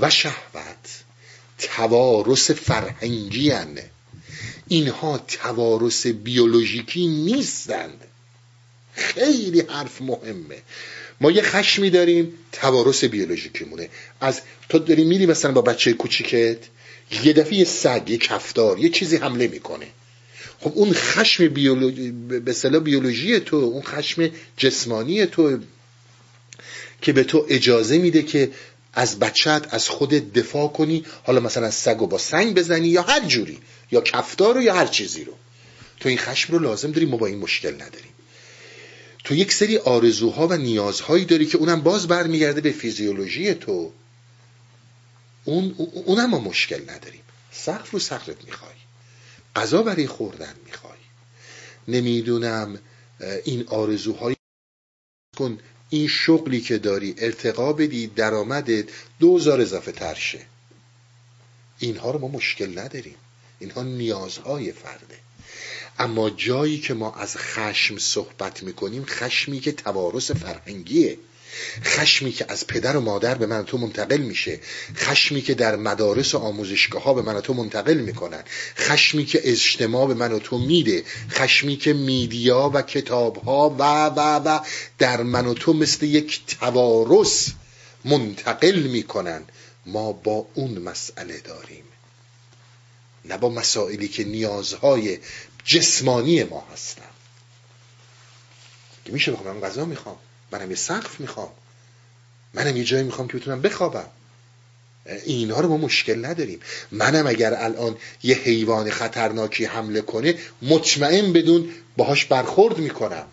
و 0.00 0.10
شهوت 0.10 1.04
توارث 1.58 2.50
فرهنگی 2.50 3.52
اینها 4.68 5.18
توارث 5.18 6.06
بیولوژیکی 6.06 7.06
نیستند. 7.06 8.05
خیلی 8.96 9.60
حرف 9.60 10.02
مهمه. 10.02 10.56
ما 11.20 11.30
یه 11.30 11.42
خشمی 11.42 11.90
داریم 11.90 12.32
توارث 12.52 13.04
بیولوژیکیمونه. 13.04 13.88
از 14.20 14.40
تو 14.68 14.78
داری 14.78 15.04
میری 15.04 15.26
مثلا 15.26 15.52
با 15.52 15.62
بچه 15.62 15.92
کوچیکت 15.92 16.58
یه 17.24 17.32
دفعه 17.32 17.54
یه 17.54 17.64
سگ 17.64 18.02
یه 18.06 18.18
کفتار 18.18 18.78
یه 18.78 18.88
چیزی 18.88 19.16
حمله 19.16 19.48
می‌کنه. 19.48 19.86
خب 20.60 20.72
اون 20.74 20.92
خشم 20.92 21.48
بیولوژی 21.48 22.10
به 22.10 22.52
صلاح 22.52 22.82
بیولوژی 22.82 23.40
تو 23.40 23.56
اون 23.56 23.82
خشم 23.82 24.30
جسمانی 24.56 25.26
تو 25.26 25.58
که 27.02 27.12
به 27.12 27.24
تو 27.24 27.46
اجازه 27.48 27.98
میده 27.98 28.22
که 28.22 28.50
از 28.92 29.18
بچت 29.18 29.66
از 29.70 29.88
خودت 29.88 30.32
دفاع 30.32 30.68
کنی. 30.68 31.04
حالا 31.24 31.40
مثلا 31.40 31.70
سگ 31.70 32.02
و 32.02 32.06
با 32.06 32.18
سنگ 32.18 32.54
بزنی 32.54 32.88
یا 32.88 33.02
هر 33.02 33.26
جوری 33.26 33.58
یا 33.90 34.00
کفتار 34.00 34.54
رو 34.54 34.62
یا 34.62 34.74
هر 34.74 34.86
چیزی 34.86 35.24
رو. 35.24 35.32
تو 36.00 36.08
این 36.08 36.18
خشم 36.18 36.52
رو 36.52 36.58
لازم 36.58 36.92
داری 36.92 37.06
ما 37.06 37.16
با 37.16 37.26
این 37.26 37.38
مشکل 37.38 37.74
نداریم. 37.74 38.15
تو 39.26 39.34
یک 39.34 39.52
سری 39.52 39.78
آرزوها 39.78 40.48
و 40.48 40.52
نیازهایی 40.52 41.24
داری 41.24 41.46
که 41.46 41.58
اونم 41.58 41.80
باز 41.80 42.08
برمیگرده 42.08 42.60
به 42.60 42.72
فیزیولوژی 42.72 43.54
تو. 43.54 43.92
اون 45.44 45.74
اونم 46.04 46.30
ما 46.30 46.38
مشکل 46.38 46.90
نداریم. 46.90 47.22
سقف 47.52 47.90
رو 47.90 47.98
سقفت 47.98 48.44
می‌خوای. 48.44 48.74
غذا 49.56 49.82
برای 49.82 50.06
خوردن 50.06 50.54
می‌خوای. 50.64 50.98
نمی‌دونم 51.88 52.78
این 53.44 53.68
آرزوهای 53.68 54.36
کن. 55.36 55.58
این 55.90 56.08
شغلی 56.08 56.60
که 56.60 56.78
داری 56.78 57.14
ارتقا 57.18 57.72
بدی 57.72 58.06
درآمدت 58.06 58.84
دوزار 59.18 59.60
اضافه 59.60 59.92
ترشه 59.92 60.46
اینها 61.78 62.10
رو 62.10 62.18
ما 62.18 62.28
مشکل 62.28 62.78
نداریم. 62.78 63.16
اینها 63.58 63.82
نیازهای 63.82 64.72
فرده. 64.72 65.25
اما 65.98 66.30
جایی 66.30 66.78
که 66.78 66.94
ما 66.94 67.14
از 67.14 67.36
خشم 67.36 67.98
صحبت 67.98 68.62
می‌کنیم 68.62 69.04
خشمی 69.04 69.60
که 69.60 69.72
توارث 69.72 70.30
فرهنگیه. 70.30 71.18
خشمی 71.84 72.32
که 72.32 72.46
از 72.48 72.66
پدر 72.66 72.96
و 72.96 73.00
مادر 73.00 73.34
به 73.34 73.46
من 73.46 73.64
تو 73.64 73.78
منتقل 73.78 74.16
میشه. 74.16 74.60
خشمی 74.96 75.42
که 75.42 75.54
در 75.54 75.76
مدارس 75.76 76.34
و 76.34 76.38
آموزشگاه 76.38 77.02
ها 77.02 77.14
به 77.14 77.22
من 77.22 77.40
تو 77.40 77.54
منتقل 77.54 77.94
می‌کنن. 77.94 78.44
خشمی 78.76 79.24
که 79.24 79.40
اجتماع 79.44 80.06
به 80.06 80.14
من 80.14 80.38
تو 80.38 80.58
میده. 80.58 81.04
خشمی 81.30 81.76
که 81.76 81.92
میدیا 81.92 82.70
و 82.74 82.82
کتاب 82.82 83.36
ها 83.36 83.70
و 83.70 83.82
و 84.06 84.20
و 84.44 84.60
در 84.98 85.22
من 85.22 85.54
تو 85.54 85.72
مثل 85.72 86.06
یک 86.06 86.40
توارث 86.46 87.48
منتقل 88.04 88.78
می‌کنن. 88.78 89.42
ما 89.86 90.12
با 90.12 90.46
اون 90.54 90.78
مسئله 90.78 91.38
داریم. 91.38 91.84
نه 93.24 93.38
با 93.38 93.48
مسائلی 93.48 94.08
که 94.08 94.24
نیازهای 94.24 95.18
جسمانی 95.66 96.44
ما 96.44 96.66
هستن. 96.72 97.02
که 99.04 99.12
میشه 99.12 99.32
بخوام 99.32 99.56
من 99.56 99.68
غذا 99.68 99.84
می‌خوام 99.84 100.16
منم 100.50 100.70
یه 100.70 100.76
سقف 100.76 101.20
می‌خوام 101.20 101.50
منم 102.54 102.76
یه 102.76 102.84
جایی 102.84 103.04
می‌خوام 103.04 103.28
که 103.28 103.36
بتونم 103.36 103.62
بخوابم. 103.62 104.08
اینها 105.06 105.60
رو 105.60 105.68
ما 105.68 105.76
مشکل 105.76 106.26
نداریم. 106.26 106.60
منم 106.92 107.26
اگر 107.26 107.54
الان 107.54 107.96
یه 108.22 108.36
حیوان 108.36 108.90
خطرناکی 108.90 109.64
حمله 109.64 110.00
کنه 110.00 110.38
مطمئن 110.62 111.32
بدون 111.32 111.74
باهاش 111.96 112.24
برخورد 112.24 112.78
می‌کنم. 112.78 113.26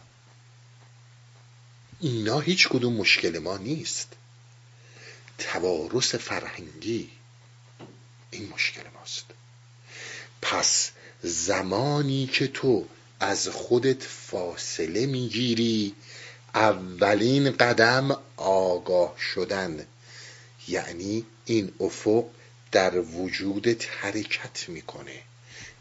اینا 1.99 2.39
هیچ 2.39 2.67
کدوم 2.67 2.93
مشکل 2.93 3.39
ما 3.39 3.57
نیست. 3.57 4.07
توارث 5.37 6.15
فرهنگی 6.15 7.09
این 8.31 8.49
مشکل 8.49 8.83
ماست. 8.99 9.25
پس 10.41 10.91
زمانی 11.23 12.27
که 12.27 12.47
تو 12.47 12.85
از 13.19 13.47
خودت 13.47 14.03
فاصله 14.03 15.05
می‌گیری 15.05 15.95
اولین 16.55 17.51
قدم 17.51 18.17
آگاه 18.37 19.15
شدن. 19.33 19.85
یعنی 20.67 21.25
این 21.45 21.71
افق 21.79 22.25
در 22.71 22.99
وجودت 22.99 23.89
حرکت 23.89 24.69
می‌کنه. 24.69 25.21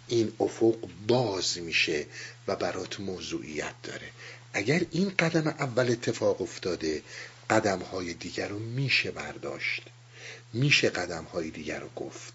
این 0.09 0.33
افق 0.41 0.75
باز 1.09 1.59
میشه 1.59 2.07
و 2.49 2.57
برات 2.57 3.01
موضوعیت 3.01 3.75
داره. 3.83 4.11
اگر 4.53 4.83
این 4.91 5.13
قدم 5.19 5.47
اول 5.49 5.91
اتفاق 5.91 6.43
افتاده 6.43 7.03
قدم 7.51 7.79
های 7.79 8.15
دیگر 8.15 8.49
رو 8.49 8.59
میشه 8.59 9.11
برداشت. 9.11 9.83
میشه 10.53 10.89
قدم 10.89 11.25
های 11.33 11.51
دیگر 11.51 11.81
رو 11.81 11.89
گفت. 11.97 12.33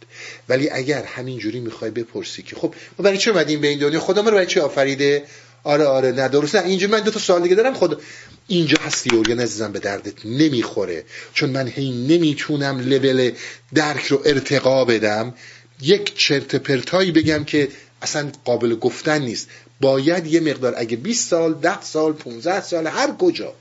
ولی 0.49 0.69
اگر 0.69 1.03
همینجوری 1.03 1.59
می‌خوای 1.59 1.91
بپرسی 1.91 2.43
که 2.43 2.55
خب 2.55 2.76
ما 2.99 3.03
برای 3.03 3.18
چه 3.18 3.31
اومدیم 3.31 3.61
به 3.61 3.68
این 3.68 3.80
دنیا؟ 3.80 3.99
خدا 3.99 4.22
ما 4.22 4.30
رو 4.30 4.35
برای 4.35 4.47
چه 4.47 4.61
آفریده؟ 4.61 5.23
آره 5.64 5.85
آره 5.85 6.11
نه 6.11 6.27
درست 6.27 6.55
نه. 6.55 6.65
اینجا 6.65 6.88
من 6.88 6.99
دو 6.99 7.11
تا 7.11 7.19
سوال 7.19 7.43
دیگه 7.43 7.55
دارم. 7.55 7.73
خود 7.73 8.01
اینجا 8.47 8.77
هستی 8.81 9.15
اوریان 9.15 9.39
عزیزم 9.39 9.72
به 9.72 9.80
دردت 9.80 10.26
نمی‌خوره. 10.26 11.03
چون 11.34 11.49
من 11.49 11.68
هی 11.68 12.07
نمی‌تونم 12.07 12.80
لول 12.80 13.31
درک 13.73 14.05
رو 14.05 14.22
ارتقا 14.26 14.85
بدم. 14.85 15.34
یک 15.81 16.15
چرت 16.15 16.55
پرتایی 16.55 17.11
بگم 17.11 17.43
که 17.43 17.68
اصلا 18.01 18.31
قابل 18.45 18.76
گفتن 18.76 19.22
نیست. 19.22 19.49
باید 19.81 20.27
یه 20.27 20.39
مقدار 20.39 20.73
اگه 20.77 20.97
20 20.97 21.30
سال 21.30 21.53
10 21.53 21.81
سال 21.81 22.14
15 22.14 22.61
سال 22.61 22.88
هر 22.88 23.11
کجا 23.19 23.53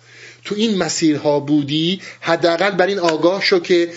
تو 0.44 0.54
این 0.54 0.78
مسیرها 0.78 1.40
بودی 1.40 2.00
حداقل 2.20 2.70
بر 2.70 2.86
این 2.86 2.98
آگاه 2.98 3.42
شو 3.42 3.60
که 3.60 3.92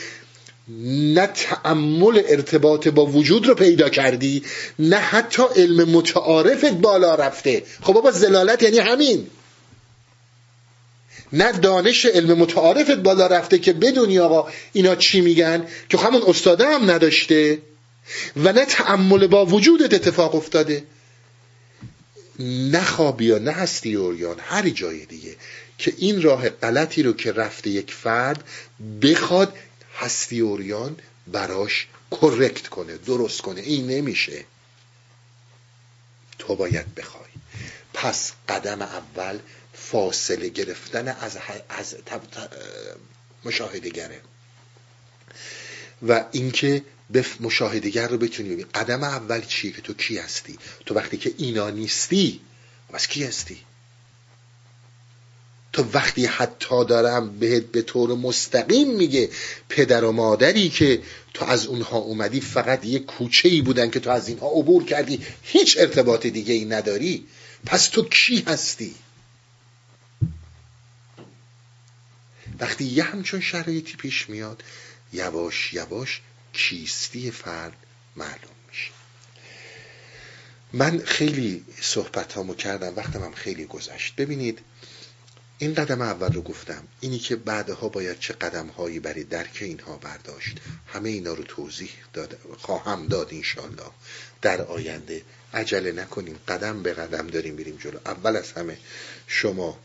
نه 0.78 1.28
تعمل 1.28 2.22
ارتباط 2.28 2.88
با 2.88 3.06
وجود 3.06 3.48
رو 3.48 3.56
پیدا 3.56 3.90
کردی 3.90 4.44
نه 4.80 4.96
حتی 4.96 5.44
علم 5.56 5.90
متعارفت 5.90 6.72
بالا 6.72 7.16
رفته. 7.16 7.64
خب 7.82 7.94
بابا 7.94 8.12
زلالت 8.12 8.64
یعنی 8.64 8.80
همین. 8.80 9.28
نه 11.34 11.52
دانش 11.52 12.06
علم 12.06 12.38
متعارفت 12.38 12.96
بالا 12.96 13.28
رفته 13.28 13.58
که 13.58 13.74
بدونی 13.74 14.20
آقا 14.20 14.52
اینا 14.74 14.96
چی 14.96 15.22
میگن؟ 15.22 15.68
که 15.90 15.98
همون 15.98 16.22
استاده 16.28 16.66
هم 16.66 16.92
نداشته. 16.92 17.58
و 18.36 18.54
نه 18.54 18.66
تعمل 18.66 19.28
با 19.28 19.46
وجودت 19.46 19.94
اتفاق 19.94 20.36
افتاده. 20.36 20.84
نه 22.40 22.84
خوابی 22.84 23.40
نه 23.40 23.52
هستی 23.52 23.96
اوریان 23.96 24.36
هر 24.40 24.70
جای 24.70 25.06
دیگه. 25.06 25.36
که 25.78 25.94
این 25.98 26.22
راه 26.22 26.50
غلطی 26.50 27.04
رو 27.04 27.14
که 27.14 27.32
رفته 27.32 27.70
یک 27.70 27.94
فرد 27.94 28.44
بخواد 29.02 29.54
هستی 30.00 30.40
اوریان 30.40 30.98
براش 31.28 31.88
کرکت 32.12 32.68
کنه 32.68 32.98
درست 32.98 33.42
کنه. 33.42 33.62
این 33.62 33.88
نمیشه. 33.88 34.46
تو 36.40 36.56
باید 36.56 36.96
بخوای. 36.96 37.30
پس 37.94 38.32
قدم 38.50 38.82
اول 38.82 39.40
فاصله 39.74 40.50
گرفتن 40.50 41.08
از, 41.08 41.38
از 41.70 41.96
مشاهدگره. 43.46 44.22
و 46.08 46.26
اینکه 46.32 46.86
به 47.10 47.26
مشاهدگر 47.40 48.08
رو 48.08 48.18
بتونی 48.18 48.50
ببین. 48.50 48.68
قدم 48.76 49.04
اول 49.04 49.42
چیه 49.42 49.72
که 49.72 49.82
تو 49.82 49.94
کی 49.94 50.18
هستی؟ 50.18 50.60
تو 50.86 50.96
وقتی 50.96 51.18
که 51.18 51.34
اینا 51.38 51.70
نیستی 51.70 52.42
بس 52.94 53.08
کی 53.08 53.24
هستی؟ 53.24 53.58
تو 55.74 55.84
وقتی 55.94 56.26
حتی 56.26 56.86
دارم 56.86 57.40
بهت 57.40 57.64
به 57.64 57.82
طور 57.82 58.16
مستقیم 58.16 58.96
میگه 58.96 59.30
پدر 59.70 60.04
و 60.04 60.12
مادری 60.12 60.70
که 60.70 61.02
تو 61.34 61.46
از 61.46 61.66
اونها 61.66 61.98
اومدی 61.98 62.42
فقط 62.42 62.86
یه 62.86 63.00
کوچه 63.00 63.50
ای 63.50 63.62
بودن 63.62 63.90
که 63.90 64.00
تو 64.00 64.10
از 64.10 64.28
اینها 64.28 64.48
عبور 64.48 64.86
کردی 64.86 65.26
هیچ 65.44 65.78
ارتباط 65.80 66.28
دیگه 66.28 66.54
ای 66.54 66.66
نداری؟ 66.66 67.28
پس 67.66 67.88
تو 67.88 68.04
کی 68.04 68.44
هستی؟ 68.48 68.96
وقتی 72.60 72.86
یه 72.86 73.04
همچون 73.04 73.40
شرایطی 73.40 73.98
پیش 73.98 74.30
میاد 74.30 74.64
یواش 75.14 75.74
یواش 75.74 76.22
کیستی 76.54 77.32
فرد 77.32 77.78
معلوم 78.16 78.56
میشه. 78.70 78.92
من 80.74 81.02
خیلی 81.06 81.66
صحبت 81.82 82.34
هامو 82.34 82.56
کردم 82.56 82.94
وقتم 82.96 83.24
هم 83.24 83.34
خیلی 83.34 83.66
گذشت. 83.66 84.16
ببینید 84.16 84.60
این 85.62 85.74
قدم 85.74 86.02
اول 86.02 86.34
رو 86.34 86.42
گفتم. 86.42 86.88
اینی 87.00 87.20
که 87.20 87.36
بعدها 87.36 87.90
باید 87.90 88.20
چه 88.20 88.34
قدم 88.34 88.68
هایی 88.68 89.00
برای 89.00 89.24
درک 89.24 89.58
اینها 89.62 89.98
برداشت. 89.98 90.58
همه 90.88 91.10
اینا 91.10 91.34
رو 91.34 91.44
توضیح 91.44 91.92
داد 92.14 92.38
خواهم 92.58 93.08
داد 93.08 93.34
انشالله 93.34 93.92
در 94.42 94.62
آینده 94.62 95.24
عجله 95.54 95.92
نکنیم. 95.92 96.40
قدم 96.48 96.84
به 96.84 96.94
قدم 96.94 97.28
داریم 97.28 97.54
میریم 97.54 97.78
جلو. 97.78 98.00
اول 98.06 98.36
از 98.36 98.52
همه 98.52 98.78
شما 99.28 99.80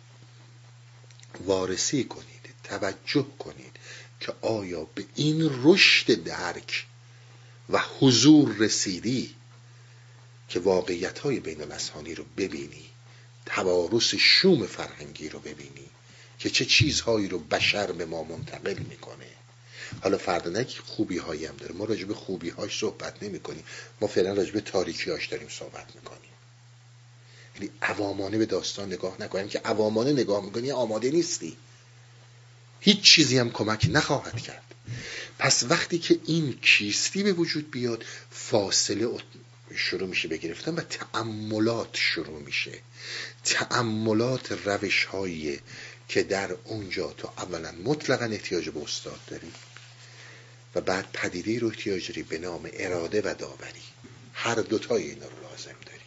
وارسی 1.44 2.04
کنید. 2.04 2.34
توجه 2.64 3.26
کنید 3.38 3.76
که 4.20 4.32
آیا 4.40 4.84
به 4.84 5.04
این 5.14 5.50
رشد 5.62 6.24
درک 6.24 6.86
و 7.70 7.80
حضور 8.00 8.56
رسیدی 8.58 9.34
که 10.48 10.60
واقعیت 10.60 11.18
های 11.18 11.40
بین 11.40 11.60
رو 12.16 12.24
ببینی؟ 12.36 12.93
توارث 13.46 14.14
شوم 14.14 14.66
فرهنگی 14.66 15.28
رو 15.28 15.38
ببینی 15.38 15.88
که 16.38 16.50
چه 16.50 16.64
چیزهایی 16.64 17.28
رو 17.28 17.38
بشر 17.38 17.92
به 17.92 18.06
ما 18.06 18.22
منتقل 18.22 18.78
می‌کنه. 18.78 19.26
حالا 20.02 20.18
فردا 20.18 20.50
نه 20.50 20.66
خوبی 20.86 21.18
هایی 21.18 21.46
هم 21.46 21.56
داره 21.56 21.74
ما 21.74 21.84
راجع 21.84 22.04
به 22.04 22.14
خوبی 22.14 22.50
هاش 22.50 22.78
صحبت 22.78 23.22
نمی 23.22 23.40
کنیم 23.40 23.64
ما 24.00 24.08
فعلا 24.08 24.32
راجع 24.32 24.52
به 24.52 24.60
تاریکی 24.60 25.10
هاش 25.10 25.26
داریم 25.26 25.48
صحبت 25.48 25.86
می‌کنیم. 25.94 26.20
یعنی 27.54 27.70
عوامانه 27.82 28.38
به 28.38 28.46
داستان 28.46 28.92
نگاه 28.92 29.16
نکنیم 29.20 29.48
که 29.48 29.58
عوامانه 29.58 30.12
نگاه 30.12 30.44
می‌کنی 30.44 30.70
آماده 30.70 31.10
نیستی. 31.10 31.56
هیچ 32.80 33.00
چیزی 33.00 33.38
هم 33.38 33.50
کمک 33.50 33.88
نخواهد 33.92 34.40
کرد. 34.40 34.74
پس 35.38 35.62
وقتی 35.68 35.98
که 35.98 36.20
این 36.26 36.58
کیستی 36.62 37.22
به 37.22 37.32
وجود 37.32 37.70
بیاد 37.70 38.04
فاصله 38.30 39.06
شروع 39.76 40.08
میشه 40.08 40.28
بگرفتن 40.28 40.74
و 40.74 40.80
تعملات 40.80 41.96
شروع 41.96 42.42
میشه. 42.42 42.72
تعملات 43.44 44.52
روش 44.52 45.04
هایی 45.04 45.60
که 46.08 46.22
در 46.22 46.52
اونجا 46.64 47.12
تو 47.12 47.28
اولا 47.38 47.72
مطلقا 47.72 48.24
احتیاج 48.24 48.68
به 48.68 48.82
استاد 48.82 49.20
داری 49.26 49.52
و 50.74 50.80
بعد 50.80 51.06
پدیده 51.12 51.58
رو 51.58 51.68
احتیاج 51.68 52.08
داری 52.08 52.22
به 52.22 52.38
نام 52.38 52.70
اراده 52.72 53.20
و 53.20 53.34
داوری. 53.38 53.82
هر 54.32 54.54
دوتای 54.54 55.02
اینا 55.02 55.26
رو 55.26 55.50
لازم 55.50 55.76
داری 55.86 55.98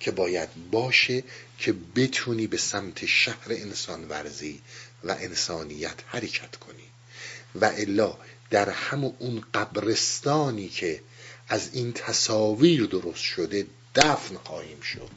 که 0.00 0.10
باید 0.10 0.48
باشه 0.70 1.24
که 1.58 1.74
بتونی 1.96 2.46
به 2.46 2.56
سمت 2.56 3.06
شهر 3.06 3.46
انسان 3.48 4.08
ورزی 4.08 4.60
و 5.04 5.10
انسانیت 5.10 5.96
حرکت 6.06 6.56
کنی. 6.56 6.90
و 7.54 7.64
الا 7.64 8.18
در 8.50 8.70
همون 8.70 9.16
اون 9.18 9.44
قبرستانی 9.54 10.68
که 10.68 11.00
از 11.48 11.70
این 11.72 11.92
تصاویر 11.92 12.86
درست 12.86 13.22
شده 13.22 13.66
دفن 13.94 14.36
خواهیم 14.36 14.80
شد. 14.80 15.10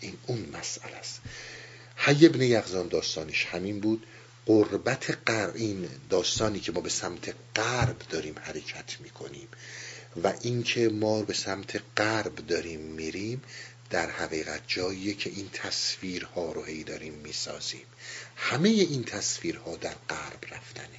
این 0.00 0.18
اون 0.26 0.48
مسئله 0.58 0.96
است. 0.96 1.20
حی 1.96 2.26
ابن 2.26 2.42
یغزان 2.42 2.88
داستانش 2.88 3.46
همین 3.46 3.80
بود. 3.80 4.06
قربت 4.46 5.18
قر 5.26 5.50
این 5.54 5.88
داستانی 6.10 6.60
که 6.60 6.72
ما 6.72 6.80
به 6.80 6.88
سمت 6.88 7.34
غرب 7.56 7.98
داریم 8.10 8.34
حرکت 8.42 9.00
می‌کنیم 9.00 9.48
و 10.24 10.32
اینکه 10.40 10.88
ما 10.88 11.22
به 11.22 11.34
سمت 11.34 11.82
غرب 11.96 12.34
داریم 12.34 12.80
میریم 12.80 13.42
در 13.90 14.10
حقیقت 14.10 14.60
جاییه 14.66 15.14
که 15.14 15.30
این 15.30 15.50
تصویرها 15.52 16.52
رو 16.52 16.64
هی 16.64 16.84
داریم 16.84 17.14
می‌سازیم. 17.14 17.86
همه 18.36 18.68
این 18.68 19.04
تصویرها 19.04 19.76
در 19.76 19.94
غرب 20.08 20.44
رفتنه. 20.50 20.98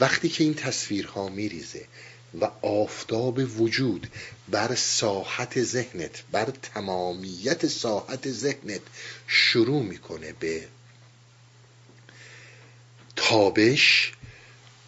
وقتی 0.00 0.28
که 0.28 0.44
این 0.44 0.54
تصویرها 0.54 1.28
میریزه 1.28 1.86
و 2.40 2.44
آفتاب 2.62 3.60
وجود 3.60 4.06
بر 4.48 4.74
ساحت 4.74 5.62
ذهنت 5.62 6.22
بر 6.30 6.52
تمامیت 6.62 7.66
ساحت 7.66 8.30
ذهنت 8.30 8.80
شروع 9.26 9.82
می‌کنه 9.82 10.32
به 10.32 10.68
تابش. 13.16 14.12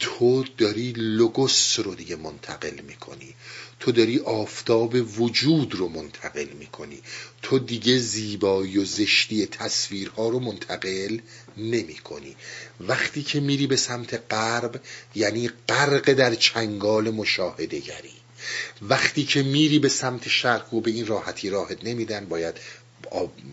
تو 0.00 0.44
داری 0.58 0.92
لوگوس 0.92 1.78
رو 1.78 1.94
دیگه 1.94 2.16
منتقل 2.16 2.80
می‌کنی. 2.80 3.34
تو 3.80 3.92
داری 3.92 4.18
آفتاب 4.18 5.20
وجود 5.20 5.74
رو 5.74 5.88
منتقل 5.88 6.48
می‌کنی. 6.58 7.00
تو 7.42 7.58
دیگه 7.58 7.98
زیبایی 7.98 8.78
و 8.78 8.84
زشتی 8.84 9.46
تصویرها 9.46 10.28
رو 10.28 10.40
منتقل 10.40 11.18
نمی 11.56 11.94
کنی 11.94 12.36
وقتی 12.80 13.22
که 13.22 13.40
میری 13.40 13.66
به 13.66 13.76
سمت 13.76 14.32
غرب 14.32 14.80
یعنی 15.14 15.50
غرق 15.68 16.12
در 16.12 16.34
چنگال 16.34 17.10
مشاهده 17.10 17.78
گری 17.78 18.14
وقتی 18.82 19.24
که 19.24 19.42
میری 19.42 19.78
به 19.78 19.88
سمت 19.88 20.28
شرق 20.28 20.74
و 20.74 20.80
به 20.80 20.90
این 20.90 21.06
راحتی 21.06 21.50
راحت 21.50 21.84
نمیدن 21.84 22.24
باید 22.24 22.54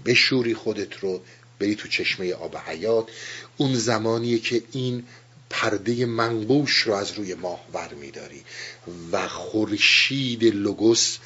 بشوری 0.06 0.54
خودت 0.54 0.98
رو 1.00 1.22
بری 1.60 1.76
تو 1.76 1.88
چشمه 1.88 2.34
آب 2.34 2.58
حیات. 2.58 3.10
اون 3.58 3.76
زمانیه 3.76 4.40
که 4.40 4.64
این 4.72 5.04
پرده 5.52 6.06
منقوش 6.06 6.78
رو 6.78 6.94
از 6.94 7.12
روی 7.12 7.34
ماه 7.34 7.66
ور 7.74 7.94
میداری 7.94 8.44
و 9.12 9.28
خورشید 9.28 10.44
لوگوس 10.44 11.18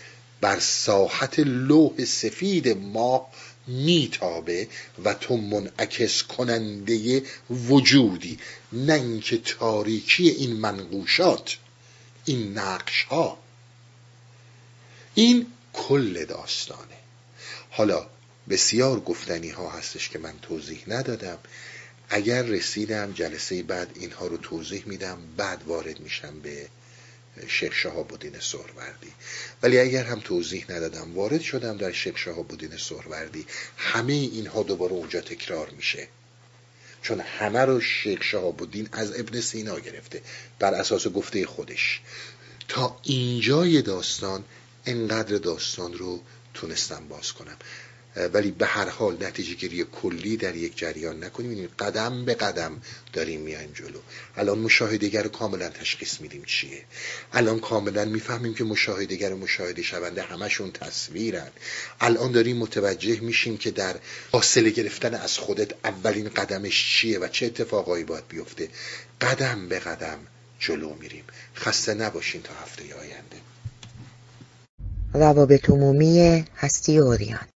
بر 0.42 0.60
ساحت 0.60 1.40
لوح 1.40 2.06
سفید 2.06 2.68
ماه 2.68 3.32
میتابه 3.68 4.68
و 5.04 5.14
تو 5.14 5.38
منعکس 5.38 6.24
کننده 6.24 7.24
وجودی 7.50 8.40
نه 8.74 8.94
اینکه 8.94 9.38
تاریکی 9.38 10.30
این 10.30 10.54
منقوشات 10.54 11.58
این 12.26 12.58
نقش 12.58 13.04
ها 13.04 13.38
این 15.16 15.48
کل 15.74 16.26
داستانه. 16.26 16.98
حالا 17.70 18.08
بسیار 18.50 19.00
گفتنی 19.00 19.50
ها 19.50 19.70
هستش 19.70 20.10
که 20.10 20.20
من 20.20 20.34
توضیح 20.42 20.84
ندادم. 20.88 21.38
اگر 22.10 22.42
رسیدم 22.42 23.12
جلسه 23.12 23.64
بعد 23.64 23.90
اینها 23.96 24.28
رو 24.28 24.38
توضیح 24.38 24.84
میدم 24.86 25.18
بعد 25.38 25.64
وارد 25.68 26.00
میشم 26.00 26.40
به 26.40 26.68
شیخ 27.48 27.74
شهاب 27.74 28.40
سهروردی. 28.40 29.12
ولی 29.64 29.80
اگر 29.80 30.04
هم 30.04 30.20
توضیح 30.20 30.66
ندادم 30.70 31.16
وارد 31.16 31.42
شدم 31.42 31.78
در 31.78 31.92
شیخ 31.92 32.18
شهاب 32.18 32.78
سهروردی. 32.78 33.46
همه 33.78 34.14
اینها 34.14 34.64
دوباره 34.64 34.94
اونجا 34.94 35.22
تکرار 35.22 35.70
میشه. 35.70 36.08
چون 37.02 37.20
همه 37.20 37.60
رو 37.60 37.82
شیخ 37.82 38.24
شهاب 38.24 38.68
از 38.92 39.20
ابن 39.20 39.42
سینا 39.42 39.80
گرفته 39.80 40.22
بر 40.60 40.74
اساس 40.74 41.08
گفته 41.08 41.46
خودش. 41.46 42.02
تا 42.68 43.00
اینجای 43.04 43.82
داستان 43.82 44.44
انقدر 44.86 45.38
داستان 45.38 45.94
رو 45.94 46.22
تونستم 46.54 47.08
باز 47.08 47.32
کنم. 47.32 47.58
ولی 48.34 48.52
به 48.52 48.66
هر 48.66 48.90
حال 48.90 49.24
نتیجه 49.24 49.54
گیری 49.54 49.84
کلی 49.84 50.38
در 50.38 50.56
یک 50.56 50.78
جریان 50.78 51.24
نکنیم. 51.24 51.70
قدم 51.80 52.26
به 52.26 52.34
قدم 52.34 52.82
داریم 53.14 53.42
میایم 53.42 53.72
جلو. 53.74 54.00
الان 54.38 54.60
مشاهدگر 54.60 55.24
رو 55.24 55.30
کاملا 55.30 55.70
تشخیص 55.70 56.22
میدیم 56.22 56.44
چیه. 56.46 56.84
الان 57.34 57.60
کاملا 57.60 58.06
می‌فهمیم 58.06 58.54
که 58.54 58.64
مشاهدگر 58.64 59.34
و 59.34 59.38
مشاهده 59.38 59.82
شونده 59.82 60.22
همشون 60.22 60.72
تصویرن. 60.72 61.50
الان 62.02 62.32
داریم 62.32 62.58
متوجه 62.58 63.20
میشیم 63.20 63.58
که 63.58 63.72
در 63.72 63.96
فاصله 64.32 64.70
گرفتن 64.70 65.14
از 65.14 65.38
خودت 65.38 65.72
اولین 65.84 66.30
قدمش 66.30 67.00
چیه 67.00 67.20
و 67.20 67.28
چه 67.28 67.46
اتفاقایی 67.46 68.04
باید 68.04 68.28
بیفته. 68.28 68.70
قدم 69.22 69.68
به 69.68 69.80
قدم 69.80 70.18
جلو 70.60 70.96
میریم. 70.96 71.24
خسته 71.56 71.94
نباشین 71.94 72.42
تا 72.42 72.54
هفته 72.54 72.84
آینده. 72.84 73.38
روابط 75.14 75.70
عمومی 75.70 76.46
هستی 76.58 76.98
اوریان. 76.98 77.48